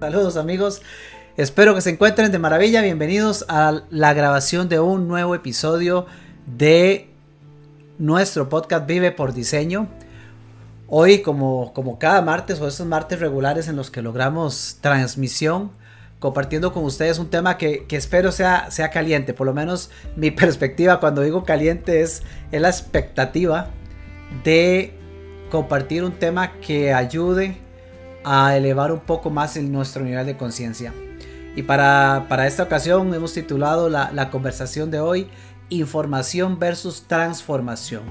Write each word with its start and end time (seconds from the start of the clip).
Saludos 0.00 0.36
amigos, 0.36 0.80
espero 1.36 1.74
que 1.74 1.80
se 1.80 1.90
encuentren 1.90 2.30
de 2.30 2.38
maravilla. 2.38 2.82
Bienvenidos 2.82 3.44
a 3.48 3.82
la 3.90 4.14
grabación 4.14 4.68
de 4.68 4.78
un 4.78 5.08
nuevo 5.08 5.34
episodio 5.34 6.06
de 6.46 7.10
nuestro 7.98 8.48
podcast 8.48 8.86
Vive 8.86 9.10
por 9.10 9.34
Diseño. 9.34 9.88
Hoy, 10.86 11.18
como, 11.18 11.72
como 11.74 11.98
cada 11.98 12.22
martes 12.22 12.60
o 12.60 12.68
estos 12.68 12.86
martes 12.86 13.18
regulares 13.18 13.66
en 13.66 13.74
los 13.74 13.90
que 13.90 14.00
logramos 14.00 14.78
transmisión, 14.80 15.72
compartiendo 16.20 16.72
con 16.72 16.84
ustedes 16.84 17.18
un 17.18 17.28
tema 17.28 17.58
que, 17.58 17.84
espero 17.90 18.30
sea, 18.30 18.70
sea 18.70 18.90
caliente. 18.90 19.34
Por 19.34 19.48
lo 19.48 19.52
menos 19.52 19.90
mi 20.14 20.30
perspectiva 20.30 21.00
cuando 21.00 21.22
digo 21.22 21.42
caliente 21.42 22.02
es, 22.02 22.22
es 22.52 22.60
la 22.60 22.68
expectativa 22.68 23.70
de 24.44 24.94
compartir 25.50 26.04
un 26.04 26.12
tema 26.12 26.52
que 26.60 26.94
ayude 26.94 27.66
a 28.24 28.56
elevar 28.56 28.92
un 28.92 29.00
poco 29.00 29.30
más 29.30 29.56
el, 29.56 29.70
nuestro 29.70 30.04
nivel 30.04 30.26
de 30.26 30.36
conciencia. 30.36 30.92
Y 31.56 31.62
para, 31.62 32.46
esta 32.46 32.62
ocasión 32.62 33.12
hemos 33.14 33.32
titulado 33.32 33.88
la, 33.88 34.30
conversación 34.30 34.90
de 34.90 35.00
hoy 35.00 35.28
Información 35.70 36.58
versus 36.58 37.02
Transformación. 37.06 38.02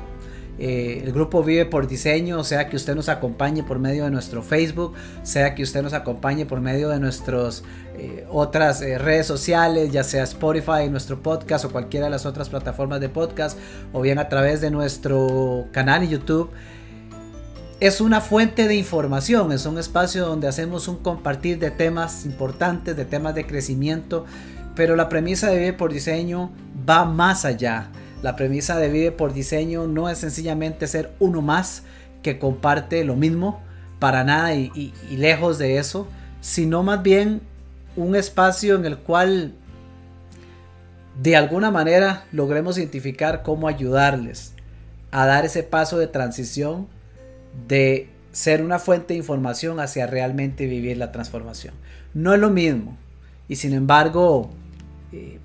Eh, 0.59 1.01
el 1.05 1.13
grupo 1.13 1.43
vive 1.43 1.65
por 1.65 1.87
diseño, 1.87 2.43
sea 2.43 2.67
que 2.67 2.75
usted 2.75 2.95
nos 2.95 3.09
acompañe 3.09 3.63
por 3.63 3.77
medio 3.77 4.05
de 4.05 4.11
nuestro 4.11 4.41
Facebook, 4.41 4.95
sea 5.21 5.53
que 5.53 5.61
usted 5.61 5.83
nos 5.83 5.93
acompañe 5.93 6.47
por 6.47 6.61
medio 6.61 6.89
de 6.89 6.99
nuestras 6.99 7.63
eh, 7.95 8.25
otras 8.29 8.81
eh, 8.81 8.97
redes 8.97 9.27
sociales, 9.27 9.91
ya 9.91 10.03
sea 10.03 10.23
Spotify, 10.23 10.89
nuestro 10.89 11.21
podcast 11.21 11.65
o 11.65 11.71
cualquiera 11.71 12.07
de 12.07 12.09
las 12.09 12.25
otras 12.25 12.49
plataformas 12.49 12.99
de 12.99 13.09
podcast, 13.09 13.57
o 13.93 14.01
bien 14.01 14.17
a 14.17 14.29
través 14.29 14.59
de 14.59 14.71
nuestro 14.71 15.67
canal 15.71 16.03
en 16.03 16.09
YouTube 16.09 16.49
es 17.79 18.01
una 18.01 18.21
fuente 18.21 18.67
de 18.67 18.75
información, 18.75 19.51
es 19.51 19.65
un 19.67 19.77
espacio 19.77 20.25
donde 20.25 20.47
hacemos 20.47 20.87
un 20.87 20.97
compartir 20.97 21.59
de 21.59 21.69
temas 21.69 22.25
importantes, 22.25 22.97
de 22.97 23.05
temas 23.05 23.35
de 23.35 23.45
crecimiento, 23.45 24.25
pero 24.75 24.95
la 24.95 25.09
premisa 25.09 25.49
de 25.49 25.59
Vive 25.59 25.73
por 25.73 25.93
Diseño 25.93 26.51
va 26.89 27.05
más 27.05 27.45
allá. 27.45 27.89
La 28.23 28.35
premisa 28.35 28.77
de 28.77 28.89
Vive 28.89 29.11
por 29.11 29.31
Diseño 29.31 29.85
no 29.85 30.09
es 30.09 30.17
sencillamente 30.17 30.87
ser 30.87 31.13
uno 31.19 31.41
más 31.41 31.83
que 32.23 32.39
comparte 32.39 33.03
lo 33.03 33.15
mismo, 33.15 33.61
para 33.99 34.23
nada 34.23 34.53
y, 34.53 34.93
lejos 35.11 35.57
de 35.57 35.77
eso, 35.77 36.07
sino 36.41 36.83
más 36.83 37.01
bien 37.01 37.41
un 37.95 38.15
espacio 38.15 38.75
en 38.75 38.85
el 38.85 38.97
cual 38.97 39.53
de 41.21 41.35
alguna 41.35 41.71
manera 41.71 42.25
logremos 42.31 42.77
identificar 42.77 43.41
cómo 43.41 43.67
ayudarles 43.67 44.53
a 45.09 45.25
dar 45.25 45.45
ese 45.45 45.63
paso 45.63 45.97
de 45.97 46.07
transición 46.07 46.87
de 47.67 48.09
ser 48.31 48.61
una 48.61 48.77
fuente 48.77 49.13
de 49.13 49.19
información 49.19 49.79
hacia 49.79 50.05
realmente 50.05 50.67
vivir 50.67 50.97
la 50.97 51.11
transformación. 51.11 51.73
No 52.13 52.33
es 52.33 52.39
lo 52.39 52.49
mismo. 52.49 52.95
Y 53.47 53.55
sin 53.55 53.73
embargo, 53.73 54.51
eh, 55.11 55.39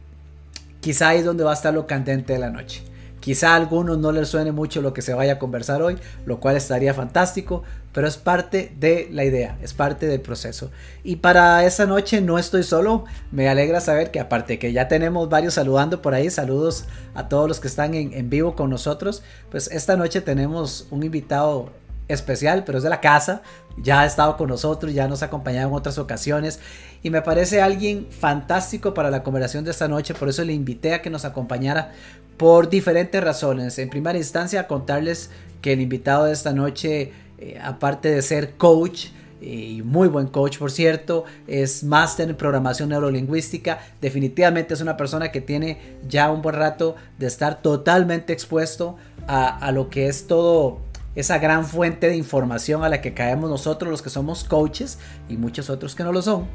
quizá 0.80 1.08
ahí 1.08 1.20
es 1.20 1.24
donde 1.24 1.44
va 1.44 1.52
a 1.52 1.54
estar 1.54 1.72
lo 1.72 1.86
candente 1.86 2.34
de 2.34 2.38
la 2.38 2.50
noche. 2.50 2.82
Quizá 3.20 3.52
a 3.52 3.54
algunos 3.54 3.98
no 3.98 4.10
les 4.10 4.28
suene 4.28 4.50
mucho 4.50 4.82
lo 4.82 4.92
que 4.92 5.00
se 5.00 5.14
vaya 5.14 5.34
a 5.34 5.38
conversar 5.38 5.80
hoy, 5.80 5.96
lo 6.26 6.40
cual 6.40 6.56
estaría 6.56 6.92
fantástico, 6.92 7.62
pero 7.92 8.08
es 8.08 8.16
parte 8.16 8.74
de 8.80 9.08
la 9.12 9.24
idea, 9.24 9.56
es 9.62 9.74
parte 9.74 10.06
del 10.06 10.20
proceso. 10.20 10.72
Y 11.04 11.16
para 11.16 11.64
esta 11.64 11.86
noche 11.86 12.20
no 12.20 12.36
estoy 12.36 12.64
solo, 12.64 13.04
me 13.30 13.48
alegra 13.48 13.80
saber 13.80 14.10
que 14.10 14.18
aparte 14.18 14.58
que 14.58 14.72
ya 14.72 14.88
tenemos 14.88 15.28
varios 15.28 15.54
saludando 15.54 16.02
por 16.02 16.14
ahí, 16.14 16.30
saludos 16.30 16.86
a 17.14 17.28
todos 17.28 17.46
los 17.46 17.60
que 17.60 17.68
están 17.68 17.94
en 17.94 18.28
vivo 18.28 18.56
con 18.56 18.70
nosotros, 18.70 19.22
pues 19.52 19.68
esta 19.70 19.96
noche 19.96 20.20
tenemos 20.20 20.88
un 20.90 21.04
invitado 21.04 21.70
especial, 22.12 22.64
pero 22.64 22.78
es 22.78 22.84
de 22.84 22.90
la 22.90 23.00
casa. 23.00 23.42
Ya 23.76 24.00
ha 24.00 24.06
estado 24.06 24.36
con 24.36 24.48
nosotros, 24.48 24.92
ya 24.92 25.08
nos 25.08 25.22
ha 25.22 25.26
acompañado 25.26 25.68
en 25.68 25.74
otras 25.74 25.98
ocasiones 25.98 26.60
y 27.02 27.10
me 27.10 27.22
parece 27.22 27.62
alguien 27.62 28.06
fantástico 28.10 28.94
para 28.94 29.10
la 29.10 29.22
conversación 29.22 29.64
de 29.64 29.70
esta 29.70 29.88
noche. 29.88 30.14
Por 30.14 30.28
eso 30.28 30.44
le 30.44 30.52
invité 30.52 30.94
a 30.94 31.02
que 31.02 31.10
nos 31.10 31.24
acompañara 31.24 31.92
por 32.36 32.68
diferentes 32.68 33.22
razones. 33.22 33.78
En 33.78 33.88
primera 33.88 34.18
instancia, 34.18 34.66
contarles 34.66 35.30
que 35.60 35.72
el 35.72 35.80
invitado 35.80 36.24
de 36.24 36.32
esta 36.32 36.52
noche, 36.52 37.12
eh, 37.38 37.58
aparte 37.62 38.10
de 38.10 38.20
ser 38.22 38.56
coach, 38.56 39.06
y 39.40 39.82
muy 39.82 40.08
buen 40.08 40.28
coach 40.28 40.58
por 40.58 40.70
cierto, 40.70 41.24
es 41.46 41.82
máster 41.82 42.30
en 42.30 42.36
programación 42.36 42.90
neurolingüística, 42.90 43.80
definitivamente 44.00 44.74
es 44.74 44.80
una 44.80 44.96
persona 44.96 45.32
que 45.32 45.40
tiene 45.40 45.78
ya 46.08 46.30
un 46.30 46.42
buen 46.42 46.54
rato 46.54 46.94
de 47.18 47.26
estar 47.26 47.60
totalmente 47.60 48.32
expuesto 48.32 48.96
a, 49.26 49.58
a 49.58 49.72
lo 49.72 49.90
que 49.90 50.06
es 50.06 50.26
todo 50.26 50.78
esa 51.14 51.38
gran 51.38 51.66
fuente 51.66 52.08
de 52.08 52.16
información 52.16 52.84
a 52.84 52.88
la 52.88 53.00
que 53.00 53.14
caemos 53.14 53.50
nosotros 53.50 53.90
los 53.90 54.02
que 54.02 54.10
somos 54.10 54.44
coaches 54.44 54.98
y 55.28 55.36
muchos 55.36 55.70
otros 55.70 55.94
que 55.94 56.04
no 56.04 56.12
lo 56.12 56.22
son. 56.22 56.46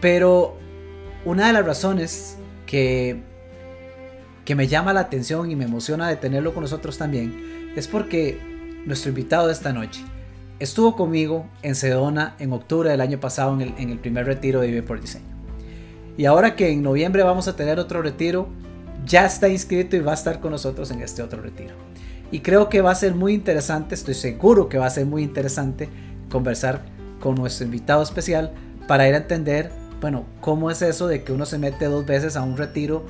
Pero 0.00 0.56
una 1.24 1.46
de 1.46 1.52
las 1.54 1.64
razones 1.64 2.36
que, 2.66 3.22
que 4.44 4.54
me 4.54 4.68
llama 4.68 4.92
la 4.92 5.00
atención 5.00 5.50
y 5.50 5.56
me 5.56 5.64
emociona 5.64 6.08
de 6.08 6.16
tenerlo 6.16 6.52
con 6.52 6.62
nosotros 6.62 6.98
también 6.98 7.72
es 7.76 7.88
porque 7.88 8.38
nuestro 8.84 9.08
invitado 9.08 9.46
de 9.46 9.52
esta 9.52 9.72
noche 9.72 10.00
estuvo 10.58 10.96
conmigo 10.96 11.46
en 11.62 11.74
Sedona 11.74 12.36
en 12.38 12.52
octubre 12.52 12.90
del 12.90 13.00
año 13.00 13.18
pasado 13.18 13.54
en 13.54 13.62
el, 13.62 13.74
en 13.78 13.90
el 13.90 13.98
primer 13.98 14.26
retiro 14.26 14.60
de 14.60 14.68
Vive 14.68 14.82
por 14.82 15.00
Diseño. 15.00 15.24
Y 16.18 16.24
ahora 16.24 16.56
que 16.56 16.70
en 16.70 16.82
noviembre 16.82 17.22
vamos 17.22 17.46
a 17.48 17.56
tener 17.56 17.78
otro 17.78 18.00
retiro, 18.00 18.48
ya 19.04 19.26
está 19.26 19.48
inscrito 19.48 19.96
y 19.96 20.00
va 20.00 20.12
a 20.12 20.14
estar 20.14 20.40
con 20.40 20.50
nosotros 20.50 20.90
en 20.90 21.02
este 21.02 21.22
otro 21.22 21.42
retiro. 21.42 21.74
Y 22.30 22.40
creo 22.40 22.68
que 22.68 22.80
va 22.80 22.90
a 22.90 22.96
ser 22.96 23.14
muy 23.14 23.34
interesante, 23.34 23.94
estoy 23.94 24.14
seguro 24.14 24.68
que 24.68 24.78
va 24.78 24.86
a 24.86 24.90
ser 24.90 25.06
muy 25.06 25.22
interesante 25.22 25.88
conversar 26.30 26.82
con 27.20 27.34
nuestro 27.36 27.64
invitado 27.64 28.02
especial 28.02 28.52
para 28.88 29.08
ir 29.08 29.14
a 29.14 29.18
entender, 29.18 29.70
bueno, 30.00 30.26
cómo 30.40 30.70
es 30.70 30.82
eso 30.82 31.06
de 31.06 31.22
que 31.22 31.32
uno 31.32 31.46
se 31.46 31.58
mete 31.58 31.86
dos 31.86 32.04
veces 32.04 32.36
a 32.36 32.42
un 32.42 32.56
retiro, 32.56 33.04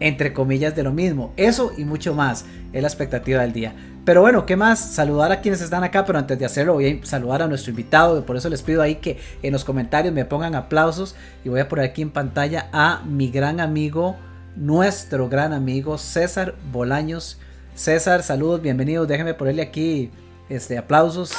entre 0.00 0.32
comillas, 0.32 0.76
de 0.76 0.82
lo 0.82 0.92
mismo. 0.92 1.32
Eso 1.36 1.72
y 1.76 1.84
mucho 1.84 2.14
más 2.14 2.44
es 2.72 2.82
la 2.82 2.88
expectativa 2.88 3.42
del 3.42 3.52
día. 3.52 3.74
Pero 4.04 4.20
bueno, 4.20 4.46
¿qué 4.46 4.54
más? 4.54 4.78
Saludar 4.78 5.32
a 5.32 5.40
quienes 5.40 5.60
están 5.60 5.82
acá, 5.82 6.04
pero 6.04 6.18
antes 6.18 6.38
de 6.38 6.44
hacerlo 6.44 6.74
voy 6.74 7.00
a 7.02 7.06
saludar 7.06 7.42
a 7.42 7.48
nuestro 7.48 7.70
invitado. 7.70 8.24
Por 8.24 8.36
eso 8.36 8.48
les 8.48 8.62
pido 8.62 8.80
ahí 8.80 8.96
que 8.96 9.18
en 9.42 9.52
los 9.52 9.64
comentarios 9.64 10.14
me 10.14 10.24
pongan 10.24 10.54
aplausos 10.54 11.16
y 11.44 11.48
voy 11.48 11.60
a 11.60 11.68
poner 11.68 11.86
aquí 11.86 12.02
en 12.02 12.10
pantalla 12.10 12.68
a 12.72 13.02
mi 13.04 13.30
gran 13.30 13.58
amigo, 13.58 14.16
nuestro 14.54 15.28
gran 15.28 15.52
amigo 15.52 15.98
César 15.98 16.54
Bolaños 16.70 17.40
César, 17.76 18.22
saludos, 18.22 18.62
bienvenidos. 18.62 19.06
Déjenme 19.06 19.34
ponerle 19.34 19.60
aquí 19.60 20.10
este, 20.48 20.78
aplausos. 20.78 21.34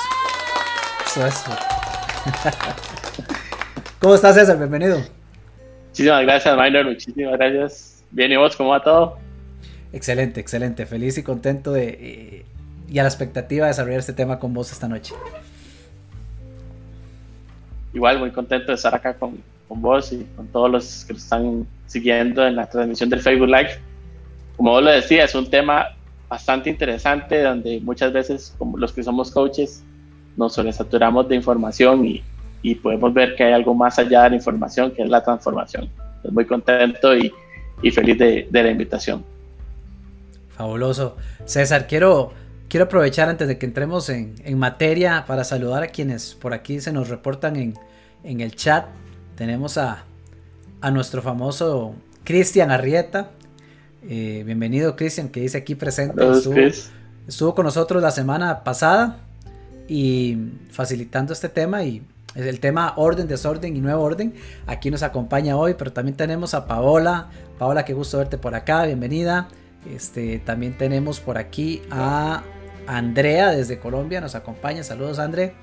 Eso, 1.03 1.25
eso. 1.25 1.49
¿Cómo 3.99 4.13
estás, 4.13 4.35
César? 4.35 4.55
Bienvenido. 4.55 4.99
Muchísimas 5.87 6.21
gracias, 6.21 6.55
Minor. 6.55 6.85
Muchísimas 6.85 7.39
gracias. 7.39 8.03
Bien, 8.11 8.31
¿y 8.31 8.37
vos 8.37 8.55
cómo 8.55 8.69
va 8.69 8.83
todo? 8.83 9.17
Excelente, 9.91 10.39
excelente. 10.39 10.85
Feliz 10.85 11.17
y 11.17 11.23
contento 11.23 11.73
de, 11.73 11.97
eh, 11.99 12.45
y 12.87 12.99
a 12.99 13.01
la 13.01 13.09
expectativa 13.09 13.65
de 13.65 13.71
desarrollar 13.71 13.99
este 13.99 14.13
tema 14.13 14.37
con 14.37 14.53
vos 14.53 14.71
esta 14.71 14.87
noche. 14.87 15.15
Igual, 17.95 18.19
muy 18.19 18.29
contento 18.29 18.67
de 18.67 18.75
estar 18.75 18.93
acá 18.93 19.15
con, 19.15 19.41
con 19.67 19.81
vos 19.81 20.13
y 20.13 20.23
con 20.35 20.45
todos 20.49 20.69
los 20.69 21.03
que 21.03 21.13
nos 21.13 21.23
están 21.23 21.65
siguiendo 21.87 22.45
en 22.45 22.57
la 22.57 22.69
transmisión 22.69 23.09
del 23.09 23.21
Facebook 23.21 23.47
Live. 23.47 23.79
Como 24.55 24.69
vos 24.69 24.83
lo 24.83 24.91
decías, 24.91 25.31
es 25.31 25.35
un 25.35 25.49
tema 25.49 25.96
bastante 26.29 26.69
interesante 26.69 27.41
donde 27.41 27.79
muchas 27.81 28.11
veces 28.11 28.53
como 28.57 28.77
los 28.77 28.91
que 28.91 29.03
somos 29.03 29.31
coaches 29.31 29.83
nos 30.35 30.53
sobresaturamos 30.53 31.27
de 31.27 31.35
información 31.35 32.05
y, 32.05 32.23
y, 32.61 32.75
podemos 32.75 33.13
ver 33.13 33.35
que 33.35 33.43
hay 33.43 33.53
algo 33.53 33.73
más 33.73 33.97
allá 33.97 34.23
de 34.23 34.31
la 34.31 34.35
información 34.35 34.91
que 34.91 35.03
es 35.03 35.09
la 35.09 35.23
transformación. 35.23 35.89
Estoy 36.17 36.31
muy 36.31 36.45
contento 36.45 37.15
y, 37.15 37.33
y 37.81 37.91
feliz 37.91 38.17
de, 38.17 38.47
de, 38.49 38.63
la 38.63 38.69
invitación. 38.69 39.23
Fabuloso. 40.49 41.17
César, 41.45 41.87
quiero, 41.87 42.33
quiero 42.69 42.85
aprovechar 42.85 43.29
antes 43.29 43.47
de 43.47 43.57
que 43.57 43.65
entremos 43.65 44.09
en, 44.09 44.35
en 44.43 44.59
materia 44.59 45.25
para 45.27 45.43
saludar 45.43 45.83
a 45.83 45.87
quienes 45.87 46.35
por 46.35 46.53
aquí 46.53 46.81
se 46.81 46.91
nos 46.91 47.09
reportan 47.09 47.55
en, 47.55 47.73
en 48.23 48.41
el 48.41 48.55
chat. 48.55 48.85
Tenemos 49.35 49.77
a, 49.77 50.03
a 50.81 50.91
nuestro 50.91 51.21
famoso 51.21 51.95
Cristian 52.23 52.71
Arrieta, 52.71 53.31
eh, 54.03 54.43
bienvenido 54.45 54.95
Cristian, 54.95 55.29
que 55.29 55.41
dice 55.41 55.57
aquí 55.57 55.75
presente. 55.75 56.23
Estuvo, 57.27 57.55
con 57.55 57.65
nosotros 57.65 58.01
la 58.01 58.11
semana 58.11 58.63
pasada 58.63 59.19
y 59.87 60.37
facilitando 60.71 61.33
este 61.33 61.49
tema 61.49 61.83
y 61.83 62.03
el 62.35 62.59
tema 62.59 62.93
orden, 62.95 63.27
desorden 63.27 63.75
y 63.75 63.81
nuevo 63.81 64.03
orden. 64.03 64.33
Aquí 64.65 64.91
nos 64.91 65.03
acompaña 65.03 65.57
hoy, 65.57 65.75
pero 65.77 65.91
también 65.91 66.15
tenemos 66.15 66.53
a 66.53 66.67
Paola. 66.67 67.29
Paola, 67.57 67.83
qué 67.83 67.93
gusto 67.93 68.17
verte 68.17 68.37
por 68.37 68.55
acá, 68.55 68.85
bienvenida. 68.85 69.49
Este, 69.93 70.39
también 70.39 70.77
tenemos 70.77 71.19
por 71.19 71.37
aquí 71.37 71.81
a 71.91 72.43
Andrea 72.85 73.51
desde 73.51 73.79
Colombia, 73.79 74.21
nos 74.21 74.35
acompaña. 74.35 74.83
Saludos, 74.83 75.19
André. 75.19 75.53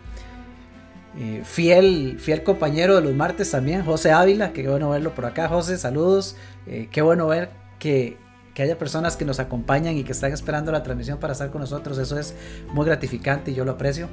Eh, 1.18 1.42
fiel, 1.44 2.16
fiel 2.18 2.42
compañero 2.42 2.96
de 2.96 3.02
los 3.02 3.14
martes 3.14 3.50
también, 3.50 3.84
José 3.84 4.10
Ávila, 4.10 4.52
qué 4.52 4.68
bueno 4.68 4.90
verlo 4.90 5.14
por 5.14 5.26
acá, 5.26 5.48
José, 5.48 5.78
saludos. 5.78 6.36
Eh, 6.66 6.88
qué 6.90 7.02
bueno 7.02 7.28
ver 7.28 7.50
que 7.78 8.16
que 8.54 8.62
haya 8.62 8.78
personas 8.78 9.16
que 9.16 9.24
nos 9.24 9.40
acompañan 9.40 9.96
y 9.96 10.04
que 10.04 10.12
están 10.12 10.32
esperando 10.32 10.70
la 10.70 10.82
transmisión 10.82 11.18
para 11.18 11.32
estar 11.32 11.50
con 11.50 11.60
nosotros. 11.60 11.98
Eso 11.98 12.18
es 12.18 12.34
muy 12.72 12.86
gratificante 12.86 13.50
y 13.50 13.54
yo 13.54 13.64
lo 13.64 13.72
aprecio 13.72 14.08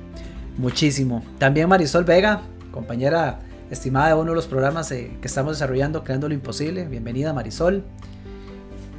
muchísimo. 0.58 1.24
También 1.38 1.70
Marisol 1.70 2.04
Vega, 2.04 2.42
compañera 2.72 3.40
estimada 3.70 4.08
de 4.08 4.14
uno 4.16 4.32
de 4.32 4.36
los 4.36 4.48
programas 4.48 4.92
eh, 4.92 5.18
que 5.22 5.28
estamos 5.28 5.54
desarrollando, 5.54 6.04
Creando 6.04 6.28
lo 6.28 6.34
Imposible. 6.34 6.86
Bienvenida 6.86 7.34
Marisol. 7.34 7.84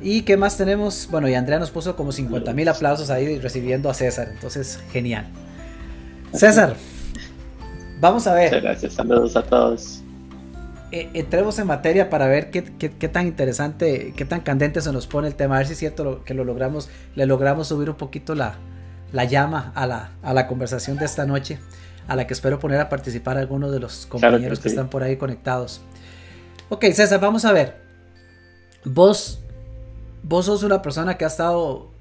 ¿Y 0.01 0.23
qué 0.23 0.37
más 0.37 0.57
tenemos? 0.57 1.09
Bueno, 1.11 1.29
y 1.29 1.35
Andrea 1.35 1.59
nos 1.59 1.71
puso 1.71 1.95
como 1.95 2.11
50 2.11 2.53
mil 2.55 2.69
aplausos 2.69 3.11
ahí 3.11 3.39
recibiendo 3.39 3.91
a 3.91 3.95
César, 3.95 4.29
entonces 4.33 4.81
genial. 4.91 5.27
César, 6.33 6.75
vamos 8.01 8.27
a 8.27 8.35
ver. 8.35 8.61
gracias, 8.61 8.95
saludos 8.95 9.37
a 9.37 9.43
todos. 9.43 10.02
Eh, 10.93 11.09
entremos 11.15 11.59
en 11.59 11.67
materia 11.67 12.11
para 12.11 12.27
ver 12.27 12.51
qué, 12.51 12.61
tan 13.09 13.27
interesante, 13.27 14.13
qué 14.15 14.27
tan 14.27 14.43
candente 14.43 14.83
se 14.83 14.93
nos 14.93 15.07
pone 15.07 15.27
el 15.27 15.35
tema, 15.35 15.55
a 15.55 15.59
ver 15.59 15.67
si 15.67 15.73
es 15.73 15.79
cierto 15.79 16.23
que 16.23 16.35
lo 16.35 16.45
logramos, 16.45 16.91
le 17.15 17.25
logramos 17.25 17.69
subir 17.69 17.89
un 17.89 17.97
poquito 17.97 18.35
la, 18.35 18.59
llama 19.25 19.73
a 19.75 19.87
la, 19.87 20.11
a 20.23 20.35
la 20.35 20.47
conversación 20.47 20.99
de 20.99 21.07
esta 21.07 21.25
noche 21.25 21.59
a 22.09 22.17
la 22.17 22.27
que 22.27 22.35
espero 22.35 22.59
poner 22.59 22.79
a 22.79 22.91
participar 22.91 23.39
algunos 23.39 23.73
de 23.73 23.81
los 23.81 24.05
compañeros 24.05 24.61
que, 24.61 24.69
están 24.69 24.91
por 24.91 25.03
ahí 25.03 25.17
conectados. 25.17 25.81
Ok, 26.69 26.85
César, 26.93 27.21
vamos 27.21 27.47
a 27.47 27.53
ver. 27.53 27.81
Vos, 28.85 29.41
vos 30.23 30.45
sos 30.45 30.63
una 30.63 30.83
persona 30.83 31.17
que 31.17 31.25
ha 31.25 31.29
estado 31.29 31.92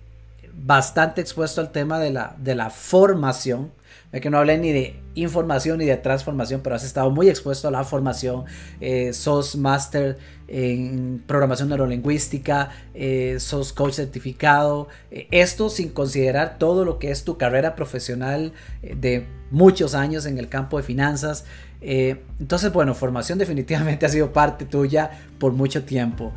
bastante 0.53 1.21
expuesto 1.21 1.61
al 1.61 1.71
tema 1.71 1.99
de 1.99 2.11
la, 2.11 2.35
de 2.37 2.55
la 2.55 2.69
formación. 2.69 3.71
que 4.11 4.29
no 4.29 4.37
hablé 4.37 4.57
ni 4.57 4.71
de 4.71 4.99
información 5.15 5.79
ni 5.79 5.85
de 5.85 5.97
transformación, 5.97 6.61
pero 6.61 6.75
has 6.75 6.83
estado 6.83 7.09
muy 7.11 7.29
expuesto 7.29 7.67
a 7.67 7.71
la 7.71 7.83
formación. 7.83 8.45
Eh, 8.79 9.13
sos 9.13 9.55
máster 9.55 10.17
en 10.47 11.23
programación 11.25 11.69
neurolingüística, 11.69 12.69
eh, 12.93 13.37
sos 13.39 13.71
coach 13.73 13.93
certificado. 13.93 14.87
Eh, 15.11 15.27
esto 15.31 15.69
sin 15.69 15.89
considerar 15.89 16.57
todo 16.57 16.83
lo 16.83 16.99
que 16.99 17.11
es 17.11 17.23
tu 17.23 17.37
carrera 17.37 17.75
profesional 17.75 18.53
de 18.81 19.27
muchos 19.49 19.95
años 19.95 20.25
en 20.25 20.37
el 20.37 20.49
campo 20.49 20.77
de 20.77 20.83
finanzas. 20.83 21.45
entonces, 21.81 22.71
bueno, 22.71 22.93
formación 22.93 23.39
definitivamente 23.39 24.05
ha 24.07 24.09
sido 24.09 24.33
parte 24.33 24.65
tuya 24.65 25.11
por 25.39 25.53
mucho 25.53 25.83
tiempo. 25.83 26.31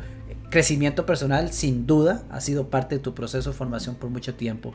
Crecimiento 0.55 1.05
personal, 1.05 1.51
sin 1.51 1.85
duda, 1.85 2.23
ha 2.29 2.39
sido 2.39 2.69
parte 2.69 2.95
de 2.95 3.01
tu 3.01 3.13
proceso 3.13 3.49
de 3.49 3.57
formación 3.57 3.95
por 3.95 4.09
mucho 4.09 4.35
tiempo. 4.35 4.73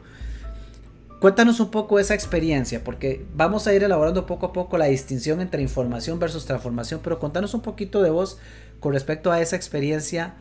Cuéntanos 1.20 1.58
un 1.58 1.70
poco 1.70 1.98
esa 1.98 2.12
experiencia, 2.12 2.84
porque 2.84 3.24
vamos 3.34 3.66
a 3.66 3.72
ir 3.72 3.82
elaborando 3.82 4.26
poco 4.26 4.44
a 4.44 4.52
poco 4.52 4.76
la 4.76 4.84
distinción 4.84 5.40
entre 5.40 5.62
información 5.62 6.18
versus 6.18 6.44
transformación, 6.44 7.00
pero 7.02 7.18
contanos 7.18 7.54
un 7.54 7.62
poquito 7.62 8.02
de 8.02 8.10
vos 8.10 8.38
con 8.78 8.92
respecto 8.92 9.32
a 9.32 9.40
esa 9.40 9.56
experiencia 9.56 10.34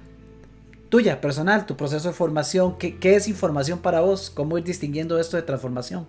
tuya, 0.89 1.21
personal, 1.21 1.65
tu 1.65 1.77
proceso 1.77 2.09
de 2.09 2.13
formación, 2.13 2.77
¿qué, 2.77 3.15
es 3.15 3.29
información 3.29 3.79
para 3.79 4.01
vos? 4.01 4.29
¿Cómo 4.29 4.57
ir 4.57 4.65
distinguiendo 4.65 5.17
esto 5.21 5.37
de 5.37 5.43
transformación? 5.43 6.05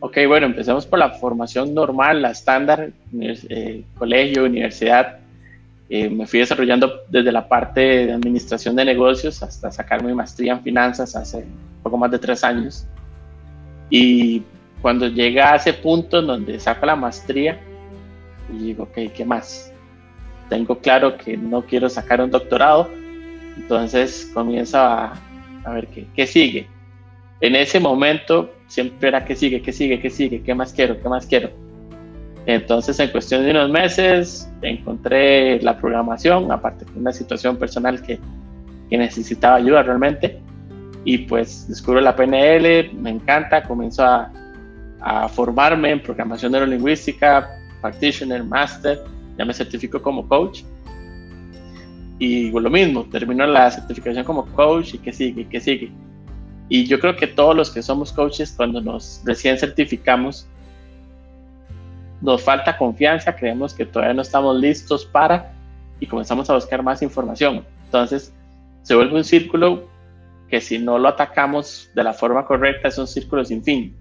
Ok, 0.00 0.18
bueno, 0.26 0.46
empecemos 0.46 0.84
por 0.84 0.98
la 0.98 1.12
formación 1.12 1.74
normal, 1.74 2.22
la 2.22 2.32
estándar, 2.32 2.90
eh, 3.20 3.84
colegio, 3.96 4.46
universidad. 4.46 5.20
Eh, 5.88 6.10
me 6.10 6.26
fui 6.26 6.40
desarrollando 6.40 7.02
desde 7.08 7.30
la 7.30 7.48
parte 7.48 8.06
de 8.06 8.12
administración 8.12 8.74
de 8.74 8.84
negocios 8.84 9.42
hasta 9.42 9.70
sacar 9.70 10.02
mi 10.02 10.12
maestría 10.12 10.54
en 10.54 10.62
finanzas 10.62 11.14
hace 11.14 11.44
poco 11.82 11.96
más 11.96 12.10
de 12.10 12.18
tres 12.18 12.42
años. 12.42 12.86
Y 13.88 14.42
cuando 14.82 15.06
llega 15.06 15.52
a 15.52 15.56
ese 15.56 15.72
punto 15.72 16.18
en 16.18 16.26
donde 16.26 16.58
saco 16.58 16.86
la 16.86 16.96
maestría, 16.96 17.60
y 18.52 18.58
digo, 18.58 18.84
ok, 18.84 19.12
¿qué 19.14 19.24
más? 19.24 19.72
Tengo 20.48 20.78
claro 20.78 21.16
que 21.16 21.36
no 21.36 21.62
quiero 21.62 21.88
sacar 21.88 22.20
un 22.20 22.30
doctorado, 22.30 22.90
entonces 23.56 24.30
comienzo 24.34 24.78
a, 24.78 25.14
a 25.64 25.72
ver 25.72 25.86
qué, 25.88 26.06
qué 26.14 26.26
sigue. 26.26 26.68
En 27.40 27.54
ese 27.54 27.78
momento 27.78 28.52
siempre 28.66 29.08
era 29.08 29.24
qué 29.24 29.36
sigue, 29.36 29.62
qué 29.62 29.72
sigue, 29.72 30.00
qué 30.00 30.10
sigue, 30.10 30.42
qué 30.42 30.54
más 30.54 30.72
quiero, 30.72 31.00
qué 31.00 31.08
más 31.08 31.26
quiero 31.26 31.65
entonces, 32.46 32.98
en 33.00 33.10
cuestión 33.10 33.44
de 33.44 33.50
unos 33.50 33.70
meses, 33.70 34.48
encontré 34.62 35.60
la 35.62 35.76
programación, 35.76 36.50
aparte 36.52 36.84
de 36.84 36.98
una 36.98 37.12
situación 37.12 37.56
personal 37.56 38.00
que, 38.00 38.20
que 38.88 38.96
necesitaba 38.96 39.56
ayuda 39.56 39.82
realmente. 39.82 40.40
Y 41.04 41.18
pues 41.18 41.68
descubro 41.68 42.00
la 42.00 42.14
PNL, 42.14 42.92
me 42.94 43.10
encanta, 43.10 43.64
comienzo 43.64 44.04
a, 44.04 44.30
a 45.00 45.28
formarme 45.28 45.90
en 45.90 46.00
programación 46.00 46.52
neurolingüística, 46.52 47.48
practitioner, 47.80 48.44
master, 48.44 49.00
ya 49.36 49.44
me 49.44 49.52
certifico 49.52 50.00
como 50.00 50.26
coach. 50.28 50.62
Y 52.20 52.50
lo 52.50 52.70
mismo, 52.70 53.04
termino 53.04 53.44
la 53.46 53.70
certificación 53.70 54.24
como 54.24 54.46
coach 54.46 54.94
y 54.94 54.98
que 54.98 55.12
sigue, 55.12 55.48
que 55.48 55.60
sigue. 55.60 55.90
Y 56.68 56.86
yo 56.86 56.98
creo 56.98 57.16
que 57.16 57.26
todos 57.26 57.56
los 57.56 57.70
que 57.70 57.82
somos 57.82 58.12
coaches, 58.12 58.54
cuando 58.56 58.80
nos 58.80 59.20
recién 59.24 59.58
certificamos, 59.58 60.48
nos 62.20 62.42
falta 62.42 62.76
confianza, 62.76 63.34
creemos 63.36 63.74
que 63.74 63.84
todavía 63.84 64.14
no 64.14 64.22
estamos 64.22 64.58
listos 64.58 65.04
para 65.04 65.52
y 66.00 66.06
comenzamos 66.06 66.48
a 66.50 66.54
buscar 66.54 66.82
más 66.82 67.02
información. 67.02 67.64
Entonces 67.84 68.32
se 68.82 68.94
vuelve 68.94 69.16
un 69.16 69.24
círculo 69.24 69.84
que 70.48 70.60
si 70.60 70.78
no 70.78 70.98
lo 70.98 71.08
atacamos 71.08 71.90
de 71.94 72.04
la 72.04 72.12
forma 72.12 72.46
correcta 72.46 72.88
es 72.88 72.98
un 72.98 73.06
círculo 73.06 73.44
sin 73.44 73.62
fin. 73.62 73.96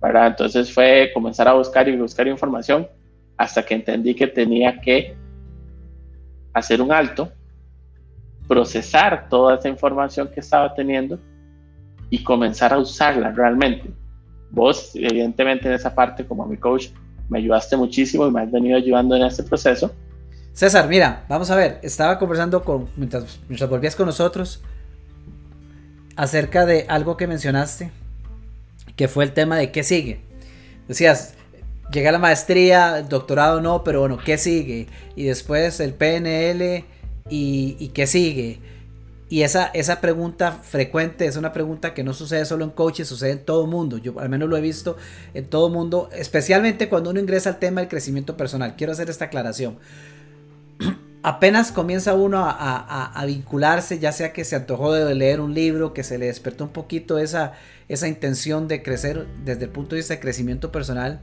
¿verdad? 0.00 0.28
Entonces 0.28 0.72
fue 0.72 1.10
comenzar 1.12 1.46
a 1.48 1.52
buscar 1.52 1.88
y 1.88 1.96
buscar 1.96 2.26
información 2.26 2.88
hasta 3.36 3.64
que 3.64 3.74
entendí 3.74 4.14
que 4.14 4.26
tenía 4.26 4.80
que 4.80 5.16
hacer 6.52 6.80
un 6.82 6.92
alto, 6.92 7.30
procesar 8.48 9.28
toda 9.28 9.56
esa 9.56 9.68
información 9.68 10.28
que 10.28 10.40
estaba 10.40 10.74
teniendo 10.74 11.18
y 12.08 12.22
comenzar 12.22 12.72
a 12.72 12.78
usarla 12.78 13.30
realmente. 13.30 13.90
Vos, 14.50 14.92
evidentemente, 14.94 15.68
en 15.68 15.74
esa 15.74 15.94
parte, 15.94 16.26
como 16.26 16.44
mi 16.44 16.56
coach, 16.56 16.88
me 17.30 17.38
ayudaste 17.38 17.76
muchísimo 17.76 18.26
y 18.26 18.30
me 18.30 18.42
has 18.42 18.50
venido 18.50 18.76
ayudando 18.76 19.16
en 19.16 19.22
este 19.22 19.42
proceso. 19.44 19.92
César, 20.52 20.88
mira, 20.88 21.24
vamos 21.28 21.50
a 21.50 21.56
ver, 21.56 21.78
estaba 21.82 22.18
conversando 22.18 22.62
con, 22.64 22.88
mientras, 22.96 23.38
volvías 23.68 23.96
con 23.96 24.06
nosotros, 24.06 24.60
acerca 26.16 26.66
de 26.66 26.84
algo 26.88 27.16
que 27.16 27.26
mencionaste, 27.26 27.92
que 28.96 29.08
fue 29.08 29.24
el 29.24 29.32
tema 29.32 29.56
de 29.56 29.70
qué 29.70 29.84
sigue. 29.84 30.20
Decías, 30.88 31.34
llega 31.92 32.10
a 32.10 32.12
la 32.12 32.18
maestría, 32.18 33.02
doctorado 33.02 33.60
no, 33.60 33.84
pero 33.84 34.00
bueno, 34.00 34.18
¿qué 34.22 34.36
sigue? 34.36 34.88
Y 35.14 35.24
después 35.24 35.78
el 35.78 35.94
PNL 35.94 36.84
y, 37.30 37.76
y 37.78 37.88
qué 37.94 38.08
sigue. 38.08 38.58
Y 39.30 39.44
esa, 39.44 39.66
esa 39.66 40.00
pregunta 40.00 40.50
frecuente 40.50 41.24
es 41.24 41.36
una 41.36 41.52
pregunta 41.52 41.94
que 41.94 42.02
no 42.02 42.12
sucede 42.14 42.44
solo 42.44 42.64
en 42.64 42.72
coaches, 42.72 43.06
sucede 43.06 43.30
en 43.30 43.44
todo 43.44 43.68
mundo. 43.68 43.96
Yo 43.96 44.18
al 44.18 44.28
menos 44.28 44.48
lo 44.48 44.56
he 44.56 44.60
visto 44.60 44.96
en 45.34 45.46
todo 45.46 45.68
mundo, 45.68 46.10
especialmente 46.12 46.88
cuando 46.88 47.10
uno 47.10 47.20
ingresa 47.20 47.50
al 47.50 47.60
tema 47.60 47.80
del 47.80 47.88
crecimiento 47.88 48.36
personal. 48.36 48.74
Quiero 48.76 48.92
hacer 48.92 49.08
esta 49.08 49.26
aclaración. 49.26 49.78
Apenas 51.22 51.70
comienza 51.70 52.14
uno 52.14 52.44
a, 52.44 53.22
vincularse, 53.24 54.00
ya 54.00 54.10
sea 54.10 54.32
que 54.32 54.44
se 54.44 54.56
antojó 54.56 54.92
de 54.92 55.14
leer 55.14 55.40
un 55.40 55.54
libro, 55.54 55.94
que 55.94 56.02
se 56.02 56.18
le 56.18 56.26
despertó 56.26 56.64
un 56.64 56.70
poquito 56.70 57.18
esa, 57.18 57.52
esa 57.88 58.08
intención 58.08 58.66
de 58.66 58.82
crecer 58.82 59.28
desde 59.44 59.66
el 59.66 59.70
punto 59.70 59.90
de 59.90 60.00
vista 60.00 60.14
de 60.14 60.20
crecimiento 60.20 60.72
personal, 60.72 61.20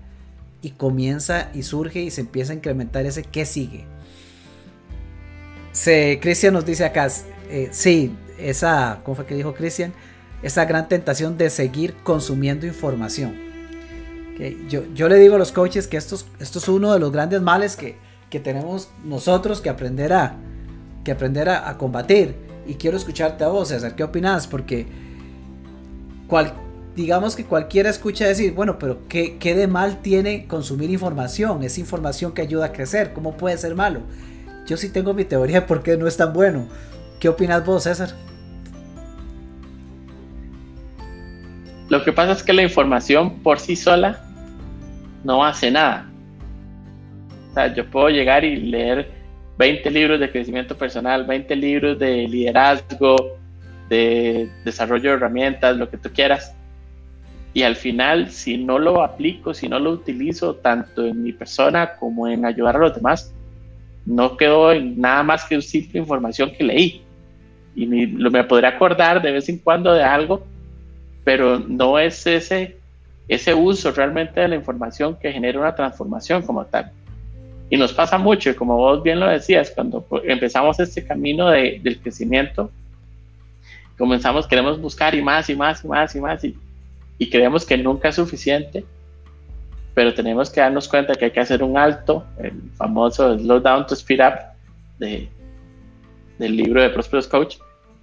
y 0.62 0.72
comienza 0.72 1.50
y 1.54 1.64
surge 1.64 2.00
y 2.00 2.12
se 2.12 2.22
empieza 2.22 2.54
a 2.54 2.56
incrementar 2.56 3.06
ese 3.06 3.24
qué 3.24 3.46
sigue. 3.46 3.86
Se, 5.78 6.18
Cristian 6.20 6.56
nos 6.56 6.66
dice 6.66 6.86
acá, 6.86 7.08
eh, 7.52 7.70
sí, 7.70 8.12
esa, 8.40 9.02
¿cómo 9.04 9.24
que 9.24 9.36
dijo 9.36 9.54
Cristian? 9.54 9.94
Esa 10.42 10.66
gran 10.66 10.90
tentación 10.90 11.38
de 11.38 11.52
seguir 11.52 11.94
consumiendo 12.02 12.66
información. 12.66 13.36
Yo, 14.68 14.92
yo, 14.96 15.08
le 15.08 15.18
digo 15.18 15.36
a 15.36 15.38
los 15.38 15.52
coaches 15.52 15.86
que 15.86 15.98
esto, 15.98 16.18
esto 16.40 16.58
es 16.58 16.68
uno 16.68 16.94
de 16.94 17.00
los 17.00 17.12
grandes 17.12 17.44
males 17.44 17.76
que, 17.76 17.96
que 18.32 18.40
tenemos 18.40 18.90
nosotros 19.04 19.62
que 19.62 19.70
aprender 19.70 20.14
a, 20.14 20.36
que 21.04 21.12
aprender 21.12 21.48
a, 21.48 21.78
combatir. 21.78 22.34
Y 22.66 22.74
quiero 22.74 22.98
escucharte 22.98 23.44
a 23.44 23.50
vos, 23.50 23.68
César, 23.68 23.96
¿qué 23.96 24.04
opinas? 24.04 24.48
Porque 24.48 24.88
digamos 26.96 27.36
que 27.36 27.46
cualquiera 27.46 27.92
escucha 27.92 28.28
decir, 28.28 28.52
bueno, 28.56 28.80
pero 28.80 29.08
¿qué, 29.08 29.38
¿qué 29.38 29.54
de 29.54 29.68
mal 29.68 30.02
tiene 30.02 30.48
consumir 30.48 30.90
información? 30.90 31.62
Es 31.62 31.78
información 31.78 32.32
que 32.32 32.42
ayuda 32.42 32.66
a 32.66 32.72
crecer, 32.72 33.14
¿cómo 33.14 33.38
puede 33.38 33.60
ser 33.60 33.76
malo? 33.76 34.02
Yo 34.68 34.76
sí 34.76 34.90
tengo 34.90 35.14
mi 35.14 35.24
teoría 35.24 35.62
de 35.62 35.66
por 35.66 35.82
qué 35.82 35.98
no 35.98 36.08
es 36.08 36.18
tan 36.18 36.34
bueno. 36.34 36.68
¿Qué 37.20 37.30
opinas 37.30 37.66
vos, 37.66 37.84
César? 37.84 38.10
Lo 41.90 42.04
que 42.04 42.12
pasa 42.12 42.34
es 42.34 42.44
que 42.44 42.52
la 42.52 42.64
información 42.64 43.40
por 43.40 43.60
sí 43.60 43.78
sola 43.78 44.22
no 45.24 45.46
hace 45.46 45.72
nada. 45.72 46.10
O 47.50 47.54
sea, 47.54 47.74
yo 47.74 47.90
puedo 47.90 48.10
llegar 48.10 48.44
y 48.44 48.58
leer 48.58 49.10
20 49.58 49.90
libros 49.90 50.20
de 50.20 50.30
crecimiento 50.30 50.78
personal, 50.78 51.26
20 51.26 51.56
libros 51.56 51.98
de 51.98 52.28
liderazgo, 52.28 53.38
de 53.90 54.50
desarrollo 54.66 55.12
de 55.12 55.16
herramientas, 55.16 55.78
lo 55.78 55.90
que 55.90 55.98
tú 55.98 56.10
quieras. 56.14 56.54
Y 57.54 57.64
al 57.64 57.78
final, 57.78 58.30
si 58.30 58.58
no 58.58 58.78
lo 58.78 59.02
aplico, 59.02 59.54
si 59.54 59.70
no 59.70 59.80
lo 59.80 59.92
utilizo 59.92 60.56
tanto 60.56 61.06
en 61.06 61.24
mi 61.24 61.32
persona 61.32 61.96
como 61.96 62.28
en 62.28 62.46
ayudar 62.46 62.76
a 62.76 62.80
los 62.80 62.96
demás, 62.96 63.34
no 64.08 64.38
quedó 64.38 64.72
en 64.72 65.00
nada 65.00 65.22
más 65.22 65.44
que 65.44 65.62
simple 65.62 66.00
información 66.00 66.52
que 66.52 66.64
leí 66.64 67.02
y 67.76 67.86
me, 67.86 68.08
me 68.08 68.44
podré 68.46 68.68
acordar 68.68 69.22
de 69.22 69.34
vez 69.34 69.50
en 69.50 69.58
cuando 69.60 69.94
de 69.94 70.02
algo, 70.02 70.46
pero 71.26 71.60
no 71.60 72.00
es 72.00 72.26
ese 72.26 72.78
ese 73.28 73.54
uso 73.54 73.92
realmente 73.92 74.40
de 74.40 74.48
la 74.48 74.56
información 74.56 75.18
que 75.22 75.34
genera 75.34 75.60
una 75.60 75.76
transformación 75.76 76.42
como 76.44 76.66
tal. 76.66 76.92
Y 77.70 77.76
nos 77.76 77.92
pasa 77.92 78.18
mucho, 78.18 78.50
y 78.50 78.54
como 78.54 78.78
vos 78.78 79.04
bien 79.04 79.20
lo 79.20 79.28
decías, 79.28 79.72
cuando 79.72 80.08
empezamos 80.24 80.80
este 80.80 81.06
camino 81.06 81.50
de, 81.50 81.82
del 81.84 82.00
crecimiento, 82.00 82.72
comenzamos, 83.98 84.48
queremos 84.48 84.80
buscar 84.80 85.14
y 85.14 85.22
más 85.22 85.50
y 85.50 85.56
más 85.58 85.84
y 85.84 85.88
más 85.90 86.16
y 86.16 86.22
más, 86.22 86.44
y, 86.46 86.56
y 87.18 87.30
creemos 87.30 87.66
que 87.66 87.78
nunca 87.78 88.08
es 88.08 88.16
suficiente, 88.16 88.86
pero 89.98 90.14
tenemos 90.14 90.52
que 90.52 90.62
darnos 90.62 90.88
cuenta 90.88 91.16
que 91.16 91.26
hay 91.26 91.32
que 91.32 91.40
hacer 91.40 91.64
un 91.64 91.76
alto, 91.76 92.24
el 92.38 92.54
famoso 92.76 93.36
slow 93.36 93.60
down 93.60 93.88
to 93.88 93.96
speed 93.96 94.20
up 94.24 94.36
de, 95.00 95.28
del 96.38 96.56
libro 96.56 96.84
de 96.84 96.92
Prosperous 96.92 97.28
Coach, 97.28 97.56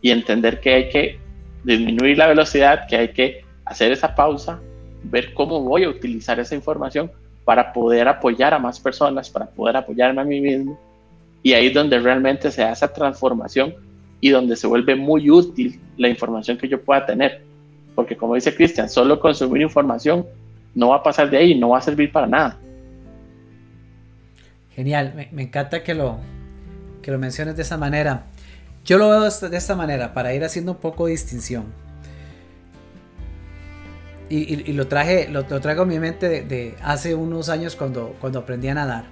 y 0.03 0.11
entender 0.11 0.59
que 0.59 0.75
hay 0.75 0.89
que 0.89 1.21
disminuir 1.63 2.19
la 2.19 2.27
velocidad, 2.27 2.89
que 2.89 2.97
hay 2.97 3.09
que 3.13 3.45
hacer 3.65 3.93
esa 3.93 4.13
pausa, 4.13 4.59
ver 5.05 5.33
cómo 5.35 5.61
voy 5.61 5.85
a 5.85 5.89
utilizar 5.89 6.41
esa 6.41 6.57
información 6.57 7.13
para 7.45 7.73
poder 7.73 8.09
apoyar 8.09 8.55
a 8.55 8.59
más 8.59 8.81
personas, 8.81 9.31
para 9.31 9.47
poder 9.47 9.77
apoyarme 9.77 10.21
a 10.21 10.25
mí 10.25 10.41
mismo. 10.41 10.77
Y 11.45 11.53
ahí 11.53 11.69
es 11.69 11.75
donde 11.75 12.01
realmente 12.01 12.51
se 12.51 12.65
hace 12.65 12.87
esa 12.87 12.93
transformación 12.93 13.73
y 14.21 14.31
donde 14.31 14.57
se 14.57 14.67
vuelve 14.67 14.97
muy 14.97 15.31
útil 15.31 15.81
la 15.97 16.09
información 16.09 16.59
que 16.59 16.67
yo 16.67 16.83
pueda 16.83 17.07
tener. 17.07 17.43
Porque 17.95 18.17
como 18.17 18.35
dice 18.35 18.53
Cristian, 18.53 18.91
solo 18.91 19.21
consumir 19.21 19.63
información 19.63 20.27
no 20.75 20.89
va 20.89 20.97
a 20.97 21.03
pasar 21.03 21.31
de 21.31 21.37
ahí, 21.37 21.55
no 21.55 21.71
va 21.71 21.79
a 21.79 21.83
servir 21.83 22.11
para 22.13 22.27
nada. 22.27 22.59
Genial, 24.75 25.29
me, 25.33 25.43
encanta 25.43 25.83
que 25.83 25.95
lo, 25.95 26.19
que 27.03 27.11
lo 27.11 27.19
menciones 27.19 27.57
de 27.57 27.63
esa 27.63 27.77
manera. 27.77 28.27
Yo 28.85 28.99
lo 28.99 29.09
veo 29.09 29.23
de 29.23 29.57
esta 29.57 29.77
manera, 29.77 30.13
para 30.13 30.35
ir 30.35 30.45
haciendo 30.45 30.73
un 30.73 30.79
poco 30.79 31.07
de 31.07 31.13
distinción 31.13 31.65
y, 34.29 34.73
lo 34.73 34.89
traje, 34.89 35.29
lo, 35.29 35.45
traigo 35.45 35.83
a 35.83 35.87
mi 35.87 35.99
mente 35.99 36.43
de, 36.43 36.75
hace 36.83 37.15
unos 37.15 37.49
años 37.49 37.77
cuando, 37.77 38.17
cuando 38.21 38.41
aprendí 38.41 38.69
a 38.69 38.75
nadar. 38.75 39.05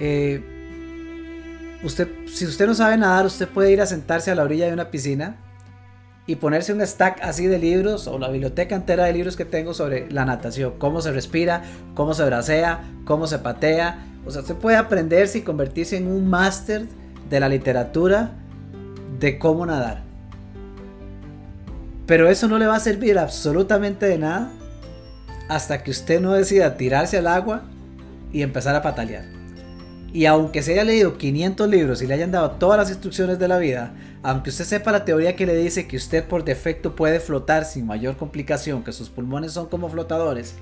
Eh, 0.00 0.42
usted, 1.82 2.08
si 2.26 2.44
usted 2.44 2.66
no 2.66 2.74
sabe 2.74 2.96
nadar, 2.96 3.26
usted 3.26 3.48
puede 3.48 3.72
ir 3.72 3.80
a 3.80 3.86
sentarse 3.86 4.30
a 4.30 4.34
la 4.34 4.42
orilla 4.42 4.66
de 4.66 4.72
una 4.72 4.90
piscina 4.90 5.36
y 6.26 6.36
ponerse 6.36 6.72
un 6.72 6.84
stack 6.84 7.22
así 7.22 7.46
de 7.46 7.58
libros 7.58 8.08
o 8.08 8.18
la 8.18 8.28
biblioteca 8.28 8.74
entera 8.74 9.04
de 9.04 9.12
libros 9.12 9.36
que 9.36 9.44
tengo 9.44 9.74
sobre 9.74 10.10
la 10.10 10.24
natación, 10.24 10.74
cómo 10.78 11.00
se 11.00 11.12
respira, 11.12 11.62
cómo 11.94 12.14
se 12.14 12.24
bracea, 12.24 12.80
cómo 13.04 13.26
se 13.26 13.38
patea. 13.38 14.04
O 14.26 14.30
sea, 14.30 14.42
usted 14.42 14.56
puede 14.56 14.76
aprenderse 14.76 15.38
y 15.38 15.42
convertirse 15.42 15.96
en 15.96 16.08
un 16.08 16.28
máster 16.28 16.86
de 17.30 17.40
la 17.40 17.48
literatura 17.48 18.32
de 19.20 19.38
cómo 19.38 19.64
nadar. 19.66 20.02
Pero 22.06 22.28
eso 22.28 22.48
no 22.48 22.58
le 22.58 22.66
va 22.66 22.76
a 22.76 22.80
servir 22.80 23.18
absolutamente 23.18 24.06
de 24.06 24.18
nada 24.18 24.50
hasta 25.48 25.82
que 25.82 25.90
usted 25.90 26.20
no 26.20 26.32
decida 26.32 26.76
tirarse 26.76 27.18
al 27.18 27.28
agua 27.28 27.62
y 28.32 28.42
empezar 28.42 28.74
a 28.74 28.82
patalear. 28.82 29.24
Y 30.12 30.26
aunque 30.26 30.62
se 30.62 30.72
haya 30.72 30.84
leído 30.84 31.18
500 31.18 31.68
libros 31.68 32.02
y 32.02 32.06
le 32.06 32.14
hayan 32.14 32.30
dado 32.30 32.52
todas 32.52 32.78
las 32.78 32.90
instrucciones 32.90 33.38
de 33.38 33.48
la 33.48 33.58
vida, 33.58 33.92
aunque 34.26 34.50
usted 34.50 34.64
sepa 34.64 34.90
la 34.90 35.04
teoría 35.04 35.36
que 35.36 35.46
le 35.46 35.54
dice 35.54 35.86
que 35.86 35.96
usted 35.96 36.24
por 36.24 36.42
defecto 36.42 36.96
puede 36.96 37.20
flotar 37.20 37.64
sin 37.64 37.86
mayor 37.86 38.16
complicación, 38.16 38.82
que 38.82 38.90
sus 38.90 39.08
pulmones 39.08 39.52
son 39.52 39.68
como 39.68 39.88
flotadores, 39.88 40.56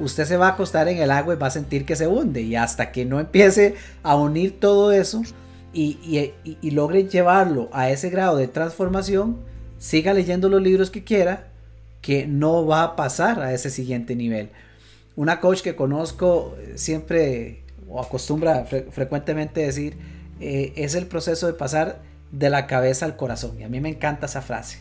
usted 0.00 0.24
se 0.24 0.38
va 0.38 0.46
a 0.46 0.50
acostar 0.52 0.88
en 0.88 0.96
el 0.96 1.10
agua 1.10 1.34
y 1.34 1.36
va 1.36 1.48
a 1.48 1.50
sentir 1.50 1.84
que 1.84 1.96
se 1.96 2.06
hunde. 2.06 2.40
Y 2.40 2.56
hasta 2.56 2.92
que 2.92 3.04
no 3.04 3.20
empiece 3.20 3.74
a 4.02 4.16
unir 4.16 4.58
todo 4.58 4.90
eso 4.90 5.22
y, 5.74 6.32
logre 6.62 7.06
llevarlo 7.06 7.68
a 7.74 7.90
ese 7.90 8.08
grado 8.08 8.38
de 8.38 8.48
transformación, 8.48 9.36
siga 9.76 10.14
leyendo 10.14 10.48
los 10.48 10.62
libros 10.62 10.88
que 10.88 11.04
quiera, 11.04 11.48
que 12.00 12.26
no 12.26 12.64
va 12.64 12.84
a 12.84 12.96
pasar 12.96 13.38
a 13.38 13.52
ese 13.52 13.68
siguiente 13.68 14.16
nivel. 14.16 14.48
Una 15.14 15.40
coach 15.40 15.60
que 15.60 15.76
conozco 15.76 16.56
eh, 16.58 16.72
siempre 16.76 17.64
o 17.86 18.00
acostumbra 18.00 18.64
frecuentemente 18.64 19.60
decir, 19.60 19.98
eh, 20.40 20.72
es 20.76 20.94
el 20.94 21.06
proceso 21.06 21.46
de 21.46 21.52
pasar 21.52 22.15
de 22.32 22.50
la 22.50 22.66
cabeza 22.66 23.06
al 23.06 23.16
corazón. 23.16 23.60
Y 23.60 23.64
a 23.64 23.68
mí 23.68 23.80
me 23.80 23.88
encanta 23.88 24.26
esa 24.26 24.42
frase, 24.42 24.78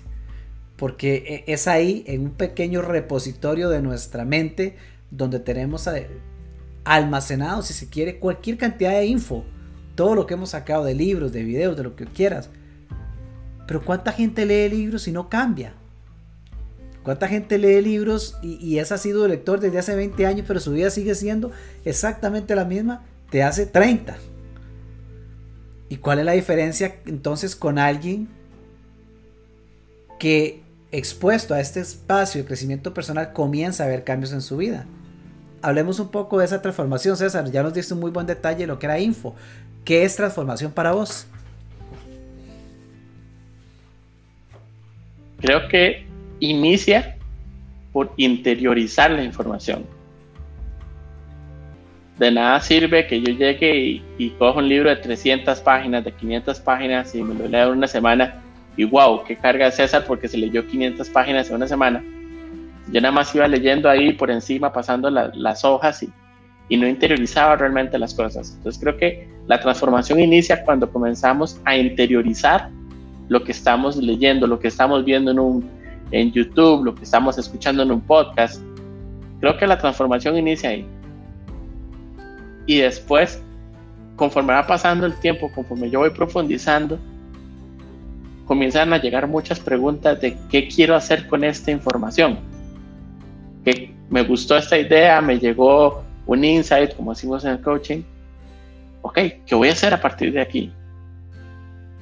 porque 0.76 1.24
eh, 1.28 1.44
es 1.48 1.68
ahí, 1.68 2.04
en 2.08 2.22
un 2.22 2.32
pequeño 2.32 2.82
repositorio 2.82 3.70
de 3.70 3.82
nuestra 3.82 4.26
mente, 4.26 4.76
donde 5.12 5.40
tenemos 5.40 5.90
almacenado, 6.84 7.62
si 7.62 7.74
se 7.74 7.90
quiere, 7.90 8.20
cualquier 8.20 8.58
cantidad 8.58 8.92
de 8.92 9.06
info. 9.06 9.46
Todo 9.96 10.16
lo 10.16 10.28
que 10.28 10.34
hemos 10.34 10.50
sacado 10.50 10.84
de 10.84 10.94
libros, 10.94 11.32
de 11.32 11.44
videos, 11.44 11.78
de 11.78 11.84
lo 11.84 11.96
que 11.96 12.06
quieras 12.06 12.50
pero 13.68 13.84
¿cuánta 13.84 14.12
gente 14.12 14.46
lee 14.46 14.70
libros 14.70 15.08
y 15.08 15.12
no 15.12 15.30
cambia? 15.30 15.74
¿Cuánta 17.04 17.28
gente 17.28 17.58
lee 17.58 17.82
libros 17.82 18.38
y, 18.42 18.80
es 18.80 18.92
ha 18.92 18.98
sido 18.98 19.28
lector 19.28 19.60
desde 19.60 19.78
hace 19.78 19.96
20 19.96 20.26
años, 20.26 20.46
pero 20.48 20.60
su 20.60 20.72
vida 20.72 20.90
sigue 20.90 21.14
siendo 21.14 21.52
exactamente 21.84 22.56
la 22.56 22.66
misma 22.66 23.04
de 23.32 23.44
hace 23.44 23.66
30? 23.66 24.18
¿Y 25.90 25.98
cuál 25.98 26.20
es 26.20 26.26
la 26.26 26.32
diferencia 26.32 26.96
entonces 27.06 27.56
con 27.56 27.78
alguien 27.78 28.28
que 30.20 30.64
expuesto 30.92 31.54
a 31.54 31.60
este 31.60 31.80
espacio 31.80 32.42
de 32.42 32.48
crecimiento 32.48 32.94
personal 32.94 33.34
comienza 33.34 33.84
a 33.84 33.88
ver 33.88 34.04
cambios 34.04 34.34
en 34.34 34.42
su 34.42 34.58
vida? 34.58 34.86
Hablemos 35.62 36.00
un 36.00 36.10
poco 36.10 36.40
de 36.40 36.46
esa 36.46 36.62
transformación, 36.62 37.18
César. 37.18 37.50
Ya 37.52 37.64
nos 37.64 37.74
diste 37.74 37.94
un 37.94 38.00
muy 38.00 38.12
buen 38.12 38.28
detalle 38.28 38.60
de 38.60 38.68
lo 38.68 38.80
que 38.80 38.86
era 38.86 39.00
info. 39.00 39.36
¿Qué 39.84 40.04
es 40.04 40.16
transformación 40.16 40.72
para 40.72 40.92
vos? 40.92 41.28
Creo 45.40 45.68
que 45.68 46.08
inicia 46.40 47.18
por 47.92 48.14
interiorizar 48.18 49.12
la 49.12 49.24
información. 49.24 49.86
De 52.18 52.32
nada 52.32 52.60
sirve 52.62 53.08
que 53.08 53.22
yo 53.22 53.34
llegue 53.34 54.02
y, 54.18 54.30
coja 54.40 54.60
un 54.60 54.70
libro 54.70 54.90
de 54.90 54.96
300 54.96 55.60
páginas, 55.60 56.04
de 56.06 56.12
500 56.14 56.60
páginas 56.62 57.14
y 57.14 57.22
me 57.22 57.34
lo 57.34 57.48
lea 57.48 57.64
en 57.64 57.72
una 57.72 57.88
semana 57.88 58.42
y 58.78 58.86
wow, 58.86 59.24
qué 59.24 59.36
carga 59.36 59.72
César 59.72 60.06
porque 60.08 60.28
se 60.28 60.38
leyó 60.38 60.66
500 60.66 61.10
páginas 61.10 61.50
en 61.50 61.56
una 61.56 61.68
semana. 61.68 62.04
Yo 62.92 63.02
nada 63.02 63.12
más 63.12 63.34
iba 63.36 63.48
leyendo 63.48 63.90
ahí 63.90 64.14
por 64.14 64.32
encima, 64.32 64.72
pasando 64.72 65.10
las 65.10 65.66
hojas 65.66 66.04
y, 66.04 66.10
y 66.70 66.78
no 66.78 66.88
interiorizaba 66.88 67.56
realmente 67.56 67.98
las 67.98 68.14
cosas. 68.14 68.54
Entonces 68.58 68.82
creo 68.82 68.98
que 68.98 69.28
la 69.48 69.60
transformación 69.60 70.20
inicia 70.20 70.64
cuando 70.64 70.90
comenzamos 70.90 71.60
a 71.66 71.76
interiorizar 71.78 72.70
lo 73.28 73.44
que 73.44 73.52
estamos 73.52 73.98
leyendo, 73.98 74.48
lo 74.48 74.60
que 74.60 74.68
estamos 74.68 75.04
viendo 75.04 75.32
en, 75.32 75.40
un, 75.40 75.70
en 76.12 76.32
YouTube, 76.32 76.86
lo 76.86 76.96
que 76.96 77.04
estamos 77.04 77.38
escuchando 77.38 77.84
en 77.84 77.92
un 77.92 78.02
podcast. 78.02 78.62
Creo 79.40 79.58
que 79.58 79.68
la 79.68 79.78
transformación 79.78 80.38
inicia 80.38 80.70
ahí. 80.70 80.88
Y 82.66 82.80
después, 82.80 83.42
conforme 84.16 84.54
va 84.54 84.66
pasando 84.66 85.06
el 85.06 85.16
tiempo, 85.20 85.52
conforme 85.52 85.90
yo 85.90 86.00
voy 86.00 86.10
profundizando, 86.10 87.00
comienzan 88.46 88.94
a 88.94 88.98
llegar 88.98 89.28
muchas 89.28 89.60
preguntas 89.60 90.20
de 90.22 90.38
qué 90.50 90.68
quiero 90.68 90.96
hacer 90.96 91.28
con 91.28 91.44
esta 91.44 91.72
información. 91.72 92.40
Que 93.64 93.94
me 94.10 94.24
gustó 94.24 94.58
esta 94.58 94.78
idea, 94.78 95.22
me 95.22 95.40
llegó 95.40 96.04
un 96.26 96.44
insight, 96.44 96.96
como 96.96 97.14
decimos 97.14 97.44
en 97.46 97.52
el 97.52 97.62
coaching. 97.62 98.04
Ok, 99.02 99.20
¿qué 99.46 99.56
voy 99.56 99.70
a 99.70 99.74
hacer 99.74 99.94
a 99.94 100.02
partir 100.02 100.32
de 100.32 100.42
aquí? 100.42 100.72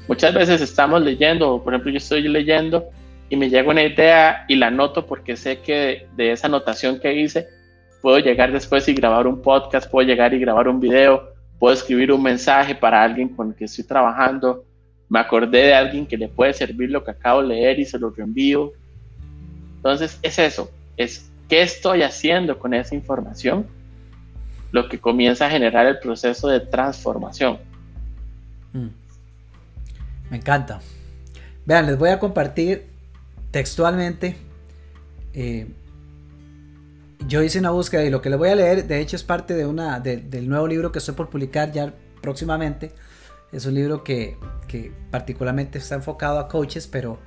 Muchas 0.08 0.34
veces 0.34 0.62
estamos 0.62 1.02
leyendo, 1.02 1.62
por 1.64 1.74
ejemplo, 1.74 1.92
yo 1.92 1.98
estoy 1.98 2.28
leyendo 2.28 2.90
y 3.30 3.38
me 3.38 3.50
llega 3.50 3.72
una 3.72 3.84
idea 3.84 4.46
y 4.48 4.56
la 4.56 4.68
anoto 4.68 5.06
porque 5.06 5.38
sé 5.38 5.60
que 5.60 6.08
de 6.16 6.32
esa 6.34 6.48
anotación 6.48 7.00
que 7.00 7.14
hice 7.14 7.48
puedo 8.04 8.20
llegar 8.20 8.52
después 8.52 8.86
y 8.90 8.94
grabar 8.94 9.28
un 9.28 9.42
podcast, 9.42 9.90
puedo 9.90 10.06
llegar 10.06 10.34
y 10.34 10.40
grabar 10.40 10.68
un 10.68 10.82
video, 10.82 11.32
puedo 11.58 11.74
escribir 11.74 12.12
un 12.12 12.22
mensaje 12.22 12.76
para 12.76 13.02
alguien 13.02 13.30
con 13.30 13.52
el 13.52 13.56
que 13.56 13.64
estoy 13.64 13.86
trabajando. 13.86 14.66
Me 15.08 15.20
acordé 15.20 15.68
de 15.68 15.74
alguien 15.74 16.06
que 16.06 16.18
le 16.18 16.28
puede 16.28 16.52
servir 16.52 16.92
lo 16.92 17.02
que 17.02 17.12
acabo 17.12 17.42
de 17.42 17.48
leer 17.48 17.80
y 17.80 17.86
se 17.86 17.98
lo 17.98 18.10
reenvío. 18.10 18.74
Entonces 19.78 20.20
es 20.22 20.38
eso, 20.38 20.70
es 20.98 21.32
qué 21.48 21.62
estoy 21.62 22.02
haciendo 22.02 22.60
con 22.60 22.74
esa 22.74 22.94
información, 22.94 23.68
lo 24.74 24.90
que 24.90 25.00
comienza 25.00 25.46
a 25.46 25.50
generar 25.50 25.86
el 25.86 26.00
proceso 26.00 26.50
de 26.50 26.60
transformación. 26.60 27.58
Mm. 28.74 28.88
Me 30.30 30.38
encanta. 30.38 30.82
Vean, 31.66 31.86
les 31.86 31.98
voy 31.98 32.10
a 32.10 32.20
compartir 32.20 32.86
textualmente. 33.52 34.36
Eh, 35.34 35.68
yo 37.28 37.42
hice 37.42 37.60
una 37.60 37.72
búsqueda 37.72 38.04
y 38.04 38.10
lo 38.10 38.22
que 38.22 38.30
les 38.30 38.40
voy 38.40 38.50
a 38.50 38.56
leer, 38.56 38.88
de 38.88 39.00
hecho, 39.00 39.16
es 39.16 39.24
parte 39.24 39.54
de 39.54 39.66
una, 39.66 40.00
del 40.00 40.48
nuevo 40.48 40.68
libro 40.68 40.92
que 40.92 41.00
estoy 41.00 41.16
por 41.16 41.30
publicar 41.30 41.72
ya 41.72 41.94
próximamente. 42.22 42.92
Es 43.52 43.66
un 43.66 43.76
libro 43.76 44.04
que, 44.04 44.38
particularmente 45.12 45.78
está 45.78 45.96
enfocado 45.96 46.40
a 46.40 46.48
coaches, 46.48 46.88
pero, 46.88 47.20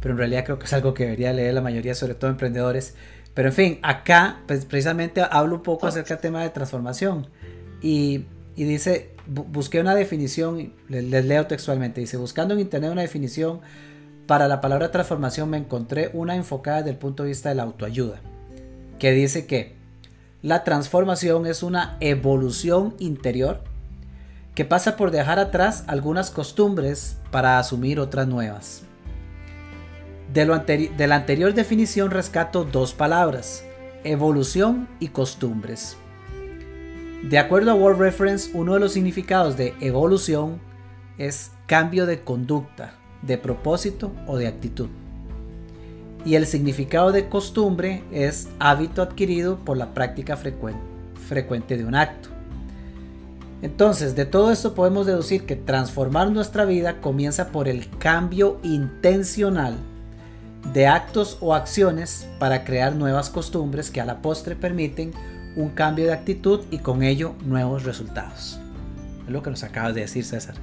pero 0.00 0.12
en 0.12 0.18
realidad 0.18 0.44
creo 0.44 0.58
que 0.58 0.64
es 0.64 0.72
algo 0.72 0.94
que 0.94 1.04
debería 1.04 1.32
leer 1.32 1.54
la 1.54 1.60
mayoría, 1.60 1.94
sobre 1.94 2.14
todo 2.14 2.30
emprendedores. 2.30 2.94
Pero 3.34 3.48
en 3.48 3.54
fin, 3.54 3.78
acá 3.82 4.40
pues, 4.46 4.64
precisamente 4.64 5.22
hablo 5.30 5.56
un 5.56 5.62
poco 5.62 5.86
acerca 5.86 6.14
del 6.14 6.22
tema 6.22 6.42
de 6.42 6.50
transformación. 6.50 7.28
Y, 7.82 8.24
y 8.56 8.64
dice, 8.64 9.14
busqué 9.26 9.80
una 9.80 9.94
definición, 9.94 10.72
les, 10.88 11.24
leo 11.24 11.46
textualmente, 11.46 12.00
dice, 12.00 12.16
buscando 12.16 12.54
en 12.54 12.60
internet 12.60 12.90
una 12.90 13.02
definición 13.02 13.60
para 14.26 14.48
la 14.48 14.60
palabra 14.60 14.90
transformación 14.90 15.48
me 15.48 15.58
encontré 15.58 16.10
una 16.12 16.34
enfocada 16.34 16.78
desde 16.78 16.90
el 16.90 16.96
punto 16.96 17.22
de 17.22 17.30
vista 17.30 17.50
de 17.50 17.54
la 17.54 17.62
autoayuda. 17.62 18.20
Que 18.98 19.12
dice 19.12 19.46
que 19.46 19.76
la 20.42 20.64
transformación 20.64 21.46
es 21.46 21.62
una 21.62 21.96
evolución 22.00 22.94
interior 22.98 23.62
que 24.54 24.64
pasa 24.64 24.96
por 24.96 25.10
dejar 25.10 25.38
atrás 25.38 25.84
algunas 25.86 26.30
costumbres 26.30 27.16
para 27.30 27.58
asumir 27.58 28.00
otras 28.00 28.26
nuevas. 28.26 28.82
De, 30.32 30.90
de 30.96 31.06
la 31.06 31.16
anterior 31.16 31.54
definición 31.54 32.10
rescato 32.10 32.64
dos 32.64 32.92
palabras, 32.92 33.64
evolución 34.04 34.88
y 35.00 35.08
costumbres. 35.08 35.96
De 37.22 37.38
acuerdo 37.38 37.72
a 37.72 37.74
World 37.74 38.00
Reference, 38.00 38.50
uno 38.54 38.74
de 38.74 38.80
los 38.80 38.92
significados 38.92 39.56
de 39.56 39.74
evolución 39.80 40.60
es 41.18 41.50
cambio 41.66 42.06
de 42.06 42.22
conducta, 42.22 42.94
de 43.22 43.38
propósito 43.38 44.12
o 44.26 44.36
de 44.36 44.46
actitud. 44.46 44.88
Y 46.24 46.34
el 46.34 46.46
significado 46.46 47.12
de 47.12 47.28
costumbre 47.28 48.02
es 48.12 48.48
hábito 48.58 49.02
adquirido 49.02 49.58
por 49.58 49.76
la 49.76 49.94
práctica 49.94 50.36
frecuente 50.36 51.76
de 51.76 51.84
un 51.84 51.94
acto. 51.94 52.28
Entonces, 53.62 54.14
de 54.14 54.24
todo 54.24 54.52
esto 54.52 54.74
podemos 54.74 55.06
deducir 55.06 55.44
que 55.44 55.56
transformar 55.56 56.30
nuestra 56.30 56.64
vida 56.64 57.00
comienza 57.00 57.48
por 57.48 57.66
el 57.66 57.88
cambio 57.98 58.58
intencional 58.62 59.76
de 60.72 60.86
actos 60.86 61.38
o 61.40 61.54
acciones 61.54 62.28
para 62.38 62.64
crear 62.64 62.94
nuevas 62.94 63.30
costumbres 63.30 63.90
que 63.90 64.00
a 64.00 64.04
la 64.04 64.22
postre 64.22 64.54
permiten 64.54 65.12
un 65.56 65.70
cambio 65.70 66.06
de 66.06 66.12
actitud 66.12 66.60
y 66.70 66.78
con 66.78 67.02
ello 67.02 67.34
nuevos 67.44 67.84
resultados. 67.84 68.60
Es 69.26 69.32
lo 69.32 69.42
que 69.42 69.50
nos 69.50 69.64
acabas 69.64 69.94
de 69.94 70.02
decir, 70.02 70.24
César. 70.24 70.54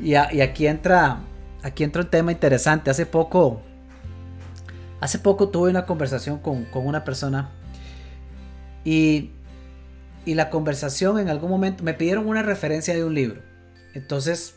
Y, 0.00 0.14
aquí 0.14 0.66
entra 0.66 1.20
aquí 1.62 1.82
entra 1.82 2.02
un 2.02 2.10
tema 2.10 2.32
interesante. 2.32 2.90
Hace 2.90 3.06
poco 3.06 3.62
hace 5.04 5.18
poco 5.18 5.48
tuve 5.50 5.70
una 5.70 5.86
conversación 5.86 6.38
con, 6.38 6.64
con 6.64 6.86
una 6.86 7.04
persona 7.04 7.50
y 8.84 9.30
y 10.26 10.34
la 10.34 10.48
conversación 10.48 11.18
en 11.18 11.28
algún 11.28 11.50
momento 11.50 11.84
me 11.84 11.94
pidieron 11.94 12.26
una 12.26 12.42
referencia 12.42 12.94
de 12.94 13.04
un 13.04 13.14
libro. 13.14 13.42
Entonces, 13.92 14.56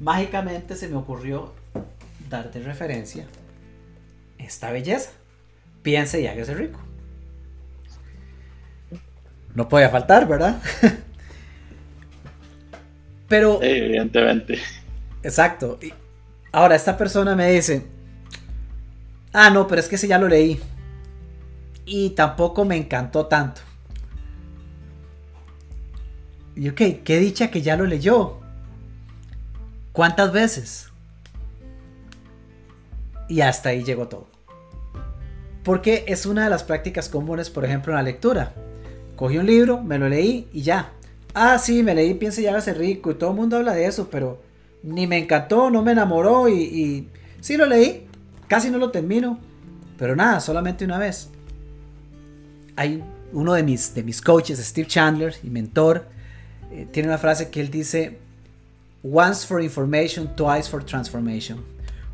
mágicamente 0.00 0.76
se 0.76 0.88
me 0.88 0.96
ocurrió 0.96 1.52
darte 2.30 2.60
referencia 2.60 3.26
esta 4.38 4.70
belleza. 4.70 5.10
Piense 5.82 6.22
y 6.22 6.26
hágase 6.26 6.54
rico. 6.54 6.80
No 9.54 9.68
puede 9.68 9.88
faltar, 9.88 10.26
¿verdad? 10.26 10.60
Pero. 13.28 13.62
evidentemente. 13.62 14.58
Exacto. 15.22 15.78
ahora, 16.50 16.74
esta 16.74 16.96
persona 16.96 17.36
me 17.36 17.50
dice: 17.50 17.86
Ah, 19.36 19.50
no, 19.50 19.66
pero 19.66 19.80
es 19.80 19.88
que 19.88 19.96
ese 19.96 20.06
ya 20.06 20.16
lo 20.16 20.28
leí. 20.28 20.60
Y 21.84 22.10
tampoco 22.10 22.64
me 22.64 22.76
encantó 22.76 23.26
tanto. 23.26 23.62
Y 26.54 26.68
ok, 26.68 26.80
qué 27.02 27.18
dicha 27.18 27.50
que 27.50 27.60
ya 27.60 27.76
lo 27.76 27.84
leyó. 27.84 28.38
¿Cuántas 29.90 30.32
veces? 30.32 30.88
Y 33.28 33.40
hasta 33.40 33.70
ahí 33.70 33.82
llegó 33.82 34.06
todo. 34.06 34.28
Porque 35.64 36.04
es 36.06 36.26
una 36.26 36.44
de 36.44 36.50
las 36.50 36.62
prácticas 36.62 37.08
comunes, 37.08 37.50
por 37.50 37.64
ejemplo, 37.64 37.92
en 37.92 37.96
la 37.96 38.02
lectura. 38.04 38.52
Cogí 39.16 39.38
un 39.38 39.46
libro, 39.46 39.82
me 39.82 39.98
lo 39.98 40.08
leí 40.08 40.48
y 40.52 40.62
ya. 40.62 40.92
Ah, 41.34 41.58
sí, 41.58 41.82
me 41.82 41.96
leí 41.96 42.14
Piense 42.14 42.40
y 42.40 42.46
hágase 42.46 42.72
rico 42.72 43.10
y 43.10 43.14
todo 43.14 43.30
el 43.30 43.36
mundo 43.36 43.56
habla 43.56 43.72
de 43.72 43.86
eso, 43.86 44.08
pero 44.12 44.40
ni 44.84 45.08
me 45.08 45.18
encantó, 45.18 45.70
no 45.70 45.82
me 45.82 45.90
enamoró 45.90 46.48
y, 46.48 46.54
y 46.54 47.08
sí 47.40 47.56
lo 47.56 47.66
leí, 47.66 48.06
casi 48.54 48.70
no 48.70 48.78
lo 48.78 48.92
termino, 48.92 49.36
pero 49.98 50.14
nada, 50.14 50.38
solamente 50.38 50.84
una 50.84 50.96
vez. 50.96 51.28
Hay 52.76 53.02
uno 53.32 53.52
de 53.52 53.64
mis, 53.64 53.92
de 53.96 54.04
mis 54.04 54.22
coaches, 54.22 54.60
Steve 54.60 54.86
Chandler, 54.86 55.34
y 55.42 55.50
mentor, 55.50 56.06
eh, 56.70 56.86
tiene 56.92 57.08
una 57.08 57.18
frase 57.18 57.50
que 57.50 57.60
él 57.60 57.68
dice, 57.68 58.16
once 59.02 59.44
for 59.44 59.60
information, 59.60 60.36
twice 60.36 60.70
for 60.70 60.84
transformation. 60.84 61.64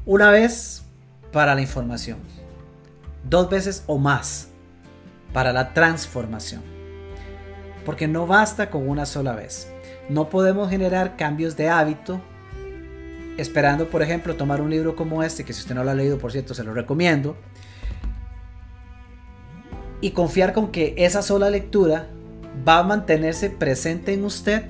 Una 0.06 0.30
vez 0.30 0.82
para 1.30 1.54
la 1.54 1.60
información, 1.60 2.16
dos 3.28 3.50
veces 3.50 3.84
o 3.86 3.98
más 3.98 4.48
para 5.34 5.52
la 5.52 5.74
transformación. 5.74 6.62
Porque 7.84 8.08
no 8.08 8.26
basta 8.26 8.70
con 8.70 8.88
una 8.88 9.04
sola 9.04 9.34
vez. 9.34 9.70
No 10.08 10.30
podemos 10.30 10.70
generar 10.70 11.18
cambios 11.18 11.54
de 11.58 11.68
hábito 11.68 12.22
esperando, 13.40 13.88
por 13.88 14.02
ejemplo, 14.02 14.36
tomar 14.36 14.60
un 14.60 14.70
libro 14.70 14.96
como 14.96 15.22
este, 15.22 15.44
que 15.44 15.52
si 15.52 15.60
usted 15.60 15.74
no 15.74 15.84
lo 15.84 15.90
ha 15.90 15.94
leído, 15.94 16.18
por 16.18 16.32
cierto, 16.32 16.54
se 16.54 16.64
lo 16.64 16.74
recomiendo, 16.74 17.36
y 20.00 20.12
confiar 20.12 20.52
con 20.52 20.70
que 20.70 20.94
esa 20.96 21.22
sola 21.22 21.50
lectura 21.50 22.08
va 22.66 22.78
a 22.78 22.82
mantenerse 22.82 23.50
presente 23.50 24.14
en 24.14 24.24
usted 24.24 24.64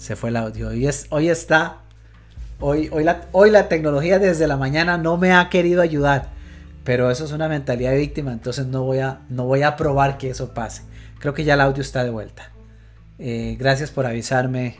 Se 0.00 0.16
fue 0.16 0.30
el 0.30 0.36
audio. 0.36 0.68
Hoy, 0.68 0.86
es, 0.86 1.06
hoy 1.10 1.28
está. 1.28 1.82
Hoy, 2.58 2.90
la, 3.04 3.68
tecnología 3.68 4.18
desde 4.18 4.48
la 4.48 4.56
mañana 4.56 4.96
no 4.96 5.18
me 5.18 5.34
ha 5.34 5.50
querido 5.50 5.82
ayudar. 5.82 6.30
Pero 6.84 7.10
eso 7.10 7.26
es 7.26 7.32
una 7.32 7.48
mentalidad 7.48 7.90
de 7.90 7.98
víctima. 7.98 8.32
Entonces 8.32 8.64
no 8.66 8.82
voy 8.84 9.00
a, 9.00 9.20
no 9.28 9.44
voy 9.44 9.60
a 9.60 9.76
probar 9.76 10.16
que 10.16 10.30
eso 10.30 10.54
pase. 10.54 10.84
Creo 11.18 11.34
que 11.34 11.44
ya 11.44 11.52
el 11.52 11.60
audio 11.60 11.82
está 11.82 12.02
de 12.02 12.08
vuelta. 12.08 12.50
Eh, 13.18 13.56
gracias 13.58 13.90
por 13.90 14.06
avisarme, 14.06 14.78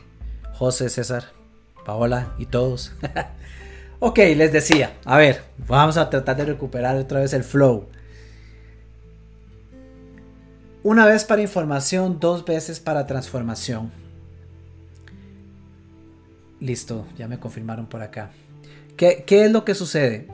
José, 0.53 0.89
César, 0.89 1.25
Paola 1.85 2.33
y 2.39 2.47
todos. 2.47 2.93
ok, 3.99 4.17
les 4.35 4.51
decía. 4.51 4.97
A 5.05 5.17
ver, 5.17 5.43
vamos 5.67 5.97
a 5.97 6.09
tratar 6.09 6.35
de 6.35 6.45
recuperar 6.45 6.95
otra 6.95 7.19
vez 7.19 7.33
el 7.33 7.43
flow. 7.43 7.89
Una 10.81 11.05
vez 11.05 11.25
para 11.25 11.43
información, 11.43 12.19
dos 12.19 12.43
veces 12.43 12.79
para 12.79 13.05
transformación. 13.05 14.00
Listo, 16.61 17.07
ya 17.17 17.27
me 17.27 17.39
confirmaron 17.39 17.87
por 17.87 18.03
acá. 18.03 18.29
¿Qué, 18.95 19.25
es 19.27 19.51
lo 19.51 19.65
que 19.65 19.73
sucede? 19.73 20.27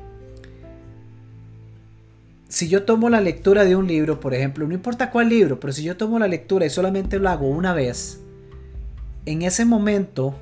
Si 2.50 2.68
yo 2.68 2.84
tomo 2.84 3.10
la 3.10 3.22
lectura 3.22 3.64
de 3.64 3.78
un 3.78 3.88
libro, 3.88 4.20
por 4.20 4.34
ejemplo, 4.34 4.68
no 4.68 4.74
importa 4.74 5.10
cuál 5.10 5.30
libro, 5.30 5.58
pero 5.60 5.72
si 5.72 5.84
yo 5.84 5.96
tomo 5.96 6.20
la 6.20 6.28
lectura 6.28 6.66
y 6.66 6.70
solamente 6.70 7.18
lo 7.18 7.30
hago 7.30 7.48
una 7.48 7.74
vez, 7.74 8.20
en 9.26 9.42
ese 9.42 9.64
momento 9.64 10.36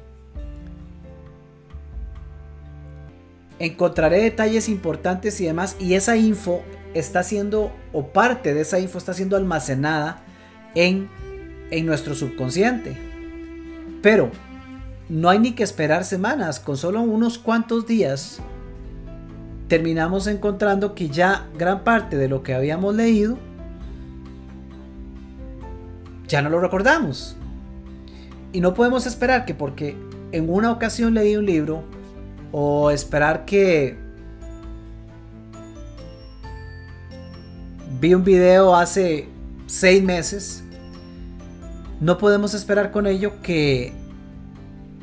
encontraré 3.60 4.22
detalles 4.22 4.70
importantes 4.70 5.40
y 5.40 5.46
demás, 5.46 5.76
y 5.80 5.94
esa 5.94 6.18
info 6.18 6.64
está 6.96 7.22
siendo, 7.22 7.72
o 7.94 8.08
parte 8.08 8.56
de 8.56 8.62
esa 8.62 8.80
info 8.80 8.98
está 8.98 9.14
siendo 9.14 9.38
almacenada 9.38 10.24
en, 10.74 11.10
en 11.70 11.86
nuestro 11.86 12.16
subconsciente. 12.16 12.98
Pero 14.02 14.32
no 15.10 15.30
hay 15.30 15.40
ni 15.40 15.52
que 15.54 15.64
esperar 15.64 16.04
semanas, 16.04 16.60
con 16.60 16.78
solo 16.78 17.02
unos 17.02 17.38
cuantos 17.38 17.86
días 17.86 18.40
terminamos 19.68 20.28
encontrando 20.28 20.94
que 20.94 21.10
ya 21.10 21.48
gran 21.58 21.84
parte 21.84 22.18
de 22.18 22.28
lo 22.28 22.44
que 22.44 22.54
habíamos 22.54 22.96
leído 22.96 23.38
ya 26.28 26.42
no 26.42 26.50
lo 26.50 26.60
recordamos. 26.60 27.36
Y 28.52 28.62
no 28.62 28.74
podemos 28.74 29.06
esperar 29.06 29.46
que 29.46 29.54
porque 29.54 29.98
en 30.32 30.50
una 30.50 30.72
ocasión 30.72 31.14
leí 31.14 31.36
un 31.36 31.46
libro 31.46 31.84
o 32.52 32.90
esperar 32.90 33.46
que 33.46 33.98
vi 38.00 38.14
un 38.14 38.24
video 38.24 38.76
hace 38.76 39.28
seis 39.68 40.04
meses 40.04 40.66
no 42.00 42.18
podemos 42.18 42.54
esperar 42.54 42.92
con 42.92 43.08
ello 43.08 43.42
que, 43.42 43.94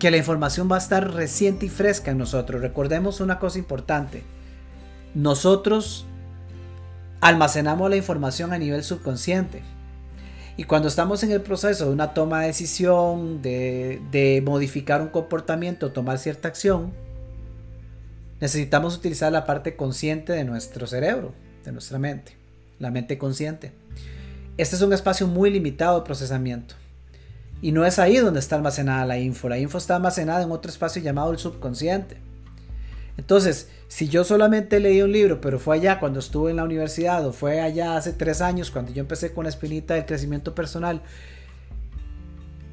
que 0.03 0.11
la 0.11 0.17
información 0.17 0.69
va 0.69 0.75
a 0.75 0.79
estar 0.81 1.15
reciente 1.15 1.67
y 1.67 1.69
fresca 1.69 2.11
en 2.11 2.19
nosotros. 2.19 2.61
Recordemos 2.61 3.21
una 3.21 3.39
cosa 3.39 3.61
importante. 3.61 4.25
Nosotros 5.15 6.07
almacenamos 7.21 7.89
la 7.89 7.95
información 7.95 8.53
a 8.53 8.59
nivel 8.59 8.83
subconsciente. 8.83 9.63
Y 10.57 10.65
cuando 10.65 10.89
estamos 10.89 11.23
en 11.23 11.31
el 11.31 11.41
proceso 11.41 11.87
de 11.87 11.93
una 11.93 12.15
toma 12.15 12.41
de 12.41 12.49
decisión, 12.49 13.43
de, 13.43 14.43
modificar 14.45 15.03
un 15.03 15.07
comportamiento, 15.07 15.93
tomar 15.93 16.19
cierta 16.19 16.49
acción, 16.49 16.93
necesitamos 18.41 18.97
utilizar 18.97 19.31
la 19.31 19.47
parte 19.47 19.77
consciente 19.77 20.33
de 20.33 20.43
nuestro 20.43 20.89
cerebro, 20.89 21.33
de 21.65 21.71
nuestra 21.71 22.01
mente, 22.01 22.37
la 22.81 22.91
mente 22.91 23.19
consciente. 23.19 23.71
Este 24.57 24.75
es 24.75 24.83
un 24.83 24.93
espacio 24.93 25.29
muy 25.29 25.49
limitado 25.51 26.01
de 26.01 26.05
procesamiento. 26.05 26.75
Y 27.63 27.73
no 27.73 27.87
es 27.87 27.99
ahí 27.99 28.19
donde 28.19 28.41
está 28.41 28.57
almacenada 28.57 29.07
la 29.07 29.19
info. 29.19 29.49
La 29.49 29.59
info 29.59 29.79
está 29.79 29.97
almacenada 29.97 30.43
en 30.43 30.51
otro 30.51 30.71
espacio 30.71 31.01
llamado 31.01 31.31
el 31.31 31.39
subconsciente. 31.39 32.19
Entonces, 33.17 33.69
si 33.89 34.09
yo 34.09 34.25
solamente 34.25 34.81
leí 34.81 35.01
un 35.01 35.13
libro, 35.13 35.41
pero 35.41 35.59
fue 35.59 35.77
allá 35.77 36.01
cuando 36.01 36.19
estuve 36.19 36.51
en 36.51 36.57
la 36.57 36.65
universidad 36.65 37.25
o 37.27 37.33
fue 37.33 37.61
allá 37.61 37.97
hace 37.97 38.13
tres 38.13 38.41
años 38.41 38.71
cuando 38.71 38.93
yo 38.93 39.01
empecé 39.01 39.33
con 39.33 39.45
la 39.45 39.51
espinita 39.51 39.95
del 39.95 40.07
crecimiento 40.07 40.55
personal, 40.55 41.03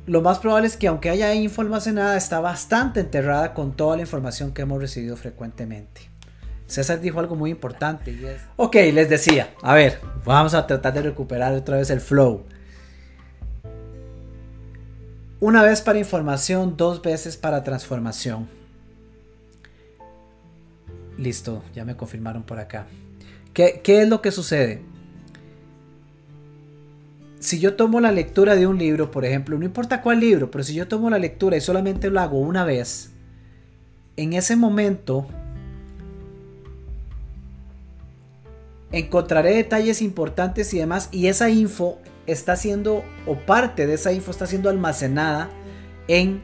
lo 0.07 0.21
más 0.21 0.39
probable 0.39 0.67
es 0.67 0.75
que 0.75 0.87
aunque 0.87 1.11
haya 1.11 1.35
info 1.35 1.61
almacenada, 1.61 2.17
está 2.17 2.39
bastante 2.39 3.01
enterrada 3.01 3.53
con 3.53 3.75
toda 3.75 3.95
la 3.95 4.01
información 4.01 4.53
que 4.53 4.63
hemos 4.63 4.81
recibido 4.81 5.15
frecuentemente. 5.17 6.09
César 6.65 6.99
dijo 6.99 7.19
algo 7.19 7.35
muy 7.35 7.51
importante. 7.51 8.15
Ok, 8.55 8.75
les 8.75 9.09
decía, 9.09 9.53
a 9.61 9.75
ver, 9.75 9.99
vamos 10.25 10.53
a 10.53 10.65
tratar 10.65 10.93
de 10.93 11.01
recuperar 11.01 11.53
otra 11.53 11.77
vez 11.77 11.89
el 11.89 11.99
flow. 11.99 12.45
Una 15.41 15.63
vez 15.63 15.81
para 15.81 15.99
información, 15.99 16.75
dos 16.75 17.01
veces 17.01 17.37
para 17.37 17.63
transformación. 17.63 18.49
Listo, 21.17 21.63
ya 21.73 21.85
me 21.85 21.95
confirmaron 21.95 22.43
por 22.43 22.59
acá. 22.59 22.87
¿Qué, 23.53 23.81
es 23.85 24.09
lo 24.09 24.21
que 24.21 24.31
sucede? 24.31 24.81
Si 27.39 27.59
yo 27.59 27.75
tomo 27.75 28.01
la 28.01 28.11
lectura 28.11 28.55
de 28.55 28.67
un 28.67 28.77
libro, 28.77 29.11
por 29.11 29.23
ejemplo, 29.23 29.57
no 29.57 29.63
importa 29.63 30.01
cuál 30.01 30.19
libro, 30.19 30.51
pero 30.51 30.63
si 30.63 30.73
yo 30.73 30.89
tomo 30.89 31.09
la 31.09 31.19
lectura 31.19 31.55
y 31.55 31.61
solamente 31.61 32.09
lo 32.09 32.19
hago 32.19 32.39
una 32.39 32.65
vez, 32.65 33.11
en 34.17 34.33
ese 34.33 34.57
momento 34.57 35.25
encontraré 38.91 39.55
detalles 39.55 40.01
importantes 40.01 40.73
y 40.73 40.79
demás, 40.79 41.07
y 41.13 41.27
esa 41.27 41.49
info 41.49 41.99
está 42.31 42.55
siendo, 42.55 43.03
o 43.25 43.35
parte 43.35 43.87
de 43.87 43.95
esa 43.95 44.11
info 44.11 44.31
está 44.31 44.45
siendo 44.45 44.69
almacenada 44.69 45.49
en, 46.07 46.41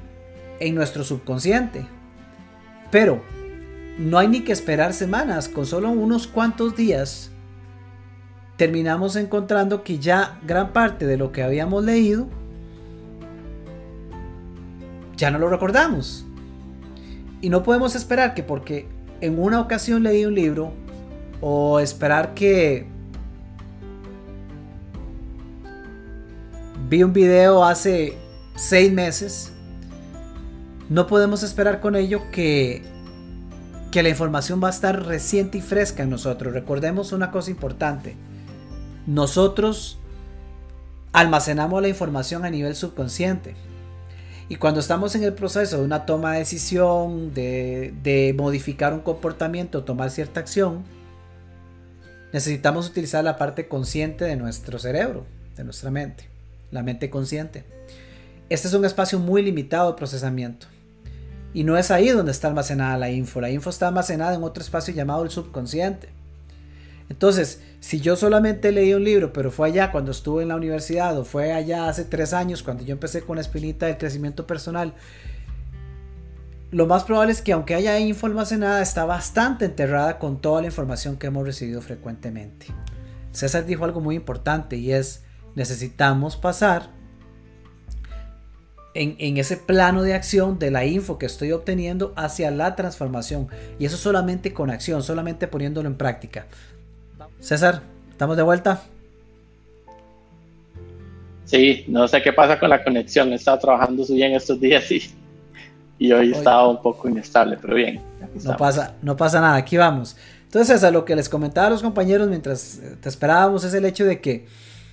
en 0.59 0.75
nuestro 0.75 1.03
subconsciente. 1.03 1.85
Pero 2.91 3.21
no 3.97 4.17
hay 4.17 4.27
ni 4.27 4.41
que 4.41 4.51
esperar 4.51 4.93
semanas, 4.93 5.49
con 5.49 5.65
solo 5.65 5.89
unos 5.89 6.27
cuantos 6.27 6.75
días 6.75 7.31
terminamos 8.57 9.15
encontrando 9.15 9.83
que 9.83 9.99
ya 9.99 10.39
gran 10.45 10.71
parte 10.71 11.05
de 11.05 11.17
lo 11.17 11.31
que 11.33 11.43
habíamos 11.43 11.83
leído 11.83 12.27
ya 15.17 15.31
no 15.31 15.39
lo 15.39 15.49
recordamos. 15.49 16.25
Y 17.41 17.49
no 17.49 17.63
podemos 17.63 17.95
esperar 17.95 18.33
que 18.33 18.43
porque 18.43 18.87
en 19.21 19.39
una 19.39 19.61
ocasión 19.61 20.03
leí 20.03 20.25
un 20.25 20.35
libro 20.35 20.73
o 21.41 21.79
esperar 21.79 22.33
que 22.33 22.87
vi 26.87 27.01
un 27.01 27.13
video 27.13 27.63
hace 27.63 28.15
seis 28.55 28.91
meses, 28.91 29.51
no 30.89 31.07
podemos 31.07 31.41
esperar 31.41 31.81
con 31.81 31.95
ello 31.95 32.21
que, 32.31 32.83
que 33.91 34.03
la 34.03 34.09
información 34.09 34.61
va 34.63 34.67
a 34.67 34.71
estar 34.71 35.05
reciente 35.05 35.57
y 35.57 35.61
fresca 35.61 36.03
en 36.03 36.11
nosotros. 36.11 36.53
Recordemos 36.53 37.11
una 37.11 37.31
cosa 37.31 37.49
importante. 37.49 38.15
Nosotros 39.07 39.97
almacenamos 41.11 41.81
la 41.81 41.87
información 41.87 42.45
a 42.45 42.51
nivel 42.51 42.75
subconsciente. 42.75 43.55
Y 44.47 44.57
cuando 44.57 44.79
estamos 44.79 45.15
en 45.15 45.23
el 45.23 45.33
proceso 45.33 45.79
de 45.79 45.85
una 45.85 46.05
toma 46.05 46.33
de 46.33 46.39
decisión, 46.39 47.33
de, 47.33 47.95
de 48.03 48.35
modificar 48.37 48.93
un 48.93 48.99
comportamiento, 48.99 49.83
tomar 49.83 50.11
cierta 50.11 50.39
acción, 50.39 50.83
necesitamos 52.31 52.87
utilizar 52.87 53.23
la 53.23 53.37
parte 53.37 53.67
consciente 53.67 54.25
de 54.25 54.35
nuestro 54.35 54.77
cerebro, 54.77 55.25
de 55.55 55.63
nuestra 55.63 55.89
mente 55.89 56.34
la 56.71 56.83
mente 56.83 57.09
consciente. 57.09 57.63
Este 58.49 58.67
es 58.67 58.73
un 58.73 58.85
espacio 58.85 59.19
muy 59.19 59.41
limitado 59.41 59.91
de 59.91 59.97
procesamiento. 59.97 60.67
Y 61.53 61.63
no 61.63 61.77
es 61.77 61.89
ahí 61.89 62.09
donde 62.09 62.31
está 62.31 62.47
almacenada 62.47 62.97
la 62.97 63.09
info. 63.09 63.41
La 63.41 63.49
info 63.49 63.69
está 63.69 63.87
almacenada 63.87 64.35
en 64.35 64.43
otro 64.43 64.61
espacio 64.61 64.93
llamado 64.93 65.23
el 65.23 65.29
subconsciente. 65.29 66.09
Entonces, 67.09 67.61
si 67.79 68.01
yo 68.01 68.15
solamente 68.15 68.71
leí 68.71 68.93
un 68.93 69.03
libro, 69.03 69.31
pero 69.31 69.51
fue 69.51 69.69
allá 69.69 69.91
cuando 69.91 70.11
estuve 70.11 70.43
en 70.43 70.49
la 70.49 70.55
universidad 70.55 71.17
o 71.17 71.23
fue 71.23 71.53
allá 71.53 71.87
hace 71.87 72.03
tres 72.03 72.33
años 72.33 72.63
cuando 72.63 72.83
yo 72.83 72.93
empecé 72.93 73.21
con 73.21 73.35
la 73.35 73.41
espinita 73.41 73.85
del 73.85 73.97
crecimiento 73.97 74.47
personal, 74.47 74.93
lo 76.71 76.87
más 76.87 77.03
probable 77.03 77.31
es 77.31 77.41
que 77.41 77.53
aunque 77.53 77.75
haya 77.75 77.99
info 77.99 78.25
almacenada, 78.25 78.81
está 78.81 79.05
bastante 79.05 79.65
enterrada 79.65 80.19
con 80.19 80.41
toda 80.41 80.61
la 80.61 80.67
información 80.67 81.17
que 81.17 81.27
hemos 81.27 81.45
recibido 81.45 81.81
frecuentemente. 81.81 82.67
César 83.31 83.65
dijo 83.65 83.85
algo 83.85 84.01
muy 84.01 84.15
importante 84.15 84.75
y 84.77 84.91
es, 84.91 85.21
necesitamos 85.55 86.35
pasar 86.37 86.89
en, 88.95 89.37
ese 89.37 89.57
plano 89.57 90.03
de 90.03 90.13
acción 90.13 90.57
de 90.57 90.71
la 90.71 90.85
info 90.85 91.17
que 91.17 91.25
estoy 91.25 91.51
obteniendo 91.51 92.13
hacia 92.15 92.49
la 92.49 92.75
transformación. 92.75 93.49
Y 93.77 93.85
eso 93.85 93.97
solamente 93.97 94.53
con 94.53 94.69
acción, 94.69 95.03
solamente 95.03 95.47
poniéndolo 95.47 95.89
en 95.89 95.95
práctica. 95.95 96.47
César, 97.39 97.81
¿estamos 98.09 98.37
de 98.37 98.43
vuelta? 98.43 98.81
Sí, 101.43 101.83
no 101.87 102.07
sé 102.07 102.21
qué 102.21 102.31
pasa 102.31 102.57
con 102.57 102.69
la 102.69 102.83
conexión. 102.83 103.31
He 103.33 103.35
estado 103.35 103.59
trabajando 103.59 104.05
bien 104.07 104.33
estos 104.33 104.59
días 104.61 104.89
y, 104.91 105.13
y 105.99 106.11
hoy, 106.13 106.31
estaba 106.31 106.67
un 106.69 106.81
poco 106.81 107.09
inestable, 107.09 107.57
pero 107.61 107.75
bien. 107.75 108.01
No 108.43 108.55
pasa, 108.55 108.95
no 109.01 109.17
pasa 109.17 109.41
nada, 109.41 109.57
aquí 109.57 109.75
vamos. 109.75 110.15
Entonces, 110.45 110.85
a 110.85 110.91
lo 110.91 111.03
que 111.03 111.17
les 111.17 111.27
comentaba 111.27 111.67
a 111.67 111.69
los 111.69 111.81
compañeros 111.81 112.29
mientras 112.29 112.79
te 113.01 113.09
esperábamos 113.09 113.65
es 113.65 113.73
el 113.73 113.83
hecho 113.83 114.05
de 114.05 114.21
que 114.21 114.45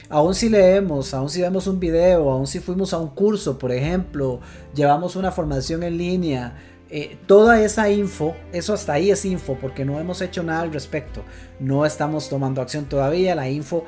aún 0.08 0.34
si 0.34 0.48
leemos, 0.48 1.14
aún 1.14 1.30
si 1.30 1.40
vemos 1.40 1.66
un 1.66 1.80
video, 1.80 2.30
aún 2.30 2.46
si 2.46 2.60
fuimos 2.60 2.92
a 2.92 2.98
un 2.98 3.08
curso, 3.08 3.58
por 3.58 3.72
ejemplo, 3.72 4.40
llevamos 4.74 5.16
una 5.16 5.32
formación 5.32 5.82
en 5.82 5.98
línea, 5.98 6.56
eh, 6.90 7.16
toda 7.26 7.62
esa 7.62 7.90
info, 7.90 8.36
eso 8.52 8.74
hasta 8.74 8.92
ahí 8.92 9.10
es 9.10 9.24
info, 9.24 9.56
porque 9.60 9.84
no 9.84 9.98
hemos 9.98 10.20
hecho 10.20 10.42
nada 10.42 10.60
al 10.60 10.72
respecto, 10.72 11.22
no 11.58 11.86
estamos 11.86 12.28
tomando 12.28 12.60
acción 12.60 12.84
todavía, 12.84 13.34
la 13.34 13.48
info 13.48 13.84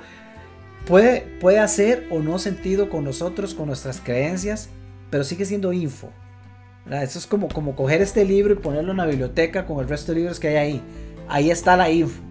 puede, 0.87 1.23
puede 1.41 1.59
hacer 1.59 2.07
o 2.11 2.21
no 2.21 2.39
sentido 2.39 2.89
con 2.89 3.05
nosotros, 3.05 3.55
con 3.55 3.67
nuestras 3.67 4.01
creencias, 4.01 4.71
pero 5.11 5.25
sigue 5.25 5.45
siendo 5.45 5.73
info. 5.73 6.11
Eso 6.91 7.19
es 7.19 7.27
como, 7.27 7.49
como 7.49 7.75
coger 7.77 8.03
este 8.03 8.25
libro 8.25 8.53
y 8.53 8.57
ponerlo 8.57 8.91
en 8.93 8.99
la 8.99 9.07
biblioteca 9.07 9.65
con 9.67 9.81
el 9.81 9.89
resto 9.89 10.13
de 10.13 10.19
libros 10.19 10.39
que 10.39 10.49
hay 10.49 10.57
ahí. 10.57 10.83
Ahí 11.29 11.51
está 11.51 11.77
la 11.77 11.91
info. 11.91 12.23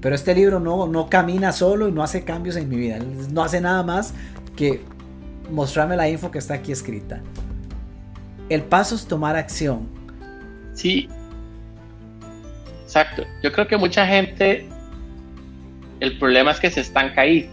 Pero 0.00 0.14
este 0.14 0.34
libro 0.34 0.60
no, 0.60 0.86
no 0.86 1.08
camina 1.10 1.52
solo 1.52 1.88
y 1.88 1.92
no 1.92 2.02
hace 2.02 2.24
cambios 2.24 2.56
en 2.56 2.68
mi 2.68 2.76
vida. 2.76 2.98
No 3.30 3.42
hace 3.42 3.60
nada 3.60 3.82
más 3.82 4.14
que 4.56 4.80
mostrarme 5.50 5.96
la 5.96 6.08
info 6.08 6.30
que 6.30 6.38
está 6.38 6.54
aquí 6.54 6.72
escrita. 6.72 7.20
El 8.48 8.62
paso 8.62 8.94
es 8.94 9.06
tomar 9.06 9.36
acción. 9.36 9.88
Sí. 10.72 11.08
Exacto. 12.82 13.24
Yo 13.42 13.52
creo 13.52 13.68
que 13.68 13.76
mucha 13.76 14.06
gente, 14.06 14.66
el 16.00 16.18
problema 16.18 16.52
es 16.52 16.60
que 16.60 16.70
se 16.70 16.80
estanca 16.80 17.20
ahí. 17.20 17.48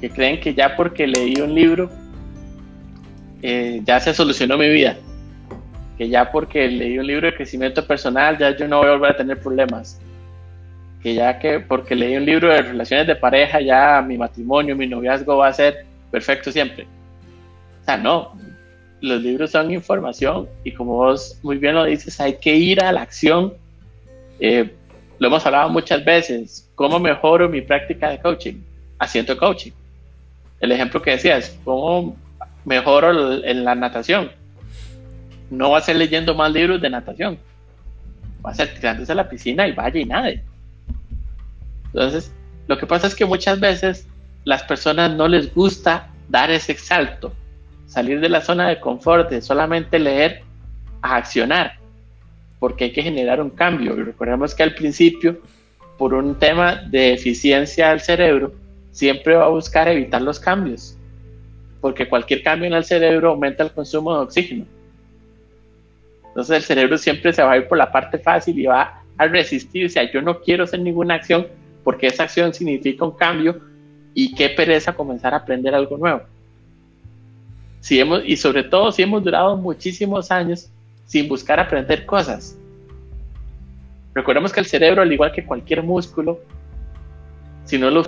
Que 0.00 0.10
creen 0.10 0.40
que 0.40 0.54
ya 0.54 0.76
porque 0.76 1.06
leí 1.06 1.40
un 1.40 1.54
libro, 1.54 1.90
eh, 3.42 3.80
ya 3.84 4.00
se 4.00 4.12
solucionó 4.12 4.58
mi 4.58 4.68
vida. 4.68 4.96
Que 5.96 6.08
ya 6.08 6.30
porque 6.30 6.68
leí 6.68 6.98
un 6.98 7.06
libro 7.06 7.26
de 7.26 7.34
crecimiento 7.34 7.86
personal, 7.86 8.36
ya 8.38 8.54
yo 8.56 8.68
no 8.68 8.78
voy 8.78 8.88
a 8.88 8.92
volver 8.92 9.12
a 9.12 9.16
tener 9.16 9.40
problemas 9.40 9.98
que 11.02 11.14
ya 11.14 11.38
que 11.38 11.60
porque 11.60 11.94
leí 11.94 12.16
un 12.16 12.26
libro 12.26 12.48
de 12.48 12.62
relaciones 12.62 13.06
de 13.06 13.16
pareja, 13.16 13.60
ya 13.60 14.02
mi 14.06 14.18
matrimonio, 14.18 14.76
mi 14.76 14.86
noviazgo 14.86 15.38
va 15.38 15.48
a 15.48 15.52
ser 15.52 15.86
perfecto 16.10 16.52
siempre. 16.52 16.86
O 17.82 17.84
sea, 17.84 17.96
no, 17.96 18.34
los 19.00 19.22
libros 19.22 19.50
son 19.50 19.70
información 19.70 20.48
y 20.62 20.72
como 20.72 20.94
vos 20.94 21.38
muy 21.42 21.56
bien 21.56 21.74
lo 21.74 21.84
dices, 21.84 22.20
hay 22.20 22.34
que 22.34 22.54
ir 22.54 22.82
a 22.82 22.92
la 22.92 23.02
acción. 23.02 23.54
Eh, 24.38 24.70
lo 25.18 25.28
hemos 25.28 25.44
hablado 25.46 25.70
muchas 25.70 26.04
veces, 26.04 26.70
¿cómo 26.74 26.98
mejoro 26.98 27.48
mi 27.48 27.62
práctica 27.62 28.10
de 28.10 28.18
coaching? 28.18 28.60
Haciendo 28.98 29.36
coaching. 29.38 29.72
El 30.60 30.72
ejemplo 30.72 31.00
que 31.00 31.12
decías, 31.12 31.58
¿cómo 31.64 32.16
mejoro 32.66 33.42
en 33.42 33.64
la 33.64 33.74
natación? 33.74 34.30
No 35.48 35.70
va 35.70 35.78
a 35.78 35.82
ser 35.82 35.96
leyendo 35.96 36.34
más 36.34 36.52
libros 36.52 36.80
de 36.80 36.90
natación, 36.90 37.38
va 38.44 38.50
a 38.50 38.54
ser 38.54 38.74
tirándose 38.74 39.12
a 39.12 39.14
la 39.14 39.28
piscina 39.28 39.66
y 39.66 39.72
vaya 39.72 39.98
y 39.98 40.04
nade 40.04 40.49
entonces, 41.92 42.32
lo 42.68 42.78
que 42.78 42.86
pasa 42.86 43.06
es 43.06 43.14
que 43.14 43.24
muchas 43.24 43.58
veces 43.60 44.06
las 44.44 44.62
personas 44.62 45.12
no 45.12 45.28
les 45.28 45.52
gusta 45.54 46.08
dar 46.28 46.50
ese 46.50 46.74
salto, 46.74 47.32
salir 47.86 48.20
de 48.20 48.28
la 48.28 48.40
zona 48.40 48.68
de 48.68 48.80
confort, 48.80 49.28
de 49.28 49.42
solamente 49.42 49.98
leer, 49.98 50.42
a 51.02 51.16
accionar, 51.16 51.78
porque 52.58 52.84
hay 52.84 52.92
que 52.92 53.02
generar 53.02 53.40
un 53.40 53.50
cambio. 53.50 53.98
Y 53.98 54.02
recordemos 54.02 54.54
que 54.54 54.62
al 54.62 54.74
principio, 54.74 55.40
por 55.98 56.14
un 56.14 56.38
tema 56.38 56.76
de 56.76 57.14
eficiencia 57.14 57.90
del 57.90 58.00
cerebro, 58.00 58.52
siempre 58.92 59.34
va 59.34 59.46
a 59.46 59.48
buscar 59.48 59.88
evitar 59.88 60.22
los 60.22 60.38
cambios, 60.38 60.96
porque 61.80 62.08
cualquier 62.08 62.42
cambio 62.42 62.68
en 62.68 62.74
el 62.74 62.84
cerebro 62.84 63.30
aumenta 63.30 63.64
el 63.64 63.72
consumo 63.72 64.14
de 64.14 64.20
oxígeno. 64.20 64.66
Entonces 66.28 66.56
el 66.58 66.62
cerebro 66.62 66.96
siempre 66.96 67.32
se 67.32 67.42
va 67.42 67.52
a 67.52 67.56
ir 67.56 67.66
por 67.66 67.78
la 67.78 67.90
parte 67.90 68.18
fácil 68.18 68.56
y 68.58 68.66
va 68.66 69.02
a 69.18 69.26
resistirse 69.26 69.98
a 69.98 70.10
yo 70.10 70.22
no 70.22 70.40
quiero 70.40 70.64
hacer 70.64 70.80
ninguna 70.80 71.14
acción 71.14 71.46
porque 71.84 72.06
esa 72.06 72.24
acción 72.24 72.52
significa 72.52 73.04
un 73.04 73.12
cambio 73.12 73.60
y 74.14 74.34
qué 74.34 74.50
pereza 74.50 74.92
comenzar 74.92 75.34
a 75.34 75.38
aprender 75.38 75.74
algo 75.74 75.96
nuevo. 75.96 76.22
Si 77.80 77.98
hemos, 77.98 78.22
y 78.24 78.36
sobre 78.36 78.64
todo 78.64 78.92
si 78.92 79.02
hemos 79.02 79.24
durado 79.24 79.56
muchísimos 79.56 80.30
años 80.30 80.70
sin 81.06 81.28
buscar 81.28 81.58
aprender 81.58 82.06
cosas. 82.06 82.56
Recordemos 84.14 84.52
que 84.52 84.60
el 84.60 84.66
cerebro, 84.66 85.02
al 85.02 85.12
igual 85.12 85.32
que 85.32 85.44
cualquier 85.44 85.82
músculo, 85.82 86.40
si 87.64 87.78
no 87.78 87.90
lo... 87.90 88.04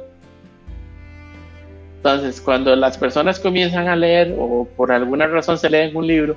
Entonces, 1.96 2.40
cuando 2.40 2.74
las 2.74 2.98
personas 2.98 3.38
comienzan 3.38 3.88
a 3.88 3.96
leer 3.96 4.34
o 4.38 4.68
por 4.76 4.90
alguna 4.90 5.26
razón 5.26 5.56
se 5.56 5.70
leen 5.70 5.96
un 5.96 6.06
libro 6.06 6.36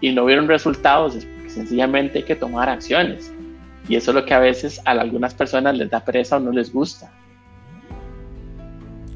y 0.00 0.12
no 0.12 0.24
vieron 0.24 0.48
resultados, 0.48 1.14
es 1.14 1.24
porque 1.24 1.50
sencillamente 1.50 2.18
hay 2.18 2.24
que 2.24 2.34
tomar 2.34 2.68
acciones. 2.68 3.32
Y 3.88 3.96
eso 3.96 4.10
es 4.10 4.14
lo 4.14 4.24
que 4.24 4.34
a 4.34 4.38
veces 4.38 4.80
a 4.84 4.92
algunas 4.92 5.34
personas 5.34 5.76
les 5.76 5.90
da 5.90 6.04
pereza 6.04 6.36
o 6.36 6.40
no 6.40 6.52
les 6.52 6.72
gusta. 6.72 7.10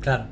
Claro. 0.01 0.27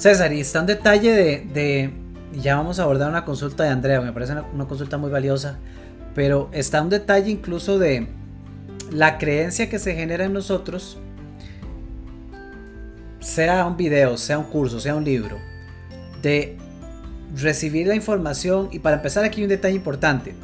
César, 0.00 0.32
y 0.32 0.40
está 0.40 0.60
un 0.60 0.66
detalle 0.66 1.44
de, 1.52 1.92
ya 2.32 2.56
vamos 2.56 2.80
a 2.80 2.84
abordar 2.84 3.10
una 3.10 3.24
consulta 3.24 3.64
de 3.64 3.68
Andrea, 3.68 4.00
me 4.00 4.12
parece 4.12 4.32
una, 4.32 4.64
consulta 4.66 4.96
muy 4.96 5.10
valiosa, 5.10 5.58
pero 6.14 6.48
está 6.52 6.80
un 6.80 6.88
detalle 6.88 7.30
incluso 7.30 7.78
de 7.78 8.08
la 8.90 9.18
creencia 9.18 9.68
que 9.68 9.78
se 9.78 9.94
genera 9.94 10.24
en 10.24 10.32
nosotros, 10.32 10.98
sea 13.20 13.66
un 13.66 13.76
video, 13.76 14.16
sea 14.16 14.38
un 14.38 14.46
curso, 14.46 14.80
sea 14.80 14.94
un 14.94 15.04
libro, 15.04 15.36
de 16.22 16.56
recibir 17.36 17.86
la 17.86 17.94
información, 17.94 18.70
y 18.72 18.78
para 18.78 18.96
empezar 18.96 19.22
aquí 19.24 19.40
hay 19.40 19.44
un 19.44 19.50
detalle 19.50 19.76
importante, 19.76 20.34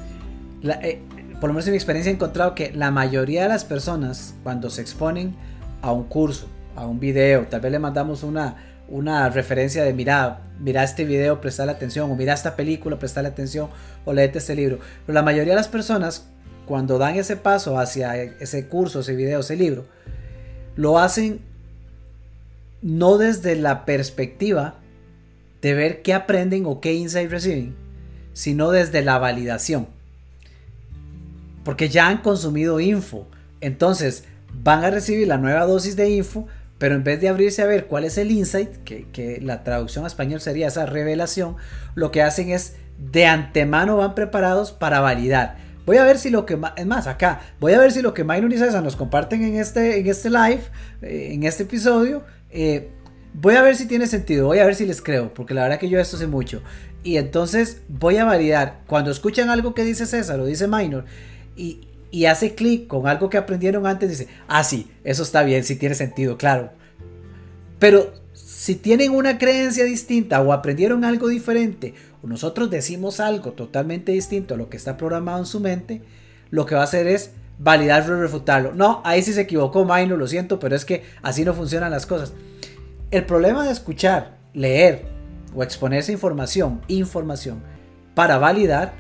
eh, 0.83 1.01
por 1.41 1.49
lo 1.49 1.55
menos 1.55 1.67
en 1.67 1.73
mi 1.73 1.77
experiencia 1.77 2.11
he 2.11 2.15
encontrado 2.15 2.55
que 2.55 2.73
la 2.73 2.91
mayoría 2.91 3.43
de 3.43 3.49
las 3.49 3.65
personas 3.65 4.35
cuando 4.43 4.71
se 4.71 4.81
exponen 4.81 5.35
a 5.83 5.93
un 5.93 6.05
curso, 6.05 6.49
a 6.75 6.87
un 6.87 6.99
video, 6.99 7.47
tal 7.47 7.61
vez 7.61 7.73
le 7.73 7.79
mandamos 7.79 8.23
una, 8.23 8.57
una 8.89 9.29
referencia 9.29 9.85
de 9.85 9.93
mira, 9.93 10.41
mira 10.59 10.83
este 10.83 11.05
video, 11.05 11.41
prestarle 11.41 11.73
atención, 11.73 12.11
o 12.11 12.17
mira 12.17 12.33
esta 12.33 12.57
película, 12.57 12.99
prestarle 12.99 13.29
atención, 13.29 13.69
o 14.05 14.13
léete 14.13 14.39
este 14.39 14.55
libro. 14.55 14.79
Pero 15.05 15.15
la 15.15 15.23
mayoría 15.23 15.53
de 15.53 15.59
las 15.59 15.69
personas, 15.69 16.27
cuando 16.65 16.97
dan 16.99 17.17
ese 17.17 17.37
paso 17.37 17.79
hacia 17.79 18.17
ese 18.17 18.67
curso, 18.69 19.01
ese 19.01 19.15
video, 19.15 19.41
ese 19.41 19.57
libro, 19.57 19.85
lo 20.75 20.99
hacen 20.99 21.41
no 22.81 23.19
desde 23.19 23.57
la 23.57 23.85
perspectiva 23.85 24.77
de 25.61 25.75
ver 25.75 26.03
qué 26.03 26.15
aprenden 26.15 26.65
o 26.67 26.81
qué 26.81 26.95
insight 26.95 27.31
reciben, 27.31 27.75
sino 28.33 28.71
desde 28.71 29.03
la 29.03 29.19
validación 29.19 29.96
porque 31.67 31.89
ya 31.89 32.07
han 32.07 32.19
consumido 32.19 32.79
info. 32.79 33.27
Entonces 33.61 34.23
van 34.53 34.85
a 34.85 34.91
recibir 34.91 35.27
la 35.27 35.37
nueva 35.37 35.67
dosis 35.67 35.97
de 35.97 36.09
info, 36.09 36.47
pero 36.79 36.95
en 36.95 37.03
vez 37.03 37.21
de 37.21 37.29
abrirse 37.29 37.61
a 37.61 37.67
ver 37.67 37.87
cuál 37.87 38.05
es 38.05 38.19
el 38.19 38.31
insight, 38.31 38.71
que, 38.85 39.41
la 39.43 39.65
traducción 39.65 40.05
a 40.05 40.07
español 40.07 40.41
sería 40.41 40.69
esa 40.69 40.87
revelación, 40.87 41.57
lo 41.97 42.13
que 42.13 42.23
hacen 42.23 42.51
es 42.51 42.77
de 42.99 43.27
antemano 43.27 43.97
van 43.97 44.15
preparados 44.15 44.71
para 44.71 45.01
validar. 45.01 45.57
Voy 45.87 45.97
a 45.97 46.05
ver 46.05 46.19
si 46.19 46.31
lo 46.31 46.47
que 46.47 46.57
es 46.77 46.87
más 46.87 47.09
acá, 47.09 47.41
voy 47.59 47.73
a 47.73 47.81
ver 47.81 47.91
si 47.91 48.01
lo 48.01 48.15
que 48.15 48.23
Minor 48.23 48.53
y 48.53 48.59
César 48.59 48.85
nos 48.85 48.95
comparten 48.95 49.43
en 49.43 49.57
este, 49.57 49.99
en 49.99 50.07
este 50.07 50.31
live, 50.31 50.63
eh, 51.03 51.31
en 51.33 51.43
este 51.43 51.65
episodio, 51.65 52.23
eh, 52.51 52.93
voy 53.35 53.57
a 53.57 53.63
ver 53.63 53.75
si 53.75 53.87
tiene 53.87 54.07
sentido, 54.07 54.47
voy 54.47 54.61
a 54.61 54.67
ver 54.67 54.77
si 54.77 54.87
les 54.87 55.03
creo, 55.03 55.35
porque 55.35 55.53
la 55.53 55.65
verdad 55.65 55.81
que 55.81 55.89
yo 55.89 55.99
esto 55.99 56.17
sé 56.17 56.29
mucho. 56.29 56.63
Y 57.03 57.17
entonces 57.17 57.83
voy 57.89 58.19
a 58.19 58.25
validar, 58.25 58.83
cuando 58.87 59.11
escuchan 59.11 59.51
algo 59.51 59.75
que 59.75 59.83
dice 59.83 60.07
César 60.07 60.39
o 60.39 60.45
dice 60.45 60.69
Minor, 60.69 61.07
y, 61.57 61.89
hace 62.27 62.55
clic 62.55 62.87
con 62.87 63.07
algo 63.07 63.29
que 63.29 63.37
aprendieron 63.37 63.87
antes, 63.87 64.09
dice, 64.09 64.29
ah, 64.49 64.65
sí, 64.65 64.91
eso 65.05 65.23
está 65.23 65.43
bien, 65.43 65.65
sí 65.65 65.77
tiene 65.77 65.95
sentido, 65.95 66.39
claro. 66.39 66.71
Pero 67.79 68.15
si 68.33 68.75
tienen 68.75 69.13
una 69.13 69.37
creencia 69.37 69.85
distinta 69.85 70.41
o 70.41 70.53
aprendieron 70.53 71.05
algo 71.05 71.29
diferente, 71.29 71.95
o 72.23 72.27
nosotros 72.27 72.71
decimos 72.71 73.21
algo 73.21 73.53
totalmente 73.53 74.13
distinto 74.13 74.55
a 74.55 74.57
lo 74.57 74.71
que 74.71 74.79
está 74.79 74.97
programado 74.97 75.41
en 75.41 75.47
su 75.47 75.61
mente, 75.61 76.01
lo 76.51 76.65
que 76.65 76.75
va 76.75 76.81
a 76.81 76.85
hacer 76.85 77.07
es 77.07 77.33
validarlo 77.59 78.17
y 78.17 78.21
refutarlo. 78.21 78.73
No, 78.75 79.03
ahí 79.05 79.23
sí 79.23 79.33
se 79.33 79.43
equivocó, 79.43 79.85
Maino, 79.85 80.17
lo 80.17 80.27
siento, 80.27 80.59
pero 80.59 80.75
es 80.75 80.85
que 80.85 81.05
así 81.23 81.45
no 81.45 81.55
funcionan 81.55 81.91
las 81.91 82.07
cosas. 82.07 82.33
El 83.11 83.25
problema 83.25 83.65
de 83.65 83.73
escuchar, 83.73 84.37
leer 84.55 85.07
o 85.55 85.63
exponerse 85.63 86.13
información, 86.13 86.81
información, 86.89 87.63
para 88.15 88.39
validar, 88.39 88.95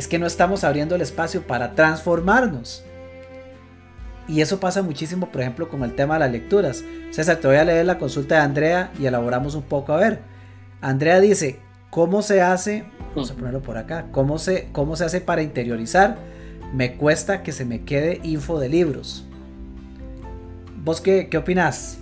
es 0.00 0.08
que 0.08 0.18
no 0.18 0.26
estamos 0.26 0.64
abriendo 0.64 0.94
el 0.94 1.02
espacio 1.02 1.42
para 1.46 1.74
transformarnos. 1.74 2.82
Y 4.26 4.40
eso 4.40 4.58
pasa 4.58 4.80
muchísimo, 4.80 5.30
por 5.30 5.42
ejemplo, 5.42 5.68
con 5.68 5.82
el 5.82 5.94
tema 5.94 6.14
de 6.14 6.20
las 6.20 6.32
lecturas. 6.32 6.82
César, 7.10 7.36
te 7.36 7.46
voy 7.46 7.58
a 7.58 7.64
leer 7.66 7.84
la 7.84 7.98
consulta 7.98 8.36
de 8.36 8.40
Andrea 8.40 8.90
y 8.98 9.04
elaboramos 9.04 9.54
un 9.54 9.62
poco 9.62 9.92
a 9.92 9.98
ver. 9.98 10.20
Andrea 10.80 11.20
dice, 11.20 11.60
¿cómo 11.90 12.22
se 12.22 12.40
hace? 12.40 12.86
Vamos 13.14 13.30
a 13.30 13.34
ponerlo 13.34 13.60
por 13.60 13.76
acá. 13.76 14.06
¿Cómo 14.10 14.38
se, 14.38 14.68
cómo 14.72 14.96
se 14.96 15.04
hace 15.04 15.20
para 15.20 15.42
interiorizar? 15.42 16.16
Me 16.72 16.94
cuesta 16.96 17.42
que 17.42 17.52
se 17.52 17.66
me 17.66 17.84
quede 17.84 18.20
info 18.22 18.58
de 18.58 18.70
libros. 18.70 19.26
¿Vos 20.82 21.02
qué, 21.02 21.28
qué 21.28 21.36
opinás? 21.36 21.98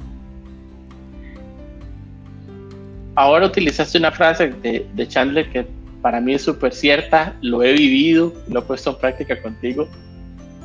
Ahora 3.17 3.47
utilizaste 3.47 3.99
una 3.99 4.13
frase 4.13 4.51
de, 4.51 4.89
de 4.95 5.09
Chandler 5.09 5.51
que 5.51 5.78
para 6.09 6.23
mí 6.23 6.33
es 6.33 6.40
súper 6.40 6.73
cierta, 6.73 7.35
lo 7.42 7.62
he 7.62 7.75
vivido, 7.75 8.33
lo 8.49 8.61
he 8.61 8.62
puesto 8.62 8.88
en 8.88 8.97
práctica 8.97 9.42
contigo, 9.42 9.87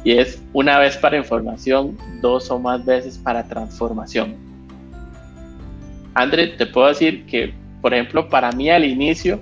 y 0.06 0.14
es 0.14 0.42
una 0.54 0.80
vez 0.80 0.96
para 0.96 1.18
información, 1.18 1.98
dos 2.22 2.50
o 2.50 2.60
más 2.60 2.86
veces 2.86 3.18
para 3.18 3.44
transformación. 3.44 4.36
André, 6.14 6.48
te 6.48 6.66
puedo 6.66 6.88
decir 6.88 7.26
que, 7.26 7.54
por 7.82 7.94
ejemplo, 7.94 8.30
para 8.30 8.54
mí 8.54 8.70
al 8.70 8.86
inicio, 8.86 9.42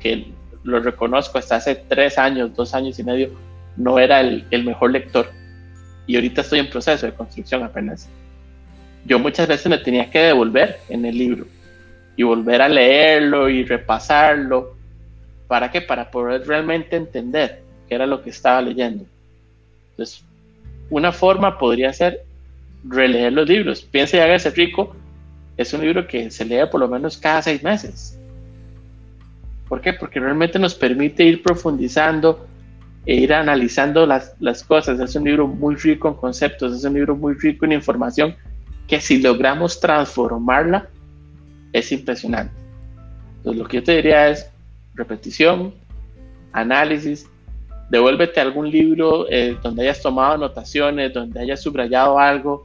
que 0.00 0.32
lo 0.62 0.80
reconozco 0.80 1.36
hasta 1.36 1.56
hace 1.56 1.74
tres 1.74 2.16
años, 2.16 2.56
dos 2.56 2.72
años 2.72 2.98
y 2.98 3.04
medio, 3.04 3.30
no 3.76 3.98
era 3.98 4.20
el, 4.20 4.46
el 4.50 4.64
mejor 4.64 4.92
lector. 4.92 5.30
Y 6.06 6.14
ahorita 6.14 6.40
estoy 6.40 6.60
en 6.60 6.70
proceso 6.70 7.04
de 7.04 7.12
construcción 7.12 7.62
apenas. 7.62 8.08
Yo 9.04 9.18
muchas 9.18 9.46
veces 9.46 9.66
me 9.66 9.76
tenía 9.76 10.10
que 10.10 10.20
devolver 10.20 10.78
en 10.88 11.04
el 11.04 11.18
libro 11.18 11.44
y 12.16 12.22
volver 12.22 12.62
a 12.62 12.70
leerlo 12.70 13.50
y 13.50 13.66
repasarlo 13.66 14.79
¿Para 15.50 15.68
qué? 15.68 15.80
Para 15.80 16.12
poder 16.12 16.46
realmente 16.46 16.94
entender 16.94 17.60
qué 17.88 17.96
era 17.96 18.06
lo 18.06 18.22
que 18.22 18.30
estaba 18.30 18.62
leyendo. 18.62 19.04
Entonces, 19.90 20.24
una 20.90 21.10
forma 21.10 21.58
podría 21.58 21.92
ser 21.92 22.20
releer 22.84 23.32
los 23.32 23.48
libros. 23.48 23.82
Piensa 23.82 24.16
y 24.16 24.20
hágase 24.20 24.50
rico. 24.50 24.94
Es 25.56 25.72
un 25.72 25.80
libro 25.80 26.06
que 26.06 26.30
se 26.30 26.44
lee 26.44 26.68
por 26.70 26.78
lo 26.78 26.86
menos 26.86 27.16
cada 27.16 27.42
seis 27.42 27.64
meses. 27.64 28.16
¿Por 29.68 29.80
qué? 29.80 29.92
Porque 29.92 30.20
realmente 30.20 30.56
nos 30.56 30.76
permite 30.76 31.24
ir 31.24 31.42
profundizando 31.42 32.46
e 33.04 33.16
ir 33.16 33.34
analizando 33.34 34.06
las, 34.06 34.36
las 34.38 34.62
cosas. 34.62 35.00
Es 35.00 35.16
un 35.16 35.24
libro 35.24 35.48
muy 35.48 35.74
rico 35.74 36.06
en 36.06 36.14
conceptos, 36.14 36.76
es 36.76 36.84
un 36.84 36.94
libro 36.94 37.16
muy 37.16 37.34
rico 37.34 37.64
en 37.64 37.72
información 37.72 38.36
que 38.86 39.00
si 39.00 39.20
logramos 39.20 39.80
transformarla 39.80 40.88
es 41.72 41.90
impresionante. 41.90 42.54
Entonces 43.38 43.60
lo 43.60 43.66
que 43.66 43.78
yo 43.78 43.82
te 43.82 43.96
diría 43.96 44.28
es, 44.28 44.48
repetición, 45.00 45.74
análisis, 46.52 47.28
devuélvete 47.90 48.38
a 48.38 48.44
algún 48.44 48.70
libro 48.70 49.26
eh, 49.28 49.56
donde 49.62 49.82
hayas 49.82 50.00
tomado 50.00 50.34
anotaciones, 50.34 51.12
donde 51.12 51.40
hayas 51.40 51.60
subrayado 51.60 52.18
algo, 52.18 52.64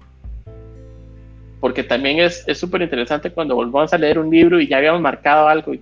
porque 1.59 1.83
también 1.83 2.19
es 2.19 2.45
súper 2.53 2.83
interesante 2.83 3.31
cuando 3.31 3.55
volvamos 3.55 3.91
a 3.91 3.97
leer 3.97 4.19
un 4.19 4.29
libro 4.29 4.59
y 4.61 4.67
ya 4.67 4.77
habíamos 4.77 5.01
marcado 5.01 5.47
algo. 5.47 5.73
Y, 5.73 5.81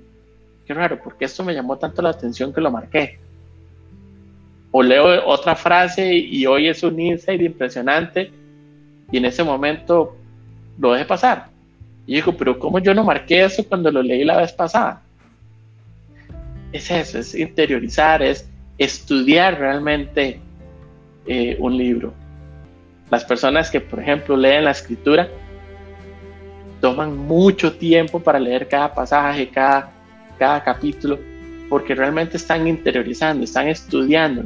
qué 0.66 0.74
raro, 0.74 0.98
porque 1.04 1.26
esto 1.26 1.44
me 1.44 1.54
llamó 1.54 1.78
tanto 1.78 2.02
la 2.02 2.10
atención 2.10 2.54
que 2.54 2.62
lo 2.62 2.72
marqué. 2.72 3.20
O 4.72 4.82
leo 4.82 5.26
otra 5.28 5.56
frase 5.56 6.14
y 6.14 6.46
hoy 6.46 6.68
es 6.68 6.82
un 6.84 7.00
insight 7.00 7.42
impresionante 7.42 8.32
y 9.12 9.18
en 9.18 9.26
ese 9.26 9.44
momento 9.44 10.16
lo 10.80 10.94
dejé 10.94 11.06
pasar. 11.06 11.48
Y 12.08 12.16
digo, 12.16 12.34
pero 12.36 12.58
¿cómo 12.58 12.80
yo 12.80 12.94
no 12.94 13.04
marqué 13.04 13.44
eso 13.44 13.64
cuando 13.68 13.92
lo 13.92 14.02
leí 14.02 14.24
la 14.24 14.38
vez 14.38 14.52
pasada? 14.52 15.03
Es 16.74 16.90
eso, 16.92 17.20
es 17.20 17.36
interiorizar, 17.36 18.22
es 18.22 18.50
estudiar 18.78 19.60
realmente 19.60 20.40
eh, 21.28 21.56
un 21.60 21.78
libro. 21.78 22.14
Las 23.10 23.24
personas 23.24 23.70
que, 23.70 23.80
por 23.80 24.00
ejemplo, 24.00 24.36
leen 24.36 24.66
la 24.66 24.72
escritura, 24.72 25.30
toman 26.82 27.16
mucho 27.16 27.74
tiempo 27.74 28.20
para 28.20 28.40
leer 28.40 28.68
cada 28.68 28.94
pasaje, 28.94 29.48
cada, 29.48 29.92
cada 30.38 30.64
capítulo, 30.64 31.18
porque 31.70 31.96
realmente 31.96 32.38
están 32.38 32.68
interiorizando, 32.68 33.44
están 33.44 33.68
estudiando, 33.68 34.44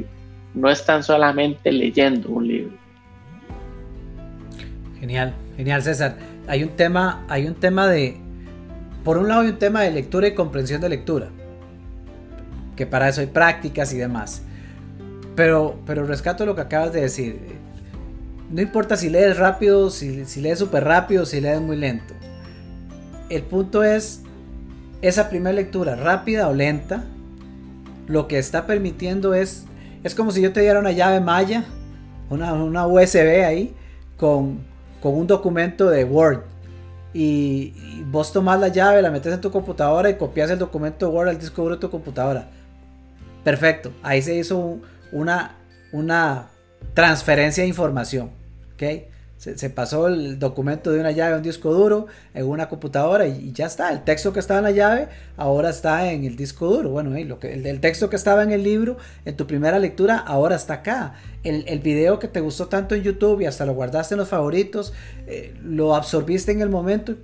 no 0.54 0.70
están 0.70 1.02
solamente 1.02 1.72
leyendo 1.72 2.28
un 2.28 2.46
libro. 2.46 2.76
Genial, 5.00 5.34
genial 5.56 5.82
César. 5.82 6.16
Hay 6.46 6.62
un 6.62 6.70
tema, 6.70 7.24
hay 7.28 7.46
un 7.46 7.54
tema 7.54 7.88
de, 7.88 8.16
por 9.02 9.18
un 9.18 9.28
lado 9.28 9.40
hay 9.40 9.48
un 9.48 9.58
tema 9.58 9.82
de 9.82 9.90
lectura 9.90 10.28
y 10.28 10.34
comprensión 10.34 10.80
de 10.80 10.90
lectura, 10.90 11.30
que 12.78 12.86
para 12.86 13.08
eso 13.08 13.20
hay 13.20 13.26
prácticas 13.26 13.92
y 13.92 13.98
demás. 13.98 14.42
Pero, 15.34 15.80
pero 15.84 16.06
rescato 16.06 16.46
lo 16.46 16.54
que 16.54 16.60
acabas 16.60 16.92
de 16.92 17.00
decir. 17.00 17.40
No 18.50 18.62
importa 18.62 18.96
si 18.96 19.10
lees 19.10 19.36
rápido, 19.36 19.90
si, 19.90 20.24
si 20.24 20.40
lees 20.40 20.60
súper 20.60 20.84
rápido, 20.84 21.26
si 21.26 21.40
lees 21.40 21.60
muy 21.60 21.76
lento. 21.76 22.14
El 23.28 23.42
punto 23.42 23.82
es 23.82 24.22
esa 25.02 25.28
primera 25.28 25.52
lectura, 25.54 25.96
rápida 25.96 26.48
o 26.48 26.54
lenta, 26.54 27.04
lo 28.06 28.28
que 28.28 28.38
está 28.38 28.64
permitiendo 28.64 29.34
es, 29.34 29.64
es 30.04 30.14
como 30.14 30.30
si 30.30 30.40
yo 30.40 30.52
te 30.52 30.60
diera 30.60 30.78
una 30.78 30.92
llave 30.92 31.20
maya, 31.20 31.64
una, 32.30 32.52
una 32.52 32.86
USB 32.86 33.44
ahí, 33.44 33.74
con, 34.16 34.60
con, 35.02 35.14
un 35.14 35.26
documento 35.26 35.90
de 35.90 36.04
Word. 36.04 36.42
Y, 37.12 37.74
vos 38.10 38.32
tomás 38.32 38.60
la 38.60 38.68
llave, 38.68 39.02
la 39.02 39.10
metes 39.10 39.34
en 39.34 39.40
tu 39.40 39.50
computadora 39.50 40.08
y 40.08 40.14
copias 40.14 40.48
el 40.50 40.58
documento 40.58 41.06
de 41.06 41.12
Word 41.12 41.28
al 41.28 41.38
disco 41.38 41.62
duro 41.62 41.74
de 41.74 41.80
tu 41.80 41.90
computadora. 41.90 42.48
Perfecto, 43.48 43.94
ahí 44.02 44.20
se 44.20 44.34
hizo 44.34 44.78
una, 45.10 45.56
una 45.90 46.48
transferencia 46.92 47.62
de 47.62 47.68
información. 47.68 48.28
¿okay? 48.74 49.08
Se, 49.38 49.70
pasó 49.70 50.08
el 50.08 50.38
documento 50.38 50.90
de 50.90 51.00
una 51.00 51.12
llave 51.12 51.32
a 51.32 51.36
un 51.38 51.42
disco 51.42 51.72
duro 51.72 52.08
en 52.34 52.44
una 52.44 52.68
computadora 52.68 53.26
y, 53.26 53.52
ya 53.52 53.64
está. 53.64 53.90
El 53.90 54.04
texto 54.04 54.34
que 54.34 54.40
estaba 54.40 54.58
en 54.58 54.64
la 54.64 54.72
llave 54.72 55.08
ahora 55.38 55.70
está 55.70 56.12
en 56.12 56.24
el 56.24 56.36
disco 56.36 56.66
duro. 56.66 56.90
Bueno, 56.90 57.18
lo 57.24 57.38
que, 57.38 57.54
el, 57.54 57.80
texto 57.80 58.10
que 58.10 58.16
estaba 58.16 58.42
en 58.42 58.52
el 58.52 58.62
libro 58.62 58.98
en 59.24 59.34
tu 59.34 59.46
primera 59.46 59.78
lectura 59.78 60.18
ahora 60.18 60.54
está 60.54 60.74
acá. 60.74 61.14
El, 61.42 61.64
el 61.68 61.78
video 61.78 62.18
que 62.18 62.28
te 62.28 62.40
gustó 62.40 62.66
tanto 62.66 62.96
en 62.96 63.02
YouTube 63.02 63.40
y 63.40 63.46
hasta 63.46 63.64
lo 63.64 63.72
guardaste 63.72 64.12
en 64.12 64.18
los 64.18 64.28
favoritos, 64.28 64.92
eh, 65.26 65.54
lo 65.64 65.94
absorbiste 65.94 66.52
en 66.52 66.60
el 66.60 66.68
momento, 66.68 67.14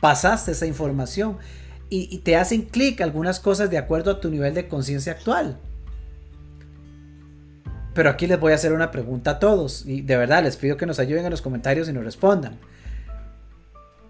pasaste 0.00 0.50
esa 0.50 0.66
información 0.66 1.38
y, 1.88 2.18
te 2.18 2.36
hacen 2.36 2.62
clic 2.62 3.00
algunas 3.00 3.40
cosas 3.40 3.70
de 3.70 3.78
acuerdo 3.78 4.10
a 4.10 4.20
tu 4.20 4.30
nivel 4.30 4.54
de 4.54 4.68
conciencia 4.68 5.12
actual. 5.12 5.58
Pero 7.94 8.10
aquí 8.10 8.26
les 8.26 8.38
voy 8.38 8.52
a 8.52 8.56
hacer 8.56 8.72
una 8.72 8.90
pregunta 8.90 9.32
a 9.32 9.38
todos 9.38 9.86
y 9.86 10.02
de 10.02 10.16
verdad 10.16 10.42
les 10.42 10.56
pido 10.56 10.76
que 10.76 10.86
nos 10.86 10.98
ayuden 10.98 11.24
en 11.24 11.30
los 11.30 11.42
comentarios 11.42 11.88
y 11.88 11.92
nos 11.92 12.04
respondan. 12.04 12.58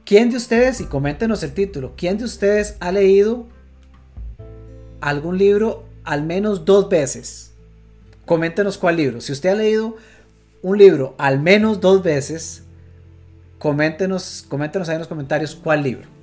¿Quién 0.04 0.30
de 0.30 0.36
ustedes, 0.36 0.80
y 0.80 0.84
coméntenos 0.84 1.42
el 1.42 1.52
título, 1.52 1.94
quién 1.96 2.16
de 2.18 2.24
ustedes 2.24 2.76
ha 2.80 2.92
leído 2.92 3.46
algún 5.00 5.36
libro 5.36 5.84
al 6.04 6.24
menos 6.24 6.64
dos 6.64 6.88
veces? 6.88 7.52
Coméntenos 8.24 8.78
cuál 8.78 8.96
libro. 8.96 9.20
Si 9.20 9.32
usted 9.32 9.50
ha 9.50 9.54
leído 9.54 9.96
un 10.62 10.78
libro 10.78 11.14
al 11.18 11.40
menos 11.40 11.80
dos 11.80 12.02
veces, 12.02 12.64
coméntenos, 13.58 14.44
coméntenos 14.48 14.88
ahí 14.88 14.94
en 14.94 15.00
los 15.00 15.08
comentarios 15.08 15.54
cuál 15.54 15.82
libro. 15.82 16.15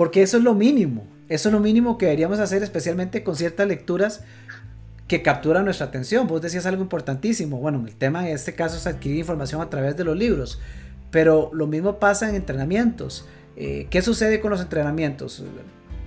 Porque 0.00 0.22
eso 0.22 0.38
es 0.38 0.44
lo 0.44 0.54
mínimo. 0.54 1.04
Eso 1.28 1.50
es 1.50 1.52
lo 1.52 1.60
mínimo 1.60 1.98
que 1.98 2.06
deberíamos 2.06 2.38
hacer, 2.38 2.62
especialmente 2.62 3.22
con 3.22 3.36
ciertas 3.36 3.68
lecturas 3.68 4.22
que 5.06 5.20
captura 5.20 5.62
nuestra 5.62 5.88
atención. 5.88 6.26
Vos 6.26 6.40
decías 6.40 6.64
algo 6.64 6.80
importantísimo. 6.80 7.58
Bueno, 7.58 7.84
el 7.86 7.94
tema 7.94 8.26
en 8.26 8.34
este 8.34 8.54
caso 8.54 8.78
es 8.78 8.86
adquirir 8.86 9.18
información 9.18 9.60
a 9.60 9.68
través 9.68 9.98
de 9.98 10.04
los 10.04 10.16
libros, 10.16 10.58
pero 11.10 11.50
lo 11.52 11.66
mismo 11.66 11.98
pasa 11.98 12.30
en 12.30 12.34
entrenamientos. 12.34 13.26
Eh, 13.58 13.88
¿Qué 13.90 14.00
sucede 14.00 14.40
con 14.40 14.50
los 14.50 14.62
entrenamientos? 14.62 15.44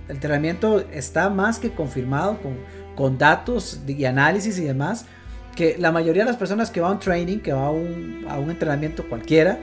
El 0.08 0.16
entrenamiento 0.16 0.80
está 0.92 1.30
más 1.30 1.60
que 1.60 1.70
confirmado 1.70 2.42
con, 2.42 2.56
con 2.96 3.16
datos 3.16 3.78
y 3.86 4.04
análisis 4.06 4.58
y 4.58 4.64
demás, 4.64 5.06
que 5.54 5.76
la 5.78 5.92
mayoría 5.92 6.24
de 6.24 6.30
las 6.30 6.36
personas 6.36 6.72
que 6.72 6.80
va 6.80 6.88
a 6.88 6.90
un 6.90 6.98
training, 6.98 7.38
que 7.38 7.52
va 7.52 7.68
a 7.68 7.70
un, 7.70 8.26
a 8.28 8.40
un 8.40 8.50
entrenamiento 8.50 9.08
cualquiera, 9.08 9.60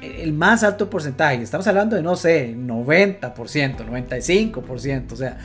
el 0.00 0.32
más 0.32 0.62
alto 0.62 0.88
porcentaje, 0.88 1.42
estamos 1.42 1.66
hablando 1.66 1.96
de, 1.96 2.02
no 2.02 2.16
sé, 2.16 2.54
90%, 2.56 3.30
95%, 3.30 5.12
o 5.12 5.16
sea, 5.16 5.38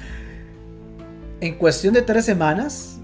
en 1.41 1.55
cuestión 1.55 1.93
de 1.93 2.01
tres 2.01 2.25
semanas, 2.25 2.97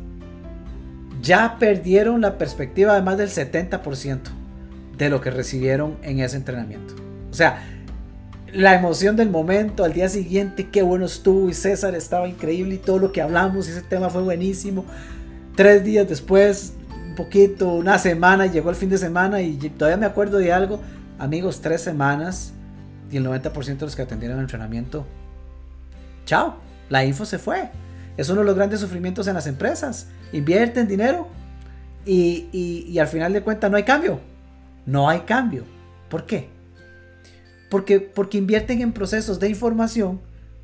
ya 1.22 1.58
perdieron 1.60 2.22
la 2.22 2.38
perspectiva 2.38 2.96
de 2.96 3.02
más 3.02 3.18
del 3.18 3.30
70% 3.30 4.20
de 4.98 5.10
lo 5.10 5.22
que 5.22 5.32
recibieron 5.32 5.98
en 6.04 6.20
ese 6.20 6.38
entrenamiento. 6.38 6.96
O 7.30 7.34
sea, 7.34 7.64
la 8.54 8.76
emoción 8.76 9.16
del 9.16 9.30
momento, 9.30 9.84
al 9.84 9.94
día 9.94 10.10
siguiente, 10.10 10.70
qué 10.70 10.82
bueno 10.82 11.06
estuvo 11.06 11.50
y 11.50 11.54
César 11.54 11.96
estaba 11.96 12.28
increíble 12.28 12.76
y 12.76 12.78
todo 12.78 13.00
lo 13.00 13.12
que 13.12 13.22
hablamos, 13.22 13.68
ese 13.68 13.82
tema 13.82 14.10
fue 14.10 14.22
buenísimo. 14.22 14.86
Tres 15.56 15.84
días 15.84 16.08
después, 16.08 16.74
un 17.10 17.16
poquito, 17.16 17.70
una 17.70 17.98
semana, 17.98 18.48
llegó 18.48 18.70
el 18.70 18.76
fin 18.76 18.90
de 18.90 18.98
semana 18.98 19.42
y 19.42 19.56
todavía 19.78 19.98
me 19.98 20.06
acuerdo 20.06 20.38
de 20.38 20.52
algo. 20.52 20.80
Amigos, 21.22 21.62
tres 21.62 21.82
semanas 21.82 22.52
y 23.12 23.18
el 23.18 23.28
90% 23.28 23.78
de 23.78 23.86
los 23.86 23.96
que 23.96 24.02
atendieron 24.02 24.40
el 24.40 24.46
entrenamiento, 24.46 25.06
chao, 26.26 26.56
la 26.90 27.06
info 27.06 27.26
se 27.26 27.38
fue. 27.38 27.70
Es 28.18 28.30
uno 28.30 28.40
de 28.40 28.48
los 28.48 28.56
grandes 28.56 28.80
sufrimientos 28.80 29.28
en 29.28 29.36
las 29.36 29.46
empresas. 29.46 30.08
Invierten 30.34 30.88
dinero 30.88 31.28
y, 32.08 32.98
al 32.98 33.06
final 33.06 33.34
de 33.34 33.44
cuentas 33.44 33.70
no 33.70 33.78
hay 33.78 33.84
cambio. 33.84 34.20
No 34.88 35.10
hay 35.10 35.20
cambio. 35.20 35.64
¿Por 36.10 36.26
qué? 36.26 36.50
Porque, 37.70 38.00
porque 38.00 38.40
invierten 38.40 38.82
en 38.82 38.92
procesos 38.92 39.40
de 39.40 39.48
información, 39.48 40.22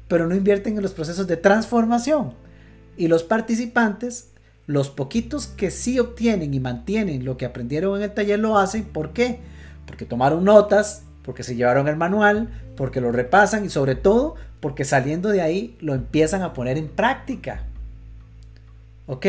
pero 0.08 0.26
no 0.26 0.34
invierten 0.34 0.76
en 0.76 0.82
los 0.82 0.94
procesos 0.94 1.28
de 1.28 1.38
transformación. 1.38 2.34
Y 2.98 3.10
los 3.10 3.22
participantes, 3.22 4.32
los 4.66 4.90
poquitos 4.90 5.46
que 5.46 5.70
sí 5.70 6.00
obtienen 6.00 6.56
y 6.56 6.60
mantienen 6.60 7.26
lo 7.26 7.38
que 7.38 7.46
aprendieron 7.46 7.98
en 7.98 8.02
el 8.02 8.14
taller, 8.16 8.40
lo 8.40 8.58
hacen. 8.58 8.86
¿Por 8.86 9.14
qué? 9.14 9.40
Porque 9.88 10.06
tomaron 10.06 10.44
notas, 10.44 11.04
porque 11.24 11.42
se 11.42 11.56
llevaron 11.56 11.88
el 11.88 11.96
manual, 11.96 12.50
porque 12.76 13.02
lo 13.02 13.12
repasan 13.12 13.66
y 13.66 13.70
sobre 13.70 13.96
todo 13.96 14.36
porque 14.60 14.86
saliendo 14.86 15.30
de 15.30 15.42
ahí 15.42 15.78
lo 15.82 15.94
empiezan 15.94 16.42
a 16.42 16.54
poner 16.54 16.78
en 16.78 16.88
práctica. 16.88 17.64
¿Ok? 19.06 19.26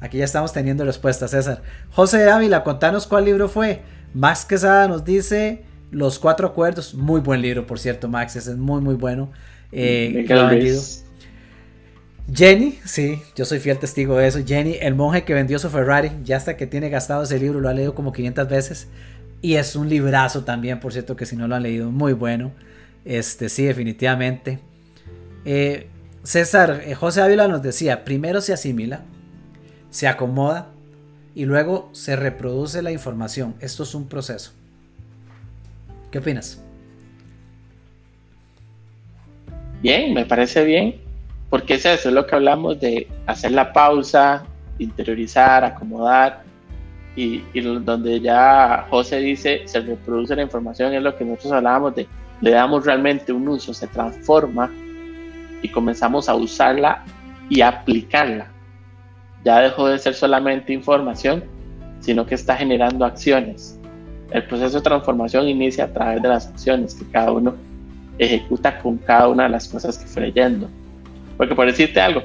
Aquí 0.00 0.18
ya 0.18 0.24
estamos 0.24 0.52
teniendo 0.52 0.84
respuesta, 0.84 1.26
César. 1.28 1.62
José 1.90 2.30
Ávila, 2.30 2.64
contanos 2.64 3.06
cuál 3.06 3.24
libro 3.24 3.48
fue. 3.48 3.82
Max 4.14 4.44
Quesada 4.44 4.88
nos 4.88 5.04
dice 5.04 5.64
Los 5.90 6.18
Cuatro 6.18 6.48
Acuerdos. 6.48 6.94
Muy 6.94 7.20
buen 7.20 7.42
libro, 7.42 7.66
por 7.66 7.78
cierto, 7.78 8.08
Max. 8.08 8.36
Ese 8.36 8.52
es 8.52 8.56
muy, 8.56 8.80
muy 8.80 8.94
bueno. 8.94 9.30
Eh, 9.72 10.24
Jenny, 12.32 12.78
sí, 12.84 13.22
yo 13.34 13.44
soy 13.44 13.58
fiel 13.58 13.78
testigo 13.78 14.16
de 14.16 14.28
eso. 14.28 14.40
Jenny, 14.46 14.76
el 14.80 14.94
monje 14.94 15.24
que 15.24 15.34
vendió 15.34 15.58
su 15.58 15.70
Ferrari, 15.70 16.10
ya 16.24 16.36
hasta 16.36 16.56
que 16.56 16.66
tiene 16.66 16.90
gastado 16.90 17.22
ese 17.22 17.38
libro, 17.38 17.60
lo 17.60 17.68
ha 17.68 17.72
leído 17.72 17.94
como 17.94 18.12
500 18.12 18.48
veces. 18.48 18.88
Y 19.40 19.54
es 19.54 19.76
un 19.76 19.88
librazo 19.88 20.44
también, 20.44 20.80
por 20.80 20.92
cierto, 20.92 21.16
que 21.16 21.26
si 21.26 21.36
no 21.36 21.46
lo 21.46 21.54
han 21.54 21.62
leído, 21.62 21.90
muy 21.90 22.12
bueno. 22.12 22.52
Este, 23.04 23.48
sí, 23.48 23.64
definitivamente. 23.64 24.58
Eh, 25.44 25.88
César, 26.24 26.82
eh, 26.84 26.94
José 26.94 27.22
Ávila 27.22 27.48
nos 27.48 27.62
decía, 27.62 28.04
primero 28.04 28.40
se 28.40 28.52
asimila, 28.52 29.02
se 29.90 30.08
acomoda 30.08 30.68
y 31.34 31.44
luego 31.44 31.88
se 31.92 32.16
reproduce 32.16 32.82
la 32.82 32.90
información. 32.90 33.54
Esto 33.60 33.84
es 33.84 33.94
un 33.94 34.08
proceso. 34.08 34.52
¿Qué 36.10 36.18
opinas? 36.18 36.60
Bien, 39.80 40.12
me 40.12 40.26
parece 40.26 40.64
bien, 40.64 40.96
porque 41.50 41.74
es 41.74 41.86
eso, 41.86 42.08
es 42.08 42.14
lo 42.14 42.26
que 42.26 42.34
hablamos 42.34 42.80
de 42.80 43.06
hacer 43.26 43.52
la 43.52 43.72
pausa, 43.72 44.44
interiorizar, 44.78 45.64
acomodar, 45.64 46.42
y, 47.18 47.44
y, 47.52 47.60
donde 47.60 48.20
ya 48.20 48.86
José 48.90 49.18
dice, 49.18 49.62
se 49.64 49.80
reproduce 49.80 50.36
la 50.36 50.42
información, 50.42 50.94
es 50.94 51.02
lo 51.02 51.16
que 51.16 51.24
nosotros 51.24 51.52
hablábamos 51.52 51.96
de, 51.96 52.06
le 52.40 52.52
damos 52.52 52.86
realmente 52.86 53.32
un 53.32 53.48
uso, 53.48 53.74
se 53.74 53.88
transforma 53.88 54.70
y 55.60 55.68
comenzamos 55.68 56.28
a 56.28 56.36
usarla 56.36 57.04
y 57.48 57.60
aplicarla. 57.60 58.46
Ya 59.44 59.58
dejó 59.58 59.88
de 59.88 59.98
ser 59.98 60.14
solamente 60.14 60.72
información, 60.72 61.42
sino 61.98 62.24
que 62.24 62.36
está 62.36 62.54
generando 62.54 63.04
acciones. 63.04 63.80
El 64.30 64.44
proceso 64.44 64.76
de 64.76 64.84
transformación 64.84 65.48
inicia 65.48 65.86
a 65.86 65.92
través 65.92 66.22
de 66.22 66.28
las 66.28 66.46
acciones 66.46 66.94
que 66.94 67.04
cada 67.10 67.32
uno 67.32 67.56
ejecuta 68.18 68.78
con 68.78 68.96
cada 68.96 69.26
una 69.26 69.42
de 69.42 69.48
las 69.48 69.66
cosas 69.66 69.98
que 69.98 70.06
fue 70.06 70.22
leyendo. 70.22 70.68
Porque 71.36 71.56
por 71.56 71.66
decirte 71.66 72.00
algo, 72.00 72.22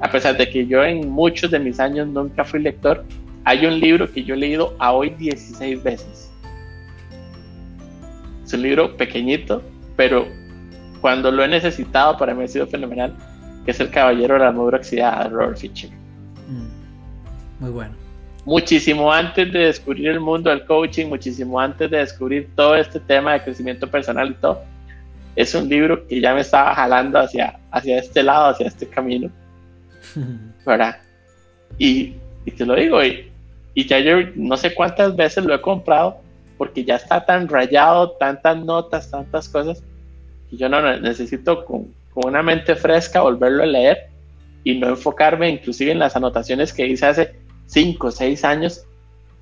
a 0.00 0.10
pesar 0.10 0.36
de 0.36 0.50
que 0.50 0.66
yo 0.66 0.84
en 0.84 1.08
muchos 1.08 1.50
de 1.50 1.58
mis 1.58 1.80
años 1.80 2.08
nunca 2.08 2.44
fui 2.44 2.60
lector, 2.60 3.06
hay 3.44 3.66
un 3.66 3.78
libro 3.78 4.10
que 4.10 4.24
yo 4.24 4.34
he 4.34 4.38
leído 4.38 4.74
a 4.78 4.92
hoy 4.92 5.10
16 5.10 5.82
veces. 5.82 6.32
Es 8.44 8.52
un 8.52 8.62
libro 8.62 8.96
pequeñito, 8.96 9.62
pero 9.96 10.26
cuando 11.00 11.30
lo 11.30 11.44
he 11.44 11.48
necesitado 11.48 12.16
para 12.16 12.34
mí 12.34 12.44
ha 12.44 12.48
sido 12.48 12.66
fenomenal, 12.66 13.14
que 13.64 13.70
es 13.70 13.80
El 13.80 13.90
Caballero 13.90 14.34
de 14.34 14.40
la 14.40 14.48
Armadura 14.48 14.78
Oxidada 14.78 15.24
de 15.24 15.30
Robert 15.30 15.58
Fisher. 15.58 15.90
Mm, 16.48 17.62
muy 17.62 17.70
bueno. 17.70 17.94
Muchísimo 18.46 19.12
antes 19.12 19.50
de 19.52 19.58
descubrir 19.58 20.08
el 20.08 20.20
mundo 20.20 20.50
del 20.50 20.64
coaching, 20.66 21.06
muchísimo 21.06 21.58
antes 21.60 21.90
de 21.90 21.98
descubrir 21.98 22.50
todo 22.54 22.76
este 22.76 23.00
tema 23.00 23.34
de 23.34 23.42
crecimiento 23.42 23.90
personal 23.90 24.30
y 24.30 24.34
todo, 24.34 24.62
es 25.36 25.54
un 25.54 25.68
libro 25.68 26.06
que 26.06 26.20
ya 26.20 26.34
me 26.34 26.40
estaba 26.40 26.74
jalando 26.74 27.18
hacia, 27.18 27.58
hacia 27.70 27.98
este 27.98 28.22
lado, 28.22 28.50
hacia 28.50 28.68
este 28.68 28.86
camino, 28.86 29.30
¿verdad? 30.66 30.98
Y, 31.78 32.14
y 32.44 32.50
te 32.50 32.66
lo 32.66 32.74
digo, 32.74 33.02
y, 33.02 33.33
y 33.74 33.86
ya 33.86 33.98
yo 33.98 34.18
no 34.36 34.56
sé 34.56 34.74
cuántas 34.74 35.16
veces 35.16 35.44
lo 35.44 35.54
he 35.54 35.60
comprado 35.60 36.18
porque 36.56 36.84
ya 36.84 36.96
está 36.96 37.24
tan 37.24 37.48
rayado, 37.48 38.12
tantas 38.12 38.56
notas, 38.64 39.10
tantas 39.10 39.48
cosas, 39.48 39.82
que 40.48 40.56
yo 40.56 40.68
no 40.68 40.98
necesito 40.98 41.64
con, 41.64 41.88
una 42.14 42.42
mente 42.44 42.76
fresca 42.76 43.22
volverlo 43.22 43.64
a 43.64 43.66
leer 43.66 44.08
y 44.62 44.78
no 44.78 44.88
enfocarme 44.88 45.50
inclusive 45.50 45.90
en 45.90 45.98
las 45.98 46.14
anotaciones 46.14 46.72
que 46.72 46.86
hice 46.86 47.06
hace 47.06 47.34
5 47.66 48.06
o 48.06 48.10
6 48.12 48.44
años, 48.44 48.84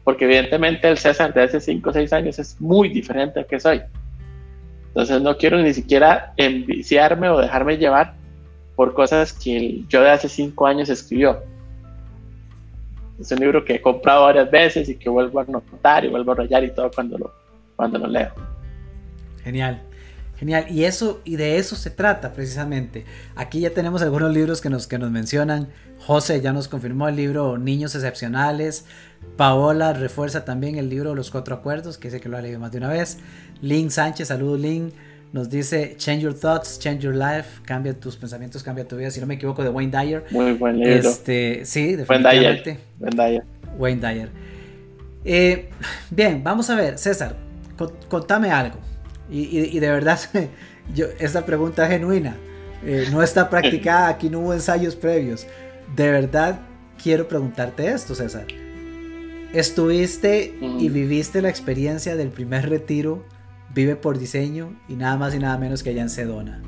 porque 0.04 0.24
evidentemente 0.24 0.88
el 0.88 0.96
César 0.96 1.34
de 1.34 1.42
hace 1.42 1.60
5 1.60 1.90
o 1.90 1.92
6 1.92 2.12
años 2.14 2.38
es 2.38 2.58
muy 2.60 2.88
diferente 2.88 3.40
al 3.40 3.46
que 3.46 3.60
soy. 3.60 3.82
Entonces 4.88 5.20
no 5.20 5.36
quiero 5.36 5.58
ni 5.58 5.74
siquiera 5.74 6.32
enviciarme 6.38 7.28
o 7.28 7.38
dejarme 7.38 7.76
llevar 7.76 8.14
por 8.74 8.94
cosas 8.94 9.34
que 9.34 9.82
yo 9.88 10.00
de 10.00 10.10
hace 10.10 10.30
5 10.30 10.66
años 10.66 10.88
escribió. 10.88 11.42
Es 13.22 13.30
un 13.30 13.38
libro 13.38 13.64
que 13.64 13.76
he 13.76 13.80
comprado 13.80 14.24
varias 14.24 14.50
veces 14.50 14.88
y 14.88 14.96
que 14.96 15.08
vuelvo 15.08 15.38
a 15.38 15.44
anotar 15.44 16.04
y 16.04 16.08
vuelvo 16.08 16.32
a 16.32 16.34
rayar 16.34 16.64
y 16.64 16.70
todo 16.70 16.90
cuando 16.90 17.16
lo, 17.16 17.32
cuando 17.76 17.98
lo 17.98 18.08
leo. 18.08 18.32
Genial. 19.44 19.80
Genial, 20.36 20.66
y 20.68 20.82
eso 20.82 21.20
y 21.24 21.36
de 21.36 21.56
eso 21.58 21.76
se 21.76 21.90
trata 21.90 22.32
precisamente. 22.32 23.04
Aquí 23.36 23.60
ya 23.60 23.70
tenemos 23.70 24.02
algunos 24.02 24.34
libros 24.34 24.60
que 24.60 24.70
nos, 24.70 24.88
que 24.88 24.98
nos 24.98 25.12
mencionan. 25.12 25.68
José 26.00 26.40
ya 26.40 26.52
nos 26.52 26.66
confirmó 26.66 27.06
el 27.06 27.14
libro 27.14 27.58
Niños 27.58 27.94
Excepcionales. 27.94 28.86
Paola 29.36 29.92
refuerza 29.92 30.44
también 30.44 30.78
el 30.78 30.88
libro 30.88 31.14
Los 31.14 31.30
Cuatro 31.30 31.54
Acuerdos, 31.54 31.96
que 31.96 32.10
sé 32.10 32.20
que 32.20 32.28
lo 32.28 32.36
ha 32.36 32.42
leído 32.42 32.58
más 32.58 32.72
de 32.72 32.78
una 32.78 32.88
vez. 32.88 33.18
Lynn 33.60 33.92
Sánchez, 33.92 34.26
saludos 34.26 34.58
Lynn. 34.58 34.92
Nos 35.32 35.48
dice 35.48 35.94
Change 35.96 36.22
Your 36.22 36.34
Thoughts, 36.34 36.78
Change 36.78 37.04
Your 37.04 37.14
Life, 37.14 37.62
cambia 37.64 37.94
tus 37.94 38.16
pensamientos, 38.16 38.62
cambia 38.62 38.86
tu 38.86 38.96
vida. 38.96 39.10
Si 39.10 39.18
no 39.18 39.26
me 39.26 39.34
equivoco, 39.34 39.62
de 39.62 39.70
Wayne 39.70 39.90
Dyer. 39.90 40.24
Muy 40.30 40.52
buen 40.52 40.78
libro. 40.78 41.08
Este, 41.08 41.64
sí, 41.64 41.96
definitivamente. 41.96 42.78
Wayne 43.00 43.16
Dyer. 43.16 43.44
Wayne 43.78 44.00
Dyer. 44.00 44.28
Eh, 45.24 45.70
bien, 46.10 46.44
vamos 46.44 46.68
a 46.68 46.74
ver, 46.74 46.98
César, 46.98 47.34
contame 48.08 48.50
algo. 48.50 48.76
Y, 49.30 49.78
de 49.78 49.88
verdad, 49.88 50.18
yo, 50.94 51.06
esta 51.18 51.46
pregunta 51.46 51.84
es 51.84 51.92
genuina. 51.92 52.36
Eh, 52.84 53.06
no 53.10 53.22
está 53.22 53.48
practicada, 53.48 54.08
aquí 54.08 54.28
no 54.28 54.40
hubo 54.40 54.52
ensayos 54.52 54.94
previos. 54.94 55.46
De 55.96 56.10
verdad, 56.10 56.60
quiero 57.02 57.26
preguntarte 57.26 57.88
esto, 57.88 58.14
César. 58.14 58.46
Estuviste 59.54 60.54
y 60.60 60.88
viviste 60.90 61.40
la 61.40 61.48
experiencia 61.48 62.16
del 62.16 62.28
primer 62.28 62.68
retiro 62.68 63.24
Vive 63.74 63.96
por 63.96 64.18
Diseño 64.18 64.76
y 64.88 64.94
nada 64.94 65.16
más 65.16 65.34
y 65.34 65.38
nada 65.38 65.56
menos 65.56 65.82
que 65.82 65.90
allá 65.90 66.02
en 66.02 66.10
Sedona. 66.10 66.60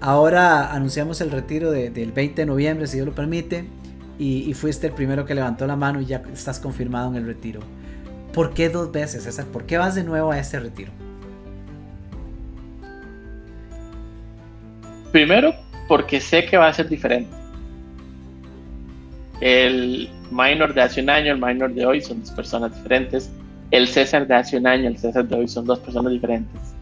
Ahora 0.00 0.72
anunciamos 0.72 1.20
el 1.20 1.30
retiro 1.30 1.70
del 1.70 2.12
20 2.12 2.42
de 2.42 2.46
noviembre, 2.46 2.86
si 2.86 2.96
Dios 2.96 3.06
lo 3.06 3.14
permite, 3.14 3.64
y, 4.18 4.52
fuiste 4.54 4.88
el 4.88 4.92
primero 4.92 5.24
que 5.24 5.34
levantó 5.34 5.66
la 5.66 5.74
mano 5.74 6.00
y 6.00 6.06
ya 6.06 6.22
estás 6.32 6.60
confirmado 6.60 7.08
en 7.10 7.16
el 7.16 7.26
retiro. 7.26 7.60
¿Por 8.32 8.52
qué 8.52 8.68
dos 8.68 8.92
veces, 8.92 9.24
César? 9.24 9.46
¿Por 9.46 9.64
qué 9.64 9.78
vas 9.78 9.94
de 9.94 10.04
nuevo 10.04 10.30
a 10.30 10.38
este 10.38 10.60
retiro? 10.60 10.92
Primero, 15.12 15.54
porque 15.88 16.20
sé 16.20 16.44
que 16.46 16.56
va 16.56 16.68
a 16.68 16.74
ser 16.74 16.88
diferente. 16.88 17.30
El 19.40 20.08
minor 20.30 20.72
de 20.72 20.82
hace 20.82 21.02
un 21.02 21.10
año, 21.10 21.32
el 21.32 21.40
minor 21.40 21.74
de 21.74 21.84
hoy 21.84 22.00
son 22.00 22.20
dos 22.20 22.30
personas 22.30 22.74
diferentes 22.76 23.30
el 23.72 23.88
César 23.88 24.26
de 24.26 24.34
hace 24.34 24.58
un 24.58 24.66
año, 24.66 24.86
el 24.86 24.98
César 24.98 25.26
de 25.26 25.34
hoy 25.34 25.48
son 25.48 25.64
dos 25.64 25.80
personas 25.80 26.12
diferentes. 26.12 26.74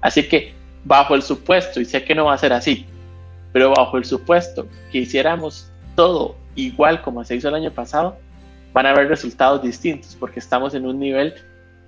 Así 0.00 0.28
que 0.28 0.52
bajo 0.84 1.14
el 1.14 1.22
supuesto, 1.22 1.80
y 1.80 1.84
sé 1.84 2.04
que 2.04 2.16
no 2.16 2.26
va 2.26 2.34
a 2.34 2.38
ser 2.38 2.52
así, 2.52 2.84
pero 3.52 3.70
bajo 3.70 3.96
el 3.96 4.04
supuesto 4.04 4.66
que 4.90 4.98
hiciéramos 4.98 5.70
todo 5.94 6.36
igual 6.56 7.00
como 7.00 7.24
se 7.24 7.36
hizo 7.36 7.48
el 7.48 7.54
año 7.54 7.70
pasado, 7.70 8.18
van 8.72 8.86
a 8.86 8.90
haber 8.90 9.08
resultados 9.08 9.62
distintos 9.62 10.16
porque 10.18 10.40
estamos 10.40 10.74
en 10.74 10.84
un 10.84 10.98
nivel 10.98 11.34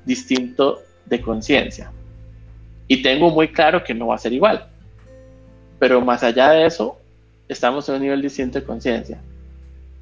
distinto 0.05 0.78
de 1.07 1.20
conciencia. 1.20 1.91
Y 2.86 3.03
tengo 3.03 3.30
muy 3.30 3.49
claro 3.49 3.82
que 3.82 3.93
no 3.93 4.09
va 4.09 4.14
a 4.14 4.18
ser 4.18 4.32
igual. 4.32 4.68
Pero 5.80 6.01
más 6.01 6.22
allá 6.22 6.51
de 6.51 6.66
eso, 6.66 7.01
estamos 7.49 7.88
en 7.88 7.97
un 7.97 8.03
nivel 8.03 8.22
distinto 8.22 8.61
de 8.61 8.64
conciencia. 8.64 9.20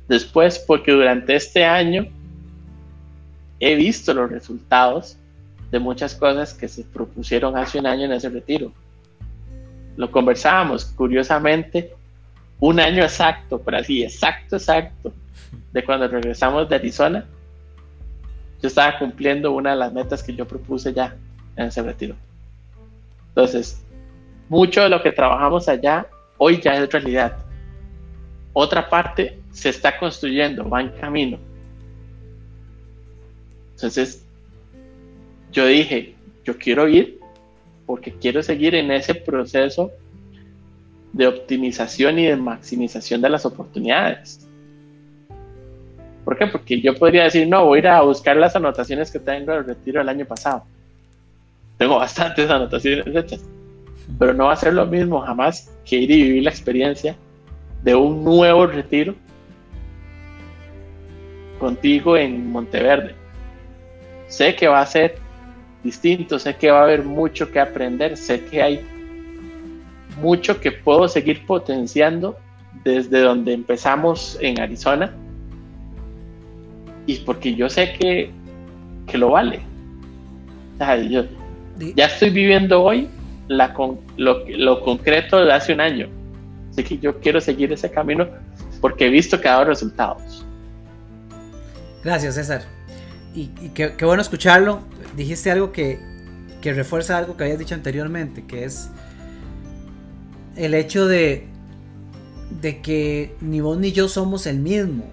Después, 0.09 0.59
porque 0.59 0.93
durante 0.93 1.35
este 1.35 1.65
año 1.65 2.07
he 3.61 3.75
visto 3.75 4.15
los 4.15 4.31
resultados 4.31 5.17
de 5.71 5.79
muchas 5.79 6.15
cosas 6.15 6.55
que 6.55 6.69
se 6.69 6.85
propusieron 6.85 7.57
hace 7.57 7.79
un 7.79 7.87
año 7.87 8.05
en 8.05 8.13
ese 8.13 8.29
retiro. 8.29 8.73
Lo 9.97 10.11
conversábamos, 10.11 10.85
curiosamente, 10.85 11.93
un 12.61 12.81
año 12.81 13.03
exacto, 13.03 13.61
pero 13.61 13.79
así, 13.79 14.03
exacto, 14.03 14.57
exacto, 14.57 15.13
de 15.73 15.85
cuando 15.85 16.09
regresamos 16.09 16.69
de 16.69 16.77
Arizona, 16.77 17.27
yo 18.61 18.69
estaba 18.69 18.99
cumpliendo 18.99 19.53
una 19.53 19.71
de 19.71 19.77
las 19.77 19.93
metas 19.93 20.23
que 20.23 20.35
yo 20.35 20.47
propuse 20.47 20.93
ya 20.93 21.15
en 21.57 21.67
ese 21.67 21.83
retiro. 21.83 22.17
Entonces, 23.29 23.85
mucho 24.49 24.83
de 24.83 24.89
lo 24.89 25.03
que 25.03 25.13
trabajamos 25.13 25.69
allá 25.69 26.07
hoy 26.39 26.61
ya 26.61 26.75
es 26.75 26.91
realidad. 26.91 27.37
Otra 28.53 28.89
parte 28.89 29.39
se 29.53 29.69
está 29.69 29.99
construyendo, 29.99 30.69
va 30.69 30.81
en 30.81 30.89
camino. 30.91 31.39
Entonces, 33.79 34.27
yo 35.53 35.65
dije, 35.67 36.17
yo 36.45 36.59
quiero 36.59 36.89
ir 36.89 37.21
porque 37.87 38.13
quiero 38.13 38.43
seguir 38.43 38.75
en 38.75 38.91
ese 38.91 39.15
proceso 39.15 39.93
de 41.13 41.29
optimización 41.29 42.19
y 42.19 42.27
de 42.27 42.35
maximización 42.35 43.21
de 43.23 43.31
las 43.31 43.47
oportunidades. 43.47 44.45
¿Por 46.25 46.37
qué? 46.37 46.49
Porque 46.49 46.81
yo 46.81 46.93
podría 46.97 47.23
decir, 47.23 47.47
no, 47.47 47.67
voy 47.67 47.79
a 47.79 47.81
ir 47.81 47.87
a 47.87 48.03
buscar 48.03 48.37
las 48.37 48.57
anotaciones 48.57 49.13
que 49.13 49.21
tengo 49.21 49.53
del 49.53 49.65
retiro 49.65 50.01
del 50.01 50.09
año 50.09 50.27
pasado. 50.27 50.65
Tengo 51.77 51.99
bastantes 51.99 52.51
anotaciones 52.51 53.07
hechas, 53.15 53.45
pero 54.19 54.35
no 54.35 54.47
va 54.47 54.55
a 54.55 54.57
ser 54.57 54.75
lo 54.75 54.87
mismo 54.87 55.21
jamás 55.21 55.71
que 55.85 55.99
ir 55.99 56.11
y 56.11 56.25
vivir 56.25 56.43
la 56.43 56.51
experiencia 56.51 57.15
de 57.85 57.95
un 57.95 58.25
nuevo 58.25 58.67
retiro 58.67 59.15
contigo 61.61 62.17
en 62.17 62.51
Monteverde 62.51 63.18
sé 64.29 64.55
que 64.55 64.69
va 64.69 64.81
a 64.81 64.87
ser 64.87 65.17
distinto, 65.83 66.39
sé 66.39 66.55
que 66.57 66.71
va 66.71 66.81
a 66.81 66.83
haber 66.85 67.03
mucho 67.03 67.51
que 67.51 67.59
aprender, 67.59 68.17
sé 68.17 68.45
que 68.45 68.63
hay 68.63 68.87
mucho 70.21 70.61
que 70.61 70.73
puedo 70.73 71.09
seguir 71.09 71.45
potenciando 71.47 72.37
desde 72.85 73.21
donde 73.21 73.53
empezamos 73.53 74.39
en 74.41 74.61
Arizona 74.61 75.13
y 77.07 77.17
porque 77.21 77.55
yo 77.55 77.69
sé 77.69 77.95
que, 77.95 78.31
lo 79.17 79.31
vale. 79.31 79.61
ya 81.97 82.05
estoy 82.05 82.31
viviendo 82.31 82.83
hoy 82.83 83.09
la 83.49 83.75
lo, 84.19 84.45
lo 84.47 84.83
concreto 84.83 85.43
de 85.43 85.53
hace 85.53 85.73
un 85.73 85.81
año. 85.81 86.09
Así 86.71 86.85
que 86.85 86.99
yo 86.99 87.19
quiero 87.19 87.41
seguir 87.41 87.73
ese 87.73 87.91
camino 87.91 88.29
porque 88.83 89.07
he 89.07 89.09
visto 89.09 89.41
que 89.41 89.49
ha 89.49 89.53
dado 89.53 89.65
resultados. 89.65 90.45
Gracias, 92.05 92.35
César 92.35 92.78
y, 93.39 93.69
qué, 93.71 94.05
bueno 94.05 94.23
escucharlo. 94.23 94.81
Dijiste 95.17 95.51
algo 95.51 95.73
que, 95.73 96.01
que 96.61 96.73
refuerza 96.73 97.17
algo 97.17 97.37
que 97.37 97.45
habías 97.45 97.59
dicho 97.59 97.75
anteriormente, 97.75 98.45
que 98.47 98.65
es 98.65 98.89
el 100.57 100.75
hecho 100.75 101.07
de, 101.07 101.47
de 102.61 102.83
que 102.83 103.37
ni 103.41 103.61
vos 103.61 103.79
ni 103.79 103.93
yo 103.93 104.09
somos 104.09 104.47
el 104.47 104.59
mismo. 104.59 105.05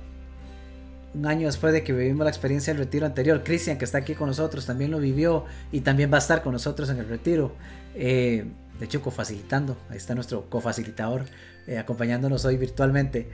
Un 1.13 1.27
año 1.27 1.47
después 1.47 1.71
de 1.71 1.83
que 1.83 1.93
vivimos 1.93 2.25
la 2.25 2.29
experiencia 2.29 2.73
del 2.73 2.83
retiro 2.83 3.05
anterior, 3.05 3.41
Cristian, 3.43 3.77
que 3.77 3.85
está 3.85 3.99
aquí 3.99 4.15
con 4.15 4.27
nosotros, 4.27 4.65
también 4.65 4.91
lo 4.91 4.99
vivió 4.99 5.45
y 5.71 5.81
también 5.81 6.11
va 6.11 6.17
a 6.17 6.19
estar 6.19 6.41
con 6.41 6.51
nosotros 6.51 6.89
en 6.89 6.97
el 6.97 7.07
retiro. 7.07 7.53
Eh, 7.93 8.45
de 8.79 8.85
hecho, 8.85 9.01
cofacilitando. 9.01 9.77
Ahí 9.89 9.97
está 9.97 10.15
nuestro 10.15 10.49
cofacilitador 10.49 11.25
eh, 11.67 11.77
acompañándonos 11.77 12.43
hoy 12.43 12.57
virtualmente. 12.57 13.29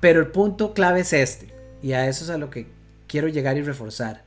Pero 0.00 0.18
el 0.18 0.28
punto 0.28 0.74
clave 0.74 1.00
es 1.00 1.12
este, 1.12 1.54
y 1.80 1.92
a 1.92 2.08
eso 2.08 2.24
es 2.24 2.30
a 2.30 2.38
lo 2.38 2.50
que 2.50 2.66
quiero 3.12 3.28
llegar 3.28 3.58
y 3.58 3.62
reforzar. 3.62 4.24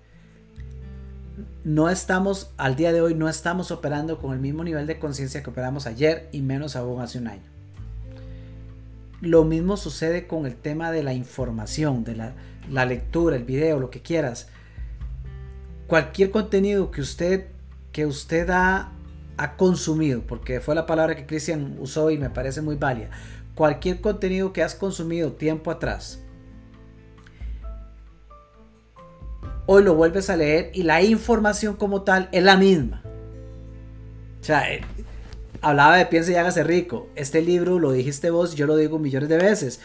No 1.63 1.89
estamos, 1.89 2.51
al 2.55 2.75
día 2.75 2.93
de 2.93 3.01
hoy, 3.01 3.15
no 3.15 3.27
estamos 3.27 3.71
operando 3.71 4.19
con 4.19 4.31
el 4.31 4.39
mismo 4.39 4.63
nivel 4.63 4.85
de 4.85 4.99
conciencia 4.99 5.41
que 5.41 5.49
operamos 5.49 5.87
ayer 5.87 6.29
y 6.31 6.43
menos 6.43 6.75
aún 6.75 7.01
hace 7.01 7.17
un 7.17 7.27
año. 7.27 7.41
Lo 9.21 9.43
mismo 9.43 9.75
sucede 9.75 10.27
con 10.27 10.45
el 10.45 10.55
tema 10.55 10.91
de 10.91 11.01
la 11.01 11.13
información, 11.13 12.03
de 12.03 12.15
la, 12.69 12.85
lectura, 12.85 13.35
el 13.35 13.43
video, 13.43 13.79
lo 13.79 13.89
que 13.89 14.03
quieras. 14.03 14.49
Cualquier 15.87 16.29
contenido 16.29 16.91
que 16.91 17.01
usted, 17.01 17.47
que 17.91 18.05
usted 18.05 18.47
ha, 18.51 18.91
ha 19.37 19.57
consumido, 19.57 20.21
porque 20.21 20.59
fue 20.59 20.75
la 20.75 20.85
palabra 20.85 21.15
que 21.15 21.25
Cristian 21.25 21.77
usó 21.79 22.11
y 22.11 22.19
me 22.19 22.29
parece 22.29 22.61
muy 22.61 22.75
válida. 22.75 23.09
Cualquier 23.55 23.99
contenido 23.99 24.53
que 24.53 24.61
has 24.61 24.75
consumido 24.75 25.31
tiempo 25.31 25.71
atrás, 25.71 26.19
hoy 29.65 29.83
lo 29.83 29.95
vuelves 29.95 30.29
a 30.29 30.37
leer 30.37 30.71
y 30.73 30.83
la 30.83 31.01
información 31.01 31.75
como 31.75 32.01
tal 32.01 32.29
es 32.31 32.43
la 32.43 32.57
misma. 32.57 33.01
O 34.41 34.43
sea, 34.43 34.71
eh, 34.71 34.81
hablaba 35.61 35.97
de 35.97 36.05
piense 36.05 36.33
y 36.33 36.35
hágase 36.35 36.63
rico. 36.63 37.07
Este 37.15 37.41
libro 37.41 37.79
lo 37.79 37.91
dijiste 37.91 38.29
vos, 38.29 38.55
yo 38.55 38.67
lo 38.67 38.77
digo 38.77 38.99
millones 38.99 39.29
de 39.29 39.37
veces. 39.37 39.79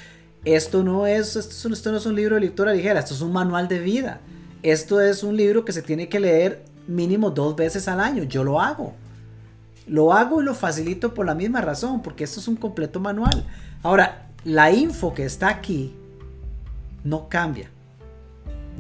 Esto 0.45 0.83
no 0.83 1.07
es, 1.07 1.37
esto, 1.37 1.69
esto 1.69 1.93
no 1.93 1.99
es 1.99 2.07
un 2.07 2.15
libro 2.15 2.35
de 2.35 2.43
lectura 2.43 2.73
ligera, 2.73 3.01
esto 3.01 3.15
es 3.15 3.21
un 3.21 3.33
manual 3.33 3.69
de 3.69 3.79
vida. 3.79 4.21
Esto 4.63 5.01
es 5.01 5.23
un 5.23 5.37
libro 5.37 5.65
que 5.65 5.73
se 5.73 5.83
tiene 5.83 6.09
que 6.09 6.21
leer 6.21 6.65
mínimo 6.87 7.31
dos 7.31 7.57
veces 7.57 7.89
al 7.89 8.01
año. 8.01 8.25
Yo 8.25 8.45
lo 8.45 8.61
hago. 8.61 8.95
Lo 9.87 10.13
hago 10.13 10.41
y 10.41 10.45
lo 10.45 10.55
facilito 10.55 11.15
por 11.15 11.27
la 11.27 11.35
misma 11.35 11.61
razón, 11.61 12.03
porque 12.03 12.25
esto 12.25 12.41
es 12.41 12.49
un 12.49 12.57
completo 12.57 13.01
manual. 13.01 13.45
Ahora, 13.83 14.29
la 14.45 14.71
info 14.71 15.15
que 15.15 15.25
está 15.25 15.49
aquí 15.49 15.95
no 17.03 17.29
cambia. 17.29 17.71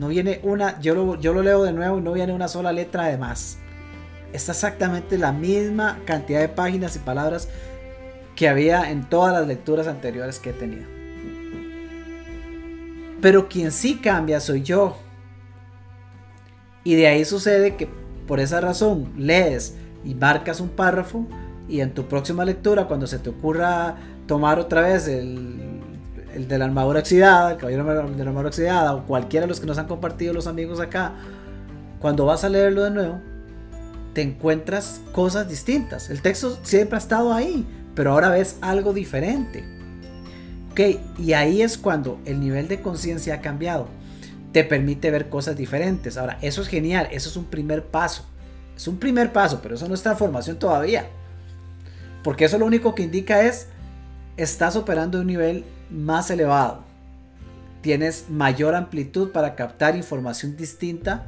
No 0.00 0.08
viene 0.08 0.40
una, 0.44 0.80
yo 0.80 0.94
lo, 0.94 1.20
yo 1.20 1.34
lo 1.34 1.42
leo 1.42 1.62
de 1.62 1.74
nuevo 1.74 1.98
y 1.98 2.00
no 2.00 2.14
viene 2.14 2.32
una 2.32 2.48
sola 2.48 2.72
letra 2.72 3.04
de 3.04 3.18
más. 3.18 3.58
Está 4.32 4.52
exactamente 4.52 5.18
la 5.18 5.30
misma 5.30 5.98
cantidad 6.06 6.40
de 6.40 6.48
páginas 6.48 6.96
y 6.96 7.00
palabras 7.00 7.48
que 8.34 8.48
había 8.48 8.90
en 8.90 9.06
todas 9.10 9.34
las 9.34 9.46
lecturas 9.46 9.86
anteriores 9.86 10.38
que 10.38 10.50
he 10.50 10.52
tenido. 10.54 10.86
Pero 13.20 13.46
quien 13.50 13.72
sí 13.72 13.98
cambia 13.98 14.40
soy 14.40 14.62
yo. 14.62 14.96
Y 16.82 16.94
de 16.94 17.06
ahí 17.06 17.26
sucede 17.26 17.76
que 17.76 17.86
por 18.26 18.40
esa 18.40 18.58
razón 18.62 19.12
lees 19.18 19.76
y 20.02 20.14
marcas 20.14 20.62
un 20.62 20.70
párrafo 20.70 21.26
y 21.68 21.82
en 21.82 21.92
tu 21.92 22.08
próxima 22.08 22.46
lectura, 22.46 22.86
cuando 22.88 23.06
se 23.06 23.18
te 23.18 23.28
ocurra 23.28 23.96
tomar 24.26 24.58
otra 24.58 24.80
vez 24.80 25.08
el, 25.08 25.69
el 26.34 26.48
de 26.48 26.58
la 26.58 26.64
armadura 26.64 27.00
oxidada, 27.00 27.52
el 27.52 27.56
caballero 27.56 27.84
de 27.84 27.94
la 27.94 28.30
armadura 28.30 28.48
oxidada, 28.48 28.94
o 28.94 29.06
cualquiera 29.06 29.46
de 29.46 29.48
los 29.48 29.60
que 29.60 29.66
nos 29.66 29.78
han 29.78 29.86
compartido 29.86 30.32
los 30.32 30.46
amigos 30.46 30.80
acá, 30.80 31.12
cuando 32.00 32.26
vas 32.26 32.44
a 32.44 32.48
leerlo 32.48 32.82
de 32.84 32.90
nuevo, 32.90 33.20
te 34.14 34.22
encuentras 34.22 35.00
cosas 35.12 35.48
distintas. 35.48 36.10
El 36.10 36.22
texto 36.22 36.58
siempre 36.62 36.96
ha 36.96 36.98
estado 36.98 37.32
ahí, 37.32 37.66
pero 37.94 38.12
ahora 38.12 38.30
ves 38.30 38.56
algo 38.60 38.92
diferente. 38.92 39.64
Ok, 40.72 40.80
y 41.18 41.32
ahí 41.32 41.62
es 41.62 41.78
cuando 41.78 42.20
el 42.24 42.40
nivel 42.40 42.68
de 42.68 42.80
conciencia 42.80 43.34
ha 43.34 43.40
cambiado. 43.40 43.88
Te 44.52 44.64
permite 44.64 45.10
ver 45.10 45.28
cosas 45.28 45.56
diferentes. 45.56 46.16
Ahora, 46.16 46.38
eso 46.42 46.62
es 46.62 46.68
genial, 46.68 47.08
eso 47.12 47.28
es 47.28 47.36
un 47.36 47.44
primer 47.44 47.84
paso. 47.84 48.24
Es 48.76 48.88
un 48.88 48.98
primer 48.98 49.32
paso, 49.32 49.60
pero 49.62 49.74
eso 49.74 49.86
no 49.88 49.94
es 49.94 50.02
transformación 50.02 50.58
todavía. 50.58 51.06
Porque 52.22 52.44
eso 52.44 52.58
lo 52.58 52.66
único 52.66 52.94
que 52.94 53.02
indica 53.02 53.42
es, 53.42 53.66
estás 54.36 54.76
operando 54.76 55.18
a 55.18 55.20
un 55.20 55.26
nivel 55.26 55.64
más 55.90 56.30
elevado. 56.30 56.84
Tienes 57.82 58.28
mayor 58.28 58.74
amplitud 58.74 59.32
para 59.32 59.54
captar 59.54 59.96
información 59.96 60.56
distinta, 60.56 61.26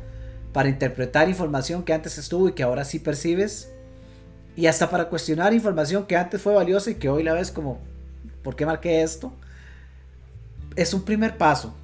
para 0.52 0.68
interpretar 0.68 1.28
información 1.28 1.82
que 1.82 1.94
antes 1.94 2.18
estuvo 2.18 2.48
y 2.48 2.52
que 2.52 2.62
ahora 2.62 2.84
sí 2.84 2.98
percibes. 2.98 3.70
Y 4.54 4.66
hasta 4.66 4.90
para 4.90 5.08
cuestionar 5.08 5.54
información 5.54 6.06
que 6.06 6.16
antes 6.16 6.42
fue 6.42 6.54
valiosa 6.54 6.90
y 6.90 6.96
que 6.96 7.08
hoy 7.08 7.22
la 7.22 7.32
ves 7.32 7.50
como, 7.50 7.78
¿por 8.42 8.54
qué 8.54 8.66
marqué 8.66 9.02
esto? 9.02 9.32
Es 10.76 10.92
un 10.92 11.02
primer 11.02 11.38
paso. 11.38 11.74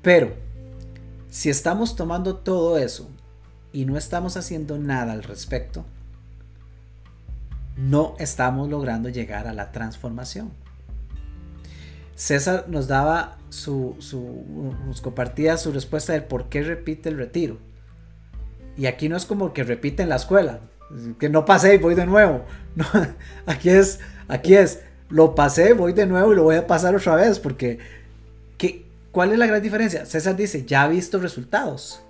Pero, 0.00 0.34
si 1.28 1.50
estamos 1.50 1.96
tomando 1.96 2.36
todo 2.36 2.78
eso 2.78 3.10
y 3.72 3.84
no 3.84 3.98
estamos 3.98 4.36
haciendo 4.36 4.78
nada 4.78 5.12
al 5.12 5.22
respecto, 5.22 5.84
no 7.76 8.14
estamos 8.18 8.68
logrando 8.68 9.08
llegar 9.08 9.46
a 9.46 9.52
la 9.52 9.72
transformación. 9.72 10.63
César 12.14 12.66
nos 12.68 12.86
daba 12.86 13.38
su, 13.48 13.96
nos 14.86 15.00
compartía 15.00 15.56
su 15.56 15.72
respuesta 15.72 16.12
del 16.12 16.24
por 16.24 16.48
qué 16.48 16.62
repite 16.62 17.08
el 17.08 17.16
retiro. 17.16 17.58
Y 18.76 18.86
aquí 18.86 19.08
no 19.08 19.16
es 19.16 19.24
como 19.24 19.52
que 19.52 19.64
repite 19.64 20.02
en 20.02 20.08
la 20.08 20.16
escuela, 20.16 20.60
que 21.18 21.28
no 21.28 21.44
pasé 21.44 21.74
y 21.74 21.78
voy 21.78 21.94
de 21.94 22.06
nuevo. 22.06 22.44
Aquí 23.46 23.70
es, 23.70 24.00
aquí 24.26 24.54
es, 24.54 24.80
lo 25.08 25.34
pasé, 25.34 25.74
voy 25.74 25.92
de 25.92 26.06
nuevo 26.06 26.32
y 26.32 26.36
lo 26.36 26.42
voy 26.42 26.56
a 26.56 26.66
pasar 26.66 26.94
otra 26.94 27.14
vez, 27.14 27.38
porque 27.38 27.78
¿qué, 28.58 28.84
¿cuál 29.12 29.32
es 29.32 29.38
la 29.38 29.46
gran 29.46 29.62
diferencia? 29.62 30.06
César 30.06 30.34
dice, 30.34 30.64
ya 30.64 30.82
ha 30.82 30.88
visto 30.88 31.20
resultados. 31.20 32.02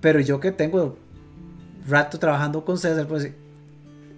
Pero 0.00 0.20
yo 0.20 0.40
que 0.40 0.52
tengo 0.52 0.98
rato 1.88 2.18
trabajando 2.18 2.64
con 2.64 2.78
César, 2.78 3.06
pues 3.06 3.30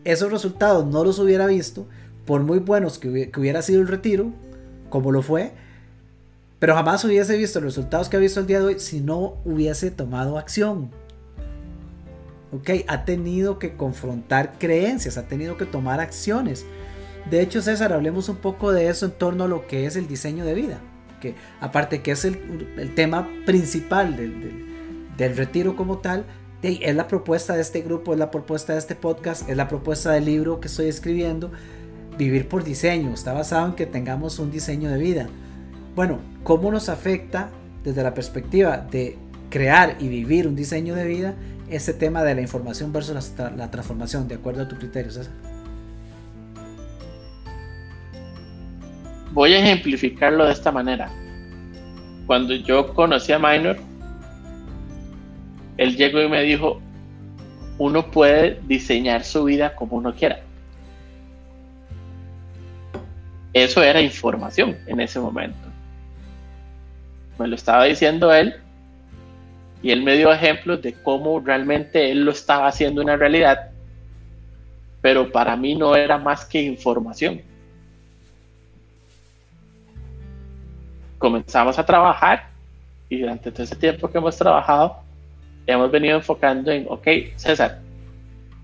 esos 0.04 0.32
resultados 0.32 0.86
no 0.86 1.04
los 1.04 1.18
hubiera 1.18 1.46
visto 1.46 1.86
por 2.30 2.44
muy 2.44 2.60
buenos 2.60 3.00
que 3.00 3.08
hubiera, 3.08 3.60
sido 3.60 3.80
el 3.80 3.88
retiro, 3.88 4.30
como 4.88 5.10
lo 5.10 5.20
fue, 5.20 5.50
pero 6.60 6.76
jamás 6.76 7.04
hubiese 7.04 7.36
visto 7.36 7.58
los 7.58 7.74
resultados 7.74 8.08
que 8.08 8.18
ha 8.18 8.20
visto 8.20 8.38
el 8.38 8.46
día 8.46 8.60
de 8.60 8.66
hoy 8.66 8.78
si 8.78 9.00
no 9.00 9.38
hubiese 9.44 9.90
tomado 9.90 10.38
acción. 10.38 10.92
Ok, 12.52 12.70
ha 12.86 13.04
tenido 13.04 13.58
que 13.58 13.76
confrontar 13.76 14.60
creencias, 14.60 15.18
ha 15.18 15.26
tenido 15.26 15.56
que 15.56 15.66
tomar 15.66 15.98
acciones. 15.98 16.64
De 17.28 17.40
hecho, 17.40 17.62
César, 17.62 17.92
hablemos 17.92 18.28
un 18.28 18.36
poco 18.36 18.70
de 18.70 18.88
eso 18.88 19.06
en 19.06 19.12
torno 19.12 19.42
a 19.42 19.48
lo 19.48 19.66
que 19.66 19.86
es 19.86 19.96
el 19.96 20.06
diseño 20.06 20.44
de 20.44 20.54
vida. 20.54 20.78
Que 21.20 21.34
aparte 21.60 22.00
que 22.00 22.12
es 22.12 22.24
el, 22.24 22.94
tema 22.94 23.28
principal 23.44 24.16
del, 24.16 25.16
del, 25.16 25.36
retiro 25.36 25.74
como 25.74 25.98
tal, 25.98 26.24
es 26.62 26.94
la 26.94 27.08
propuesta 27.08 27.56
de 27.56 27.62
este 27.62 27.80
grupo, 27.80 28.12
es 28.12 28.20
la 28.20 28.30
propuesta 28.30 28.74
de 28.74 28.78
este 28.78 28.94
podcast, 28.94 29.50
es 29.50 29.56
la 29.56 29.66
propuesta 29.66 30.12
del 30.12 30.26
libro 30.26 30.60
que 30.60 30.68
estoy 30.68 30.86
escribiendo 30.86 31.50
vivir 32.20 32.48
por 32.48 32.64
diseño, 32.64 33.14
está 33.14 33.32
basado 33.32 33.66
en 33.66 33.72
que 33.72 33.86
tengamos 33.86 34.38
un 34.38 34.50
diseño 34.50 34.90
de 34.90 34.98
vida. 34.98 35.26
Bueno, 35.96 36.18
¿cómo 36.44 36.70
nos 36.70 36.90
afecta 36.90 37.48
desde 37.82 38.02
la 38.02 38.12
perspectiva 38.12 38.76
de 38.76 39.16
crear 39.48 39.96
y 39.98 40.08
vivir 40.08 40.46
un 40.46 40.54
diseño 40.54 40.94
de 40.94 41.06
vida 41.06 41.34
este 41.70 41.94
tema 41.94 42.22
de 42.22 42.34
la 42.34 42.42
información 42.42 42.92
versus 42.92 43.32
la, 43.56 43.70
transformación, 43.70 44.28
de 44.28 44.34
acuerdo 44.34 44.62
a 44.62 44.68
tu 44.68 44.76
criterio, 44.76 45.10
César? 45.10 45.32
Voy 49.32 49.54
a 49.54 49.60
ejemplificarlo 49.60 50.44
de 50.44 50.52
esta 50.52 50.70
manera. 50.70 51.10
Cuando 52.26 52.54
yo 52.54 52.92
conocí 52.92 53.32
a 53.32 53.38
Minor, 53.38 53.78
él 55.78 55.96
llegó 55.96 56.20
y 56.20 56.28
me 56.28 56.42
dijo, 56.42 56.82
uno 57.78 58.10
puede 58.10 58.60
diseñar 58.68 59.24
su 59.24 59.44
vida 59.44 59.74
como 59.74 59.96
uno 59.96 60.14
quiera. 60.14 60.40
Eso 63.52 63.82
era 63.82 64.00
información 64.00 64.76
en 64.86 65.00
ese 65.00 65.18
momento. 65.18 65.68
Me 67.38 67.48
lo 67.48 67.56
estaba 67.56 67.84
diciendo 67.84 68.32
él 68.32 68.54
y 69.82 69.90
él 69.90 70.02
me 70.02 70.16
dio 70.16 70.32
ejemplos 70.32 70.82
de 70.82 70.92
cómo 70.92 71.40
realmente 71.40 72.10
él 72.10 72.24
lo 72.24 72.32
estaba 72.32 72.68
haciendo 72.68 73.00
una 73.00 73.16
realidad, 73.16 73.70
pero 75.00 75.32
para 75.32 75.56
mí 75.56 75.74
no 75.74 75.96
era 75.96 76.18
más 76.18 76.44
que 76.44 76.62
información. 76.62 77.40
Comenzamos 81.18 81.78
a 81.78 81.84
trabajar 81.84 82.50
y 83.08 83.20
durante 83.20 83.50
todo 83.50 83.64
ese 83.64 83.76
tiempo 83.76 84.08
que 84.08 84.18
hemos 84.18 84.36
trabajado, 84.36 84.98
hemos 85.66 85.90
venido 85.90 86.16
enfocando 86.16 86.70
en, 86.70 86.86
ok, 86.88 87.06
César, 87.36 87.80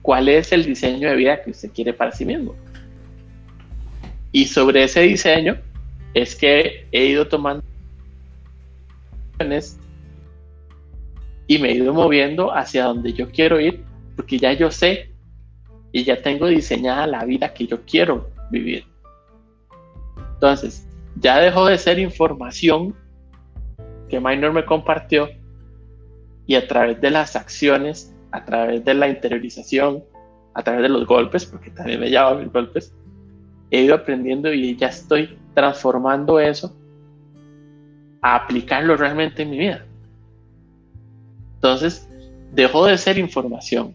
¿cuál 0.03 0.29
es 0.29 0.53
el 0.53 0.65
diseño 0.65 1.09
de 1.09 1.17
vida 1.17 1.43
que 1.43 1.51
usted 1.51 1.71
quiere 1.73 1.93
para 1.93 2.13
sí 2.13 2.25
mismo? 2.25 2.55
Y 4.37 4.45
sobre 4.45 4.85
ese 4.85 5.01
diseño 5.01 5.57
es 6.13 6.37
que 6.37 6.87
he 6.93 7.07
ido 7.07 7.27
tomando 7.27 7.65
y 11.47 11.57
me 11.57 11.71
he 11.71 11.77
ido 11.77 11.95
moviendo 11.95 12.55
hacia 12.55 12.85
donde 12.85 13.15
yo 13.15 13.31
quiero 13.31 13.59
ir, 13.59 13.83
porque 14.15 14.39
ya 14.39 14.53
yo 14.53 14.71
sé 14.71 15.11
y 15.91 16.05
ya 16.05 16.21
tengo 16.21 16.49
diseñada 16.49 17.07
la 17.07 17.25
vida 17.25 17.55
que 17.55 17.67
yo 17.67 17.81
quiero 17.87 18.29
vivir. 18.51 18.85
Entonces, 20.35 20.87
ya 21.19 21.39
dejó 21.39 21.65
de 21.65 21.79
ser 21.79 21.99
información 21.99 22.95
que 24.11 24.21
Minor 24.21 24.53
me 24.53 24.67
compartió 24.67 25.31
y 26.47 26.57
a 26.57 26.69
través 26.69 27.01
de 27.01 27.11
las 27.11 27.37
acciones, 27.37 28.15
a 28.33 28.45
través 28.45 28.85
de 28.85 28.93
la 28.93 29.09
interiorización, 29.09 30.05
a 30.53 30.63
través 30.63 30.83
de 30.83 30.91
los 30.91 31.07
golpes, 31.07 31.47
porque 31.47 31.71
también 31.71 32.01
me 32.01 32.11
llaman 32.11 32.43
mis 32.43 32.53
golpes, 32.53 32.93
he 33.71 33.83
ido 33.83 33.95
aprendiendo 33.95 34.53
y 34.53 34.77
ya 34.77 34.89
estoy 34.89 35.39
transformando 35.55 36.39
eso 36.39 36.75
a 38.23 38.37
aplicarlo 38.37 38.97
realmente 38.97 39.43
en 39.43 39.51
mi 39.51 39.59
vida. 39.59 39.85
Entonces, 41.55 42.09
dejó 42.53 42.87
de 42.87 42.99
ser 42.99 43.19
información 43.19 43.95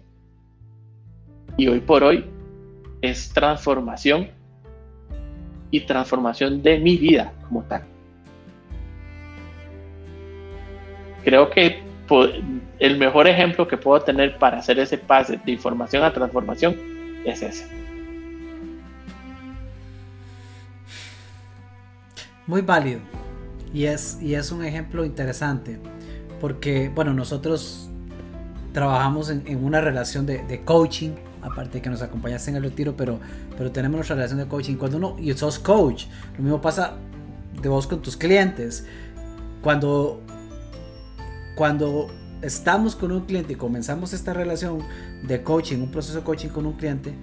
y 1.57 1.67
hoy 1.67 1.79
por 1.79 2.03
hoy 2.03 2.25
es 3.01 3.31
transformación 3.33 4.29
y 5.69 5.81
transformación 5.81 6.61
de 6.61 6.79
mi 6.79 6.97
vida 6.97 7.33
como 7.47 7.63
tal. 7.63 7.83
Creo 11.23 11.49
que 11.49 11.81
el 12.79 12.97
mejor 12.97 13.27
ejemplo 13.27 13.67
que 13.67 13.77
puedo 13.77 14.01
tener 14.01 14.37
para 14.37 14.57
hacer 14.57 14.79
ese 14.79 14.97
pase 14.97 15.39
de 15.43 15.51
información 15.51 16.03
a 16.03 16.11
transformación 16.11 16.75
es 17.25 17.41
ese. 17.41 17.80
Muy 22.51 22.63
válido. 22.63 22.99
Y 23.73 23.85
es, 23.85 24.17
y 24.21 24.35
es 24.35 24.51
un 24.51 24.65
ejemplo 24.65 25.05
interesante. 25.05 25.79
Porque, 26.41 26.91
bueno, 26.93 27.13
nosotros 27.13 27.89
trabajamos 28.73 29.29
en, 29.29 29.63
una 29.63 29.79
relación 29.79 30.25
de, 30.25 30.61
coaching, 30.65 31.11
aparte 31.41 31.77
de 31.77 31.81
que 31.81 31.89
nos 31.89 32.01
acompañaste 32.01 32.49
en 32.49 32.57
el 32.57 32.63
retiro, 32.63 32.93
pero, 32.97 33.21
pero 33.57 33.71
tenemos 33.71 33.95
nuestra 33.95 34.17
relación 34.17 34.39
de 34.39 34.47
coaching. 34.47 34.75
Cuando 34.75 34.97
uno, 34.97 35.15
y 35.17 35.31
sos 35.31 35.59
coach, 35.59 36.07
lo 36.35 36.43
mismo 36.43 36.59
pasa 36.59 36.95
de 37.61 37.69
vos 37.69 37.87
con 37.87 38.01
tus 38.01 38.17
clientes. 38.17 38.85
Cuando, 39.61 40.19
cuando 41.55 42.09
estamos 42.41 42.97
con 42.97 43.13
un 43.13 43.21
cliente 43.21 43.53
y 43.53 43.55
comenzamos 43.55 44.11
esta 44.11 44.33
relación 44.33 44.79
de 45.23 45.41
coaching, 45.41 45.77
un 45.77 45.91
proceso 45.91 46.17
de 46.17 46.25
coaching 46.25 46.49
con 46.49 46.65
un 46.65 46.73
cliente, 46.73 47.13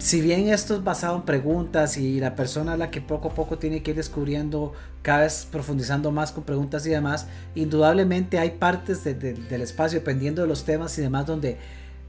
si 0.00 0.22
bien 0.22 0.48
esto 0.48 0.76
es 0.76 0.82
basado 0.82 1.16
en 1.16 1.22
preguntas 1.22 1.98
y 1.98 2.20
la 2.20 2.34
persona 2.34 2.78
la 2.78 2.90
que 2.90 3.02
poco 3.02 3.28
a 3.28 3.34
poco 3.34 3.58
tiene 3.58 3.82
que 3.82 3.90
ir 3.90 3.98
descubriendo, 3.98 4.72
cada 5.02 5.20
vez 5.20 5.46
profundizando 5.50 6.10
más 6.10 6.32
con 6.32 6.44
preguntas 6.44 6.86
y 6.86 6.90
demás, 6.90 7.26
indudablemente 7.54 8.38
hay 8.38 8.52
partes 8.52 9.04
del 9.04 9.60
espacio, 9.60 9.98
dependiendo 9.98 10.40
de 10.40 10.48
los 10.48 10.64
temas 10.64 10.96
y 10.96 11.02
demás, 11.02 11.26
donde, 11.26 11.58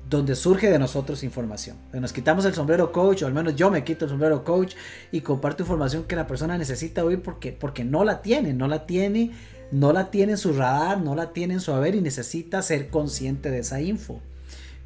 donde 0.09 0.35
surge 0.35 0.71
de 0.71 0.79
nosotros 0.79 1.21
información. 1.21 1.75
Nos 1.91 2.13
quitamos 2.13 2.45
el 2.45 2.53
sombrero 2.53 2.93
coach, 2.93 3.23
o 3.23 3.27
al 3.27 3.33
menos 3.33 3.57
yo 3.57 3.69
me 3.69 3.83
quito 3.83 4.05
el 4.05 4.11
sombrero 4.11 4.45
coach 4.45 4.75
y 5.11 5.19
comparto 5.19 5.63
información 5.63 6.05
que 6.05 6.15
la 6.15 6.27
persona 6.27 6.57
necesita 6.57 7.03
oír 7.03 7.21
porque, 7.21 7.51
porque 7.51 7.83
no 7.83 8.05
la 8.05 8.21
tiene, 8.21 8.53
no 8.53 8.69
la 8.69 8.85
tiene, 8.85 9.31
no 9.73 9.91
la 9.91 10.11
tiene 10.11 10.33
en 10.33 10.37
su 10.37 10.53
radar, 10.53 11.01
no 11.01 11.13
la 11.13 11.33
tiene 11.33 11.55
en 11.55 11.59
su 11.59 11.73
haber 11.73 11.95
y 11.95 12.01
necesita 12.01 12.61
ser 12.61 12.87
consciente 12.89 13.51
de 13.51 13.59
esa 13.59 13.81
info. 13.81 14.21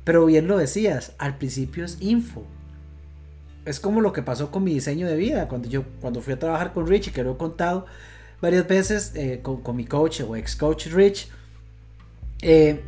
Pero 0.03 0.25
bien 0.25 0.47
lo 0.47 0.57
decías, 0.57 1.13
al 1.19 1.37
principio 1.37 1.85
es 1.85 1.97
info 2.01 2.43
es 3.65 3.79
como 3.79 3.99
lo 4.01 4.13
que 4.13 4.21
pasó 4.21 4.51
con 4.51 4.63
mi 4.63 4.73
diseño 4.73 5.07
de 5.07 5.17
vida. 5.17 5.47
Cuando 5.47 5.67
yo 5.67 5.83
cuando 5.99 6.21
fui 6.21 6.33
a 6.33 6.39
trabajar 6.39 6.71
con 6.71 6.87
Rich, 6.87 7.07
y 7.07 7.11
que 7.11 7.23
lo 7.23 7.33
he 7.33 7.37
contado 7.37 7.85
varias 8.41 8.67
veces 8.67 9.13
eh, 9.15 9.41
con, 9.41 9.75
mi 9.75 9.85
coach 9.85 10.21
o 10.21 10.35
ex 10.35 10.55
coach 10.55 10.87
Rich, 10.87 11.29
eh, 12.41 12.81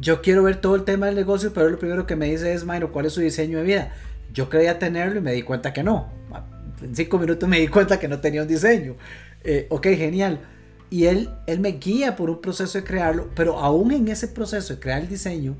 yo 0.00 0.22
quiero 0.22 0.44
ver 0.44 0.60
todo 0.60 0.76
el 0.76 0.84
tema 0.84 1.06
del 1.06 1.16
negocio, 1.16 1.52
pero 1.52 1.68
lo 1.68 1.78
primero 1.78 2.06
que 2.06 2.16
me 2.16 2.26
dice 2.26 2.52
es, 2.52 2.64
Mayro, 2.64 2.92
¿cuál 2.92 3.06
es 3.06 3.12
su 3.12 3.20
diseño 3.20 3.58
de 3.58 3.64
vida? 3.64 3.92
Yo 4.32 4.48
creía 4.48 4.78
tenerlo 4.78 5.18
y 5.18 5.22
me 5.22 5.32
di 5.32 5.42
cuenta 5.42 5.72
que 5.72 5.82
no. 5.82 6.10
En 6.80 6.96
cinco 6.96 7.18
minutos 7.18 7.48
me 7.48 7.60
di 7.60 7.68
cuenta 7.68 7.98
que 8.00 8.08
no 8.08 8.20
tenía 8.20 8.42
un 8.42 8.48
diseño. 8.48 8.96
Eh, 9.44 9.66
ok, 9.70 9.86
genial. 9.88 10.40
Y 10.90 11.06
él, 11.06 11.30
él 11.46 11.60
me 11.60 11.72
guía 11.72 12.16
por 12.16 12.30
un 12.30 12.40
proceso 12.40 12.78
de 12.78 12.84
crearlo, 12.84 13.30
pero 13.34 13.58
aún 13.58 13.92
en 13.92 14.08
ese 14.08 14.28
proceso 14.28 14.74
de 14.74 14.80
crear 14.80 15.02
el 15.02 15.08
diseño, 15.08 15.56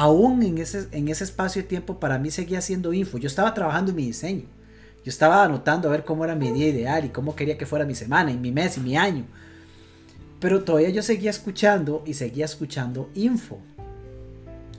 aún 0.00 0.42
en 0.42 0.56
ese, 0.56 0.88
en 0.92 1.08
ese 1.08 1.24
espacio 1.24 1.60
de 1.60 1.68
tiempo 1.68 2.00
para 2.00 2.18
mí 2.18 2.30
seguía 2.30 2.62
siendo 2.62 2.94
info. 2.94 3.18
Yo 3.18 3.26
estaba 3.26 3.52
trabajando 3.52 3.90
en 3.90 3.96
mi 3.96 4.06
diseño. 4.06 4.44
Yo 5.04 5.10
estaba 5.10 5.44
anotando 5.44 5.88
a 5.88 5.90
ver 5.90 6.06
cómo 6.06 6.24
era 6.24 6.34
mi 6.34 6.50
día 6.50 6.68
ideal 6.68 7.04
y 7.04 7.10
cómo 7.10 7.36
quería 7.36 7.58
que 7.58 7.66
fuera 7.66 7.84
mi 7.84 7.94
semana 7.94 8.30
y 8.30 8.38
mi 8.38 8.50
mes 8.50 8.78
y 8.78 8.80
mi 8.80 8.96
año. 8.96 9.26
Pero 10.40 10.64
todavía 10.64 10.88
yo 10.88 11.02
seguía 11.02 11.28
escuchando 11.28 12.02
y 12.06 12.14
seguía 12.14 12.46
escuchando 12.46 13.10
info. 13.14 13.58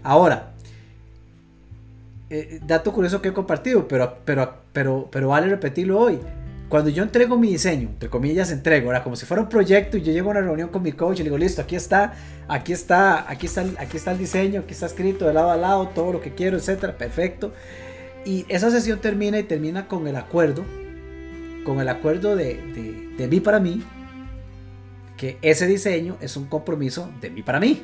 Ahora, 0.02 0.54
eh, 2.32 2.60
dato 2.66 2.92
curioso 2.92 3.22
que 3.22 3.30
he 3.30 3.34
compartido, 3.34 3.88
pero, 3.88 4.18
pero, 4.26 4.56
pero, 4.74 5.08
pero 5.12 5.28
vale 5.28 5.50
repetirlo 5.50 6.00
hoy 6.00 6.20
cuando 6.72 6.90
yo 6.90 7.04
entrego 7.04 7.38
mi 7.38 7.50
diseño, 7.50 7.90
entre 7.90 8.10
comillas 8.10 8.50
entrego, 8.50 8.92
era 8.92 9.04
como 9.04 9.18
si 9.18 9.26
fuera 9.26 9.44
un 9.44 9.50
proyecto 9.50 9.98
y 9.98 10.04
yo 10.04 10.14
llego 10.14 10.30
a 10.30 10.32
una 10.32 10.40
reunión 10.40 10.70
con 10.70 10.82
mi 10.82 10.94
coach 10.94 11.16
y 11.16 11.18
le 11.18 11.26
digo, 11.26 11.38
listo, 11.38 11.62
aquí 11.62 11.76
está, 11.76 12.14
aquí 12.48 12.72
está, 12.72 13.30
aquí 13.30 13.48
está, 13.48 13.66
aquí 13.78 13.98
está 13.98 14.12
el 14.14 14.18
diseño, 14.18 14.62
aquí 14.62 14.72
está 14.72 14.86
escrito 14.86 15.28
de 15.28 15.34
lado 15.34 15.52
a 15.52 15.58
lado, 15.58 15.90
todo 15.90 16.14
lo 16.14 16.22
que 16.22 16.34
quiero, 16.34 16.56
etcétera, 16.56 16.98
perfecto. 16.98 17.52
Y 18.24 18.46
esa 18.48 18.72
sesión 18.72 19.00
termina 19.00 19.38
y 19.38 19.44
termina 19.44 19.90
con 19.90 20.08
el 20.08 20.16
acuerdo, 20.16 20.64
con 21.66 21.82
el 21.82 21.90
acuerdo 21.90 22.38
de, 22.38 22.56
de, 23.18 23.28
mí 23.28 23.42
para 23.42 23.60
mí, 23.60 23.84
que 25.18 25.40
ese 25.42 25.68
diseño 25.68 26.16
es 26.22 26.38
un 26.38 26.46
compromiso 26.46 27.12
de 27.20 27.32
mí 27.32 27.44
para 27.44 27.60
mí. 27.60 27.82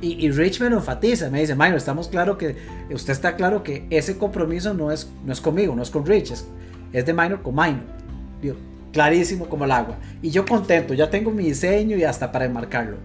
Y, 0.00 0.26
y, 0.26 0.30
Rich 0.30 0.62
me 0.62 0.70
lo 0.70 0.78
enfatiza, 0.78 1.28
me 1.28 1.40
dice, 1.40 1.54
Minor, 1.54 1.76
estamos 1.76 2.08
claro 2.08 2.38
que, 2.38 2.56
usted 2.90 3.12
está 3.12 3.36
claro 3.36 3.62
que 3.62 3.86
ese 3.90 4.16
compromiso 4.16 4.72
no 4.72 4.90
es, 4.90 5.10
no 5.26 5.32
es 5.34 5.42
conmigo, 5.42 5.76
no 5.76 5.82
es 5.82 5.90
con 5.90 6.06
Rich, 6.06 6.30
es, 6.30 6.46
es 6.92 7.06
de 7.06 7.12
minor 7.12 7.42
con 7.42 7.54
minor. 7.54 8.56
clarísimo 8.92 9.48
como 9.48 9.64
el 9.64 9.70
agua. 9.70 9.96
Y 10.20 10.30
yo 10.30 10.44
contento, 10.44 10.94
ya 10.94 11.08
tengo 11.08 11.30
mi 11.30 11.44
diseño 11.44 11.96
y 11.96 12.04
hasta 12.04 12.30
para 12.30 12.44
enmarcarlo. 12.44 12.96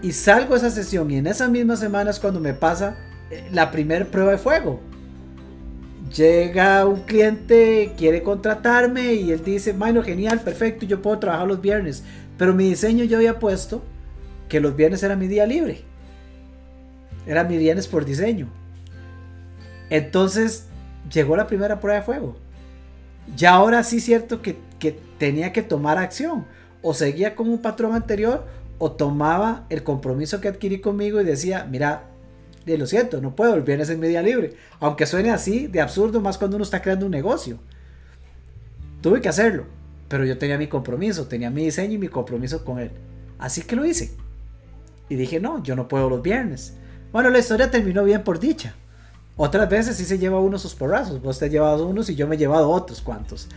Y 0.00 0.12
salgo 0.12 0.54
de 0.54 0.58
esa 0.58 0.70
sesión 0.70 1.10
y 1.10 1.16
en 1.16 1.26
esas 1.26 1.50
mismas 1.50 1.80
semanas 1.80 2.18
cuando 2.20 2.40
me 2.40 2.54
pasa 2.54 2.96
eh, 3.30 3.48
la 3.52 3.70
primera 3.70 4.04
prueba 4.04 4.32
de 4.32 4.38
fuego. 4.38 4.80
Llega 6.16 6.86
un 6.86 7.00
cliente, 7.00 7.92
quiere 7.98 8.22
contratarme 8.22 9.12
y 9.14 9.32
él 9.32 9.44
dice, 9.44 9.74
minor, 9.74 10.04
genial, 10.04 10.40
perfecto, 10.40 10.86
yo 10.86 11.02
puedo 11.02 11.18
trabajar 11.18 11.46
los 11.46 11.60
viernes. 11.60 12.02
Pero 12.38 12.54
mi 12.54 12.70
diseño 12.70 13.04
yo 13.04 13.18
había 13.18 13.38
puesto 13.38 13.82
que 14.48 14.60
los 14.60 14.74
viernes 14.74 15.02
era 15.02 15.16
mi 15.16 15.26
día 15.26 15.44
libre. 15.44 15.82
Era 17.26 17.44
mi 17.44 17.58
viernes 17.58 17.86
por 17.86 18.06
diseño. 18.06 18.48
Entonces 19.90 20.67
llegó 21.12 21.36
la 21.36 21.46
primera 21.46 21.80
prueba 21.80 22.00
de 22.00 22.04
fuego. 22.04 22.36
Ya 23.36 23.52
ahora 23.52 23.82
sí 23.82 24.00
cierto 24.00 24.42
que, 24.42 24.56
tenía 25.18 25.52
que 25.52 25.62
tomar 25.62 25.98
acción. 25.98 26.46
O 26.80 26.94
seguía 26.94 27.34
como 27.34 27.52
un 27.52 27.60
patrón 27.60 27.94
anterior 27.94 28.46
o 28.78 28.92
tomaba 28.92 29.66
el 29.68 29.82
compromiso 29.82 30.40
que 30.40 30.48
adquirí 30.48 30.80
conmigo 30.80 31.20
y 31.20 31.24
decía, 31.24 31.66
mira, 31.68 32.04
lo 32.64 32.86
siento, 32.86 33.20
no 33.20 33.34
puedo, 33.34 33.54
el 33.54 33.62
viernes 33.62 33.88
es 33.88 33.98
mi 33.98 34.08
libre. 34.08 34.54
Aunque 34.80 35.06
suene 35.06 35.30
así 35.30 35.66
de 35.66 35.80
absurdo 35.80 36.20
más 36.20 36.38
cuando 36.38 36.56
uno 36.56 36.64
está 36.64 36.82
creando 36.82 37.06
un 37.06 37.12
negocio. 37.12 37.58
Tuve 39.00 39.20
que 39.20 39.28
hacerlo, 39.28 39.64
pero 40.08 40.24
yo 40.24 40.38
tenía 40.38 40.58
mi 40.58 40.66
compromiso, 40.66 41.26
tenía 41.26 41.50
mi 41.50 41.64
diseño 41.64 41.94
y 41.94 41.98
mi 41.98 42.08
compromiso 42.08 42.64
con 42.64 42.78
él. 42.78 42.90
Así 43.38 43.62
que 43.62 43.76
lo 43.76 43.84
hice. 43.84 44.12
Y 45.08 45.16
dije, 45.16 45.40
no, 45.40 45.62
yo 45.62 45.74
no 45.74 45.88
puedo 45.88 46.10
los 46.10 46.22
viernes. 46.22 46.74
Bueno, 47.12 47.30
la 47.30 47.38
historia 47.38 47.70
terminó 47.70 48.04
bien 48.04 48.22
por 48.22 48.38
dicha. 48.38 48.74
Otras 49.40 49.70
veces 49.70 49.96
sí 49.96 50.04
se 50.04 50.18
lleva 50.18 50.40
uno 50.40 50.58
sus 50.58 50.74
porrazos. 50.74 51.22
Vos 51.22 51.38
te 51.38 51.44
has 51.44 51.50
llevado 51.52 51.86
unos 51.86 52.10
y 52.10 52.16
yo 52.16 52.26
me 52.26 52.34
he 52.34 52.38
llevado 52.38 52.68
otros 52.70 53.00
cuantos. 53.00 53.48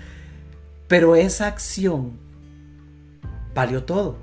Pero 0.88 1.16
esa 1.16 1.48
acción 1.48 2.20
valió 3.56 3.84
todo. 3.84 4.18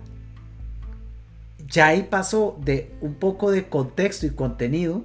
Ya 1.66 1.88
ahí 1.88 2.04
pasó 2.04 2.56
de 2.64 2.94
un 3.00 3.14
poco 3.14 3.50
de 3.50 3.68
contexto 3.68 4.24
y 4.24 4.30
contenido 4.30 5.04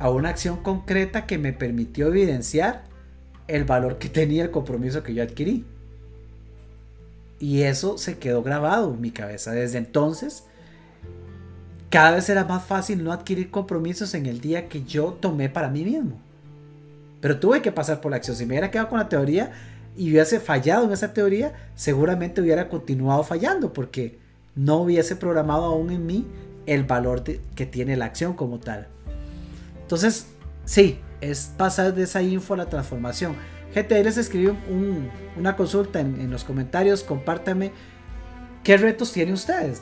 a 0.00 0.10
una 0.10 0.30
acción 0.30 0.56
concreta 0.56 1.24
que 1.24 1.38
me 1.38 1.52
permitió 1.52 2.08
evidenciar 2.08 2.82
el 3.46 3.62
valor 3.64 3.98
que 3.98 4.08
tenía 4.08 4.42
el 4.42 4.50
compromiso 4.50 5.04
que 5.04 5.14
yo 5.14 5.22
adquirí. 5.22 5.64
Y 7.38 7.62
eso 7.62 7.96
se 7.96 8.18
quedó 8.18 8.42
grabado 8.42 8.92
en 8.92 9.00
mi 9.00 9.12
cabeza. 9.12 9.52
Desde 9.52 9.78
entonces 9.78 10.46
cada 11.94 12.10
vez 12.10 12.28
era 12.28 12.44
más 12.44 12.64
fácil 12.64 13.04
no 13.04 13.12
adquirir 13.12 13.52
compromisos 13.52 14.14
en 14.14 14.26
el 14.26 14.40
día 14.40 14.68
que 14.68 14.82
yo 14.82 15.12
tomé 15.12 15.48
para 15.48 15.68
mí 15.68 15.84
mismo. 15.84 16.18
Pero 17.20 17.38
tuve 17.38 17.62
que 17.62 17.70
pasar 17.70 18.00
por 18.00 18.10
la 18.10 18.16
acción. 18.16 18.36
Si 18.36 18.44
me 18.44 18.54
hubiera 18.54 18.72
quedado 18.72 18.88
con 18.88 18.98
la 18.98 19.08
teoría 19.08 19.52
y 19.96 20.10
hubiese 20.10 20.40
fallado 20.40 20.86
en 20.86 20.90
esa 20.90 21.12
teoría, 21.12 21.52
seguramente 21.76 22.40
hubiera 22.40 22.68
continuado 22.68 23.22
fallando 23.22 23.72
porque 23.72 24.18
no 24.56 24.78
hubiese 24.78 25.14
programado 25.14 25.66
aún 25.66 25.92
en 25.92 26.04
mí 26.04 26.26
el 26.66 26.82
valor 26.82 27.22
que 27.22 27.64
tiene 27.64 27.96
la 27.96 28.06
acción 28.06 28.34
como 28.34 28.58
tal. 28.58 28.88
Entonces, 29.80 30.26
sí, 30.64 30.98
es 31.20 31.52
pasar 31.56 31.94
de 31.94 32.02
esa 32.02 32.22
info 32.22 32.54
a 32.54 32.56
la 32.56 32.66
transformación. 32.66 33.36
Gente, 33.72 33.94
ahí 33.94 34.02
les 34.02 34.16
escribí 34.16 34.52
una 35.38 35.54
consulta 35.54 36.00
en, 36.00 36.28
los 36.28 36.42
comentarios. 36.42 37.04
Compártame 37.04 37.70
qué 38.64 38.78
retos 38.78 39.12
tienen 39.12 39.34
ustedes 39.34 39.80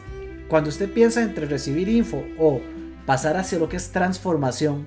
cuando 0.52 0.68
usted 0.68 0.92
piensa 0.92 1.22
entre 1.22 1.46
recibir 1.46 1.88
info 1.88 2.24
o 2.38 2.60
pasar 3.06 3.38
hacia 3.38 3.58
lo 3.58 3.70
que 3.70 3.78
es 3.78 3.90
transformación, 3.90 4.86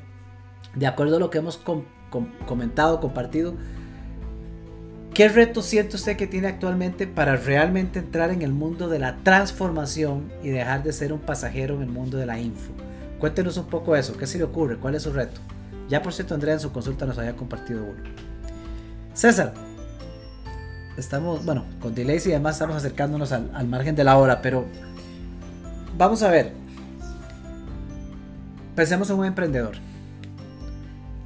de 0.76 0.86
acuerdo 0.86 1.16
a 1.16 1.20
lo 1.20 1.32
que 1.32 1.39
hemos 1.39 1.59
comentado, 2.45 2.99
compartido, 2.99 3.55
¿qué 5.16 5.28
reto 5.28 5.63
siente 5.63 5.95
usted 5.95 6.18
que 6.18 6.28
tiene 6.28 6.49
actualmente 6.49 7.07
para 7.07 7.36
realmente 7.36 7.97
entrar 7.97 8.30
en 8.30 8.43
el 8.43 8.53
mundo 8.53 8.89
de 8.89 8.99
la 8.99 9.18
transformación 9.24 10.32
y 10.43 10.49
dejar 10.49 10.84
de 10.84 10.93
ser 10.93 11.11
un 11.11 11.20
pasajero 11.22 11.74
en 11.78 11.82
el 11.82 11.89
mundo 11.89 12.20
de 12.20 12.28
la 12.28 12.39
info? 12.39 12.72
Cuéntenos 13.20 13.57
un 13.57 13.66
poco 13.66 13.95
eso, 13.95 14.16
¿qué 14.18 14.28
se 14.28 14.38
le 14.38 14.43
ocurre? 14.43 14.78
¿Cuál 14.78 14.93
es 14.93 15.01
su 15.01 15.13
reto? 15.13 15.41
Ya 15.89 16.03
por 16.03 16.13
cierto, 16.13 16.36
Andrea 16.36 16.53
en 16.53 16.59
su 16.59 16.72
consulta 16.72 17.07
nos 17.07 17.18
había 17.18 17.36
compartido 17.36 17.86
uno. 17.86 18.03
César, 19.16 19.55
estamos, 20.95 21.43
bueno, 21.43 21.66
con 21.82 21.95
delays 21.95 22.28
y 22.28 22.30
demás 22.30 22.57
estamos 22.57 22.76
acercándonos 22.76 23.32
al, 23.32 23.49
al 23.55 23.68
margen 23.68 23.95
de 23.95 24.03
la 24.03 24.16
hora, 24.16 24.43
pero 24.43 24.68
vamos 25.97 26.23
a 26.23 26.29
ver. 26.29 26.51
Pensemos 28.75 29.09
en 29.09 29.17
un 29.17 29.25
emprendedor. 29.25 29.75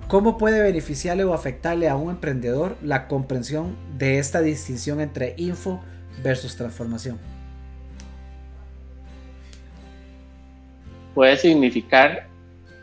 ¿Cómo 0.08 0.38
puede 0.38 0.62
beneficiarle 0.62 1.24
o 1.24 1.34
afectarle 1.34 1.88
a 1.88 1.96
un 1.96 2.10
emprendedor 2.10 2.78
la 2.84 3.08
comprensión 3.08 3.76
de 3.98 4.18
esta 4.18 4.42
distinción 4.42 5.02
entre 5.02 5.36
info 5.38 5.80
versus 6.24 6.56
transformación? 6.56 7.20
Puede 11.14 11.38
significar 11.38 12.28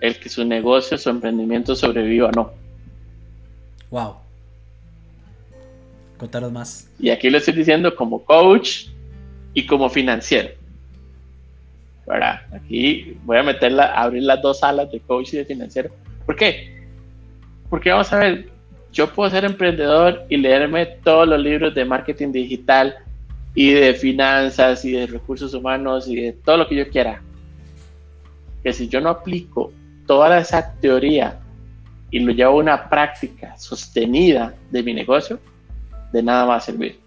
el 0.00 0.18
que 0.20 0.28
su 0.28 0.44
negocio, 0.44 0.98
su 0.98 1.10
emprendimiento 1.10 1.74
sobreviva 1.74 2.28
o 2.28 2.32
no. 2.32 2.52
Wow. 3.90 4.16
Contaros 6.18 6.52
más. 6.52 6.88
Y 6.98 7.10
aquí 7.10 7.30
lo 7.30 7.38
estoy 7.38 7.54
diciendo 7.54 7.94
como 7.94 8.24
coach 8.24 8.86
y 9.54 9.66
como 9.66 9.88
financiero. 9.88 10.50
¿Verdad? 12.06 12.42
Aquí 12.52 13.16
voy 13.24 13.38
a 13.38 13.42
meterla, 13.42 13.92
abrir 13.92 14.22
las 14.22 14.40
dos 14.40 14.60
salas 14.60 14.90
de 14.90 15.00
coach 15.00 15.34
y 15.34 15.38
de 15.38 15.44
financiero. 15.44 15.90
¿Por 16.24 16.36
qué? 16.36 16.86
Porque 17.68 17.90
vamos 17.90 18.12
a 18.12 18.18
ver, 18.18 18.48
yo 18.92 19.12
puedo 19.12 19.28
ser 19.30 19.44
emprendedor 19.44 20.24
y 20.28 20.36
leerme 20.36 20.86
todos 20.86 21.26
los 21.26 21.40
libros 21.40 21.74
de 21.74 21.84
marketing 21.84 22.32
digital 22.32 22.96
y 23.54 23.72
de 23.72 23.94
finanzas 23.94 24.84
y 24.84 24.92
de 24.92 25.06
recursos 25.06 25.52
humanos 25.54 26.08
y 26.08 26.16
de 26.16 26.32
todo 26.32 26.58
lo 26.58 26.68
que 26.68 26.76
yo 26.76 26.88
quiera. 26.88 27.20
Que 28.62 28.72
si 28.72 28.88
yo 28.88 29.00
no 29.00 29.10
aplico 29.10 29.72
toda 30.06 30.38
esa 30.38 30.74
teoría 30.80 31.40
y 32.10 32.20
lo 32.20 32.32
llevo 32.32 32.52
a 32.52 32.62
una 32.62 32.88
práctica 32.88 33.56
sostenida 33.58 34.54
de 34.70 34.82
mi 34.82 34.94
negocio, 34.94 35.40
de 36.12 36.22
nada 36.22 36.44
va 36.44 36.56
a 36.56 36.60
servir. 36.60 37.00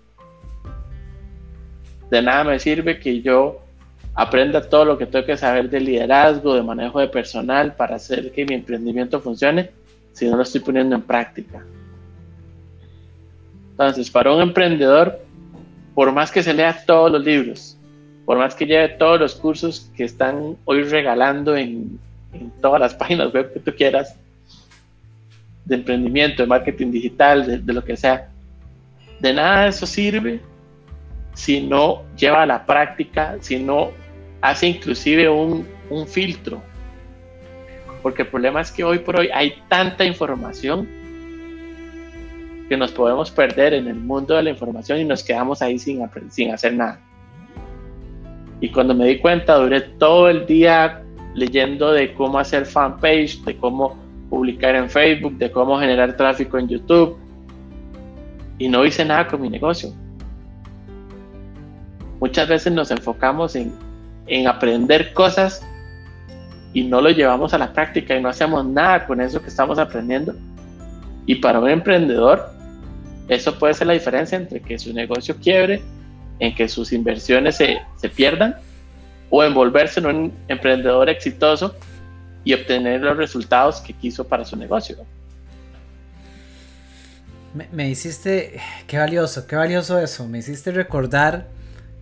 De 2.09 2.21
nada 2.21 2.43
me 2.43 2.59
sirve 2.59 2.99
que 2.99 3.21
yo 3.21 3.61
aprenda 4.19 4.59
todo 4.59 4.83
lo 4.83 4.97
que 4.97 5.05
tengo 5.05 5.25
que 5.25 5.37
saber 5.37 5.69
de 5.69 5.79
liderazgo, 5.79 6.53
de 6.53 6.61
manejo 6.61 6.99
de 6.99 7.07
personal 7.07 7.73
para 7.73 7.95
hacer 7.95 8.33
que 8.33 8.43
mi 8.45 8.53
emprendimiento 8.53 9.21
funcione 9.21 9.71
si 10.11 10.27
no 10.27 10.35
lo 10.35 10.43
estoy 10.43 10.59
poniendo 10.59 10.93
en 10.93 11.03
práctica. 11.03 11.63
Entonces, 13.71 14.11
para 14.11 14.33
un 14.33 14.41
emprendedor, 14.41 15.21
por 15.95 16.11
más 16.11 16.31
que 16.31 16.43
se 16.43 16.53
lea 16.53 16.83
todos 16.85 17.09
los 17.09 17.23
libros, 17.23 17.77
por 18.25 18.37
más 18.37 18.55
que 18.55 18.65
lleve 18.65 18.89
todos 18.89 19.21
los 19.21 19.35
cursos 19.35 19.89
que 19.95 20.03
están 20.03 20.57
hoy 20.65 20.83
regalando 20.83 21.55
en, 21.55 21.97
todas 22.59 22.81
las 22.81 22.93
páginas 23.01 23.33
web 23.33 23.53
que 23.53 23.61
tú 23.61 23.73
quieras, 23.73 24.17
de 25.63 25.75
emprendimiento, 25.75 26.43
de 26.43 26.47
marketing 26.49 26.91
digital, 26.91 27.65
de, 27.65 27.73
lo 27.73 27.85
que 27.85 27.95
sea, 27.95 28.27
de 29.21 29.33
nada 29.33 29.67
eso 29.67 29.85
sirve 29.85 30.41
si 31.35 31.61
no 31.61 32.03
lleva 32.17 32.43
a 32.43 32.45
la 32.45 32.65
práctica, 32.65 33.37
si 33.39 33.59
no 33.59 33.91
hace 34.41 34.67
inclusive 34.67 35.29
un, 35.29 35.67
un 35.89 36.07
filtro. 36.07 36.61
Porque 38.01 38.21
el 38.21 38.27
problema 38.29 38.61
es 38.61 38.71
que 38.71 38.83
hoy 38.83 38.99
por 38.99 39.19
hoy 39.19 39.29
hay 39.33 39.55
tanta 39.67 40.05
información 40.05 40.87
que 42.69 42.77
nos 42.77 42.91
podemos 42.91 43.31
perder 43.31 43.73
en 43.73 43.87
el 43.87 43.95
mundo 43.95 44.35
de 44.35 44.43
la 44.43 44.51
información 44.51 44.99
y 44.99 45.03
nos 45.03 45.23
quedamos 45.23 45.61
ahí 45.61 45.79
sin, 45.79 46.07
sin 46.29 46.51
hacer 46.51 46.73
nada. 46.73 46.99
Y 48.61 48.69
cuando 48.69 48.93
me 48.93 49.05
di 49.07 49.19
cuenta, 49.19 49.55
duré 49.55 49.81
todo 49.81 50.29
el 50.29 50.45
día 50.45 51.03
leyendo 51.33 51.91
de 51.91 52.13
cómo 52.13 52.39
hacer 52.39 52.65
fanpage, 52.65 53.43
de 53.43 53.57
cómo 53.57 53.97
publicar 54.29 54.75
en 54.75 54.89
Facebook, 54.89 55.37
de 55.37 55.51
cómo 55.51 55.79
generar 55.79 56.15
tráfico 56.15 56.57
en 56.57 56.67
YouTube. 56.67 57.17
Y 58.59 58.67
no 58.67 58.85
hice 58.85 59.03
nada 59.03 59.27
con 59.27 59.41
mi 59.41 59.49
negocio. 59.49 59.91
Muchas 62.19 62.47
veces 62.49 62.73
nos 62.73 62.91
enfocamos 62.91 63.55
en 63.55 63.73
en 64.29 64.47
aprender 64.47 65.13
cosas 65.13 65.61
y 66.73 66.83
no 66.83 67.01
lo 67.01 67.09
llevamos 67.09 67.53
a 67.53 67.57
la 67.57 67.73
práctica 67.73 68.15
y 68.15 68.21
no 68.21 68.29
hacemos 68.29 68.65
nada 68.65 69.05
con 69.05 69.19
eso 69.19 69.41
que 69.41 69.47
estamos 69.47 69.79
aprendiendo. 69.79 70.35
Y 71.25 71.35
para 71.35 71.59
un 71.59 71.69
emprendedor, 71.69 72.51
eso 73.27 73.57
puede 73.57 73.73
ser 73.73 73.87
la 73.87 73.93
diferencia 73.93 74.37
entre 74.37 74.61
que 74.61 74.77
su 74.77 74.93
negocio 74.93 75.35
quiebre, 75.35 75.81
en 76.39 76.55
que 76.55 76.67
sus 76.67 76.93
inversiones 76.93 77.57
se, 77.57 77.79
se 77.97 78.09
pierdan, 78.09 78.55
o 79.29 79.43
envolverse 79.43 79.99
en 79.99 80.05
un 80.05 80.33
emprendedor 80.47 81.09
exitoso 81.09 81.75
y 82.43 82.53
obtener 82.53 83.01
los 83.01 83.17
resultados 83.17 83.81
que 83.81 83.93
quiso 83.93 84.27
para 84.27 84.45
su 84.45 84.55
negocio. 84.55 84.97
Me, 87.71 87.89
hiciste, 87.89 88.61
qué 88.85 88.97
valioso, 88.99 89.47
qué 89.47 89.55
valioso 89.55 89.99
eso, 89.99 90.27
me 90.27 90.37
hiciste 90.37 90.71
recordar 90.71 91.47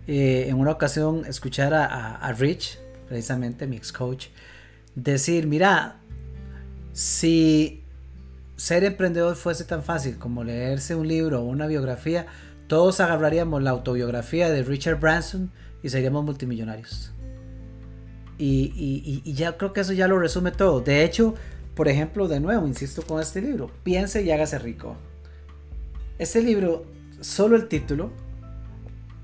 eh, 0.08 0.48
en 0.48 0.58
una 0.58 0.70
ocasión 0.70 1.26
escuchar 1.26 1.74
a, 1.74 2.32
Rich, 2.32 2.78
precisamente 3.06 3.66
mi 3.66 3.76
ex 3.76 3.92
coach, 3.92 4.28
decir, 4.94 5.46
mira, 5.46 5.96
si 6.94 7.84
ser 8.56 8.84
emprendedor 8.84 9.36
fuese 9.36 9.64
tan 9.64 9.82
fácil 9.82 10.16
como 10.16 10.44
leerse 10.44 10.94
un 10.94 11.06
libro 11.06 11.42
o 11.42 11.44
una 11.44 11.66
biografía, 11.66 12.26
todos 12.68 13.00
agarraríamos 13.00 13.62
la 13.62 13.68
autobiografía 13.68 14.48
de 14.48 14.62
Richard 14.62 14.98
Branson 14.98 15.52
y 15.82 15.90
seríamos 15.90 16.24
multimillonarios. 16.24 17.12
Y, 18.38 19.22
y, 19.24 19.32
ya 19.34 19.58
creo 19.58 19.74
que 19.74 19.80
eso 19.80 19.92
ya 19.92 20.08
lo 20.08 20.18
resume 20.18 20.52
todo. 20.52 20.80
De 20.80 21.04
hecho, 21.04 21.34
por 21.74 21.86
ejemplo, 21.86 22.28
de 22.28 22.40
nuevo, 22.40 22.66
insisto 22.66 23.02
con 23.02 23.20
este 23.20 23.42
libro, 23.42 23.70
piense 23.82 24.22
y 24.22 24.30
hágase 24.30 24.58
rico. 24.58 24.96
Este 26.18 26.40
libro, 26.40 26.86
solo 27.20 27.56
el 27.56 27.68
título, 27.68 28.10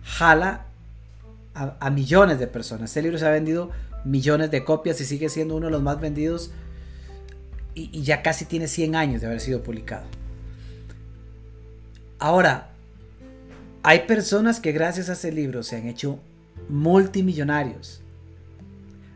jala 0.02 0.66
a, 1.54 1.90
millones 1.90 2.38
de 2.38 2.46
personas. 2.46 2.90
Este 2.90 3.02
libro 3.02 3.18
se 3.18 3.26
ha 3.26 3.30
vendido 3.30 3.70
millones 4.04 4.50
de 4.50 4.64
copias 4.64 5.00
y 5.00 5.04
sigue 5.04 5.28
siendo 5.28 5.56
uno 5.56 5.66
de 5.66 5.72
los 5.72 5.82
más 5.82 6.00
vendidos 6.00 6.50
y, 7.74 8.02
ya 8.02 8.22
casi 8.22 8.44
tiene 8.44 8.68
100 8.68 8.96
años 8.96 9.20
de 9.20 9.28
haber 9.28 9.40
sido 9.40 9.62
publicado. 9.62 10.04
Ahora, 12.18 12.70
hay 13.82 14.00
personas 14.00 14.60
que 14.60 14.72
gracias 14.72 15.08
a 15.08 15.12
ese 15.12 15.32
libro 15.32 15.62
se 15.62 15.76
han 15.76 15.86
hecho 15.86 16.18
multimillonarios. 16.68 18.00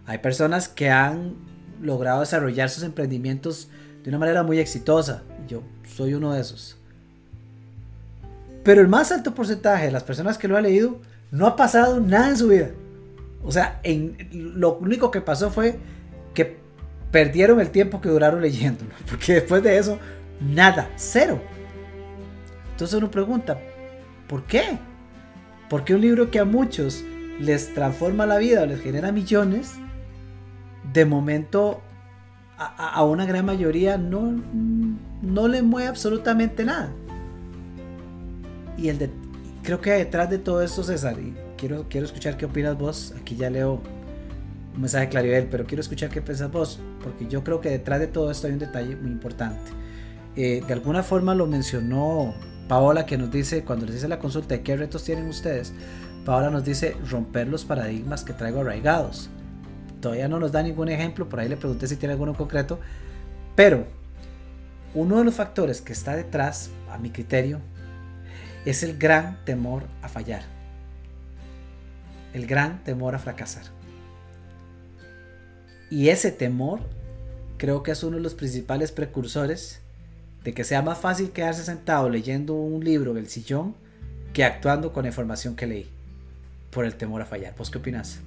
Hay 0.07 0.19
personas 0.19 0.69
que 0.69 0.91
han 0.91 1.35
logrado 1.83 2.21
desarrollar 2.21 2.71
sus 2.71 2.83
emprendimientos 2.83 3.69
de 4.03 4.11
una 4.11 4.19
manera 4.19 4.43
muy 4.43 4.59
exitosa. 4.59 5.23
Yo 5.49 5.63
soy 5.87 6.15
uno 6.15 6.33
de 6.33 6.41
esos. 6.41 6.77
Pero 8.65 8.81
el 8.81 8.89
más 8.89 9.13
alto 9.13 9.35
porcentaje 9.35 9.87
de 9.87 9.93
las 9.93 10.03
personas 10.03 10.39
que 10.39 10.49
lo 10.49 10.57
han 10.57 10.65
leído 10.65 11.01
no 11.31 11.47
ha 11.47 11.57
pasado 11.57 12.01
nada 12.01 12.31
en 12.31 12.37
su 12.37 12.49
vida. 12.49 12.71
O 13.45 13.53
sea, 13.53 13.81
lo 14.33 14.75
único 14.79 15.11
que 15.11 15.21
pasó 15.21 15.51
fue 15.51 15.79
que 16.35 16.59
perdieron 17.11 17.61
el 17.61 17.71
tiempo 17.71 18.01
que 18.01 18.09
duraron 18.09 18.41
leyéndolo. 18.41 18.91
Porque 19.09 19.35
después 19.35 19.63
de 19.63 19.79
eso, 19.79 19.99
nada, 20.41 20.91
cero. 20.97 21.41
Entonces 22.73 22.97
uno 22.97 23.11
pregunta, 23.11 23.59
¿por 24.29 24.45
qué? 24.45 24.79
Porque 25.69 25.95
un 25.95 26.01
libro 26.01 26.31
que 26.31 26.39
a 26.39 26.45
muchos 26.45 27.05
les 27.41 27.75
transforma 27.75 28.27
la 28.27 28.39
vida 28.39 28.63
o 28.63 28.67
les 28.67 28.81
genera 28.81 29.13
millones, 29.13 29.75
de 30.93 31.05
momento 31.05 31.83
a, 32.57 32.95
a 32.95 33.05
una 33.05 33.27
gran 33.27 33.45
mayoría 33.45 33.99
no, 33.99 34.41
no 35.23 35.49
le 35.49 35.63
mueve 35.63 35.89
absolutamente 35.89 36.65
nada. 36.65 36.91
Y 38.77 38.89
el 38.89 38.99
de, 38.99 39.11
creo 39.69 39.83
que 39.83 39.91
detrás 39.91 40.31
de 40.31 40.39
todo 40.39 40.63
esto, 40.63 40.83
César, 40.83 41.19
y 41.19 41.35
quiero, 41.59 41.85
quiero 41.91 42.07
escuchar 42.07 42.39
qué 42.39 42.47
opinas 42.47 42.79
vos, 42.79 43.15
aquí 43.21 43.37
ya 43.37 43.51
leo 43.51 43.83
un 44.75 44.81
mensaje 44.81 45.05
de 45.05 45.11
Claribel, 45.11 45.47
pero 45.51 45.67
quiero 45.67 45.83
escuchar 45.83 46.09
qué 46.09 46.23
piensas 46.23 46.51
vos, 46.51 46.81
porque 47.03 47.27
yo 47.27 47.45
creo 47.45 47.61
que 47.61 47.69
detrás 47.69 48.01
de 48.01 48.07
todo 48.07 48.31
esto 48.31 48.47
hay 48.47 48.55
un 48.55 48.61
detalle 48.61 48.97
muy 48.97 49.11
importante. 49.11 49.71
Eh, 50.37 50.63
de 50.67 50.73
alguna 50.73 51.03
forma 51.03 51.35
lo 51.35 51.47
mencionó 51.47 52.33
Paola, 52.67 53.05
que 53.05 53.19
nos 53.19 53.31
dice, 53.31 53.63
cuando 53.63 53.85
les 53.85 53.97
dice 53.97 54.09
la 54.09 54.19
consulta 54.19 54.55
de 54.55 54.63
qué 54.63 54.75
retos 54.75 55.05
tienen 55.05 55.29
ustedes, 55.29 55.75
Paola 56.25 56.49
nos 56.49 56.65
dice 56.65 56.97
romper 57.11 57.49
los 57.49 57.67
paradigmas 57.67 58.25
que 58.25 58.33
traigo 58.33 58.61
arraigados. 58.61 59.29
Todavía 60.01 60.29
no 60.29 60.41
nos 60.41 60.51
da 60.51 60.63
ningún 60.63 60.89
ejemplo, 60.89 61.29
por 61.29 61.41
ahí 61.41 61.49
le 61.51 61.59
pregunté 61.59 61.89
si 61.89 61.97
tiene 61.97 62.15
alguno 62.15 62.33
concreto, 62.33 62.81
pero 63.55 63.85
uno 64.95 65.19
de 65.19 65.25
los 65.25 65.35
factores 65.35 65.83
que 65.83 65.93
está 65.93 66.17
detrás, 66.17 66.71
a 66.91 66.97
mi 66.97 67.11
criterio, 67.11 67.61
es 68.71 68.83
el 68.83 68.99
gran 68.99 69.43
temor 69.47 69.85
a 70.03 70.09
fallar. 70.09 70.43
El 72.35 72.47
gran 72.47 72.85
temor 72.85 73.15
a 73.15 73.19
fracasar. 73.19 73.65
Y 75.91 76.11
ese 76.11 76.31
temor 76.31 76.81
creo 77.57 77.83
que 77.83 77.93
es 77.93 78.03
uno 78.03 78.19
de 78.19 78.23
los 78.23 78.35
principales 78.35 78.93
precursores 78.93 79.81
de 80.45 80.53
que 80.53 80.65
sea 80.65 80.83
más 80.83 80.99
fácil 80.99 81.31
quedarse 81.31 81.65
sentado 81.65 82.11
leyendo 82.11 82.53
un 82.53 82.85
libro 82.85 83.15
del 83.15 83.29
sillón 83.29 83.75
que 84.35 84.45
actuando 84.45 84.93
con 84.93 85.05
la 85.05 85.09
información 85.09 85.57
que 85.57 85.67
leí 85.67 85.89
por 86.71 86.85
el 86.85 86.95
temor 86.95 87.23
a 87.23 87.25
fallar. 87.25 87.55
¿Vos 87.57 87.71
qué 87.71 87.79
opinas? 87.79 88.21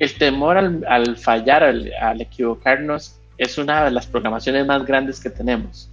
El 0.00 0.12
temor 0.18 0.56
al, 0.56 1.16
fallar, 1.16 1.62
al 1.62 2.20
equivocarnos, 2.20 3.20
es 3.38 3.56
una 3.56 3.84
de 3.84 3.92
las 3.92 4.08
programaciones 4.08 4.66
más 4.66 4.84
grandes 4.84 5.20
que 5.20 5.30
tenemos 5.30 5.91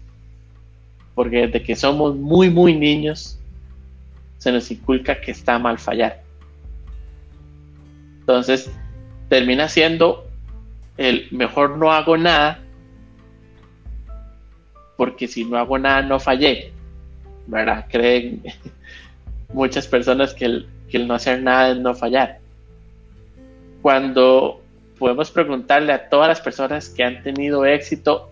porque 1.19 1.47
desde 1.47 1.61
que 1.61 1.75
somos 1.75 2.15
muy, 2.15 2.49
muy 2.49 2.73
niños, 2.73 3.37
se 4.37 4.53
nos 4.53 4.71
inculca 4.71 5.19
que 5.19 5.31
está 5.31 5.59
mal 5.59 5.77
fallar. 5.77 6.21
Entonces, 8.21 8.71
termina 9.27 9.67
siendo 9.67 10.29
el 10.95 11.27
mejor 11.31 11.77
no 11.77 11.91
hago 11.91 12.15
nada, 12.15 12.61
porque 14.95 15.27
si 15.27 15.43
no 15.43 15.57
hago 15.57 15.77
nada 15.77 16.03
no 16.03 16.21
fallé, 16.21 16.71
¿verdad? 17.47 17.87
Creen 17.89 18.41
muchas 19.53 19.87
personas 19.87 20.33
que 20.33 20.45
el, 20.45 20.69
que 20.89 20.99
no 20.99 21.15
hacer 21.15 21.41
nada 21.41 21.71
es 21.71 21.77
no 21.79 21.95
fallar. 21.95 22.39
Cuando 23.81 24.61
podemos 24.97 25.31
preguntarle 25.31 25.91
a 25.91 26.07
todas 26.07 26.29
las 26.29 26.39
personas 26.39 26.87
que 26.87 27.03
han 27.03 27.21
tenido 27.23 27.65
éxito 27.65 28.31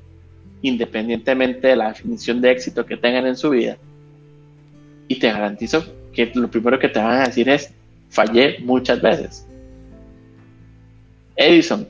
independientemente 0.62 1.68
de 1.68 1.76
la 1.76 1.90
definición 1.90 2.42
de 2.42 2.52
éxito 2.52 2.86
que 2.86 2.98
tengan 2.98 3.26
en 3.26 3.36
su 3.36 3.50
vida. 3.52 3.78
Y 5.08 5.20
te 5.20 5.32
garantizo 5.32 5.86
que 6.14 6.32
lo 6.34 6.50
primero 6.50 6.80
que 6.80 6.90
te 6.90 7.00
van 7.00 7.22
a 7.22 7.26
decir 7.26 7.48
es, 7.50 7.72
fallé 8.10 8.60
muchas 8.60 9.02
veces. 9.02 9.48
Edison. 11.36 11.88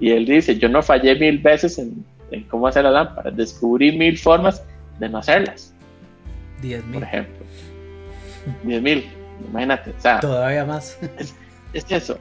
Y 0.00 0.10
él 0.10 0.24
dice, 0.24 0.56
yo 0.56 0.68
no 0.68 0.82
fallé 0.82 1.16
mil 1.16 1.38
veces 1.38 1.78
en, 1.78 2.04
cómo 2.48 2.68
hacer 2.68 2.84
la 2.84 2.90
lámpara, 2.90 3.30
descubrí 3.30 3.96
mil 3.96 4.16
formas 4.16 4.62
de 5.00 5.08
no 5.08 5.18
hacerlas. 5.18 5.74
Diez 6.62 6.84
mil. 6.84 6.94
Por 6.94 7.02
ejemplo. 7.02 7.46
Diez 8.62 8.80
mil, 8.80 9.04
imagínate. 9.48 9.92
Todavía 10.20 10.64
más. 10.64 10.98
Es, 11.72 11.84
eso, 11.90 12.18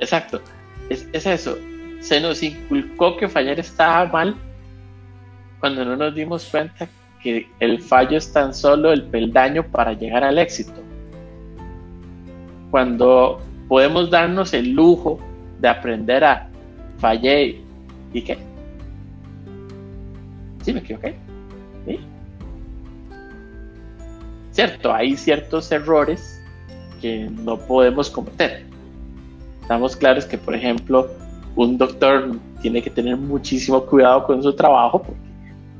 exacto. 0.00 0.40
Es, 0.88 1.06
es 1.12 1.26
eso. 1.26 1.58
Se 2.00 2.20
nos 2.20 2.42
inculcó 2.42 3.16
que 3.16 3.28
fallar 3.28 3.58
estaba 3.58 4.06
mal 4.06 4.36
cuando 5.60 5.84
no 5.84 5.96
nos 5.96 6.14
dimos 6.14 6.46
cuenta 6.50 6.88
que 7.22 7.48
el 7.58 7.80
fallo 7.80 8.18
es 8.18 8.32
tan 8.32 8.54
solo 8.54 8.92
el 8.92 9.02
peldaño 9.04 9.64
para 9.64 9.92
llegar 9.92 10.22
al 10.22 10.38
éxito. 10.38 10.80
Cuando 12.70 13.40
podemos 13.68 14.10
darnos 14.10 14.52
el 14.54 14.72
lujo 14.72 15.18
de 15.60 15.68
aprender 15.68 16.24
a 16.24 16.48
fallé 16.98 17.60
y 18.12 18.22
qué. 18.22 18.38
Sí, 20.62 20.72
me 20.72 20.80
equivoqué. 20.80 21.14
¿Sí? 21.86 22.00
Cierto, 24.52 24.92
hay 24.92 25.16
ciertos 25.16 25.70
errores 25.70 26.42
que 27.00 27.28
no 27.30 27.58
podemos 27.58 28.10
cometer. 28.10 28.64
Estamos 29.62 29.96
claros 29.96 30.24
que, 30.24 30.38
por 30.38 30.54
ejemplo, 30.54 31.10
un 31.56 31.78
doctor 31.78 32.38
tiene 32.60 32.82
que 32.82 32.90
tener 32.90 33.16
muchísimo 33.16 33.84
cuidado 33.84 34.24
con 34.24 34.42
su 34.42 34.54
trabajo 34.54 35.02
porque 35.02 35.20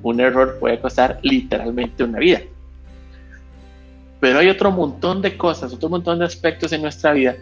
un 0.03 0.20
error 0.20 0.59
puede 0.59 0.81
costar 0.81 1.20
literalmente 1.22 2.03
una 2.03 2.18
vida. 2.18 2.41
Pero 4.18 4.39
hay 4.39 4.49
otro 4.49 4.70
montón 4.72 5.20
de 5.20 5.37
cosas, 5.37 5.72
otro 5.74 5.91
montón 5.91 6.18
de 6.18 6.24
aspectos 6.24 6.72
en 6.72 6.81
nuestra 6.81 7.12
vida 7.12 7.37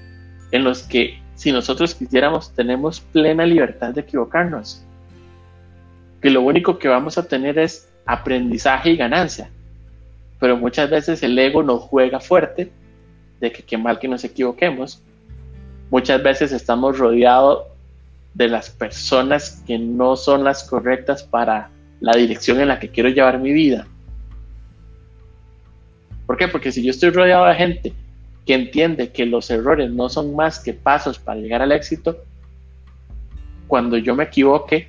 en 0.50 0.64
los 0.64 0.82
que 0.82 1.20
si 1.36 1.52
nosotros 1.52 1.94
quisiéramos 1.94 2.52
tenemos 2.52 3.00
plena 3.00 3.46
libertad 3.46 3.94
de 3.94 4.00
equivocarnos. 4.00 4.84
Que 6.20 6.30
lo 6.30 6.42
único 6.42 6.78
que 6.78 6.88
vamos 6.88 7.16
a 7.18 7.28
tener 7.28 7.58
es 7.58 7.88
aprendizaje 8.04 8.90
y 8.90 8.96
ganancia. 8.96 9.50
Pero 10.40 10.56
muchas 10.56 10.90
veces 10.90 11.22
el 11.22 11.38
ego 11.38 11.62
nos 11.62 11.82
juega 11.82 12.18
fuerte 12.18 12.72
de 13.40 13.52
que 13.52 13.62
qué 13.62 13.78
mal 13.78 14.00
que 14.00 14.08
nos 14.08 14.24
equivoquemos. 14.24 15.02
Muchas 15.90 16.22
veces 16.22 16.50
estamos 16.50 16.98
rodeados 16.98 17.73
de 18.34 18.48
las 18.48 18.70
personas 18.70 19.62
que 19.66 19.78
no 19.78 20.16
son 20.16 20.44
las 20.44 20.64
correctas 20.64 21.22
para 21.22 21.70
la 22.00 22.16
dirección 22.16 22.60
en 22.60 22.68
la 22.68 22.80
que 22.80 22.88
quiero 22.88 23.08
llevar 23.08 23.38
mi 23.38 23.52
vida. 23.52 23.86
¿Por 26.26 26.36
qué? 26.36 26.48
Porque 26.48 26.72
si 26.72 26.82
yo 26.82 26.90
estoy 26.90 27.10
rodeado 27.10 27.46
de 27.46 27.54
gente 27.54 27.92
que 28.44 28.54
entiende 28.54 29.10
que 29.10 29.24
los 29.24 29.50
errores 29.50 29.90
no 29.90 30.08
son 30.08 30.34
más 30.34 30.58
que 30.58 30.74
pasos 30.74 31.18
para 31.18 31.40
llegar 31.40 31.62
al 31.62 31.72
éxito, 31.72 32.18
cuando 33.68 33.96
yo 33.96 34.14
me 34.14 34.24
equivoque, 34.24 34.88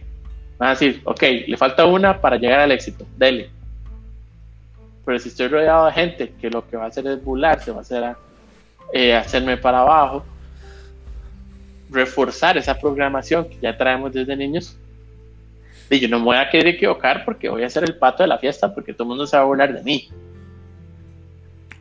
van 0.58 0.70
a 0.70 0.72
decir, 0.72 1.02
ok, 1.06 1.24
le 1.48 1.58
falta 1.58 1.86
una 1.86 2.20
para 2.20 2.38
llegar 2.38 2.60
al 2.60 2.72
éxito, 2.72 3.06
dele. 3.18 3.50
Pero 5.06 5.20
si 5.20 5.30
estoy 5.30 5.48
rodeado 5.48 5.86
de 5.86 5.94
gente 5.94 6.34
que 6.42 6.50
lo 6.50 6.68
que 6.68 6.78
va 6.78 6.86
a 6.86 6.88
hacer 6.88 7.06
es 7.08 7.24
burlarse, 7.24 7.72
va 7.72 7.78
a 7.78 7.82
hacer 7.82 8.16
eh, 8.92 9.14
hacerme 9.14 9.58
para 9.58 9.82
abajo, 9.82 10.26
reforzar 11.90 12.58
esa 12.58 12.78
programación 12.80 13.50
que 13.50 13.58
ya 13.62 13.78
traemos 13.78 14.14
desde 14.14 14.36
niños, 14.36 14.78
y 15.90 16.00
yo 16.00 16.08
no 16.08 16.20
me 16.20 16.26
voy 16.26 16.38
a 16.38 16.50
querer 16.50 16.68
equivocar 16.68 17.24
porque 17.26 17.50
voy 17.50 17.64
a 17.64 17.70
ser 17.70 17.84
el 17.84 17.96
pato 17.96 18.24
de 18.24 18.28
la 18.28 18.38
fiesta 18.38 18.74
porque 18.74 18.94
todo 18.94 19.04
el 19.04 19.10
mundo 19.10 19.28
se 19.28 19.38
va 19.38 19.44
a 19.44 19.46
burlar 19.46 19.74
de 19.74 19.84
mí. 19.84 20.10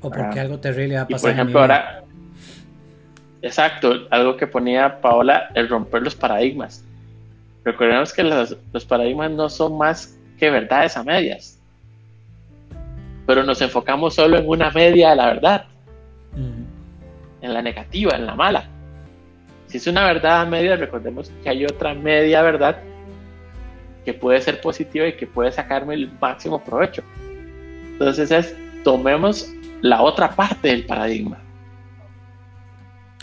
O 0.00 0.10
porque 0.10 0.40
algo 0.40 0.58
terrible 0.58 0.96
va 0.96 1.02
a 1.02 1.08
pasar. 1.08 1.20
por 1.20 1.30
ejemplo, 1.30 1.60
ahora, 1.60 2.04
exacto, 3.40 4.06
algo 4.10 4.36
que 4.36 4.46
ponía 4.46 5.00
Paola, 5.00 5.48
el 5.54 5.68
romper 5.68 6.02
los 6.02 6.14
paradigmas. 6.14 6.84
Recordemos 7.64 8.12
que 8.12 8.22
los, 8.22 8.84
paradigmas 8.86 9.30
no 9.30 9.48
son 9.48 9.78
más 9.78 10.18
que 10.38 10.50
verdades 10.50 10.98
a 10.98 11.02
medias. 11.02 11.58
Pero 13.26 13.42
nos 13.42 13.62
enfocamos 13.62 14.14
solo 14.14 14.36
en 14.36 14.46
una 14.46 14.70
media 14.70 15.10
de 15.10 15.16
la 15.16 15.26
verdad. 15.26 15.64
En 17.40 17.54
la 17.54 17.62
negativa, 17.62 18.16
en 18.16 18.26
la 18.26 18.34
mala. 18.34 18.68
Si 19.74 19.78
es 19.78 19.88
una 19.88 20.04
verdad 20.04 20.42
a 20.42 20.46
medias, 20.46 20.78
recordemos 20.78 21.32
que 21.42 21.48
hay 21.48 21.64
otra 21.64 21.94
media 21.94 22.42
verdad 22.42 22.76
que 24.04 24.14
puede 24.14 24.40
ser 24.40 24.60
positiva 24.60 25.04
y 25.08 25.16
que 25.16 25.26
puede 25.26 25.50
sacarme 25.50 25.94
el 25.94 26.12
máximo 26.20 26.62
provecho. 26.62 27.02
Entonces 27.90 28.30
es, 28.30 28.54
tomemos 28.84 29.52
la 29.80 30.00
otra 30.00 30.30
parte 30.30 30.68
del 30.68 30.86
paradigma. 30.86 31.42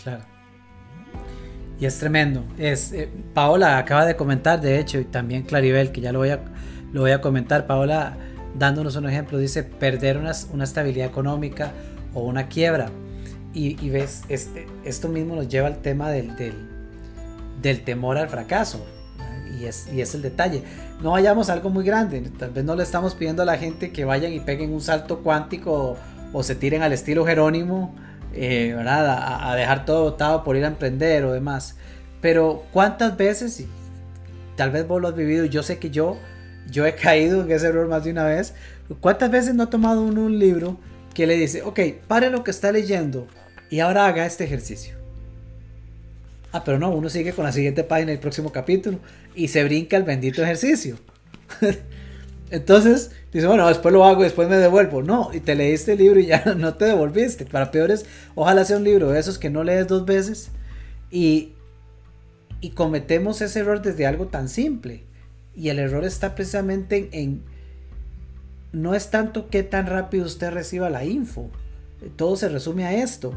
Claro. 0.02 0.24
Y 1.80 1.86
es 1.86 1.98
tremendo. 1.98 2.44
Es, 2.58 2.92
eh, 2.92 3.08
Paola 3.32 3.78
acaba 3.78 4.04
de 4.04 4.14
comentar, 4.14 4.60
de 4.60 4.78
hecho, 4.78 4.98
y 5.00 5.04
también 5.04 5.44
Claribel, 5.44 5.90
que 5.90 6.02
ya 6.02 6.12
lo 6.12 6.18
voy 6.18 6.28
a, 6.28 6.40
lo 6.92 7.00
voy 7.00 7.12
a 7.12 7.22
comentar. 7.22 7.66
Paola, 7.66 8.14
dándonos 8.58 8.94
un 8.96 9.08
ejemplo, 9.08 9.38
dice 9.38 9.62
perder 9.62 10.18
una, 10.18 10.32
una 10.52 10.64
estabilidad 10.64 11.06
económica 11.06 11.72
o 12.12 12.24
una 12.24 12.48
quiebra. 12.48 12.90
Y, 13.54 13.90
ves, 13.90 14.22
este, 14.28 14.66
esto 14.84 15.08
mismo 15.08 15.36
nos 15.36 15.46
lleva 15.46 15.66
al 15.66 15.82
tema 15.82 16.10
del, 16.10 16.34
del, 17.60 17.84
temor 17.84 18.16
al 18.16 18.30
fracaso 18.30 18.82
y 19.60 19.66
es, 19.66 19.92
y 19.92 20.00
es 20.00 20.14
el 20.14 20.22
detalle. 20.22 20.62
No 21.02 21.10
vayamos 21.10 21.50
algo 21.50 21.68
muy 21.68 21.84
grande, 21.84 22.22
tal 22.38 22.50
vez 22.50 22.64
no 22.64 22.74
le 22.74 22.82
estamos 22.82 23.14
pidiendo 23.14 23.42
a 23.42 23.44
la 23.44 23.58
gente 23.58 23.92
que 23.92 24.06
vayan 24.06 24.32
y 24.32 24.40
peguen 24.40 24.72
un 24.72 24.80
salto 24.80 25.18
cuántico 25.18 25.98
o, 26.32 26.42
se 26.42 26.54
tiren 26.54 26.82
al 26.82 26.94
estilo 26.94 27.26
Jerónimo, 27.26 27.94
eh, 28.32 28.72
¿verdad? 28.74 29.50
A, 29.50 29.54
dejar 29.54 29.84
todo 29.84 30.04
votado 30.04 30.44
por 30.44 30.56
ir 30.56 30.64
a 30.64 30.68
emprender 30.68 31.24
o 31.24 31.32
demás. 31.32 31.76
Pero 32.22 32.64
cuántas 32.72 33.18
veces, 33.18 33.64
tal 34.56 34.70
vez 34.70 34.88
vos 34.88 34.98
lo 34.98 35.08
has 35.08 35.14
vivido, 35.14 35.44
yo 35.44 35.62
sé 35.62 35.78
que 35.78 35.90
yo, 35.90 36.16
yo 36.70 36.86
he 36.86 36.94
caído 36.94 37.42
en 37.42 37.50
ese 37.50 37.66
error 37.66 37.86
más 37.86 38.04
de 38.04 38.12
una 38.12 38.24
vez, 38.24 38.54
¿cuántas 39.00 39.30
veces 39.30 39.54
no 39.54 39.64
ha 39.64 39.70
tomado 39.70 40.00
uno 40.00 40.22
un 40.22 40.38
libro 40.38 40.78
que 41.12 41.26
le 41.26 41.36
dice, 41.36 41.60
ok, 41.62 41.80
pare 42.08 42.30
lo 42.30 42.42
que 42.44 42.50
está 42.50 42.72
leyendo 42.72 43.26
y 43.72 43.80
ahora 43.80 44.04
haga 44.04 44.26
este 44.26 44.44
ejercicio? 44.44 44.96
Ah, 46.52 46.62
pero 46.62 46.78
no, 46.78 46.90
uno 46.90 47.08
sigue 47.08 47.32
con 47.32 47.46
la 47.46 47.52
siguiente 47.52 47.84
página 47.84 48.10
del 48.10 48.20
próximo 48.20 48.52
capítulo 48.52 48.98
y 49.34 49.48
se 49.48 49.64
brinca 49.64 49.96
el 49.96 50.02
bendito 50.02 50.42
ejercicio. 50.42 50.98
Entonces, 52.50 53.12
dice, 53.32 53.46
bueno, 53.46 53.66
después 53.66 53.94
lo 53.94 54.04
hago, 54.04 54.24
después 54.24 54.46
me 54.46 54.58
devuelvo. 54.58 55.00
No, 55.02 55.30
y 55.32 55.40
te 55.40 55.54
leíste 55.54 55.92
el 55.92 56.00
libro 56.00 56.20
y 56.20 56.26
ya 56.26 56.44
no 56.58 56.74
te 56.74 56.84
devolviste. 56.84 57.46
Para 57.46 57.70
peores, 57.70 58.04
ojalá 58.34 58.66
sea 58.66 58.76
un 58.76 58.84
libro 58.84 59.08
de 59.08 59.18
esos 59.18 59.38
que 59.38 59.48
no 59.48 59.64
lees 59.64 59.86
dos 59.86 60.04
veces 60.04 60.50
y, 61.10 61.54
y 62.60 62.72
cometemos 62.72 63.40
ese 63.40 63.60
error 63.60 63.80
desde 63.80 64.04
algo 64.04 64.26
tan 64.26 64.50
simple. 64.50 65.04
Y 65.56 65.70
el 65.70 65.78
error 65.78 66.04
está 66.04 66.34
precisamente 66.34 67.08
en, 67.12 67.42
no 68.72 68.94
es 68.94 69.08
tanto 69.08 69.48
qué 69.48 69.62
tan 69.62 69.86
rápido 69.86 70.26
usted 70.26 70.50
reciba 70.50 70.90
la 70.90 71.06
info. 71.06 71.48
Todo 72.16 72.36
se 72.36 72.50
resume 72.50 72.84
a 72.84 73.02
esto. 73.02 73.34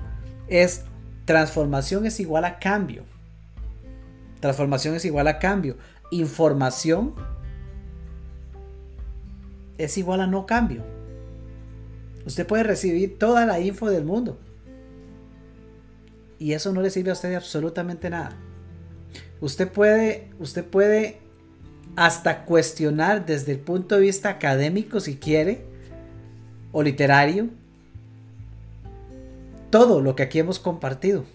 Es 0.47 0.83
transformación 1.25 2.05
es 2.05 2.19
igual 2.19 2.45
a 2.45 2.59
cambio. 2.59 3.03
Transformación 4.39 4.95
es 4.95 5.05
igual 5.05 5.27
a 5.27 5.39
cambio. 5.39 5.77
Información 6.11 7.15
es 9.77 9.97
igual 9.97 10.21
a 10.21 10.27
no 10.27 10.45
cambio. 10.45 10.83
Usted 12.25 12.45
puede 12.45 12.63
recibir 12.63 13.17
toda 13.17 13.45
la 13.45 13.59
info 13.59 13.89
del 13.89 14.05
mundo. 14.05 14.37
Y 16.37 16.53
eso 16.53 16.73
no 16.73 16.81
le 16.81 16.89
sirve 16.89 17.11
a 17.11 17.13
usted 17.13 17.33
absolutamente 17.33 18.09
nada. 18.09 18.35
Usted 19.41 19.71
puede, 19.71 20.29
usted 20.39 20.65
puede 20.65 21.19
hasta 21.95 22.45
cuestionar 22.45 23.25
desde 23.25 23.53
el 23.53 23.59
punto 23.59 23.95
de 23.95 24.01
vista 24.01 24.29
académico 24.29 24.99
si 24.99 25.17
quiere 25.17 25.65
o 26.71 26.83
literario 26.83 27.49
todo 29.69 30.01
lo 30.01 30.15
que 30.15 30.23
aquí 30.23 30.39
hemos 30.39 30.59
compartido. 30.59 31.25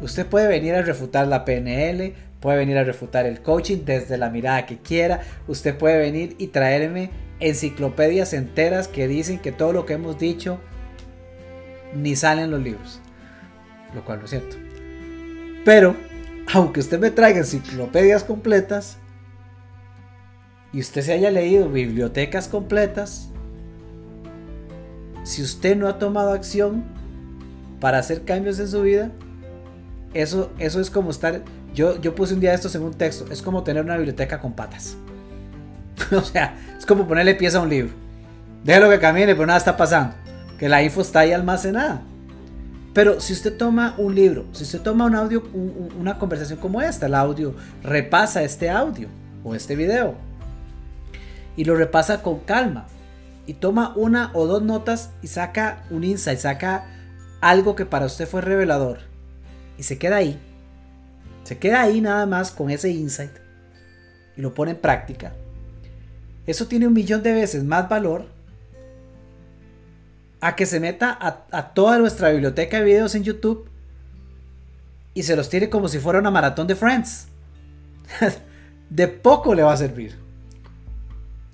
Usted 0.00 0.26
puede 0.26 0.48
venir 0.48 0.74
a 0.74 0.82
refutar 0.82 1.26
la 1.26 1.44
PNL, 1.44 2.14
puede 2.40 2.58
venir 2.58 2.78
a 2.78 2.84
refutar 2.84 3.26
el 3.26 3.42
coaching 3.42 3.84
desde 3.84 4.16
la 4.16 4.30
mirada 4.30 4.66
que 4.66 4.78
quiera. 4.78 5.20
Usted 5.46 5.76
puede 5.76 5.98
venir 5.98 6.36
y 6.38 6.48
traerme 6.48 7.10
enciclopedias 7.38 8.32
enteras 8.32 8.88
que 8.88 9.08
dicen 9.08 9.38
que 9.38 9.52
todo 9.52 9.72
lo 9.72 9.86
que 9.86 9.94
hemos 9.94 10.18
dicho 10.18 10.58
ni 11.94 12.16
sale 12.16 12.42
en 12.42 12.50
los 12.50 12.62
libros. 12.62 13.00
Lo 13.94 14.04
cual 14.04 14.20
no 14.20 14.24
es 14.24 14.30
cierto. 14.30 14.56
Pero, 15.64 15.96
aunque 16.52 16.80
usted 16.80 16.98
me 16.98 17.10
traiga 17.10 17.38
enciclopedias 17.38 18.24
completas 18.24 18.96
y 20.72 20.80
usted 20.80 21.02
se 21.02 21.12
haya 21.12 21.30
leído 21.30 21.68
bibliotecas 21.68 22.48
completas, 22.48 23.28
si 25.24 25.42
usted 25.42 25.76
no 25.76 25.88
ha 25.88 25.98
tomado 25.98 26.32
acción 26.32 26.84
para 27.80 27.98
hacer 27.98 28.24
cambios 28.24 28.58
en 28.58 28.68
su 28.68 28.82
vida, 28.82 29.10
eso, 30.14 30.50
eso 30.58 30.80
es 30.80 30.90
como 30.90 31.10
estar. 31.10 31.42
Yo, 31.74 32.00
yo 32.00 32.14
puse 32.14 32.34
un 32.34 32.40
día 32.40 32.52
estos 32.52 32.74
en 32.74 32.82
un 32.82 32.94
texto. 32.94 33.26
Es 33.30 33.42
como 33.42 33.62
tener 33.62 33.84
una 33.84 33.96
biblioteca 33.96 34.40
con 34.40 34.52
patas. 34.52 34.96
o 36.12 36.22
sea, 36.22 36.56
es 36.76 36.84
como 36.86 37.06
ponerle 37.06 37.34
pieza 37.34 37.58
a 37.58 37.62
un 37.62 37.70
libro. 37.70 37.92
Déjalo 38.64 38.90
que 38.90 38.98
camine, 38.98 39.34
pero 39.34 39.46
nada 39.46 39.58
está 39.58 39.76
pasando. 39.76 40.14
Que 40.58 40.68
la 40.68 40.82
info 40.82 41.00
está 41.00 41.20
ahí 41.20 41.32
almacenada. 41.32 42.02
Pero 42.92 43.20
si 43.20 43.32
usted 43.32 43.56
toma 43.56 43.94
un 43.98 44.14
libro, 44.14 44.46
si 44.52 44.64
usted 44.64 44.80
toma 44.80 45.04
un 45.04 45.14
audio, 45.14 45.44
una 45.98 46.18
conversación 46.18 46.58
como 46.58 46.82
esta, 46.82 47.06
el 47.06 47.14
audio, 47.14 47.54
repasa 47.84 48.42
este 48.42 48.68
audio 48.68 49.08
o 49.44 49.54
este 49.54 49.76
video 49.76 50.16
y 51.56 51.64
lo 51.64 51.76
repasa 51.76 52.22
con 52.22 52.40
calma 52.40 52.86
y 53.46 53.54
toma 53.54 53.92
una 53.94 54.30
o 54.34 54.46
dos 54.46 54.62
notas 54.62 55.10
y 55.22 55.28
saca 55.28 55.84
un 55.90 56.02
insight, 56.02 56.40
saca 56.40 56.86
algo 57.40 57.74
que 57.74 57.86
para 57.86 58.06
usted 58.06 58.28
fue 58.28 58.40
revelador 58.40 58.98
y 59.78 59.82
se 59.82 59.98
queda 59.98 60.16
ahí, 60.16 60.38
se 61.44 61.58
queda 61.58 61.82
ahí 61.82 62.00
nada 62.00 62.26
más 62.26 62.50
con 62.50 62.70
ese 62.70 62.90
insight 62.90 63.32
y 64.36 64.42
lo 64.42 64.54
pone 64.54 64.72
en 64.72 64.76
práctica. 64.78 65.32
Eso 66.46 66.66
tiene 66.66 66.86
un 66.86 66.92
millón 66.92 67.22
de 67.22 67.32
veces 67.32 67.64
más 67.64 67.88
valor 67.88 68.26
a 70.40 70.56
que 70.56 70.66
se 70.66 70.80
meta 70.80 71.18
a, 71.20 71.74
toda 71.74 71.98
nuestra 71.98 72.30
biblioteca 72.30 72.78
de 72.78 72.84
videos 72.84 73.14
en 73.14 73.24
YouTube 73.24 73.68
y 75.12 75.22
se 75.22 75.36
los 75.36 75.48
tire 75.50 75.68
como 75.68 75.88
si 75.88 75.98
fuera 75.98 76.18
una 76.18 76.30
maratón 76.30 76.66
de 76.66 76.76
Friends. 76.76 77.26
de 78.90 79.08
poco 79.08 79.54
le 79.54 79.62
va 79.62 79.72
a 79.72 79.76
servir. 79.76 80.16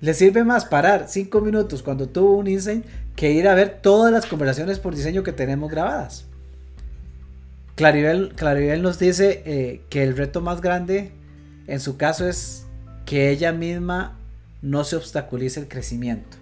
Le 0.01 0.14
sirve 0.14 0.45
más 0.45 0.64
parar 0.64 1.07
5 1.09 1.41
minutos 1.41 1.82
cuando 1.82 2.09
tuvo 2.09 2.37
un 2.37 2.47
insight 2.47 2.84
que 3.17 3.33
ir 3.33 3.49
a 3.49 3.55
ver 3.55 3.81
todas 3.83 4.12
las 4.12 4.27
conversaciones 4.27 4.79
por 4.79 4.95
diseño 4.95 5.23
que 5.23 5.33
tenemos 5.33 5.71
grabadas. 5.71 6.27
Claribel, 7.75 8.33
Claribel 8.37 8.83
nos 8.83 8.99
dice 8.99 9.43
eh, 9.45 9.83
que 9.91 10.03
el 10.03 10.17
reto 10.17 10.41
más 10.41 10.61
grande 10.61 11.12
en 11.67 11.81
su 11.81 11.97
caso 11.97 12.29
es 12.29 12.67
que 13.05 13.31
ella 13.31 13.53
misma 13.53 14.19
no 14.62 14.85
se 14.85 14.97
obstaculice 14.97 15.61
el 15.61 15.69
crecimiento. 15.69 16.37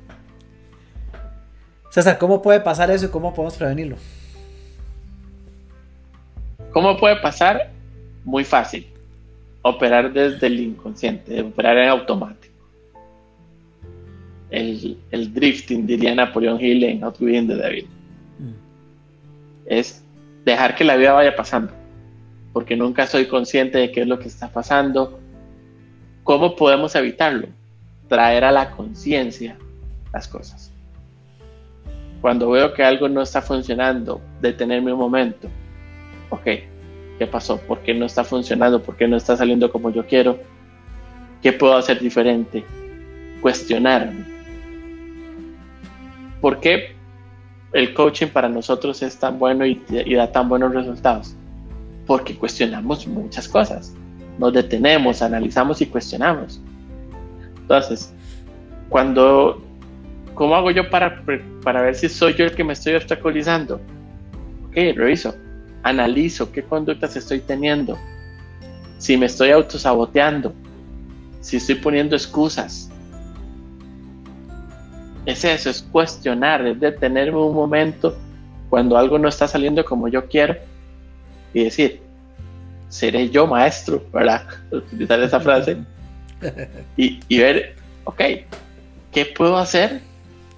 César, 1.91 2.19
¿cómo 2.19 2.43
puede 2.43 2.61
pasar 2.61 2.91
eso 2.91 3.07
y 3.07 3.09
cómo 3.09 3.33
podemos 3.33 3.57
prevenirlo? 3.57 3.97
¿Cómo 6.73 6.99
puede 6.99 7.17
pasar? 7.17 7.71
Muy 8.25 8.45
fácil. 8.45 8.87
Operar 9.63 10.13
desde 10.13 10.49
el 10.49 10.59
inconsciente, 10.59 11.41
operar 11.41 11.79
en 11.79 11.89
automático. 11.89 12.44
El, 14.55 15.35
drifting, 15.35 15.87
diría 15.87 16.15
Napoleón 16.15 16.61
Hill 16.61 16.85
en 16.85 17.03
Outwitting 17.03 17.49
the 17.49 17.57
Devil. 17.57 17.89
Mm. 18.39 18.53
Es 19.67 20.05
dejar 20.45 20.77
que 20.77 20.85
la 20.85 20.97
vida 20.97 21.13
vaya 21.13 21.35
pasando, 21.35 21.73
porque 22.53 22.77
nunca 22.77 23.07
soy 23.07 23.27
consciente 23.27 23.79
de 23.79 23.91
qué 23.91 24.03
es 24.03 24.07
lo 24.07 24.19
que 24.19 24.29
está 24.29 24.49
pasando. 24.49 25.19
¿Cómo 26.23 26.55
podemos 26.55 26.95
evitarlo? 26.95 27.49
Traer 28.09 28.45
a 28.45 28.53
la 28.53 28.71
conciencia 28.71 29.57
las 30.13 30.29
cosas. 30.29 30.71
Cuando 32.21 32.51
veo 32.51 32.73
que 32.73 32.85
algo 32.85 33.09
no 33.09 33.23
está 33.23 33.43
funcionando, 33.43 34.21
detenerme 34.41 34.93
un 34.93 34.99
momento. 35.01 35.49
Ok, 36.31 36.45
¿qué 37.19 37.27
pasó? 37.27 37.59
¿Por 37.59 37.81
qué 37.81 37.93
no 37.93 38.07
está 38.07 38.23
funcionando? 38.23 38.81
¿Por 38.83 38.97
qué 38.97 39.09
no 39.09 39.17
está 39.17 39.37
saliendo 39.37 39.71
como 39.71 39.91
yo 39.91 40.07
quiero? 40.07 40.39
¿Qué 41.43 41.53
puedo 41.53 41.77
hacer 41.77 41.99
diferente? 42.01 42.65
Cuestionarme. 43.43 44.34
¿Por 46.45 46.61
qué 46.61 46.95
el 47.73 47.95
coaching 47.95 48.27
para 48.27 48.51
nosotros 48.51 49.03
es 49.03 49.19
tan 49.19 49.39
bueno 49.39 49.65
y, 49.65 49.81
da 50.15 50.31
tan 50.31 50.47
buenos 50.47 50.75
resultados? 50.75 51.35
Porque 52.07 52.37
cuestionamos 52.37 53.07
muchas 53.07 53.49
cosas. 53.49 53.95
Nos 54.39 54.53
detenemos, 54.53 55.23
analizamos 55.23 55.81
y 55.81 55.87
cuestionamos. 55.87 56.61
Entonces, 57.63 58.13
cuando 58.91 59.65
¿Cómo 60.35 60.55
hago 60.55 60.71
yo 60.71 60.91
para, 60.91 61.25
para 61.63 61.81
ver 61.81 61.95
si 61.95 62.11
soy 62.11 62.35
yo 62.35 62.45
el 62.45 62.55
que 62.55 62.63
me 62.63 62.75
estoy 62.75 62.95
obstaculizando? 62.95 63.81
Ok, 64.67 64.75
reviso, 64.95 65.35
analizo 65.83 66.53
qué 66.53 66.63
conductas 66.63 67.17
estoy 67.17 67.41
teniendo, 67.41 67.97
si 68.99 69.17
me 69.17 69.25
estoy 69.25 69.51
autosaboteando, 69.51 70.53
si 71.41 71.57
estoy 71.57 71.77
poniendo 71.77 72.15
excusas. 72.15 72.91
Es 75.27 75.45
eso, 75.45 75.71
es 75.71 75.83
cuestionar, 75.83 76.67
es 76.67 76.79
detenerme 76.79 77.39
un 77.39 77.55
momento 77.55 78.17
cuando 78.69 78.97
algo 78.97 79.19
no 79.19 79.29
está 79.29 79.49
saliendo 79.49 79.85
como 79.85 80.09
yo 80.09 80.27
quiero 80.29 80.57
y 81.53 81.65
decir, 81.65 82.01
seré 82.89 83.31
yo 83.31 83.47
maestro, 83.47 84.05
¿verdad? 84.13 84.47
Utilizar 84.71 85.21
esa 85.21 85.41
frase 85.41 85.79
y, 86.97 87.21
y 87.29 87.39
ver, 87.39 87.77
ok, 88.05 88.21
¿qué 89.13 89.27
puedo 89.27 89.57
hacer 89.57 90.01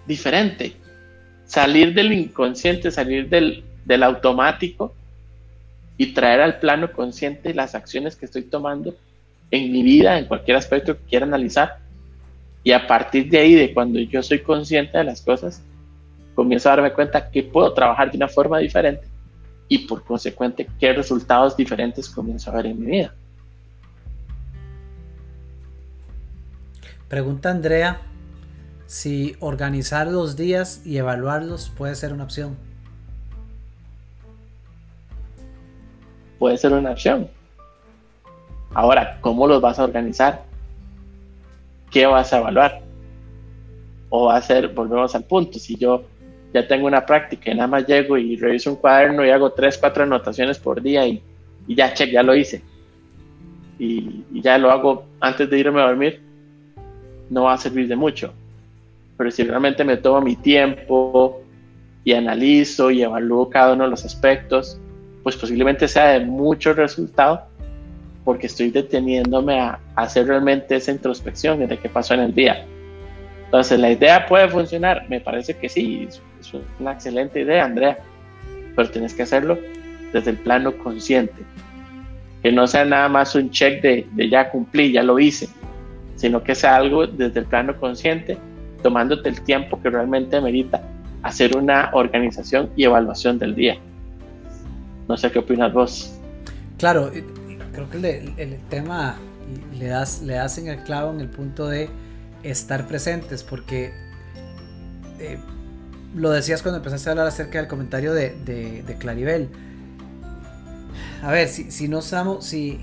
diferente. 0.07 0.73
Salir 1.47 1.95
del 1.95 2.12
inconsciente, 2.12 2.91
salir 2.91 3.29
del, 3.29 4.03
automático 4.03 4.95
y 5.97 6.12
traer 6.12 6.41
al 6.41 6.59
plano 6.59 6.93
consciente 6.93 7.55
las 7.55 7.75
acciones 7.75 8.17
que 8.17 8.27
estoy 8.27 8.43
tomando 8.43 8.95
en 9.51 9.73
mi 9.73 9.83
vida, 9.83 10.19
en 10.19 10.27
cualquier 10.27 10.57
aspecto 10.57 10.97
que 10.97 11.05
quiera 11.05 11.27
analizar. 11.27 11.79
Y 12.67 12.73
a 12.73 12.85
partir 12.85 13.31
de 13.31 13.39
ahí, 13.39 13.55
de 13.55 13.73
cuando 13.73 14.01
yo 14.01 14.21
soy 14.25 14.41
consciente 14.41 14.99
de 14.99 15.05
las 15.05 15.23
cosas, 15.23 15.62
comienzo 16.35 16.69
a 16.69 16.75
darme 16.75 16.93
cuenta 16.93 17.31
que 17.31 17.45
puedo 17.45 17.73
trabajar 17.73 18.11
de 18.11 18.17
una 18.17 18.27
forma 18.27 18.59
diferente 18.59 19.07
y 19.69 19.87
por 19.87 20.03
consecuente 20.03 20.67
qué 20.81 20.93
resultados 20.93 21.57
diferentes 21.57 22.11
comienzo 22.11 22.51
a 22.51 22.55
ver 22.55 22.67
en 22.67 22.81
mi 22.81 22.87
vida. 22.87 23.14
Pregunta 27.07 27.53
Andrea, 27.53 28.01
si 28.87 29.37
organizar 29.39 30.09
los 30.09 30.35
días 30.35 30.85
y 30.85 30.97
evaluarlos 30.97 31.69
puede 31.69 31.95
ser 31.95 32.12
una 32.12 32.25
opción. 32.25 32.57
Puede 36.41 36.59
ser 36.59 36.73
una 36.73 36.91
opción. 36.91 37.31
Ahora, 38.75 39.21
¿cómo 39.21 39.47
los 39.47 39.61
vas 39.61 39.79
a 39.79 39.85
organizar? 39.85 40.45
¿Qué 41.97 42.05
vas 42.05 42.30
a 42.30 42.40
evaluar? 42.40 42.82
O 44.11 44.26
va 44.26 44.36
a 44.36 44.42
ser, 44.42 44.68
volvemos 44.68 45.14
al 45.14 45.24
punto, 45.24 45.59
si 45.59 45.78
yo 45.78 46.05
ya 46.53 46.68
tengo 46.68 46.86
una 46.86 47.07
práctica 47.07 47.51
y 47.51 47.55
nada 47.55 47.68
más 47.68 47.86
llego 47.86 48.18
y 48.18 48.36
reviso 48.36 48.68
un 48.68 48.76
cuaderno 48.76 49.24
y 49.24 49.30
hago 49.30 49.53
tres, 49.53 49.78
cuatro 49.78 50.03
anotaciones 50.03 50.59
por 50.59 50.82
día 50.82 51.07
y, 51.07 51.22
ya, 51.68 51.94
check, 51.94 52.11
ya 52.11 52.22
lo 52.22 52.36
hice. 52.36 52.62
y 53.78 54.24
ya 54.42 54.59
lo 54.59 54.70
hago 54.70 55.07
antes 55.20 55.49
de 55.49 55.59
irme 55.59 55.80
a 55.80 55.86
dormir, 55.86 56.20
no 57.30 57.44
va 57.44 57.55
a 57.55 57.57
servir 57.57 57.88
de 57.88 57.97
mucho 57.97 58.30
pero 59.16 59.30
si 59.30 59.44
realmente 59.44 59.82
me 59.82 59.97
tomo 59.97 60.20
mi 60.20 60.36
tiempo 60.36 61.40
y 62.05 62.12
analizo 62.12 62.90
y 62.90 63.01
evalúo 63.01 63.49
cada 63.49 63.72
uno 63.72 63.84
de 63.84 63.90
los 63.90 64.05
aspectos, 64.05 64.78
pues 65.22 65.34
posiblemente 65.34 65.88
sea 65.88 66.09
de 66.09 66.26
mucho 66.26 66.74
resultado 66.74 67.47
porque 68.27 68.49
estoy 68.49 68.70
deteniéndome 68.72 69.61
a, 69.61 69.79
hacer 69.95 70.27
realmente 70.27 70.74
esa 70.74 70.91
introspección 70.91 71.64
de 71.64 71.79
qué 71.79 71.89
pasó 71.89 72.12
en 72.14 72.20
el 72.20 72.35
día. 72.35 72.66
Entonces, 73.45 73.79
¿la 73.79 73.93
idea 73.93 74.27
puede 74.27 74.49
funcionar? 74.49 75.07
Me 75.09 75.20
parece 75.20 75.57
que 75.57 75.68
sí, 75.68 76.09
es, 76.09 76.20
una 76.81 76.93
excelente 76.93 77.41
idea, 77.41 77.64
Andrea, 77.64 77.99
pero 78.74 78.91
tienes 78.91 79.14
que 79.14 79.22
hacerlo 79.22 79.57
desde 80.12 80.33
el 80.33 80.39
plano 80.39 80.77
consciente. 80.77 81.41
Que 82.43 82.51
no 82.51 82.66
sea 82.66 82.85
nada 82.85 83.09
más 83.09 83.33
un 83.37 83.49
check 83.51 83.81
de, 83.81 84.07
ya 84.29 84.51
cumplí, 84.51 84.91
ya 84.91 85.05
lo 85.05 85.20
hice, 85.20 85.49
sino 86.16 86.43
que 86.43 86.57
sea 86.57 86.74
algo 86.74 87.07
desde 87.07 87.39
el 87.39 87.47
plano 87.47 87.79
consciente 87.79 88.37
tomándote 88.83 89.29
el 89.29 89.41
tiempo 89.43 89.81
que 89.81 89.89
realmente 89.89 90.41
merita 90.41 90.83
hacer 91.22 91.57
una 91.57 91.91
organización 91.93 92.70
y 92.74 92.85
evaluación 92.85 93.39
del 93.39 93.55
día. 93.55 93.77
No 95.07 95.16
sé 95.16 95.31
qué 95.31 95.39
opinas 95.39 95.72
vos. 95.72 96.20
Claro, 96.77 97.11
creo 97.77 97.91
que 97.91 98.33
el, 98.37 98.59
tema 98.68 99.16
le 99.79 99.87
das, 99.87 100.22
le 100.22 100.39
hacen 100.39 100.68
el 100.68 100.83
clavo 100.83 101.12
en 101.12 101.20
el 101.20 101.29
punto 101.29 101.68
de 101.68 101.91
estar 102.43 102.89
presentes, 102.89 103.43
porque 103.43 103.93
eh, 105.18 105.39
lo 106.14 106.31
decías 106.31 106.62
cuando 106.62 106.79
empezaste 106.79 107.11
a 107.11 107.12
hablar 107.12 107.27
acerca 107.27 107.59
del 107.59 107.68
comentario 107.68 108.14
de, 108.14 108.31
de, 108.87 108.97
Claribel. 108.99 109.51
A 111.22 111.31
ver, 111.31 111.49
si, 111.49 111.70
si, 111.70 111.89
nos 111.89 112.11
damos, 112.11 112.45
si, 112.47 112.81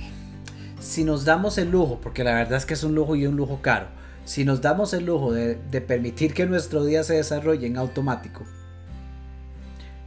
si 0.79 1.03
nos 1.03 1.25
damos 1.25 1.57
el 1.57 1.71
lujo, 1.71 1.99
porque 2.01 2.23
la 2.23 2.33
verdad 2.35 2.57
es 2.57 2.65
que 2.65 2.75
es 2.75 2.83
un 2.83 2.93
lujo 2.93 3.15
y 3.15 3.25
un 3.25 3.35
lujo 3.35 3.61
caro, 3.61 3.87
si 4.25 4.45
nos 4.45 4.61
damos 4.61 4.93
el 4.93 5.05
lujo 5.05 5.33
de, 5.33 5.55
permitir 5.81 6.33
que 6.33 6.45
nuestro 6.45 6.85
día 6.85 7.03
se 7.03 7.15
desarrolle 7.15 7.67
en 7.67 7.77
automático 7.77 8.43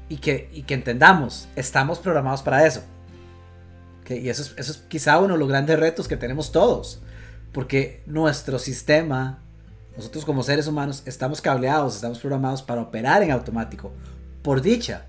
y 0.09 0.19
que, 0.19 0.65
que 0.67 0.75
entendamos, 0.75 1.49
estamos 1.57 1.99
programados 1.99 2.43
para 2.43 2.65
eso. 2.67 2.83
Y 4.15 4.29
eso 4.29 4.55
es, 4.57 4.85
quizá 4.89 5.19
uno 5.19 5.35
de 5.35 5.39
los 5.41 5.49
grandes 5.49 5.79
retos 5.79 6.07
que 6.07 6.17
tenemos 6.17 6.53
todos, 6.53 7.01
porque 7.53 8.03
nuestro 8.07 8.59
sistema, 8.59 9.43
nosotros 9.97 10.25
como 10.25 10.43
seres 10.43 10.67
humanos, 10.67 11.03
estamos 11.07 11.41
cableados, 11.41 11.97
estamos 11.97 12.19
programados 12.19 12.63
para 12.63 12.83
operar 12.83 13.23
en 13.23 13.31
automático, 13.31 13.93
por 14.43 14.63
dicha. 14.63 15.07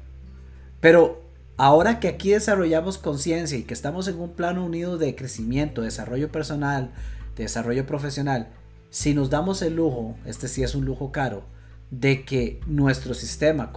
Pero 0.79 1.21
ahora 1.57 1.99
que 1.99 2.07
aquí 2.07 2.31
desarrollamos 2.31 2.97
conciencia 2.97 3.57
y 3.57 3.63
que 3.63 3.73
estamos 3.73 4.07
en 4.07 4.19
un 4.19 4.31
plano 4.31 4.65
unido 4.65 4.97
de 4.97 5.15
crecimiento, 5.15 5.81
desarrollo 5.81 6.31
personal, 6.31 6.91
desarrollo 7.35 7.85
profesional, 7.85 8.47
si 8.89 9.13
nos 9.13 9.29
damos 9.29 9.61
el 9.61 9.75
lujo, 9.75 10.15
este 10.25 10.47
sí 10.47 10.63
es 10.63 10.73
un 10.73 10.85
lujo 10.85 11.11
caro, 11.11 11.43
de 11.91 12.25
que 12.25 12.59
nuestro 12.65 13.13
sistema 13.13 13.71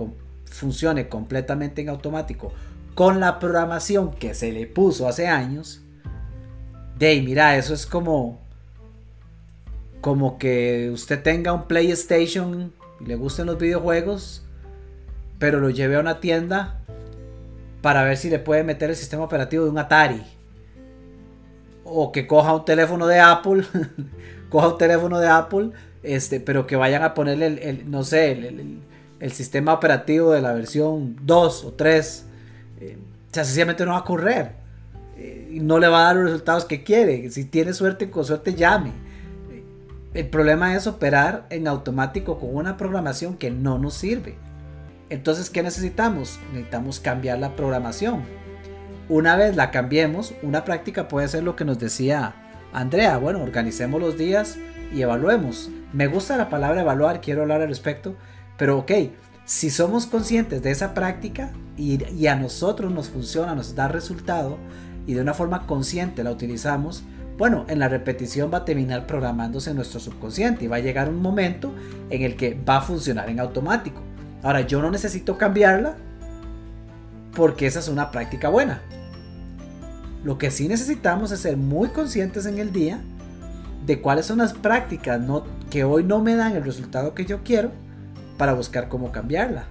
funcione 0.46 1.08
completamente 1.08 1.82
en 1.82 1.88
automático 1.88 2.52
con 3.00 3.18
la 3.18 3.38
programación 3.38 4.10
que 4.10 4.34
se 4.34 4.52
le 4.52 4.66
puso 4.66 5.08
hace 5.08 5.26
años, 5.26 5.80
de 6.98 7.22
mira, 7.22 7.56
eso 7.56 7.72
es 7.72 7.86
como 7.86 8.38
como 10.02 10.36
que 10.36 10.90
usted 10.92 11.22
tenga 11.22 11.54
un 11.54 11.66
PlayStation 11.66 12.74
y 13.00 13.06
le 13.06 13.16
gusten 13.16 13.46
los 13.46 13.56
videojuegos, 13.56 14.44
pero 15.38 15.60
lo 15.60 15.70
lleve 15.70 15.96
a 15.96 16.00
una 16.00 16.20
tienda 16.20 16.82
para 17.80 18.04
ver 18.04 18.18
si 18.18 18.28
le 18.28 18.38
puede 18.38 18.64
meter 18.64 18.90
el 18.90 18.96
sistema 18.96 19.24
operativo 19.24 19.64
de 19.64 19.70
un 19.70 19.78
Atari. 19.78 20.22
O 21.84 22.12
que 22.12 22.26
coja 22.26 22.54
un 22.54 22.66
teléfono 22.66 23.06
de 23.06 23.18
Apple, 23.18 23.64
coja 24.50 24.68
un 24.68 24.76
teléfono 24.76 25.18
de 25.18 25.28
Apple, 25.28 25.70
este, 26.02 26.38
pero 26.38 26.66
que 26.66 26.76
vayan 26.76 27.02
a 27.02 27.14
ponerle 27.14 27.46
el, 27.46 27.90
no 27.90 28.04
sé, 28.04 28.32
el, 28.32 29.32
sistema 29.32 29.72
operativo 29.72 30.32
de 30.32 30.42
la 30.42 30.52
versión 30.52 31.16
2 31.22 31.64
o 31.64 31.72
3. 31.72 32.26
Eh, 32.80 32.98
sencillamente 33.30 33.84
no 33.84 33.92
va 33.92 33.98
a 33.98 34.04
correr. 34.04 34.52
Eh, 35.16 35.58
no 35.60 35.78
le 35.78 35.88
va 35.88 36.00
a 36.00 36.04
dar 36.06 36.16
los 36.16 36.30
resultados 36.30 36.64
que 36.64 36.82
quiere. 36.82 37.30
Si 37.30 37.44
tiene 37.44 37.72
suerte, 37.72 38.10
con 38.10 38.24
suerte 38.24 38.54
llame. 38.54 38.92
El 40.12 40.28
problema 40.28 40.74
es 40.74 40.86
operar 40.88 41.46
en 41.50 41.68
automático 41.68 42.40
con 42.40 42.56
una 42.56 42.76
programación 42.76 43.36
que 43.36 43.50
no 43.50 43.78
nos 43.78 43.94
sirve. 43.94 44.36
Entonces, 45.08 45.50
¿qué 45.50 45.62
necesitamos? 45.62 46.40
Necesitamos 46.52 46.98
cambiar 46.98 47.38
la 47.38 47.54
programación. 47.54 48.24
Una 49.08 49.36
vez 49.36 49.56
la 49.56 49.70
cambiemos, 49.70 50.34
una 50.42 50.64
práctica 50.64 51.08
puede 51.08 51.28
ser 51.28 51.42
lo 51.42 51.56
que 51.56 51.64
nos 51.64 51.78
decía 51.78 52.34
Andrea. 52.72 53.18
Bueno, 53.18 53.42
organicemos 53.42 54.00
los 54.00 54.16
días 54.16 54.56
y 54.92 55.02
evaluemos. 55.02 55.68
Me 55.92 56.06
gusta 56.06 56.36
la 56.36 56.48
palabra 56.48 56.80
evaluar, 56.80 57.20
quiero 57.20 57.42
hablar 57.42 57.60
al 57.60 57.68
respecto, 57.68 58.14
pero 58.56 58.78
ok, 58.78 58.92
si 59.50 59.68
somos 59.68 60.06
conscientes 60.06 60.62
de 60.62 60.70
esa 60.70 60.94
práctica 60.94 61.50
y, 61.76 62.26
a 62.28 62.36
nosotros 62.36 62.92
nos 62.92 63.08
funciona, 63.08 63.52
nos 63.56 63.74
da 63.74 63.88
resultado 63.88 64.58
y 65.08 65.14
de 65.14 65.22
una 65.22 65.34
forma 65.34 65.66
consciente 65.66 66.22
la 66.22 66.30
utilizamos, 66.30 67.02
bueno, 67.36 67.64
en 67.66 67.80
la 67.80 67.88
repetición 67.88 68.52
va 68.54 68.58
a 68.58 68.64
terminar 68.64 69.08
programándose 69.08 69.74
nuestro 69.74 69.98
subconsciente 69.98 70.64
y 70.64 70.68
va 70.68 70.76
a 70.76 70.78
llegar 70.78 71.08
un 71.08 71.20
momento 71.20 71.74
en 72.10 72.22
el 72.22 72.36
que 72.36 72.54
va 72.54 72.76
a 72.76 72.80
funcionar 72.80 73.28
en 73.28 73.40
automático. 73.40 74.00
Ahora, 74.44 74.60
yo 74.60 74.80
no 74.80 74.88
necesito 74.92 75.36
cambiarla 75.36 75.96
porque 77.34 77.66
esa 77.66 77.80
es 77.80 77.88
una 77.88 78.12
práctica 78.12 78.50
buena. 78.50 78.82
Lo 80.22 80.38
que 80.38 80.52
sí 80.52 80.68
necesitamos 80.68 81.32
es 81.32 81.40
ser 81.40 81.56
muy 81.56 81.88
conscientes 81.88 82.46
en 82.46 82.60
el 82.60 82.72
día 82.72 83.00
de 83.84 84.00
cuáles 84.00 84.26
son 84.26 84.38
las 84.38 84.52
prácticas 84.52 85.20
que 85.70 85.82
hoy 85.82 86.04
no 86.04 86.20
me 86.20 86.36
dan 86.36 86.54
el 86.54 86.62
resultado 86.62 87.14
que 87.14 87.26
yo 87.26 87.42
quiero 87.42 87.72
para 88.40 88.54
buscar 88.54 88.88
cómo 88.88 89.12
cambiarla. 89.12 89.66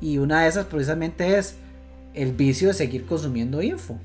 Y 0.00 0.18
una 0.18 0.42
de 0.42 0.48
esas 0.48 0.66
precisamente 0.66 1.38
es 1.38 1.56
el 2.14 2.30
vicio 2.30 2.68
de 2.68 2.74
seguir 2.74 3.04
consumiendo 3.04 3.60
info. 3.62 3.98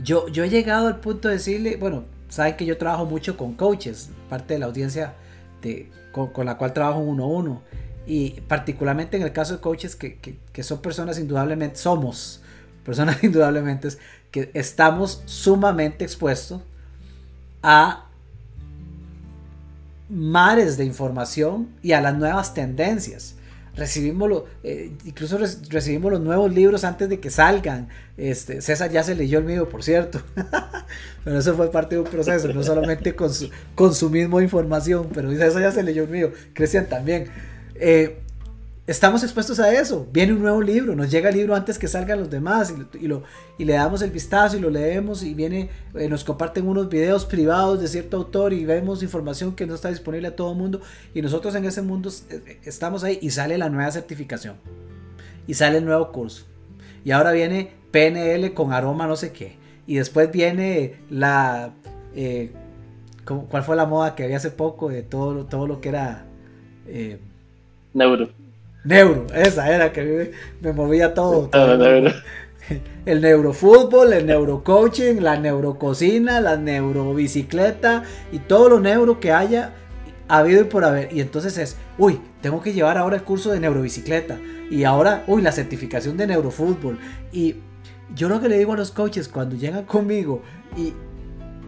Yo, 0.00 0.28
yo 0.28 0.44
he 0.44 0.48
llegado 0.48 0.86
al 0.86 1.00
punto 1.00 1.26
de 1.26 1.34
decirle, 1.34 1.74
bueno, 1.74 2.04
saben 2.28 2.56
que 2.56 2.64
yo 2.64 2.78
trabajo 2.78 3.04
mucho 3.04 3.36
con 3.36 3.54
coaches, 3.54 4.10
parte 4.30 4.54
de 4.54 4.60
la 4.60 4.66
audiencia 4.66 5.14
de, 5.60 5.90
con, 6.12 6.28
con 6.28 6.46
la 6.46 6.56
cual 6.56 6.72
trabajo 6.72 7.00
uno 7.00 7.24
a 7.24 7.26
uno. 7.26 7.62
Y 8.06 8.40
particularmente 8.42 9.16
en 9.16 9.24
el 9.24 9.32
caso 9.32 9.54
de 9.54 9.60
coaches 9.60 9.96
que, 9.96 10.62
son 10.62 10.80
personas 10.80 11.18
indudablemente, 11.18 11.74
somos 11.78 12.42
personas 12.84 13.24
indudablemente 13.24 13.88
que 14.30 14.52
estamos 14.54 15.24
sumamente 15.26 16.04
expuestos 16.04 16.60
a 17.60 18.06
mares 20.12 20.76
de 20.76 20.84
información 20.84 21.70
y 21.82 21.92
a 21.92 22.02
las 22.02 22.14
nuevas 22.16 22.52
tendencias. 22.52 23.36
Recibimos 23.74 24.28
lo, 24.28 24.44
eh, 24.62 24.92
incluso 25.06 25.38
recibimos 25.38 26.12
los 26.12 26.20
nuevos 26.20 26.52
libros 26.52 26.84
antes 26.84 27.08
de 27.08 27.18
que 27.18 27.30
salgan. 27.30 27.88
Este, 28.18 28.60
César 28.60 28.90
ya 28.90 29.02
se 29.02 29.14
leyó 29.14 29.38
el 29.38 29.46
mío, 29.46 29.70
por 29.70 29.82
cierto. 29.82 30.20
pero 31.24 31.38
eso 31.38 31.54
fue 31.56 31.70
parte 31.70 31.94
de 31.94 32.02
un 32.02 32.06
proceso, 32.06 32.52
no 32.52 32.62
solamente 32.62 33.14
con 33.14 33.32
su, 33.32 33.48
con 33.74 33.94
su 33.94 34.10
misma 34.10 34.42
información, 34.42 35.08
pero 35.14 35.30
César 35.30 35.62
ya 35.62 35.72
se 35.72 35.82
leyó 35.82 36.02
el 36.02 36.10
mío. 36.10 36.32
Cristian 36.52 36.86
también. 36.86 37.28
Eh, 37.76 38.18
estamos 38.86 39.22
expuestos 39.22 39.60
a 39.60 39.72
eso. 39.72 40.06
Viene 40.12 40.32
un 40.32 40.40
nuevo 40.40 40.60
libro, 40.60 40.94
nos 40.96 41.10
llega 41.10 41.28
el 41.28 41.36
libro 41.36 41.54
antes 41.54 41.78
que 41.78 41.88
salgan 41.88 42.18
los 42.18 42.30
demás 42.30 42.74
y, 42.98 43.64
le 43.64 43.72
damos 43.72 44.02
el 44.02 44.10
vistazo 44.10 44.56
y 44.56 44.60
lo 44.60 44.70
leemos 44.70 45.22
y 45.22 45.34
viene, 45.34 45.70
eh, 45.94 46.08
nos 46.08 46.24
comparten 46.24 46.66
unos 46.66 46.88
videos 46.88 47.24
privados 47.24 47.80
de 47.80 47.88
cierto 47.88 48.16
autor 48.16 48.52
y 48.52 48.64
vemos 48.64 49.02
información 49.02 49.54
que 49.54 49.66
no 49.66 49.74
está 49.74 49.88
disponible 49.88 50.28
a 50.28 50.36
todo 50.36 50.52
el 50.52 50.58
mundo 50.58 50.80
y 51.14 51.22
nosotros 51.22 51.54
en 51.54 51.64
ese 51.64 51.82
mundo 51.82 52.10
eh, 52.30 52.58
estamos 52.64 53.04
ahí 53.04 53.18
y 53.22 53.30
sale 53.30 53.56
la 53.58 53.68
nueva 53.68 53.90
certificación 53.90 54.56
y 55.46 55.54
sale 55.54 55.78
el 55.78 55.84
nuevo 55.84 56.10
curso 56.10 56.46
y 57.04 57.12
ahora 57.12 57.32
viene 57.32 57.72
PNL 57.92 58.52
con 58.54 58.72
aroma 58.72 59.06
no 59.06 59.16
sé 59.16 59.32
qué 59.32 59.56
y 59.86 59.96
después 59.96 60.30
viene 60.30 60.96
la... 61.10 61.72
¿Cuál 63.24 63.62
fue 63.62 63.76
la 63.76 63.86
moda 63.86 64.14
que 64.14 64.24
había 64.24 64.36
hace 64.36 64.50
poco 64.50 64.88
de 64.88 65.02
todo, 65.02 65.46
todo 65.46 65.66
lo 65.66 65.80
que 65.80 65.88
era... 65.88 66.24
Neuro. 67.94 68.41
Neuro, 68.84 69.26
esa 69.34 69.72
era 69.72 69.92
que 69.92 70.32
me, 70.60 70.72
movía 70.72 71.14
todo. 71.14 71.50
El 73.04 73.20
neurofútbol, 73.20 74.12
el 74.12 74.24
neurocoaching, 74.24 75.22
la 75.22 75.36
neurococina, 75.36 76.40
la 76.40 76.56
neurobicicleta 76.56 78.04
y 78.30 78.38
todo 78.38 78.68
lo 78.68 78.80
neuro 78.80 79.18
que 79.18 79.32
haya 79.32 79.72
habido 80.28 80.62
y 80.62 80.64
por 80.64 80.84
haber. 80.84 81.12
Y 81.12 81.20
entonces 81.20 81.58
es, 81.58 81.76
uy, 81.98 82.20
tengo 82.40 82.62
que 82.62 82.72
llevar 82.72 82.98
ahora 82.98 83.16
el 83.16 83.24
curso 83.24 83.50
de 83.50 83.58
neurobicicleta. 83.58 84.38
Y 84.70 84.84
ahora, 84.84 85.24
uy, 85.26 85.42
la 85.42 85.52
certificación 85.52 86.16
de 86.16 86.28
neurofútbol. 86.28 86.98
Y 87.32 87.56
yo 88.14 88.28
lo 88.28 88.40
que 88.40 88.48
le 88.48 88.58
digo 88.58 88.72
a 88.72 88.76
los 88.76 88.92
coaches 88.92 89.28
cuando 89.28 89.56
llegan 89.56 89.84
conmigo 89.84 90.42
y, 90.76 90.94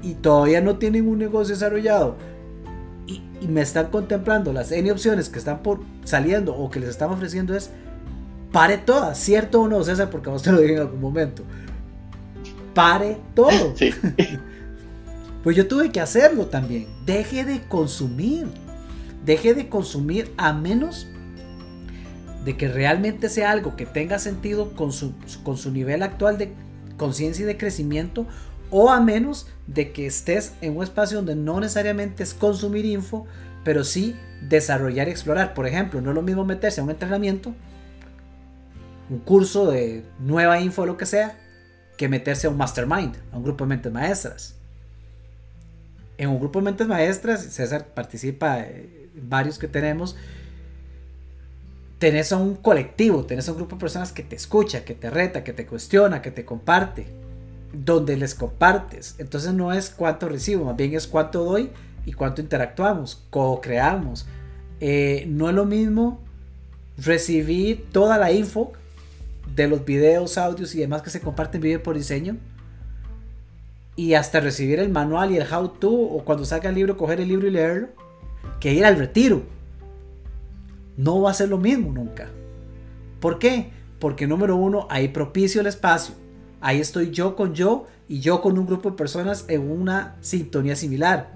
y 0.02 0.14
todavía 0.14 0.60
no 0.60 0.78
tienen 0.78 1.08
un 1.08 1.18
negocio 1.18 1.54
desarrollado, 1.54 2.16
y, 3.06 3.22
me 3.46 3.60
están 3.60 3.88
contemplando 3.88 4.52
las 4.52 4.72
N 4.72 4.90
opciones 4.90 5.28
que 5.28 5.38
están 5.38 5.62
por 5.62 5.80
saliendo 6.04 6.54
o 6.56 6.70
que 6.70 6.80
les 6.80 6.88
están 6.88 7.10
ofreciendo 7.10 7.54
es 7.54 7.70
pare 8.52 8.78
todas, 8.78 9.18
¿cierto 9.18 9.62
o 9.62 9.68
no, 9.68 9.82
César? 9.84 10.10
Porque 10.10 10.30
a 10.30 10.32
usted 10.32 10.52
lo 10.52 10.60
dije 10.60 10.74
en 10.74 10.80
algún 10.80 11.00
momento. 11.00 11.42
Pare 12.72 13.18
todo. 13.34 13.74
pues 15.44 15.56
yo 15.56 15.68
tuve 15.68 15.90
que 15.90 16.00
hacerlo 16.00 16.46
también. 16.46 16.86
Deje 17.04 17.44
de 17.44 17.60
consumir. 17.68 18.46
Deje 19.24 19.54
de 19.54 19.68
consumir 19.68 20.32
a 20.36 20.52
menos 20.52 21.06
de 22.44 22.56
que 22.56 22.68
realmente 22.68 23.28
sea 23.28 23.50
algo 23.50 23.76
que 23.76 23.86
tenga 23.86 24.18
sentido 24.18 24.72
con 24.72 24.92
su, 24.92 25.14
con 25.42 25.56
su 25.56 25.70
nivel 25.70 26.02
actual 26.02 26.38
de 26.38 26.52
conciencia 26.96 27.42
y 27.42 27.46
de 27.46 27.56
crecimiento 27.56 28.26
o 28.70 28.90
a 28.90 29.00
menos 29.00 29.46
de 29.66 29.92
que 29.92 30.06
estés 30.06 30.54
en 30.60 30.76
un 30.76 30.82
espacio 30.82 31.18
donde 31.18 31.36
no 31.36 31.60
necesariamente 31.60 32.22
es 32.22 32.34
consumir 32.34 32.84
info, 32.84 33.26
pero 33.64 33.84
sí 33.84 34.16
desarrollar 34.42 35.08
y 35.08 35.10
explorar. 35.10 35.54
Por 35.54 35.66
ejemplo, 35.66 36.00
no 36.00 36.10
es 36.10 36.14
lo 36.14 36.22
mismo 36.22 36.44
meterse 36.44 36.80
a 36.80 36.84
un 36.84 36.90
entrenamiento, 36.90 37.54
un 39.10 39.18
curso 39.18 39.70
de 39.70 40.04
nueva 40.18 40.60
info 40.60 40.82
o 40.82 40.86
lo 40.86 40.96
que 40.96 41.06
sea, 41.06 41.38
que 41.96 42.08
meterse 42.08 42.46
a 42.46 42.50
un 42.50 42.56
mastermind, 42.56 43.16
a 43.32 43.36
un 43.36 43.44
grupo 43.44 43.64
de 43.64 43.68
mentes 43.68 43.92
maestras. 43.92 44.56
En 46.18 46.28
un 46.28 46.38
grupo 46.38 46.58
de 46.58 46.64
mentes 46.66 46.86
maestras, 46.86 47.42
César 47.42 47.86
participa 47.86 48.60
en 48.60 49.10
varios 49.14 49.58
que 49.58 49.68
tenemos, 49.68 50.16
tenés 51.98 52.32
a 52.32 52.36
un 52.36 52.56
colectivo, 52.56 53.24
tenés 53.24 53.48
a 53.48 53.52
un 53.52 53.58
grupo 53.58 53.76
de 53.76 53.80
personas 53.80 54.12
que 54.12 54.22
te 54.22 54.36
escucha, 54.36 54.84
que 54.84 54.94
te 54.94 55.10
reta, 55.10 55.42
que 55.42 55.52
te 55.52 55.66
cuestiona, 55.66 56.22
que 56.22 56.30
te 56.30 56.44
comparte 56.44 57.06
donde 57.74 58.16
les 58.16 58.34
compartes. 58.34 59.16
Entonces 59.18 59.52
no 59.52 59.72
es 59.72 59.90
cuánto 59.90 60.28
recibo, 60.28 60.64
más 60.64 60.76
bien 60.76 60.94
es 60.94 61.06
cuánto 61.06 61.44
doy 61.44 61.70
y 62.06 62.12
cuánto 62.12 62.40
interactuamos, 62.40 63.24
co-creamos. 63.30 64.26
Eh, 64.80 65.24
no 65.28 65.48
es 65.48 65.54
lo 65.54 65.64
mismo 65.64 66.20
recibir 66.98 67.86
toda 67.90 68.18
la 68.18 68.32
info 68.32 68.72
de 69.54 69.68
los 69.68 69.84
videos, 69.84 70.38
audios 70.38 70.74
y 70.74 70.80
demás 70.80 71.02
que 71.02 71.10
se 71.10 71.20
comparten 71.20 71.60
Vive 71.60 71.78
por 71.78 71.96
Diseño 71.96 72.36
y 73.96 74.14
hasta 74.14 74.40
recibir 74.40 74.80
el 74.80 74.90
manual 74.90 75.30
y 75.30 75.36
el 75.36 75.52
how 75.52 75.68
to 75.68 75.90
o 75.90 76.24
cuando 76.24 76.44
salga 76.44 76.68
el 76.68 76.74
libro 76.74 76.96
coger 76.96 77.20
el 77.20 77.28
libro 77.28 77.46
y 77.46 77.50
leerlo 77.50 77.88
que 78.60 78.72
ir 78.72 78.84
al 78.84 78.96
retiro. 78.96 79.42
No 80.96 81.20
va 81.20 81.30
a 81.30 81.34
ser 81.34 81.48
lo 81.48 81.58
mismo 81.58 81.92
nunca. 81.92 82.28
¿Por 83.20 83.38
qué? 83.38 83.70
Porque 83.98 84.26
número 84.26 84.56
uno, 84.56 84.86
ahí 84.90 85.08
propicio 85.08 85.60
el 85.60 85.66
espacio 85.66 86.23
Ahí 86.64 86.80
estoy 86.80 87.10
yo 87.10 87.36
con 87.36 87.54
yo 87.54 87.86
y 88.08 88.20
yo 88.20 88.40
con 88.40 88.58
un 88.58 88.64
grupo 88.64 88.90
de 88.90 88.96
personas 88.96 89.44
en 89.48 89.70
una 89.70 90.16
sintonía 90.22 90.76
similar. 90.76 91.34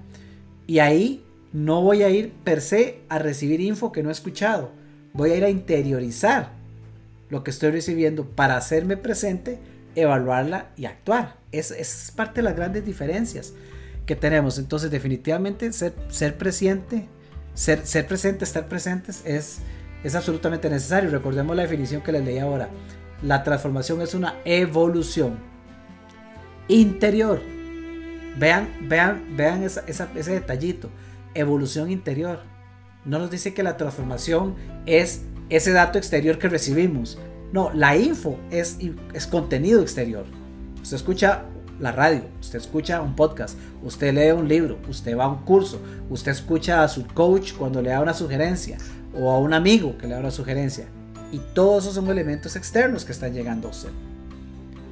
Y 0.65 0.79
ahí 0.79 1.23
no 1.53 1.83
voy 1.83 2.01
a 2.01 2.09
ir 2.09 2.31
per 2.43 2.61
se 2.61 3.01
a 3.09 3.19
recibir 3.19 3.61
info 3.61 3.91
que 3.91 4.01
no 4.01 4.09
he 4.09 4.11
escuchado. 4.11 4.71
Voy 5.13 5.29
a 5.29 5.35
ir 5.35 5.45
a 5.45 5.51
interiorizar 5.51 6.49
lo 7.29 7.43
que 7.43 7.51
estoy 7.51 7.69
recibiendo 7.69 8.25
para 8.25 8.57
hacerme 8.57 8.97
presente, 8.97 9.59
evaluarla 9.93 10.71
y 10.75 10.85
actuar. 10.85 11.35
Es, 11.51 11.69
es 11.69 12.11
parte 12.15 12.37
de 12.37 12.45
las 12.45 12.55
grandes 12.55 12.83
diferencias 12.83 13.53
que 14.07 14.15
tenemos. 14.15 14.57
Entonces 14.57 14.89
definitivamente 14.89 15.71
ser, 15.73 15.93
ser 16.09 16.39
presente, 16.39 17.07
ser, 17.53 17.85
ser 17.85 18.07
presente, 18.07 18.45
estar 18.45 18.67
presentes 18.67 19.21
es 19.25 19.59
es 20.03 20.15
absolutamente 20.15 20.69
necesario. 20.69 21.09
Recordemos 21.09 21.55
la 21.55 21.63
definición 21.63 22.01
que 22.01 22.11
les 22.11 22.23
leí 22.23 22.39
ahora. 22.39 22.69
La 23.21 23.43
transformación 23.43 24.01
es 24.01 24.13
una 24.13 24.35
evolución 24.45 25.37
interior. 26.67 27.41
Vean, 28.37 28.69
vean, 28.83 29.35
vean 29.35 29.63
ese 29.63 30.31
detallito. 30.31 30.89
Evolución 31.33 31.91
interior. 31.91 32.39
No 33.05 33.19
nos 33.19 33.31
dice 33.31 33.53
que 33.53 33.63
la 33.63 33.77
transformación 33.77 34.55
es 34.85 35.23
ese 35.49 35.71
dato 35.71 35.97
exterior 35.97 36.37
que 36.37 36.47
recibimos. 36.47 37.17
No, 37.51 37.71
la 37.73 37.97
info 37.97 38.37
es, 38.51 38.77
es 39.13 39.27
contenido 39.27 39.81
exterior. 39.81 40.25
Usted 40.81 40.95
escucha 40.95 41.45
la 41.79 41.91
radio, 41.91 42.23
usted 42.39 42.59
escucha 42.59 43.01
un 43.01 43.15
podcast, 43.15 43.57
usted 43.83 44.13
lee 44.13 44.31
un 44.31 44.47
libro, 44.47 44.77
usted 44.89 45.17
va 45.17 45.25
a 45.25 45.29
un 45.29 45.43
curso, 45.43 45.81
usted 46.09 46.31
escucha 46.31 46.83
a 46.83 46.87
su 46.87 47.07
coach 47.07 47.53
cuando 47.53 47.81
le 47.81 47.89
da 47.89 48.01
una 48.01 48.13
sugerencia 48.13 48.77
o 49.13 49.31
a 49.31 49.39
un 49.39 49.53
amigo 49.53 49.97
que 49.97 50.07
le 50.07 50.13
da 50.13 50.19
una 50.19 50.31
sugerencia. 50.31 50.87
Y 51.31 51.39
todos 51.53 51.83
esos 51.83 51.95
son 51.95 52.09
elementos 52.09 52.55
externos 52.55 53.05
que 53.05 53.11
están 53.11 53.33
llegando 53.33 53.67
a 53.67 53.71
usted. 53.71 53.91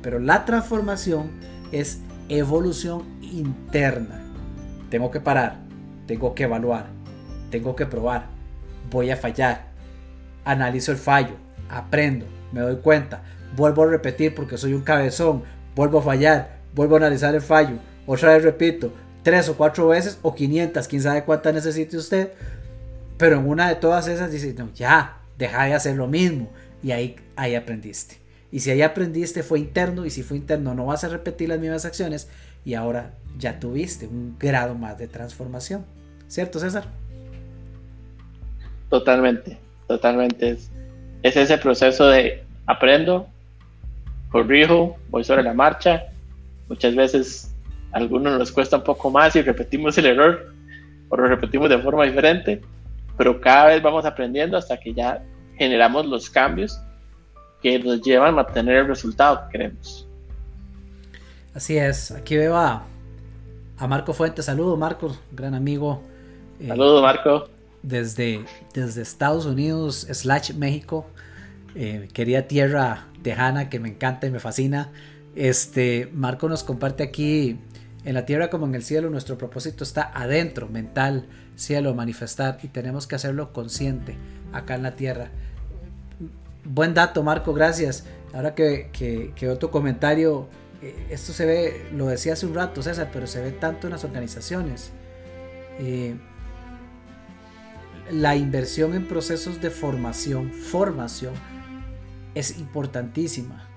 Pero 0.02 0.20
la 0.20 0.46
transformación 0.46 1.32
es 1.72 2.00
evolución 2.30 3.04
interna. 3.22 4.22
Tengo 4.90 5.12
que 5.12 5.20
parar, 5.20 5.58
tengo 6.06 6.34
que 6.36 6.44
evaluar, 6.44 6.88
tengo 7.50 7.76
que 7.76 7.86
probar, 7.86 8.28
voy 8.90 9.12
a 9.12 9.18
fallar, 9.18 9.68
analizo 10.46 10.92
el 10.92 10.98
fallo, 10.98 11.36
aprendo, 11.70 12.26
me 12.52 12.62
doy 12.62 12.78
cuenta, 12.78 13.22
vuelvo 13.56 13.84
a 13.84 13.88
repetir 13.88 14.34
porque 14.34 14.58
soy 14.58 14.74
un 14.74 14.82
cabezón, 14.82 15.44
vuelvo 15.76 16.00
a 16.00 16.04
fallar, 16.04 16.60
vuelvo 16.74 16.96
a 16.96 17.00
analizar 17.00 17.36
el 17.36 17.42
fallo, 17.42 17.78
otra 18.06 18.34
vez 18.34 18.44
repito, 18.44 18.94
tres 19.24 19.50
o 19.50 19.58
cuatro 19.58 19.90
veces 19.90 20.20
o 20.22 20.34
500, 20.34 20.88
quién 20.88 21.02
sabe 21.02 21.24
cuántas 21.24 21.54
necesite 21.54 21.98
usted, 21.98 22.32
pero 23.18 23.38
en 23.40 23.48
una 23.48 23.68
de 23.68 23.76
todas 23.76 24.08
esas 24.08 24.32
dice, 24.32 24.54
no, 24.58 24.72
ya, 24.74 25.18
deja 25.38 25.66
de 25.66 25.74
hacer 25.74 25.96
lo 25.96 26.08
mismo 26.08 26.52
y 26.84 26.92
ahí, 26.92 27.16
ahí 27.36 27.56
aprendiste. 27.56 28.18
Y 28.52 28.62
si 28.62 28.72
ahí 28.72 28.82
aprendiste 28.82 29.44
fue 29.44 29.60
interno 29.60 30.06
y 30.06 30.10
si 30.10 30.24
fue 30.24 30.38
interno 30.38 30.74
no 30.74 30.86
vas 30.86 31.04
a 31.04 31.10
repetir 31.10 31.50
las 31.50 31.60
mismas 31.60 31.86
acciones 31.86 32.30
y 32.66 32.74
ahora 32.74 33.14
ya 33.38 33.60
tuviste 33.60 34.08
un 34.08 34.36
grado 34.40 34.76
más 34.76 34.98
de 34.98 35.08
transformación. 35.08 35.86
¿Cierto, 36.28 36.60
César? 36.60 36.86
Totalmente, 38.90 39.58
totalmente. 39.88 40.50
Es, 40.52 40.70
es 41.24 41.38
ese 41.38 41.58
proceso 41.58 42.08
de 42.08 42.44
aprendo, 42.66 43.28
corrijo, 44.30 44.98
voy 45.10 45.24
sobre 45.24 45.44
la 45.44 45.54
marcha. 45.54 46.04
Muchas 46.70 46.96
veces 46.96 47.52
a 47.92 47.98
algunos 47.98 48.38
nos 48.38 48.52
cuesta 48.52 48.78
un 48.78 48.84
poco 48.84 49.10
más 49.10 49.36
y 49.36 49.42
repetimos 49.42 49.98
el 49.98 50.08
error 50.08 50.54
o 51.10 51.18
lo 51.18 51.28
repetimos 51.28 51.70
de 51.70 51.80
forma 51.80 52.06
diferente, 52.06 52.62
pero 53.18 53.42
cada 53.42 53.68
vez 53.68 53.82
vamos 53.82 54.06
aprendiendo 54.06 54.58
hasta 54.58 54.80
que 54.80 54.94
ya 54.94 55.24
generamos 55.58 56.06
los 56.06 56.30
cambios 56.30 56.80
que 57.62 57.80
nos 57.80 58.02
llevan 58.02 58.30
a 58.30 58.44
mantener 58.44 58.78
el 58.78 58.88
resultado 58.88 59.42
que 59.46 59.58
queremos. 59.58 60.08
Así 61.54 61.78
es, 61.78 62.12
aquí 62.12 62.38
veo 62.38 62.56
a, 62.56 62.84
Marco 63.88 64.14
Fuentes. 64.14 64.46
Saludos, 64.46 64.78
Marco, 64.78 65.16
gran 65.32 65.56
amigo. 65.56 66.04
Eh, 66.60 66.68
Saludos, 66.68 67.02
Marco. 67.02 67.50
Desde, 67.82 68.46
desde 68.74 69.02
Estados 69.02 69.46
Unidos, 69.46 70.08
slash 70.12 70.54
México. 70.54 71.08
Eh, 71.76 72.08
querida 72.14 72.44
tierra 72.44 73.08
tejana 73.24 73.70
que 73.70 73.80
me 73.80 73.90
encanta 73.90 74.28
y 74.28 74.32
me 74.32 74.40
fascina. 74.40 74.92
Este, 75.36 76.10
Marco 76.14 76.50
nos 76.50 76.64
comparte 76.64 77.04
aquí, 77.04 77.60
en 78.08 78.14
la 78.14 78.26
tierra 78.26 78.50
como 78.50 78.66
en 78.66 78.74
el 78.74 78.84
cielo, 78.84 79.10
nuestro 79.10 79.38
propósito 79.38 79.84
está 79.84 80.10
adentro, 80.16 80.70
mental, 80.70 81.28
cielo, 81.58 81.94
manifestar, 81.94 82.58
y 82.64 82.70
tenemos 82.70 83.06
que 83.06 83.16
hacerlo 83.16 83.52
consciente 83.52 84.16
acá 84.54 84.76
en 84.76 84.84
la 84.84 84.96
tierra. 84.96 85.30
Buen 86.64 86.94
dato, 86.94 87.22
Marco, 87.22 87.54
gracias. 87.54 88.06
Ahora 88.34 88.56
que, 88.56 89.34
otro 89.52 89.72
comentario, 89.72 90.48
eh, 90.82 91.08
esto 91.10 91.34
se 91.34 91.46
ve, 91.46 91.86
lo 91.92 92.06
decía 92.08 92.32
hace 92.32 92.46
un 92.46 92.56
rato, 92.56 92.82
César, 92.82 93.10
pero 93.12 93.28
se 93.28 93.42
ve 93.42 93.52
tanto 93.52 93.88
en 93.88 93.92
las 93.92 94.06
organizaciones. 94.06 94.92
Eh, 95.78 96.16
la 98.10 98.38
inversión 98.38 98.94
en 98.94 99.06
procesos 99.06 99.60
de 99.60 99.70
formación, 99.70 100.54
formación, 100.54 101.34
es 102.36 102.58
importantísima. 102.58 103.68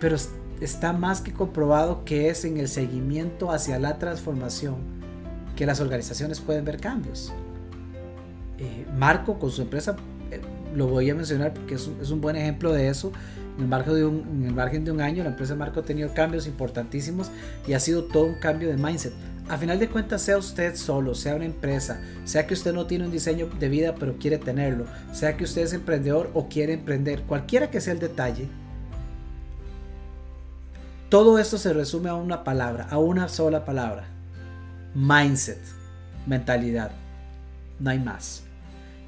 Pero 0.00 0.16
está 0.64 0.92
más 0.92 1.20
que 1.20 1.32
comprobado 1.32 2.04
que 2.04 2.28
es 2.28 2.44
en 2.44 2.56
el 2.56 2.68
seguimiento 2.68 3.50
hacia 3.50 3.78
la 3.78 3.98
transformación 3.98 4.76
que 5.56 5.66
las 5.66 5.80
organizaciones 5.80 6.40
pueden 6.40 6.64
ver 6.64 6.78
cambios. 6.78 7.32
Eh, 8.58 8.86
Marco 8.96 9.38
con 9.38 9.50
su 9.50 9.62
empresa 9.62 9.96
lo 10.74 10.86
voy 10.86 11.10
a 11.10 11.14
mencionar 11.14 11.52
porque 11.52 11.74
es, 11.74 11.86
un 11.86 12.20
buen 12.20 12.36
ejemplo 12.36 12.72
de 12.72 12.88
eso. 12.88 13.12
En 13.58 13.64
el, 13.64 13.68
margen 13.68 13.94
de 13.94 14.06
un, 14.06 14.20
en 14.38 14.44
el 14.46 14.54
margen 14.54 14.84
de 14.84 14.92
un 14.92 15.00
año, 15.00 15.22
la 15.22 15.30
empresa 15.30 15.54
Marco 15.54 15.80
ha 15.80 15.82
tenido 15.82 16.14
cambios 16.14 16.46
importantísimos 16.46 17.30
y 17.66 17.74
ha 17.74 17.80
sido 17.80 18.04
todo 18.04 18.24
un 18.24 18.36
cambio 18.36 18.68
de 18.68 18.76
mindset. 18.76 19.12
A 19.48 19.58
final 19.58 19.78
de 19.78 19.88
cuentas, 19.88 20.22
sea 20.22 20.38
usted 20.38 20.76
solo, 20.76 21.14
sea 21.14 21.34
una 21.34 21.44
empresa, 21.44 22.00
sea 22.24 22.46
que 22.46 22.54
usted 22.54 22.72
no 22.72 22.86
tiene 22.86 23.04
un 23.04 23.10
diseño 23.10 23.48
de 23.58 23.68
vida 23.68 23.94
pero 23.98 24.16
quiere 24.16 24.38
tenerlo, 24.38 24.86
sea 25.12 25.36
que 25.36 25.44
usted 25.44 25.62
es 25.62 25.72
emprendedor 25.72 26.30
o 26.32 26.48
quiere 26.48 26.72
emprender, 26.72 27.22
cualquiera 27.22 27.68
que 27.68 27.80
sea 27.80 27.92
el 27.92 27.98
detalle, 27.98 28.48
todo 31.12 31.38
esto 31.38 31.58
se 31.58 31.74
resume 31.74 32.08
a 32.08 32.14
una 32.14 32.42
palabra, 32.42 32.86
a 32.88 32.96
una 32.96 33.28
sola 33.28 33.66
palabra. 33.66 34.06
Mindset, 34.94 35.60
mentalidad. 36.26 36.90
No 37.78 37.90
hay 37.90 37.98
más. 37.98 38.44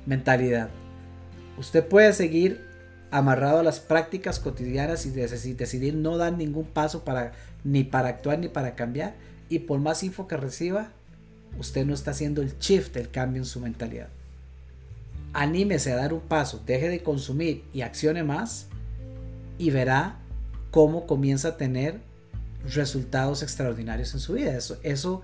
Mentalidad. 0.05 0.69
Usted 1.57 1.83
puede 1.89 2.13
seguir 2.13 2.63
amarrado 3.11 3.61
a 3.61 3.63
las 3.63 3.81
prácticas 3.81 4.39
cotidianas 4.39 5.07
y 5.07 5.13
decidir 5.13 5.95
no 5.95 6.19
dar 6.19 6.35
ningún 6.35 6.67
paso 6.67 7.05
para 7.05 7.33
ni 7.65 7.85
para 7.85 8.09
actuar 8.11 8.39
ni 8.39 8.49
para 8.49 8.75
cambiar. 8.75 9.15
Y 9.49 9.61
por 9.61 9.81
más 9.81 10.03
info 10.03 10.29
que 10.29 10.37
reciba, 10.37 10.91
usted 11.59 11.87
no 11.87 11.95
está 11.95 12.11
haciendo 12.11 12.43
el 12.43 12.59
shift, 12.59 12.95
el 12.99 13.11
cambio 13.11 13.41
en 13.41 13.47
su 13.47 13.61
mentalidad. 13.61 14.09
Anímese 15.33 15.95
a 15.95 15.97
dar 15.97 16.13
un 16.13 16.21
paso, 16.21 16.63
deje 16.67 16.91
de 16.91 17.03
consumir 17.03 17.65
y 17.73 17.81
accione 17.81 18.23
más 18.25 18.67
y 19.57 19.71
verá 19.71 20.19
cómo 20.75 21.07
comienza 21.07 21.51
a 21.51 21.57
tener 21.57 22.01
resultados 22.67 23.45
extraordinarios 23.45 24.13
en 24.13 24.19
su 24.19 24.33
vida. 24.33 24.57
Eso, 24.57 24.77
eso 24.83 25.23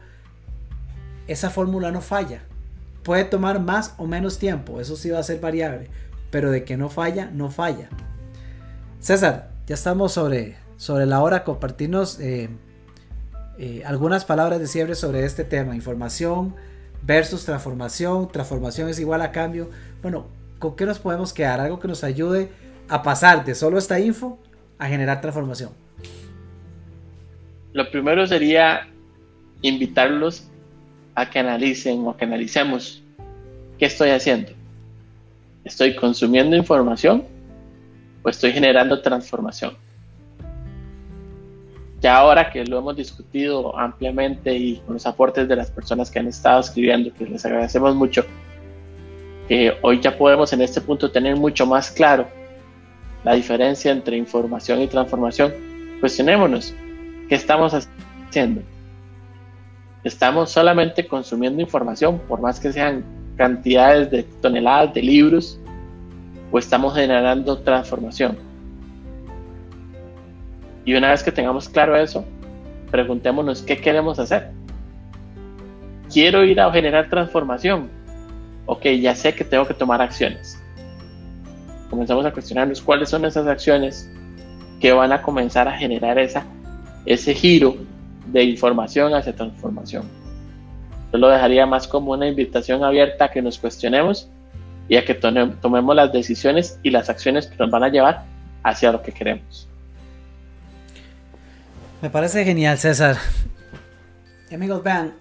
esa 1.27 1.51
fórmula 1.51 1.91
no 1.91 2.01
falla. 2.01 2.45
Puede 3.03 3.25
tomar 3.25 3.59
más 3.59 3.95
o 3.99 4.07
menos 4.07 4.39
tiempo, 4.39 4.81
eso 4.81 4.95
sí 4.95 5.11
va 5.11 5.19
a 5.19 5.25
ser 5.25 5.41
variable, 5.41 5.91
pero 6.31 6.53
de 6.53 6.63
que 6.63 6.77
no 6.77 6.89
falla, 6.89 7.33
no 7.33 7.51
falla. 7.51 7.89
César, 9.01 9.51
ya 9.67 9.75
estamos 9.75 10.13
sobre, 10.13 10.57
sobre 10.77 11.05
la 11.05 11.21
hora, 11.21 11.43
compartirnos 11.43 12.21
eh, 12.21 12.49
eh, 13.59 13.83
algunas 13.85 14.25
palabras 14.25 14.61
de 14.61 14.69
cierre 14.69 14.95
sobre 14.95 15.25
este 15.25 15.43
tema, 15.43 15.75
información 15.75 16.55
versus 17.03 17.45
transformación, 17.45 18.31
transformación 18.31 18.89
es 18.89 19.01
igual 19.01 19.21
a 19.21 19.33
cambio. 19.33 19.69
Bueno, 20.01 20.29
¿con 20.61 20.77
qué 20.77 20.87
nos 20.87 21.01
podemos 21.01 21.33
quedar? 21.33 21.59
Algo 21.59 21.81
que 21.81 21.89
nos 21.89 22.05
ayude 22.05 22.53
a 22.89 23.03
pasar 23.03 23.45
de 23.45 23.57
solo 23.57 23.79
esta 23.79 23.99
info 23.99 24.39
a 24.81 24.89
generar 24.89 25.21
transformación. 25.21 25.71
Lo 27.73 27.89
primero 27.91 28.27
sería 28.27 28.89
invitarlos 29.63 30.49
a 31.15 31.31
que 31.31 31.39
analicen 31.39 32.05
o 32.07 32.17
que 32.17 32.25
analicemos 32.25 33.03
qué 33.79 33.87
estoy 33.87 34.11
haciendo 34.11 34.53
¿Estoy 35.65 35.95
consumiendo 35.95 36.57
información 36.57 37.25
o 38.23 38.29
estoy 38.31 38.53
generando 38.53 39.03
transformación? 39.03 39.77
Ya 42.01 42.17
ahora 42.17 42.51
que 42.51 42.65
lo 42.65 42.79
hemos 42.79 42.97
discutido 42.97 43.79
ampliamente 43.79 44.55
y 44.55 44.79
con 44.79 44.95
los 44.95 45.07
aportes 45.07 45.47
de 45.47 45.57
las 45.57 45.71
personas 45.71 46.11
que 46.11 46.19
han 46.19 46.29
estado 46.29 46.61
escribiendo, 46.61 47.13
que 47.13 47.27
les 47.27 47.45
agradecemos 47.45 47.95
mucho, 47.95 48.25
hoy 49.83 50.01
ya 50.01 50.17
podemos 50.17 50.51
en 50.55 50.63
este 50.63 50.81
punto 50.81 51.11
tener 51.11 51.37
mucho 51.37 51.67
más 51.67 51.91
claro 51.91 52.27
la 53.25 53.35
diferencia 53.35 53.93
entre 53.93 54.17
información 54.17 54.81
y 54.81 54.87
transformación, 54.87 55.53
cuestionémonos, 56.01 56.75
¿qué 57.29 57.35
estamos 57.35 57.75
haciendo? 57.75 58.63
¿Estamos 60.05 60.51
solamente 60.51 61.07
consumiendo 61.07 61.61
información, 61.61 62.19
por 62.27 62.41
más 62.41 62.59
que 62.59 62.73
sean 62.73 63.05
cantidades 63.41 64.11
de 64.11 64.23
toneladas 64.23 64.93
de 64.93 65.03
libros 65.03 65.59
o 66.53 66.59
estamos 66.59 66.95
generando 66.95 67.57
transformación. 67.59 68.37
Y 70.85 70.93
una 70.93 71.09
vez 71.09 71.23
que 71.23 71.33
tengamos 71.33 71.67
claro 71.67 71.97
eso, 71.97 72.23
preguntémonos 72.91 73.63
qué 73.63 73.79
queremos 73.79 74.19
hacer. 74.19 74.51
Quiero 76.13 76.45
ir 76.45 76.61
a 76.61 76.71
generar 76.71 77.09
transformación. 77.09 77.89
Ok, 78.67 78.85
ya 79.01 79.15
sé 79.15 79.35
que 79.35 79.45
tengo 79.45 79.67
que 79.67 79.73
tomar 79.73 80.03
acciones. 80.03 80.60
Comenzamos 81.91 82.25
a 82.25 82.33
cuestionarnos 82.33 82.81
cuáles 82.81 83.09
son 83.11 83.25
esas 83.25 83.47
acciones 83.49 84.09
que 84.81 84.93
van 84.93 85.13
a 85.13 85.21
comenzar 85.21 85.69
a 85.69 85.77
generar 85.77 86.19
esa, 86.19 86.47
ese 87.05 87.35
giro 87.35 87.77
de 88.27 88.45
información 88.45 89.13
hacia 89.13 89.35
transformación. 89.35 90.05
Yo 91.13 91.19
lo 91.19 91.29
dejaría 91.29 91.67
más 91.67 91.89
como 91.89 92.13
una 92.13 92.29
invitación 92.29 92.85
abierta 92.85 93.27
a 93.27 93.31
que 93.31 93.43
nos 93.43 93.59
cuestionemos 93.59 94.31
y 94.89 94.97
a 94.97 95.05
que 95.05 95.15
tomemos 95.15 95.97
las 95.97 96.13
decisiones 96.13 96.79
y 96.83 96.91
las 96.91 97.11
acciones 97.11 97.49
que 97.49 97.57
nos 97.57 97.71
van 97.71 97.85
a 97.85 97.89
llevar 97.89 98.25
hacia 98.63 98.93
lo 98.93 99.03
que 99.03 99.13
queremos. 99.13 99.69
Me 102.01 102.09
parece 102.09 102.45
genial, 102.45 102.79
César. 102.79 103.17
amigos, 104.53 104.83
vean, 104.83 105.15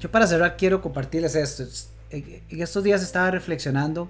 yo 0.00 0.10
para 0.10 0.26
cerrar 0.26 0.56
quiero 0.56 0.80
compartirles 0.80 1.34
esto. 1.34 1.64
En 2.10 2.62
estos 2.62 2.84
días 2.84 3.02
estaba 3.02 3.30
reflexionando 3.30 4.08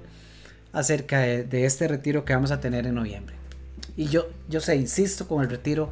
acerca 0.73 1.21
de, 1.21 1.65
este 1.65 1.89
retiro 1.89 2.25
que 2.25 2.35
vamos 2.35 2.51
a 2.51 2.61
tener 2.61 2.87
en 2.87 2.95
noviembre. 2.95 3.35
Y 3.97 4.07
yo, 4.07 4.29
yo 4.49 4.61
sé, 4.61 4.77
insisto 4.77 5.27
con 5.27 5.43
el 5.43 5.49
retiro, 5.49 5.91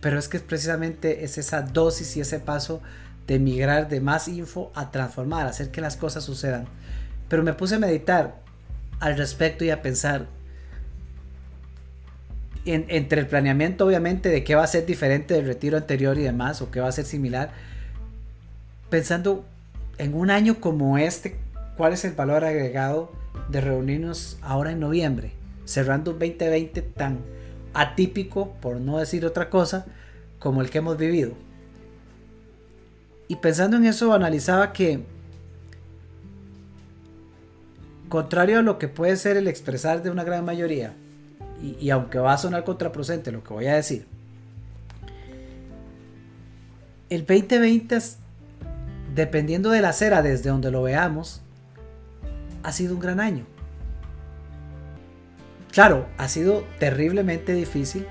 pero 0.00 0.18
es 0.18 0.28
que 0.28 0.38
precisamente 0.40 1.24
es 1.24 1.38
esa 1.38 1.62
dosis 1.62 2.16
y 2.16 2.20
ese 2.20 2.40
paso 2.40 2.80
de 3.26 3.38
migrar 3.38 3.88
de 3.88 4.00
más 4.00 4.28
info 4.28 4.72
a 4.74 4.90
transformar, 4.90 5.46
hacer 5.46 5.70
que 5.70 5.80
las 5.80 5.96
cosas 5.96 6.24
sucedan. 6.24 6.66
Pero 7.28 7.42
me 7.42 7.54
puse 7.54 7.76
a 7.76 7.78
meditar 7.78 8.40
al 8.98 9.16
respecto 9.16 9.64
y 9.64 9.70
a 9.70 9.82
pensar 9.82 10.26
entre 12.66 13.20
el 13.20 13.26
planeamiento 13.26 13.86
obviamente 13.86 14.28
de 14.28 14.44
qué 14.44 14.54
va 14.54 14.64
a 14.64 14.66
ser 14.66 14.84
diferente 14.84 15.34
del 15.34 15.46
retiro 15.46 15.76
anterior 15.76 16.18
y 16.18 16.22
demás, 16.22 16.60
o 16.60 16.70
qué 16.70 16.80
va 16.80 16.88
a 16.88 16.92
ser 16.92 17.06
similar, 17.06 17.50
pensando 18.90 19.46
en 19.98 20.14
un 20.14 20.30
año 20.30 20.60
como 20.60 20.98
este, 20.98 21.36
cuál 21.80 21.94
es 21.94 22.04
el 22.04 22.12
valor 22.12 22.44
agregado 22.44 23.10
de 23.48 23.62
reunirnos 23.62 24.36
ahora 24.42 24.70
en 24.70 24.80
noviembre, 24.80 25.32
cerrando 25.64 26.10
un 26.10 26.18
2020 26.18 26.82
tan 26.82 27.20
atípico, 27.72 28.52
por 28.60 28.76
no 28.82 28.98
decir 28.98 29.24
otra 29.24 29.48
cosa, 29.48 29.86
como 30.38 30.60
el 30.60 30.68
que 30.68 30.76
hemos 30.76 30.98
vivido. 30.98 31.32
Y 33.28 33.36
pensando 33.36 33.78
en 33.78 33.86
eso, 33.86 34.12
analizaba 34.12 34.74
que, 34.74 35.00
contrario 38.10 38.58
a 38.58 38.62
lo 38.62 38.78
que 38.78 38.88
puede 38.88 39.16
ser 39.16 39.38
el 39.38 39.48
expresar 39.48 40.02
de 40.02 40.10
una 40.10 40.22
gran 40.22 40.44
mayoría, 40.44 40.92
y, 41.62 41.88
aunque 41.88 42.18
va 42.18 42.34
a 42.34 42.38
sonar 42.38 42.64
contraproducente 42.64 43.32
lo 43.32 43.42
que 43.42 43.54
voy 43.54 43.68
a 43.68 43.76
decir, 43.76 44.04
el 47.08 47.20
2020, 47.20 47.98
dependiendo 49.14 49.70
de 49.70 49.80
la 49.80 49.88
acera 49.88 50.20
desde 50.20 50.50
donde 50.50 50.70
lo 50.70 50.82
veamos, 50.82 51.40
ha 52.62 52.72
sido 52.72 52.94
un 52.94 53.00
gran 53.00 53.20
año. 53.20 53.46
Claro, 55.72 56.06
ha 56.18 56.28
sido 56.28 56.64
terriblemente 56.78 57.54
difícil. 57.54 58.06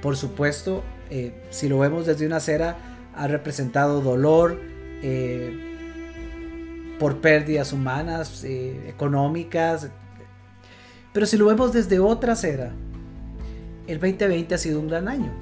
Por 0.00 0.16
supuesto, 0.16 0.82
eh, 1.10 1.32
si 1.50 1.68
lo 1.68 1.78
vemos 1.78 2.06
desde 2.06 2.26
una 2.26 2.36
acera, 2.36 2.76
ha 3.14 3.26
representado 3.28 4.00
dolor 4.00 4.58
eh, 5.02 6.96
por 6.98 7.20
pérdidas 7.20 7.72
humanas, 7.72 8.44
eh, 8.44 8.88
económicas. 8.88 9.90
Pero 11.12 11.26
si 11.26 11.36
lo 11.36 11.46
vemos 11.46 11.72
desde 11.72 11.98
otra 11.98 12.34
acera, 12.34 12.72
el 13.86 13.98
2020 13.98 14.54
ha 14.54 14.58
sido 14.58 14.80
un 14.80 14.88
gran 14.88 15.08
año. 15.08 15.32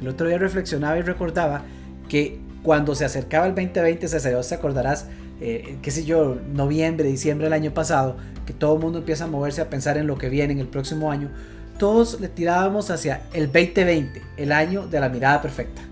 El 0.00 0.08
otro 0.08 0.28
día 0.28 0.38
reflexionaba 0.38 0.98
y 0.98 1.02
recordaba 1.02 1.62
que 2.08 2.40
cuando 2.62 2.94
se 2.94 3.04
acercaba 3.04 3.46
el 3.46 3.54
2020, 3.54 4.08
se 4.08 4.54
acordarás, 4.54 5.06
eh, 5.40 5.78
qué 5.82 5.90
sé 5.90 6.04
yo, 6.04 6.38
noviembre, 6.52 7.08
diciembre 7.08 7.46
del 7.46 7.52
año 7.52 7.72
pasado, 7.72 8.16
que 8.46 8.52
todo 8.52 8.74
el 8.74 8.80
mundo 8.80 8.98
empieza 8.98 9.24
a 9.24 9.26
moverse 9.26 9.60
a 9.60 9.68
pensar 9.68 9.98
en 9.98 10.06
lo 10.06 10.16
que 10.16 10.28
viene 10.28 10.52
en 10.52 10.60
el 10.60 10.68
próximo 10.68 11.10
año, 11.10 11.30
todos 11.78 12.20
le 12.20 12.28
tirábamos 12.28 12.90
hacia 12.90 13.22
el 13.34 13.46
2020, 13.46 14.22
el 14.38 14.52
año 14.52 14.86
de 14.86 15.00
la 15.00 15.08
mirada 15.08 15.42
perfecta, 15.42 15.82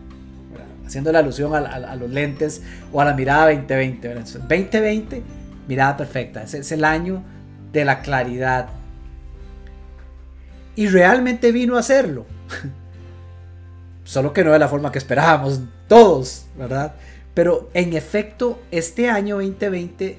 haciendo 0.86 1.12
la 1.12 1.18
alusión 1.18 1.54
a, 1.54 1.96
los 1.96 2.10
lentes 2.10 2.62
o 2.92 3.00
a 3.00 3.04
la 3.04 3.12
mirada 3.12 3.50
2020. 3.50 4.14
2020, 4.14 5.22
mirada 5.68 5.96
perfecta, 5.96 6.42
es, 6.42 6.54
es 6.54 6.72
el 6.72 6.84
año 6.84 7.22
de 7.72 7.84
la 7.84 8.00
claridad. 8.00 8.68
Y 10.76 10.88
realmente 10.88 11.52
vino 11.52 11.76
a 11.76 11.80
hacerlo. 11.80 12.24
Solo 14.04 14.32
que 14.32 14.44
no 14.44 14.52
de 14.52 14.58
la 14.58 14.68
forma 14.68 14.90
que 14.90 14.98
esperábamos 14.98 15.60
todos, 15.88 16.46
¿verdad? 16.56 16.94
Pero 17.34 17.68
en 17.74 17.92
efecto, 17.94 18.60
este 18.70 19.10
año 19.10 19.36
2020, 19.36 20.18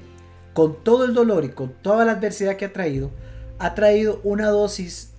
con 0.52 0.82
todo 0.84 1.04
el 1.04 1.14
dolor 1.14 1.44
y 1.44 1.48
con 1.48 1.72
toda 1.72 2.04
la 2.04 2.12
adversidad 2.12 2.56
que 2.56 2.66
ha 2.66 2.72
traído, 2.72 3.10
ha 3.58 3.74
traído 3.74 4.20
una 4.22 4.48
dosis 4.48 5.12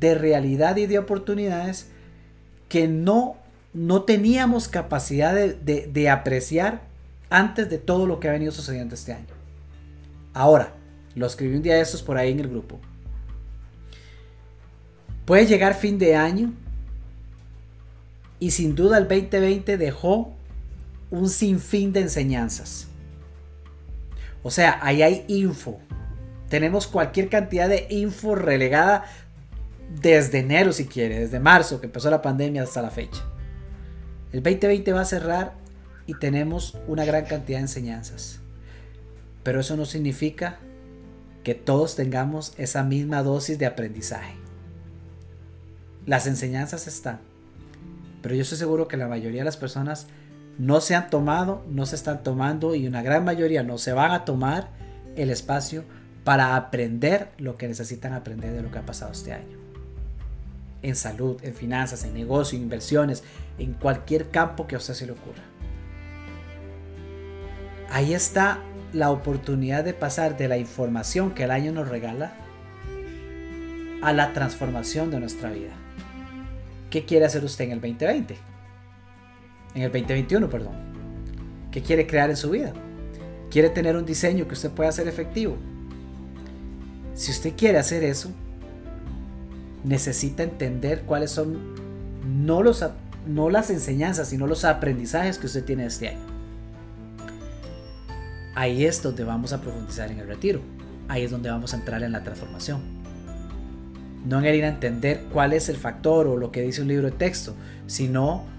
de 0.00 0.14
realidad 0.14 0.76
y 0.76 0.86
de 0.86 0.98
oportunidades 0.98 1.88
que 2.68 2.88
no, 2.88 3.36
no 3.72 4.02
teníamos 4.02 4.68
capacidad 4.68 5.34
de, 5.34 6.10
apreciar 6.10 6.82
antes 7.28 7.68
de 7.68 7.78
todo 7.78 8.06
lo 8.06 8.20
que 8.20 8.28
ha 8.28 8.32
venido 8.32 8.52
sucediendo 8.52 8.94
este 8.94 9.12
año. 9.12 9.34
Ahora, 10.32 10.74
lo 11.14 11.26
escribí 11.26 11.56
un 11.56 11.62
día 11.62 11.74
de 11.74 11.80
estos 11.80 12.02
por 12.02 12.18
ahí 12.18 12.30
en 12.30 12.40
el 12.40 12.48
grupo. 12.48 12.78
Puede 15.24 15.46
llegar 15.46 15.74
fin 15.74 15.98
de 15.98 16.14
año 16.14 16.52
y 18.38 18.52
sin 18.52 18.76
duda 18.76 18.98
el 18.98 19.08
2020 19.08 19.76
dejó 19.76 20.35
un 21.16 21.30
sinfín 21.30 21.92
de 21.92 22.00
enseñanzas. 22.00 22.88
O 24.42 24.50
sea, 24.50 24.78
ahí 24.82 25.02
hay 25.02 25.24
info. 25.28 25.80
Tenemos 26.48 26.86
cualquier 26.86 27.28
cantidad 27.28 27.68
de 27.68 27.86
info 27.90 28.34
relegada 28.34 29.04
desde 30.00 30.40
enero 30.40 30.72
si 30.72 30.86
quiere, 30.86 31.18
desde 31.18 31.40
marzo 31.40 31.80
que 31.80 31.86
empezó 31.86 32.10
la 32.10 32.22
pandemia 32.22 32.62
hasta 32.62 32.82
la 32.82 32.90
fecha. 32.90 33.24
El 34.32 34.42
2020 34.42 34.92
va 34.92 35.00
a 35.00 35.06
cerrar 35.06 35.54
y 36.06 36.14
tenemos 36.18 36.78
una 36.86 37.04
gran 37.04 37.24
cantidad 37.24 37.58
de 37.58 37.62
enseñanzas. 37.62 38.40
Pero 39.42 39.60
eso 39.60 39.76
no 39.76 39.86
significa 39.86 40.58
que 41.42 41.54
todos 41.54 41.96
tengamos 41.96 42.52
esa 42.58 42.82
misma 42.82 43.22
dosis 43.22 43.58
de 43.58 43.66
aprendizaje. 43.66 44.34
Las 46.04 46.26
enseñanzas 46.26 46.86
están, 46.86 47.20
pero 48.22 48.34
yo 48.34 48.42
estoy 48.42 48.58
seguro 48.58 48.86
que 48.86 48.96
la 48.96 49.08
mayoría 49.08 49.40
de 49.40 49.44
las 49.46 49.56
personas 49.56 50.08
no 50.58 50.80
se 50.80 50.94
han 50.94 51.10
tomado, 51.10 51.64
no 51.68 51.86
se 51.86 51.96
están 51.96 52.22
tomando 52.22 52.74
y 52.74 52.86
una 52.86 53.02
gran 53.02 53.24
mayoría 53.24 53.62
no 53.62 53.78
se 53.78 53.92
van 53.92 54.12
a 54.12 54.24
tomar 54.24 54.68
el 55.16 55.30
espacio 55.30 55.84
para 56.24 56.56
aprender 56.56 57.28
lo 57.38 57.56
que 57.56 57.68
necesitan 57.68 58.12
aprender 58.12 58.52
de 58.52 58.62
lo 58.62 58.70
que 58.70 58.78
ha 58.78 58.86
pasado 58.86 59.12
este 59.12 59.32
año. 59.32 59.58
En 60.82 60.96
salud, 60.96 61.38
en 61.42 61.54
finanzas, 61.54 62.04
en 62.04 62.14
negocio, 62.14 62.56
en 62.56 62.64
inversiones, 62.64 63.22
en 63.58 63.74
cualquier 63.74 64.30
campo 64.30 64.66
que 64.66 64.74
a 64.74 64.78
usted 64.78 64.94
se 64.94 65.06
le 65.06 65.12
ocurra. 65.12 65.42
Ahí 67.90 68.14
está 68.14 68.60
la 68.92 69.10
oportunidad 69.10 69.84
de 69.84 69.94
pasar 69.94 70.36
de 70.36 70.48
la 70.48 70.58
información 70.58 71.32
que 71.32 71.44
el 71.44 71.50
año 71.50 71.72
nos 71.72 71.88
regala 71.88 72.32
a 74.02 74.12
la 74.12 74.32
transformación 74.32 75.10
de 75.10 75.20
nuestra 75.20 75.50
vida. 75.50 75.72
¿Qué 76.90 77.04
quiere 77.04 77.26
hacer 77.26 77.44
usted 77.44 77.66
en 77.66 77.72
el 77.72 77.80
2020? 77.80 78.55
En 79.76 79.82
el 79.82 79.92
2021, 79.92 80.48
perdón. 80.48 80.72
¿Qué 81.70 81.82
quiere 81.82 82.06
crear 82.06 82.30
en 82.30 82.36
su 82.36 82.50
vida? 82.50 82.72
¿Quiere 83.50 83.68
tener 83.68 83.94
un 83.94 84.06
diseño 84.06 84.48
que 84.48 84.54
usted 84.54 84.70
pueda 84.70 84.88
hacer 84.88 85.06
efectivo? 85.06 85.56
Si 87.14 87.30
usted 87.30 87.52
quiere 87.56 87.78
hacer 87.78 88.02
eso, 88.02 88.30
necesita 89.84 90.42
entender 90.42 91.02
cuáles 91.02 91.30
son 91.30 91.74
no, 92.26 92.62
los, 92.62 92.84
no 93.26 93.50
las 93.50 93.68
enseñanzas, 93.68 94.28
sino 94.28 94.46
los 94.46 94.64
aprendizajes 94.64 95.38
que 95.38 95.46
usted 95.46 95.64
tiene 95.64 95.84
este 95.84 96.08
año. 96.08 96.26
Ahí 98.54 98.86
es 98.86 99.02
donde 99.02 99.24
vamos 99.24 99.52
a 99.52 99.60
profundizar 99.60 100.10
en 100.10 100.20
el 100.20 100.26
retiro. 100.26 100.60
Ahí 101.08 101.22
es 101.22 101.30
donde 101.30 101.50
vamos 101.50 101.74
a 101.74 101.76
entrar 101.76 102.02
en 102.02 102.12
la 102.12 102.24
transformación. 102.24 102.80
No 104.24 104.42
en 104.42 104.54
ir 104.54 104.64
a 104.64 104.68
entender 104.68 105.24
cuál 105.30 105.52
es 105.52 105.68
el 105.68 105.76
factor 105.76 106.26
o 106.26 106.38
lo 106.38 106.50
que 106.50 106.62
dice 106.62 106.80
un 106.80 106.88
libro 106.88 107.10
de 107.10 107.12
texto, 107.12 107.54
sino 107.86 108.55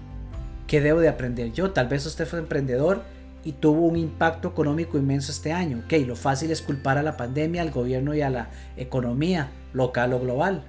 ¿Qué 0.68 0.82
debo 0.82 1.00
de 1.00 1.08
aprender 1.08 1.50
yo? 1.52 1.70
Tal 1.72 1.88
vez 1.88 2.04
usted 2.04 2.26
fue 2.26 2.38
emprendedor 2.38 3.02
y 3.42 3.52
tuvo 3.52 3.86
un 3.86 3.96
impacto 3.96 4.48
económico 4.48 4.98
inmenso 4.98 5.32
este 5.32 5.50
año. 5.50 5.82
Ok, 5.84 5.94
lo 6.06 6.14
fácil 6.14 6.50
es 6.50 6.60
culpar 6.60 6.98
a 6.98 7.02
la 7.02 7.16
pandemia, 7.16 7.62
al 7.62 7.70
gobierno 7.70 8.14
y 8.14 8.20
a 8.20 8.28
la 8.28 8.50
economía 8.76 9.48
local 9.72 10.12
o 10.12 10.20
global. 10.20 10.62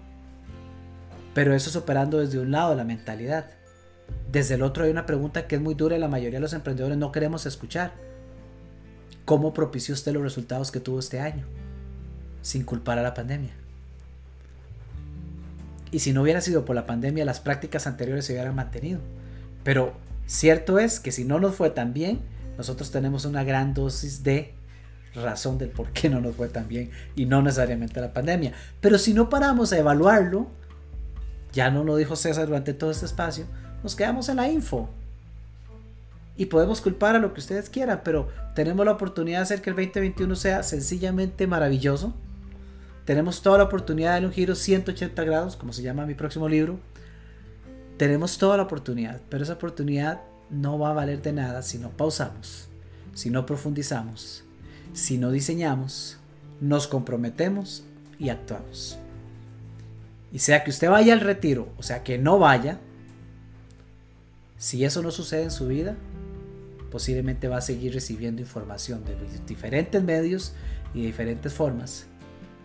Pero 1.34 1.54
eso 1.54 1.70
es 1.70 1.76
operando 1.76 2.20
desde 2.20 2.40
un 2.40 2.50
lado, 2.50 2.76
la 2.76 2.86
mentalidad. 2.86 3.48
Desde 4.32 4.56
el 4.56 4.62
otro 4.62 4.86
hay 4.86 4.90
una 4.90 5.06
pregunta 5.06 5.48
que 5.48 5.56
es 5.56 5.62
muy 5.62 5.74
dura 5.74 5.98
y 5.98 6.00
la 6.00 6.08
mayoría 6.08 6.38
de 6.38 6.44
los 6.44 6.54
emprendedores 6.54 6.98
no 6.98 7.12
queremos 7.12 7.46
escuchar. 7.46 7.92
¿Cómo 9.26 9.54
propició 9.54 9.94
usted 9.94 10.14
los 10.14 10.24
resultados 10.24 10.72
que 10.72 10.80
tuvo 10.80 11.00
este 11.00 11.20
año? 11.20 11.46
Sin 12.42 12.64
culpar 12.64 12.98
a 13.00 13.04
la 13.04 13.14
pandemia. 13.14 13.52
Y 15.92 16.00
si 16.00 16.14
no 16.14 16.22
hubiera 16.22 16.40
sido 16.40 16.64
por 16.64 16.78
la 16.78 16.86
pandemia, 16.86 17.26
las 17.26 17.42
prácticas 17.42 17.86
anteriores 17.86 18.24
se 18.24 18.32
hubieran 18.32 18.56
mantenido. 18.56 19.02
Pero 19.64 19.94
cierto 20.26 20.80
es 20.80 21.00
que 21.00 21.12
si 21.12 21.26
no 21.26 21.40
nos 21.40 21.56
fue 21.56 21.70
tan 21.70 21.94
bien, 21.94 22.22
nosotros 22.58 22.92
tenemos 22.92 23.26
una 23.26 23.44
gran 23.44 23.74
dosis 23.74 24.24
de 24.24 24.54
razón 25.16 25.58
del 25.58 25.70
por 25.70 25.92
qué 25.92 26.10
no 26.10 26.22
nos 26.22 26.36
fue 26.36 26.50
tan 26.50 26.68
bien 26.68 26.92
y 27.16 27.26
no 27.26 27.42
necesariamente 27.42 28.02
la 28.02 28.14
pandemia. 28.14 28.54
Pero 28.82 28.98
si 28.98 29.14
no 29.14 29.30
paramos 29.30 29.74
a 29.74 29.78
evaluarlo, 29.78 30.48
ya 31.52 31.72
no 31.72 31.84
lo 31.84 31.96
dijo 31.96 32.16
César 32.16 32.48
durante 32.48 32.74
todo 32.74 32.92
este 32.92 33.06
espacio, 33.06 33.46
nos 33.84 33.96
quedamos 33.96 34.30
en 34.30 34.38
la 34.38 34.50
info. 34.50 34.90
Y 36.36 36.46
podemos 36.46 36.80
culpar 36.80 37.16
a 37.16 37.20
lo 37.20 37.34
que 37.34 37.42
ustedes 37.42 37.70
quieran, 37.70 38.02
pero 38.04 38.30
tenemos 38.56 38.86
la 38.86 38.94
oportunidad 38.94 39.40
de 39.40 39.44
hacer 39.44 39.62
que 39.62 39.72
el 39.72 39.76
2021 39.76 40.36
sea 40.36 40.64
sencillamente 40.64 41.48
maravilloso. 41.48 42.14
Tenemos 43.04 43.42
toda 43.42 43.58
la 43.58 43.64
oportunidad 43.66 44.10
de 44.10 44.14
darle 44.14 44.28
un 44.28 44.34
giro 44.34 44.56
180 44.56 45.24
grados, 45.24 45.56
como 45.58 45.74
se 45.74 45.82
llama 45.82 46.06
mi 46.06 46.14
próximo 46.14 46.48
libro. 46.48 46.80
Tenemos 48.00 48.38
toda 48.38 48.56
la 48.56 48.64
oportunidad, 48.64 49.20
pero 49.28 49.44
esa 49.44 49.56
oportunidad 49.56 50.22
no 50.50 50.80
va 50.80 50.92
a 50.92 50.94
valer 50.94 51.22
de 51.22 51.34
nada 51.34 51.62
si 51.62 51.80
no 51.80 51.90
pausamos, 51.90 52.70
si 53.14 53.30
no 53.30 53.46
profundizamos, 53.46 54.46
si 54.94 55.18
no 55.18 55.32
diseñamos, 55.32 56.18
nos 56.62 56.88
comprometemos 56.88 57.84
y 58.18 58.30
actuamos. 58.30 58.98
Y 60.32 60.40
sea 60.40 60.64
que 60.64 60.70
usted 60.70 60.90
vaya 60.90 61.12
al 61.12 61.20
retiro, 61.20 61.74
o 61.76 61.84
sea 61.84 62.02
que 62.02 62.18
no 62.18 62.40
vaya, 62.40 62.80
si 64.58 64.86
eso 64.86 65.04
no 65.04 65.12
sucede 65.12 65.44
en 65.44 65.52
su 65.52 65.68
vida, 65.68 65.98
posiblemente 66.92 67.50
va 67.50 67.58
a 67.58 67.62
seguir 67.62 67.94
recibiendo 67.94 68.42
información 68.42 69.04
de 69.04 69.18
diferentes 69.46 70.02
medios 70.02 70.54
y 70.94 71.02
de 71.02 71.08
diferentes 71.08 71.52
formas, 71.52 72.06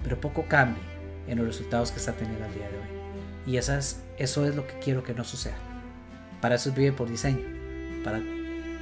pero 0.04 0.20
poco 0.20 0.44
cambia 0.46 0.84
en 1.26 1.38
los 1.38 1.46
resultados 1.48 1.90
que 1.90 1.98
está 1.98 2.12
teniendo 2.12 2.44
al 2.44 2.54
día 2.54 2.70
de 2.70 2.78
hoy. 2.78 2.93
Y 3.46 3.56
eso 3.56 3.76
es 3.76 4.54
lo 4.54 4.66
que 4.66 4.78
quiero 4.78 5.02
que 5.02 5.14
no 5.14 5.24
suceda. 5.24 5.56
Para 6.40 6.56
eso 6.56 6.72
vive 6.72 6.92
por 6.92 7.08
diseño, 7.08 7.44
para, 8.02 8.20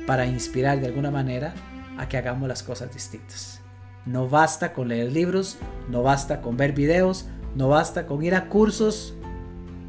para 0.06 0.26
inspirar 0.26 0.80
de 0.80 0.86
alguna 0.86 1.10
manera 1.10 1.54
a 1.98 2.08
que 2.08 2.16
hagamos 2.16 2.48
las 2.48 2.62
cosas 2.62 2.92
distintas. 2.92 3.60
No 4.04 4.28
basta 4.28 4.72
con 4.72 4.88
leer 4.88 5.12
libros, 5.12 5.58
no 5.88 6.02
basta 6.02 6.40
con 6.40 6.56
ver 6.56 6.72
videos, 6.72 7.26
no 7.54 7.68
basta 7.68 8.06
con 8.06 8.22
ir 8.22 8.34
a 8.34 8.48
cursos. 8.48 9.14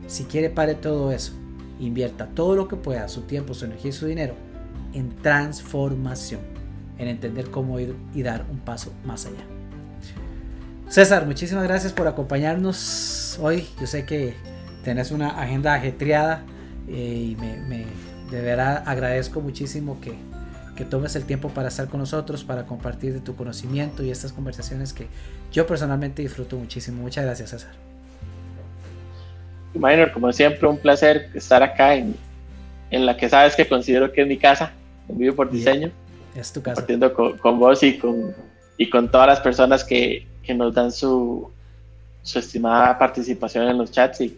Si 0.07 0.25
quiere, 0.25 0.49
pare 0.49 0.75
todo 0.75 1.11
eso. 1.11 1.33
Invierta 1.79 2.27
todo 2.27 2.55
lo 2.55 2.67
que 2.67 2.75
pueda, 2.75 3.07
su 3.07 3.21
tiempo, 3.21 3.53
su 3.53 3.65
energía 3.65 3.89
y 3.89 3.93
su 3.93 4.05
dinero 4.05 4.35
en 4.93 5.15
transformación, 5.21 6.41
en 6.97 7.07
entender 7.07 7.49
cómo 7.49 7.79
ir 7.79 7.95
y 8.13 8.23
dar 8.23 8.45
un 8.49 8.59
paso 8.59 8.93
más 9.05 9.25
allá. 9.25 9.43
César, 10.89 11.25
muchísimas 11.25 11.63
gracias 11.63 11.91
por 11.91 12.07
acompañarnos 12.07 13.39
hoy. 13.41 13.67
Yo 13.79 13.87
sé 13.87 14.05
que 14.05 14.35
tenés 14.83 15.11
una 15.11 15.41
agenda 15.41 15.73
ajetreada 15.73 16.43
eh, 16.87 17.31
y 17.31 17.35
me, 17.35 17.85
de 18.31 18.41
verdad 18.41 18.83
agradezco 18.85 19.41
muchísimo 19.41 19.99
que, 20.01 20.13
que 20.75 20.85
tomes 20.85 21.15
el 21.15 21.25
tiempo 21.25 21.49
para 21.49 21.67
estar 21.69 21.87
con 21.87 21.99
nosotros, 21.99 22.43
para 22.43 22.65
compartir 22.65 23.13
de 23.13 23.19
tu 23.19 23.35
conocimiento 23.35 24.03
y 24.03 24.11
estas 24.11 24.33
conversaciones 24.33 24.93
que 24.93 25.07
yo 25.51 25.67
personalmente 25.67 26.21
disfruto 26.21 26.57
muchísimo. 26.57 27.01
Muchas 27.01 27.25
gracias, 27.25 27.51
César. 27.51 27.71
Minor, 29.73 30.11
como 30.11 30.31
siempre, 30.31 30.67
un 30.67 30.77
placer 30.77 31.29
estar 31.33 31.63
acá 31.63 31.95
en, 31.95 32.15
en 32.91 33.05
la 33.05 33.17
que 33.17 33.29
sabes 33.29 33.55
que 33.55 33.67
considero 33.67 34.11
que 34.11 34.21
es 34.21 34.27
mi 34.27 34.37
casa, 34.37 34.71
en 35.09 35.17
Vivo 35.17 35.35
por 35.35 35.49
Diseño. 35.49 35.91
Es 36.35 36.51
tu 36.51 36.61
casa. 36.61 36.75
Compartiendo 36.75 37.13
con, 37.13 37.37
con, 37.37 37.59
vos 37.59 37.81
y 37.83 37.97
con, 37.97 38.35
y 38.77 38.89
con 38.89 39.09
todas 39.09 39.27
las 39.27 39.39
personas 39.39 39.83
que, 39.83 40.27
que 40.43 40.53
nos 40.53 40.73
dan 40.73 40.91
su, 40.91 41.51
su 42.21 42.39
estimada 42.39 42.97
participación 42.97 43.67
en 43.67 43.77
los 43.77 43.91
chats. 43.91 44.21
Y 44.21 44.37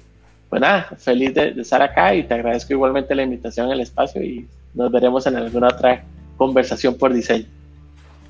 pues 0.50 0.62
nada, 0.62 0.90
feliz 0.98 1.34
de, 1.34 1.50
estar 1.60 1.82
acá 1.82 2.16
y 2.16 2.24
te 2.24 2.34
agradezco 2.34 2.74
igualmente 2.74 3.16
la 3.16 3.24
invitación 3.24 3.72
el 3.72 3.82
espacio 3.82 4.22
y 4.22 4.48
nos 4.74 4.92
veremos 4.92 5.26
en 5.28 5.36
alguna 5.36 5.68
otra 5.68 6.04
conversación 6.38 6.98
por 6.98 7.14
diseño. 7.14 7.46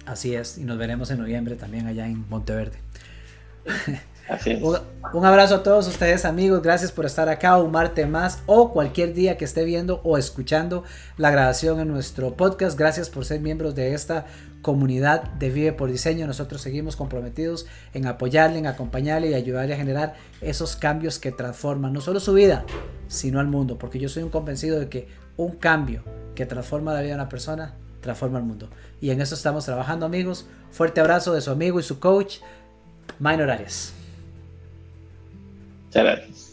Así 0.05 0.35
es, 0.35 0.57
y 0.57 0.63
nos 0.63 0.77
veremos 0.77 1.09
en 1.11 1.19
noviembre 1.19 1.55
también 1.55 1.87
allá 1.87 2.05
en 2.05 2.27
Monteverde. 2.29 2.77
Un, 5.13 5.25
abrazo 5.25 5.55
a 5.55 5.63
todos 5.63 5.87
ustedes 5.87 6.25
amigos, 6.25 6.63
gracias 6.63 6.91
por 6.91 7.05
estar 7.05 7.29
acá 7.29 7.57
un 7.57 7.71
martes 7.71 8.09
más 8.09 8.41
o 8.47 8.73
cualquier 8.73 9.13
día 9.13 9.37
que 9.37 9.45
esté 9.45 9.63
viendo 9.63 10.01
o 10.03 10.17
escuchando 10.17 10.83
la 11.17 11.29
grabación 11.29 11.79
en 11.79 11.89
nuestro 11.89 12.35
podcast. 12.35 12.77
Gracias 12.77 13.09
por 13.09 13.23
ser 13.23 13.39
miembros 13.39 13.75
de 13.75 13.93
esta 13.93 14.25
comunidad 14.63 15.23
de 15.33 15.51
Vive 15.51 15.73
por 15.73 15.91
Diseño. 15.91 16.25
Nosotros 16.25 16.61
seguimos 16.61 16.95
comprometidos 16.95 17.67
en 17.93 18.07
apoyarle, 18.07 18.57
en 18.57 18.65
acompañarle 18.65 19.29
y 19.29 19.35
ayudarle 19.35 19.75
a 19.75 19.77
generar 19.77 20.15
esos 20.41 20.75
cambios 20.75 21.19
que 21.19 21.31
transforman 21.31 21.93
no 21.93 22.01
solo 22.01 22.19
su 22.19 22.33
vida, 22.33 22.65
sino 23.07 23.39
al 23.39 23.47
mundo. 23.47 23.77
Porque 23.77 23.99
yo 23.99 24.09
soy 24.09 24.23
un 24.23 24.29
convencido 24.29 24.79
de 24.79 24.89
que 24.89 25.07
un 25.37 25.51
cambio 25.51 26.03
que 26.33 26.47
transforma 26.47 26.93
la 26.93 27.01
vida 27.01 27.09
de 27.09 27.15
una 27.15 27.29
persona 27.29 27.75
transforma 28.01 28.39
el 28.39 28.45
mundo. 28.45 28.69
Y 29.01 29.11
en 29.11 29.21
eso 29.21 29.35
estamos 29.35 29.65
trabajando 29.65 30.05
amigos. 30.05 30.47
Fuerte 30.71 30.99
abrazo 30.99 31.31
de 31.33 31.41
su 31.41 31.51
amigo 31.51 31.79
y 31.79 31.83
su 31.83 31.99
coach, 31.99 32.37
Minor 33.19 33.51
Arias. 33.51 33.94
Muchas 35.95 36.03
gracias. 36.03 36.44